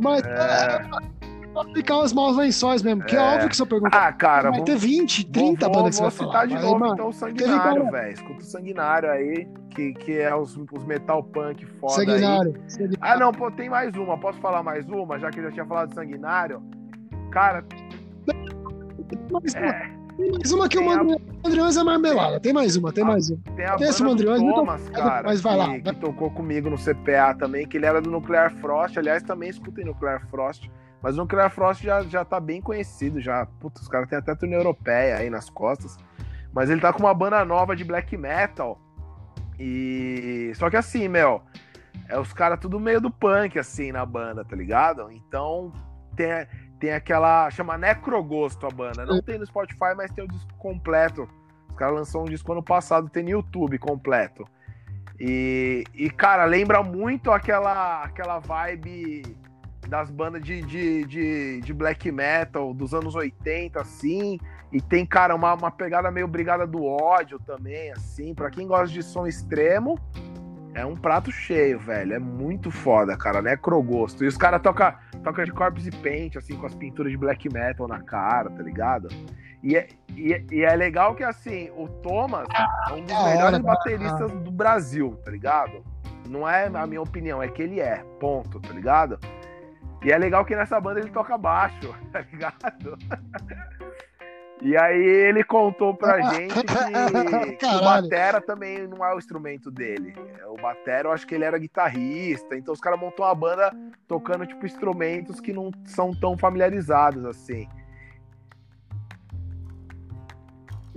Mas 0.00 0.22
É. 0.24 1.07
pra 1.64 1.74
ficar 1.74 1.98
os 2.00 2.12
maus 2.12 2.36
lençóis 2.36 2.82
mesmo, 2.82 3.02
que 3.04 3.14
é, 3.16 3.18
É. 3.18 3.22
óbvio 3.34 3.48
que 3.48 3.56
se 3.56 3.62
eu 3.62 3.66
perguntar. 3.66 4.06
Ah, 4.08 4.12
cara, 4.12 4.50
vai 4.50 4.58
vou- 4.58 4.64
ter 4.64 4.76
20, 4.76 5.24
30 5.26 5.66
vou, 5.66 5.74
vou, 5.74 5.82
bandas 5.82 5.96
que 5.98 6.02
você 6.02 6.02
vai 6.02 6.10
citar 6.10 6.32
falar. 6.32 6.46
de 6.46 6.54
novo, 6.66 6.78
mano, 6.78 6.94
então, 6.94 7.08
o 7.08 7.12
Sanguinário, 7.12 7.90
velho. 7.90 8.12
Escuta 8.12 8.40
o 8.40 8.44
Sanguinário 8.44 9.10
aí, 9.10 9.48
que, 9.74 9.92
que 9.94 10.18
é 10.18 10.34
os, 10.34 10.56
os 10.72 10.84
metal 10.84 11.22
punk 11.22 11.64
foda 11.80 12.00
aí. 12.00 12.06
Sanguinário. 12.06 12.54
Sanguinário. 12.68 12.98
Ah, 13.00 13.16
não, 13.18 13.32
pô, 13.32 13.50
tem 13.50 13.68
mais 13.68 13.94
uma. 13.96 14.18
Posso 14.18 14.38
falar 14.40 14.62
mais 14.62 14.88
uma, 14.88 15.18
já 15.18 15.30
que 15.30 15.38
eu 15.40 15.44
já 15.44 15.50
tinha 15.52 15.66
falado 15.66 15.88
de 15.90 15.94
Sanguinário? 15.94 16.62
Cara, 17.30 17.64
uma, 19.30 19.40
é, 19.54 19.90
tem 20.16 20.32
mais 20.32 20.52
uma 20.52 20.68
que 20.68 20.78
o 20.78 20.80
Tem 20.80 20.92
a- 20.92 21.04
Mandriões 21.44 21.76
é 21.76 21.82
marmelada. 21.84 22.40
Tem 22.40 22.52
mais 22.52 22.76
uma, 22.76 22.92
tem 22.92 23.04
Ah, 23.04 23.06
mais 23.06 23.30
uma. 23.30 23.38
tem 23.54 23.64
a 23.64 23.76
Tem 23.76 23.88
esse 23.88 24.02
Mandriões, 24.02 24.40
Thomas, 24.40 24.88
cara, 24.90 25.22
mas 25.28 25.40
vai 25.40 25.52
que, 25.52 25.58
lá, 25.88 25.92
que 25.94 26.00
tocou 26.00 26.30
comigo 26.30 26.68
no 26.68 26.76
CPA 26.76 27.34
também, 27.34 27.66
que 27.66 27.76
ele 27.76 27.86
era 27.86 28.00
do 28.00 28.10
Nuclear 28.10 28.52
Frost. 28.56 28.98
Aliás, 28.98 29.22
também 29.22 29.48
escutem 29.50 29.84
Nuclear 29.84 30.26
Frost. 30.30 30.68
Mas 31.02 31.16
o 31.16 31.18
Nuclear 31.18 31.50
Frost 31.50 31.82
já, 31.82 32.02
já 32.02 32.24
tá 32.24 32.40
bem 32.40 32.60
conhecido, 32.60 33.20
já. 33.20 33.46
Putz, 33.60 33.80
os 33.80 33.88
caras 33.88 34.08
têm 34.08 34.18
até 34.18 34.34
turnê 34.34 34.56
europeia 34.56 35.16
aí 35.16 35.30
nas 35.30 35.48
costas. 35.48 35.96
Mas 36.52 36.70
ele 36.70 36.80
tá 36.80 36.92
com 36.92 37.00
uma 37.00 37.14
banda 37.14 37.44
nova 37.44 37.76
de 37.76 37.84
black 37.84 38.16
metal. 38.16 38.80
E. 39.58 40.52
Só 40.56 40.68
que 40.68 40.76
assim, 40.76 41.08
meu. 41.08 41.42
É 42.08 42.18
os 42.18 42.32
caras 42.32 42.58
tudo 42.58 42.80
meio 42.80 43.00
do 43.00 43.10
punk, 43.10 43.58
assim, 43.58 43.92
na 43.92 44.04
banda, 44.04 44.44
tá 44.44 44.56
ligado? 44.56 45.10
Então. 45.12 45.72
Tem, 46.16 46.46
tem 46.80 46.92
aquela. 46.92 47.48
chama 47.50 47.78
Necrogosto 47.78 48.66
a 48.66 48.70
banda. 48.70 49.06
Não 49.06 49.22
tem 49.22 49.38
no 49.38 49.46
Spotify, 49.46 49.94
mas 49.96 50.10
tem 50.10 50.24
o 50.24 50.28
disco 50.28 50.52
completo. 50.54 51.28
Os 51.68 51.76
caras 51.76 51.94
lançaram 51.94 52.24
um 52.24 52.28
disco 52.28 52.50
ano 52.50 52.62
passado, 52.62 53.08
tem 53.08 53.22
no 53.22 53.30
YouTube 53.30 53.78
completo. 53.78 54.44
E, 55.20 55.84
e 55.94 56.10
cara, 56.10 56.44
lembra 56.44 56.82
muito 56.82 57.30
aquela, 57.30 58.04
aquela 58.04 58.38
vibe 58.38 59.22
das 59.88 60.10
bandas 60.10 60.42
de, 60.42 60.62
de, 60.62 61.04
de, 61.06 61.60
de, 61.60 61.72
black 61.72 62.12
metal 62.12 62.74
dos 62.74 62.92
anos 62.92 63.14
80, 63.14 63.80
assim. 63.80 64.38
E 64.70 64.80
tem, 64.80 65.06
cara, 65.06 65.34
uma, 65.34 65.54
uma 65.54 65.70
pegada 65.70 66.10
meio 66.10 66.28
brigada 66.28 66.66
do 66.66 66.84
ódio 66.84 67.38
também, 67.40 67.90
assim. 67.92 68.34
Pra 68.34 68.50
quem 68.50 68.66
gosta 68.66 68.92
de 68.92 69.02
som 69.02 69.26
extremo, 69.26 69.98
é 70.74 70.84
um 70.84 70.94
prato 70.94 71.32
cheio, 71.32 71.78
velho. 71.78 72.12
É 72.12 72.18
muito 72.18 72.70
foda, 72.70 73.16
cara. 73.16 73.40
Necrogosto. 73.40 74.22
E 74.22 74.28
os 74.28 74.36
caras 74.36 74.60
tocam 74.60 74.94
toca 75.24 75.44
de 75.44 75.52
corpse 75.52 75.90
paint, 75.90 76.36
assim, 76.36 76.56
com 76.56 76.66
as 76.66 76.74
pinturas 76.74 77.10
de 77.10 77.18
black 77.18 77.52
metal 77.52 77.88
na 77.88 78.00
cara, 78.00 78.50
tá 78.50 78.62
ligado? 78.62 79.08
E 79.62 79.76
é, 79.76 79.88
e, 80.14 80.32
é, 80.32 80.44
e 80.52 80.62
é 80.62 80.76
legal 80.76 81.14
que, 81.14 81.24
assim, 81.24 81.70
o 81.76 81.88
Thomas 81.88 82.46
é 82.88 82.92
um 82.92 83.04
dos 83.04 83.24
melhores 83.24 83.58
bateristas 83.58 84.30
do 84.30 84.50
Brasil, 84.50 85.18
tá 85.24 85.30
ligado? 85.30 85.82
Não 86.28 86.48
é 86.48 86.66
a 86.66 86.86
minha 86.86 87.02
opinião, 87.02 87.42
é 87.42 87.48
que 87.48 87.62
ele 87.62 87.80
é, 87.80 88.04
ponto, 88.20 88.60
tá 88.60 88.72
ligado? 88.72 89.18
E 90.04 90.12
é 90.12 90.18
legal 90.18 90.44
que 90.44 90.54
nessa 90.54 90.80
banda 90.80 91.00
ele 91.00 91.10
toca 91.10 91.36
baixo, 91.36 91.94
tá 92.12 92.20
ligado? 92.20 92.98
E 94.60 94.76
aí 94.76 95.00
ele 95.00 95.44
contou 95.44 95.94
pra 95.94 96.20
gente 96.32 96.52
que, 96.52 96.66
que 97.56 97.66
o 97.66 97.80
batera 97.80 98.40
também 98.40 98.88
não 98.88 99.04
é 99.04 99.14
o 99.14 99.18
instrumento 99.18 99.70
dele. 99.70 100.14
O 100.48 100.60
batera, 100.60 101.08
eu 101.08 101.12
acho 101.12 101.24
que 101.26 101.34
ele 101.34 101.44
era 101.44 101.56
guitarrista, 101.58 102.56
então 102.56 102.74
os 102.74 102.80
caras 102.80 102.98
montou 102.98 103.24
uma 103.24 103.34
banda 103.34 103.72
tocando 104.08 104.44
tipo 104.46 104.66
instrumentos 104.66 105.40
que 105.40 105.52
não 105.52 105.70
são 105.84 106.12
tão 106.12 106.36
familiarizados 106.36 107.24
assim. 107.24 107.68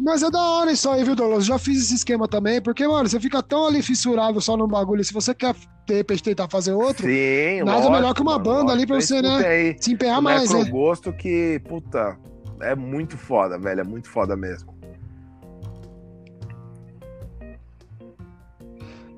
Mas 0.04 0.24
é 0.24 0.32
da 0.32 0.42
hora 0.42 0.72
isso 0.72 0.90
aí, 0.90 1.04
viu, 1.04 1.16
Douglas? 1.16 1.46
Já 1.46 1.60
fiz 1.60 1.84
esse 1.84 1.94
esquema 1.94 2.28
também, 2.28 2.60
porque, 2.60 2.88
mano, 2.88 3.08
você 3.08 3.20
fica 3.20 3.42
tão 3.44 3.68
ali 3.68 3.84
fissurado 3.84 4.42
só 4.42 4.58
num 4.58 4.68
bagulho. 4.68 5.04
Se 5.04 5.14
você 5.14 5.34
quer, 5.34 5.56
de 5.86 5.94
repente, 5.94 6.24
tentar 6.24 6.50
fazer 6.50 6.74
outro, 6.74 7.06
Sim, 7.06 7.60
nada 7.60 7.78
lógico, 7.78 7.92
melhor 7.92 8.14
que 8.16 8.22
uma 8.22 8.32
mano, 8.32 8.44
banda 8.44 8.58
lógico. 8.64 8.78
ali 8.78 8.88
pra 8.88 8.96
você, 9.00 9.22
né? 9.22 9.48
Aí, 9.48 9.76
se 9.80 9.94
empenhar 9.94 10.20
mais, 10.20 10.52
né? 10.52 10.64
gosto 10.66 11.14
que, 11.14 11.62
puta, 11.68 12.18
é 12.62 12.76
muito 12.76 13.16
foda, 13.16 13.60
velho. 13.60 13.82
É 13.82 13.84
muito 13.84 14.10
foda 14.10 14.36
mesmo. 14.36 14.74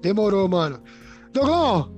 Demorou, 0.01 0.49
mano. 0.49 0.81
Douglão, 1.31 1.95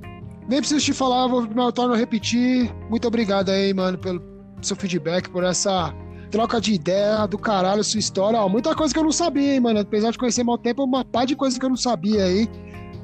nem 0.48 0.60
preciso 0.60 0.86
te 0.86 0.94
falar, 0.94 1.26
vou 1.26 1.42
me 1.42 1.72
torno 1.72 1.96
a 1.96 1.98
repetir. 1.98 2.72
Muito 2.88 3.08
obrigado 3.08 3.50
aí, 3.50 3.74
mano, 3.74 3.98
pelo 3.98 4.22
seu 4.62 4.76
feedback, 4.76 5.28
por 5.32 5.44
essa 5.44 5.92
troca 6.36 6.60
de 6.60 6.74
ideia 6.74 7.26
do 7.26 7.38
caralho, 7.38 7.82
sua 7.82 7.98
história. 7.98 8.38
Ó, 8.38 8.50
muita 8.50 8.76
coisa 8.76 8.94
que 8.94 9.00
eu 9.00 9.06
não 9.06 9.12
sabia, 9.12 9.54
hein, 9.54 9.60
mano. 9.62 9.80
Apesar 9.80 10.12
de 10.12 10.18
conhecer 10.18 10.44
mal 10.44 10.58
tempo, 10.58 10.84
uma 10.84 11.06
par 11.06 11.26
de 11.26 11.34
coisas 11.34 11.58
que 11.58 11.64
eu 11.64 11.70
não 11.70 11.78
sabia 11.78 12.26
aí. 12.26 12.50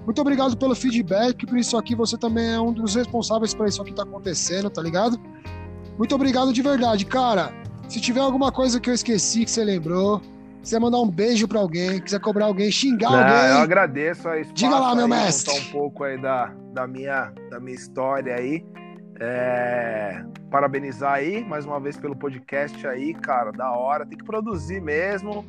Muito 0.03 0.19
obrigado 0.19 0.57
pelo 0.57 0.75
feedback, 0.75 1.45
por 1.45 1.57
isso 1.57 1.77
aqui 1.77 1.95
você 1.95 2.17
também 2.17 2.51
é 2.51 2.59
um 2.59 2.73
dos 2.73 2.95
responsáveis 2.95 3.53
por 3.53 3.67
isso 3.67 3.81
aqui 3.81 3.93
tá 3.93 4.03
acontecendo, 4.03 4.69
tá 4.69 4.81
ligado? 4.81 5.17
Muito 5.97 6.13
obrigado 6.13 6.51
de 6.51 6.61
verdade, 6.61 7.05
cara. 7.05 7.53
Se 7.87 8.01
tiver 8.01 8.19
alguma 8.19 8.51
coisa 8.51 8.81
que 8.81 8.89
eu 8.89 8.93
esqueci 8.93 9.45
que 9.45 9.51
você 9.51 9.63
lembrou, 9.63 10.21
quiser 10.61 10.81
mandar 10.81 10.99
um 10.99 11.09
beijo 11.09 11.47
para 11.47 11.61
alguém, 11.61 12.01
quiser 12.01 12.19
cobrar 12.19 12.45
alguém, 12.47 12.69
xingar 12.69 13.11
Não, 13.11 13.19
alguém. 13.19 13.49
Eu 13.51 13.57
agradeço 13.59 14.27
a 14.27 14.41
Diga 14.41 14.77
lá, 14.77 14.93
meu 14.93 15.07
mestre. 15.07 15.53
Contar 15.53 15.67
um 15.67 15.71
pouco 15.71 16.03
aí 16.03 16.21
da, 16.21 16.53
da, 16.73 16.85
minha, 16.85 17.31
da 17.49 17.61
minha 17.61 17.75
história 17.75 18.35
aí. 18.35 18.65
É, 19.19 20.23
parabenizar 20.49 21.13
aí 21.13 21.43
mais 21.43 21.65
uma 21.65 21.79
vez 21.79 21.97
pelo 21.97 22.15
podcast 22.15 22.85
aí, 22.87 23.13
cara, 23.13 23.51
da 23.51 23.71
hora. 23.71 24.05
Tem 24.05 24.17
que 24.17 24.23
produzir 24.23 24.81
mesmo. 24.81 25.45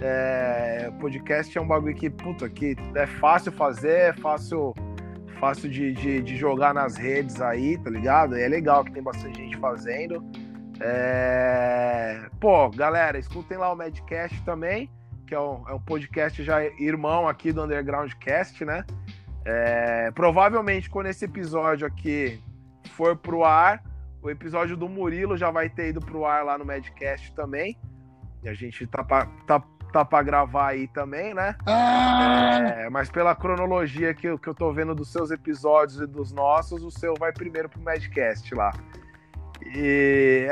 É, 0.00 0.90
podcast 0.98 1.56
é 1.56 1.60
um 1.60 1.66
bagulho 1.66 1.94
que, 1.94 2.08
puta, 2.08 2.48
que 2.48 2.74
é 2.94 3.06
fácil 3.06 3.52
fazer, 3.52 3.98
é 3.98 4.12
fácil, 4.14 4.74
fácil 5.38 5.68
de, 5.68 5.92
de, 5.92 6.22
de 6.22 6.36
jogar 6.36 6.72
nas 6.72 6.96
redes 6.96 7.40
aí, 7.40 7.76
tá 7.76 7.90
ligado? 7.90 8.36
E 8.36 8.42
é 8.42 8.48
legal 8.48 8.82
que 8.82 8.92
tem 8.92 9.02
bastante 9.02 9.38
gente 9.38 9.56
fazendo. 9.58 10.24
É... 10.80 12.26
Pô, 12.40 12.70
galera, 12.70 13.18
escutem 13.18 13.58
lá 13.58 13.70
o 13.70 13.76
Madcast 13.76 14.42
também, 14.42 14.90
que 15.26 15.34
é 15.34 15.40
um, 15.40 15.68
é 15.68 15.74
um 15.74 15.80
podcast 15.80 16.42
já 16.42 16.64
irmão 16.64 17.28
aqui 17.28 17.52
do 17.52 17.62
Undergroundcast, 17.62 18.64
né? 18.64 18.84
É... 19.44 20.10
Provavelmente 20.12 20.88
quando 20.88 21.06
esse 21.06 21.26
episódio 21.26 21.86
aqui 21.86 22.42
for 22.88 23.16
pro 23.16 23.44
ar, 23.44 23.82
o 24.22 24.30
episódio 24.30 24.76
do 24.76 24.88
Murilo 24.88 25.36
já 25.36 25.50
vai 25.50 25.68
ter 25.68 25.88
ido 25.90 26.00
pro 26.00 26.24
ar 26.24 26.44
lá 26.44 26.58
no 26.58 26.64
Madcast 26.64 27.32
também. 27.34 27.78
E 28.42 28.48
a 28.48 28.54
gente 28.54 28.86
tá 28.86 29.02
pra, 29.04 29.26
tá, 29.46 29.62
tá 29.92 30.04
pra 30.04 30.22
gravar 30.22 30.68
aí 30.68 30.88
também, 30.88 31.34
né? 31.34 31.54
Ah! 31.66 32.58
É, 32.76 32.90
mas 32.90 33.10
pela 33.10 33.34
cronologia 33.34 34.14
que, 34.14 34.26
eu- 34.28 34.38
que 34.38 34.48
eu 34.48 34.54
tô 34.54 34.72
vendo 34.72 34.94
dos 34.94 35.10
seus 35.12 35.30
episódios 35.30 36.00
e 36.00 36.06
dos 36.06 36.32
nossos, 36.32 36.82
o 36.82 36.90
seu 36.90 37.14
vai 37.18 37.32
primeiro 37.32 37.68
pro 37.68 37.80
Madcast 37.82 38.54
lá. 38.54 38.72
E. 39.66 40.48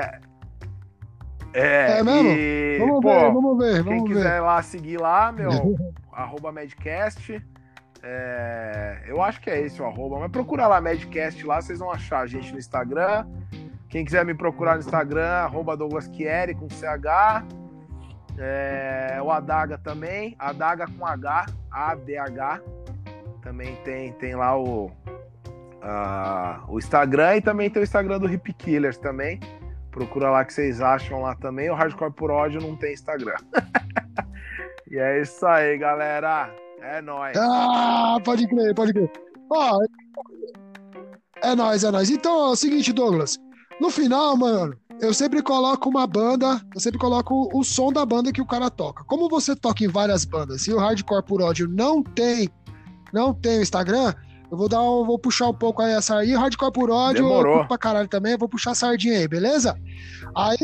É, 1.55 1.99
É 2.01 2.03
mesmo? 2.05 2.29
e, 2.29 2.77
Vamos 2.79 3.01
pô, 3.01 3.09
ver, 3.09 3.33
vamos 3.33 3.59
ver, 3.59 3.73
quem 3.85 3.95
vamos 3.95 4.09
quiser 4.11 4.35
ver. 4.35 4.41
lá 4.41 4.63
seguir 4.63 5.01
lá, 5.01 5.33
meu, 5.33 5.51
arroba 6.13 6.53
Madcast. 6.53 7.43
É, 8.03 9.03
eu 9.07 9.23
acho 9.23 9.41
que 9.41 9.51
é 9.51 9.61
esse 9.61 9.81
o 9.83 9.87
arroba, 9.87 10.19
mas 10.19 10.31
procura 10.31 10.67
lá 10.67 10.81
Madcast 10.81 11.45
lá, 11.45 11.61
vocês 11.61 11.79
vão 11.79 11.91
achar 11.91 12.21
a 12.21 12.27
gente 12.27 12.53
no 12.53 12.59
Instagram. 12.59 13.27
Quem 13.89 14.05
quiser 14.05 14.25
me 14.25 14.35
procurar 14.35 14.75
no 14.75 14.81
Instagram, 14.81 15.27
arroba 15.27 15.77
Douglas 15.77 16.11
Chieri 16.13 16.55
com 16.55 16.69
CH. 16.69 17.45
É, 18.39 19.19
o 19.21 19.31
Adaga 19.31 19.79
também, 19.79 20.37
Adaga 20.39 20.87
com 20.87 21.05
H, 21.05 21.47
A-D-H. 21.71 22.61
Também 23.43 23.77
tem, 23.77 24.13
tem 24.13 24.35
lá 24.35 24.57
o, 24.57 24.91
ah, 25.83 26.63
o 26.69 26.79
Instagram 26.79 27.37
e 27.37 27.41
também 27.41 27.71
tem 27.71 27.83
o 27.83 27.85
Instagram 27.85 28.19
do 28.19 28.33
Hip 28.33 28.53
Killers 28.53 28.99
também. 28.99 29.41
Procura 29.91 30.31
lá 30.31 30.45
que 30.45 30.53
vocês 30.53 30.81
acham 30.81 31.23
lá 31.23 31.35
também. 31.35 31.71
O 31.71 31.75
Hardcore 31.75 32.13
por 32.13 32.31
ódio 32.31 32.61
não 32.61 32.77
tem 32.77 32.93
Instagram. 32.93 33.37
e 34.89 34.99
é 34.99 35.21
isso 35.21 35.45
aí, 35.47 35.79
galera. 35.79 36.51
É 36.83 37.01
nóis. 37.03 37.37
Ah, 37.37 38.19
pode 38.25 38.47
crer, 38.47 38.75
pode 38.75 38.93
crer. 38.93 39.11
Ó, 39.51 39.79
é 41.43 41.55
nóis, 41.55 41.85
é 41.85 41.91
nóis. 41.91 42.11
Então, 42.11 42.49
é 42.49 42.51
o 42.51 42.57
seguinte, 42.57 42.93
Douglas. 42.93 43.39
No 43.81 43.91
final, 43.91 44.37
mano, 44.37 44.77
eu 45.01 45.15
sempre 45.15 45.41
coloco 45.43 45.89
uma 45.89 46.07
banda, 46.07 46.61
eu 46.75 46.81
sempre 46.81 46.99
coloco 46.99 47.49
o 47.57 47.63
som 47.63 47.93
da 47.93 48.05
banda 48.05 48.33
que 48.33 48.43
o 48.43 48.47
cara 48.47 48.69
toca. 48.69 49.05
Como 49.05 49.29
você 49.29 49.55
toca 49.55 49.85
em 49.85 49.89
várias 49.89 50.25
bandas 50.25 50.67
e 50.67 50.73
o 50.73 50.79
Hardcore 50.79 51.25
por 51.25 51.41
ódio 51.41 51.69
não 51.69 52.03
tem, 52.03 52.49
não 53.13 53.33
tem 53.33 53.59
o 53.59 53.63
Instagram, 53.63 54.13
eu 54.51 54.57
vou 54.57 54.69
dar 54.69 54.83
um, 54.83 55.05
vou 55.05 55.19
puxar 55.19 55.49
um 55.49 55.55
pouco 55.55 55.81
aí 55.83 55.93
essa 55.93 56.17
aí. 56.17 56.35
Hardcore 56.35 56.73
por 56.73 56.91
ódio, 56.91 57.23
Demorou. 57.23 57.67
pra 57.67 57.79
caralho 57.79 58.09
também, 58.09 58.33
eu 58.33 58.39
vou 58.39 58.49
puxar 58.49 58.73
a 58.73 58.75
sardinha 58.75 59.19
aí, 59.19 59.29
beleza? 59.29 59.79
Aí, 60.35 60.59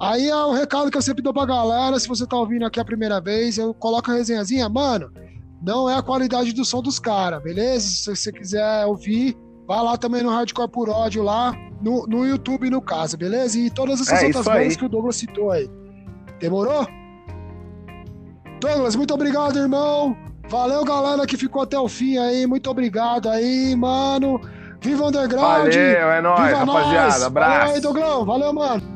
aí 0.00 0.28
é 0.28 0.36
o 0.36 0.52
recado 0.52 0.90
que 0.90 0.96
eu 0.98 1.02
sempre 1.02 1.22
dou 1.22 1.32
pra 1.32 1.46
galera, 1.46 1.98
se 1.98 2.08
você 2.08 2.26
tá 2.26 2.36
ouvindo 2.36 2.64
aqui 2.66 2.78
a 2.80 2.84
primeira 2.84 3.20
vez, 3.20 3.58
eu 3.58 3.72
coloco 3.74 4.10
a 4.10 4.14
resenhazinha, 4.14 4.68
mano, 4.68 5.10
não 5.62 5.88
é 5.88 5.96
a 5.96 6.02
qualidade 6.02 6.52
do 6.52 6.64
som 6.64 6.82
dos 6.82 6.98
caras, 6.98 7.42
beleza? 7.42 7.86
Se 7.88 8.14
você 8.14 8.30
quiser 8.32 8.84
ouvir, 8.86 9.36
vai 9.66 9.82
lá 9.82 9.96
também 9.96 10.22
no 10.22 10.30
Hardcore 10.30 10.70
por 10.70 10.88
ódio 10.88 11.22
lá, 11.22 11.54
no, 11.82 12.06
no 12.06 12.26
YouTube 12.26 12.70
no 12.70 12.80
caso, 12.80 13.16
beleza? 13.16 13.58
E 13.58 13.70
todas 13.70 14.00
essas 14.00 14.22
É 14.22 14.26
outras 14.26 14.44
bandas 14.44 14.76
que 14.76 14.84
o 14.84 14.88
Douglas 14.88 15.16
citou 15.16 15.50
aí. 15.50 15.68
Demorou? 16.40 16.86
Douglas, 18.60 18.96
muito 18.96 19.12
obrigado, 19.14 19.58
irmão. 19.58 20.16
Valeu, 20.48 20.84
galera 20.84 21.26
que 21.26 21.36
ficou 21.36 21.62
até 21.62 21.78
o 21.78 21.88
fim 21.88 22.16
aí. 22.18 22.46
Muito 22.46 22.70
obrigado 22.70 23.28
aí, 23.28 23.74
mano. 23.74 24.40
Viva 24.80 25.04
o 25.04 25.08
Underground! 25.08 25.74
Valeu, 25.74 26.10
é 26.10 26.20
nóis, 26.22 26.40
Viva 26.44 26.58
rapaziada. 26.58 26.94
nós! 26.94 27.22
Valeu 27.32 27.48
aí, 27.48 27.56
Abraço. 27.56 27.82
Douglão. 27.82 28.24
Valeu, 28.24 28.52
mano. 28.52 28.95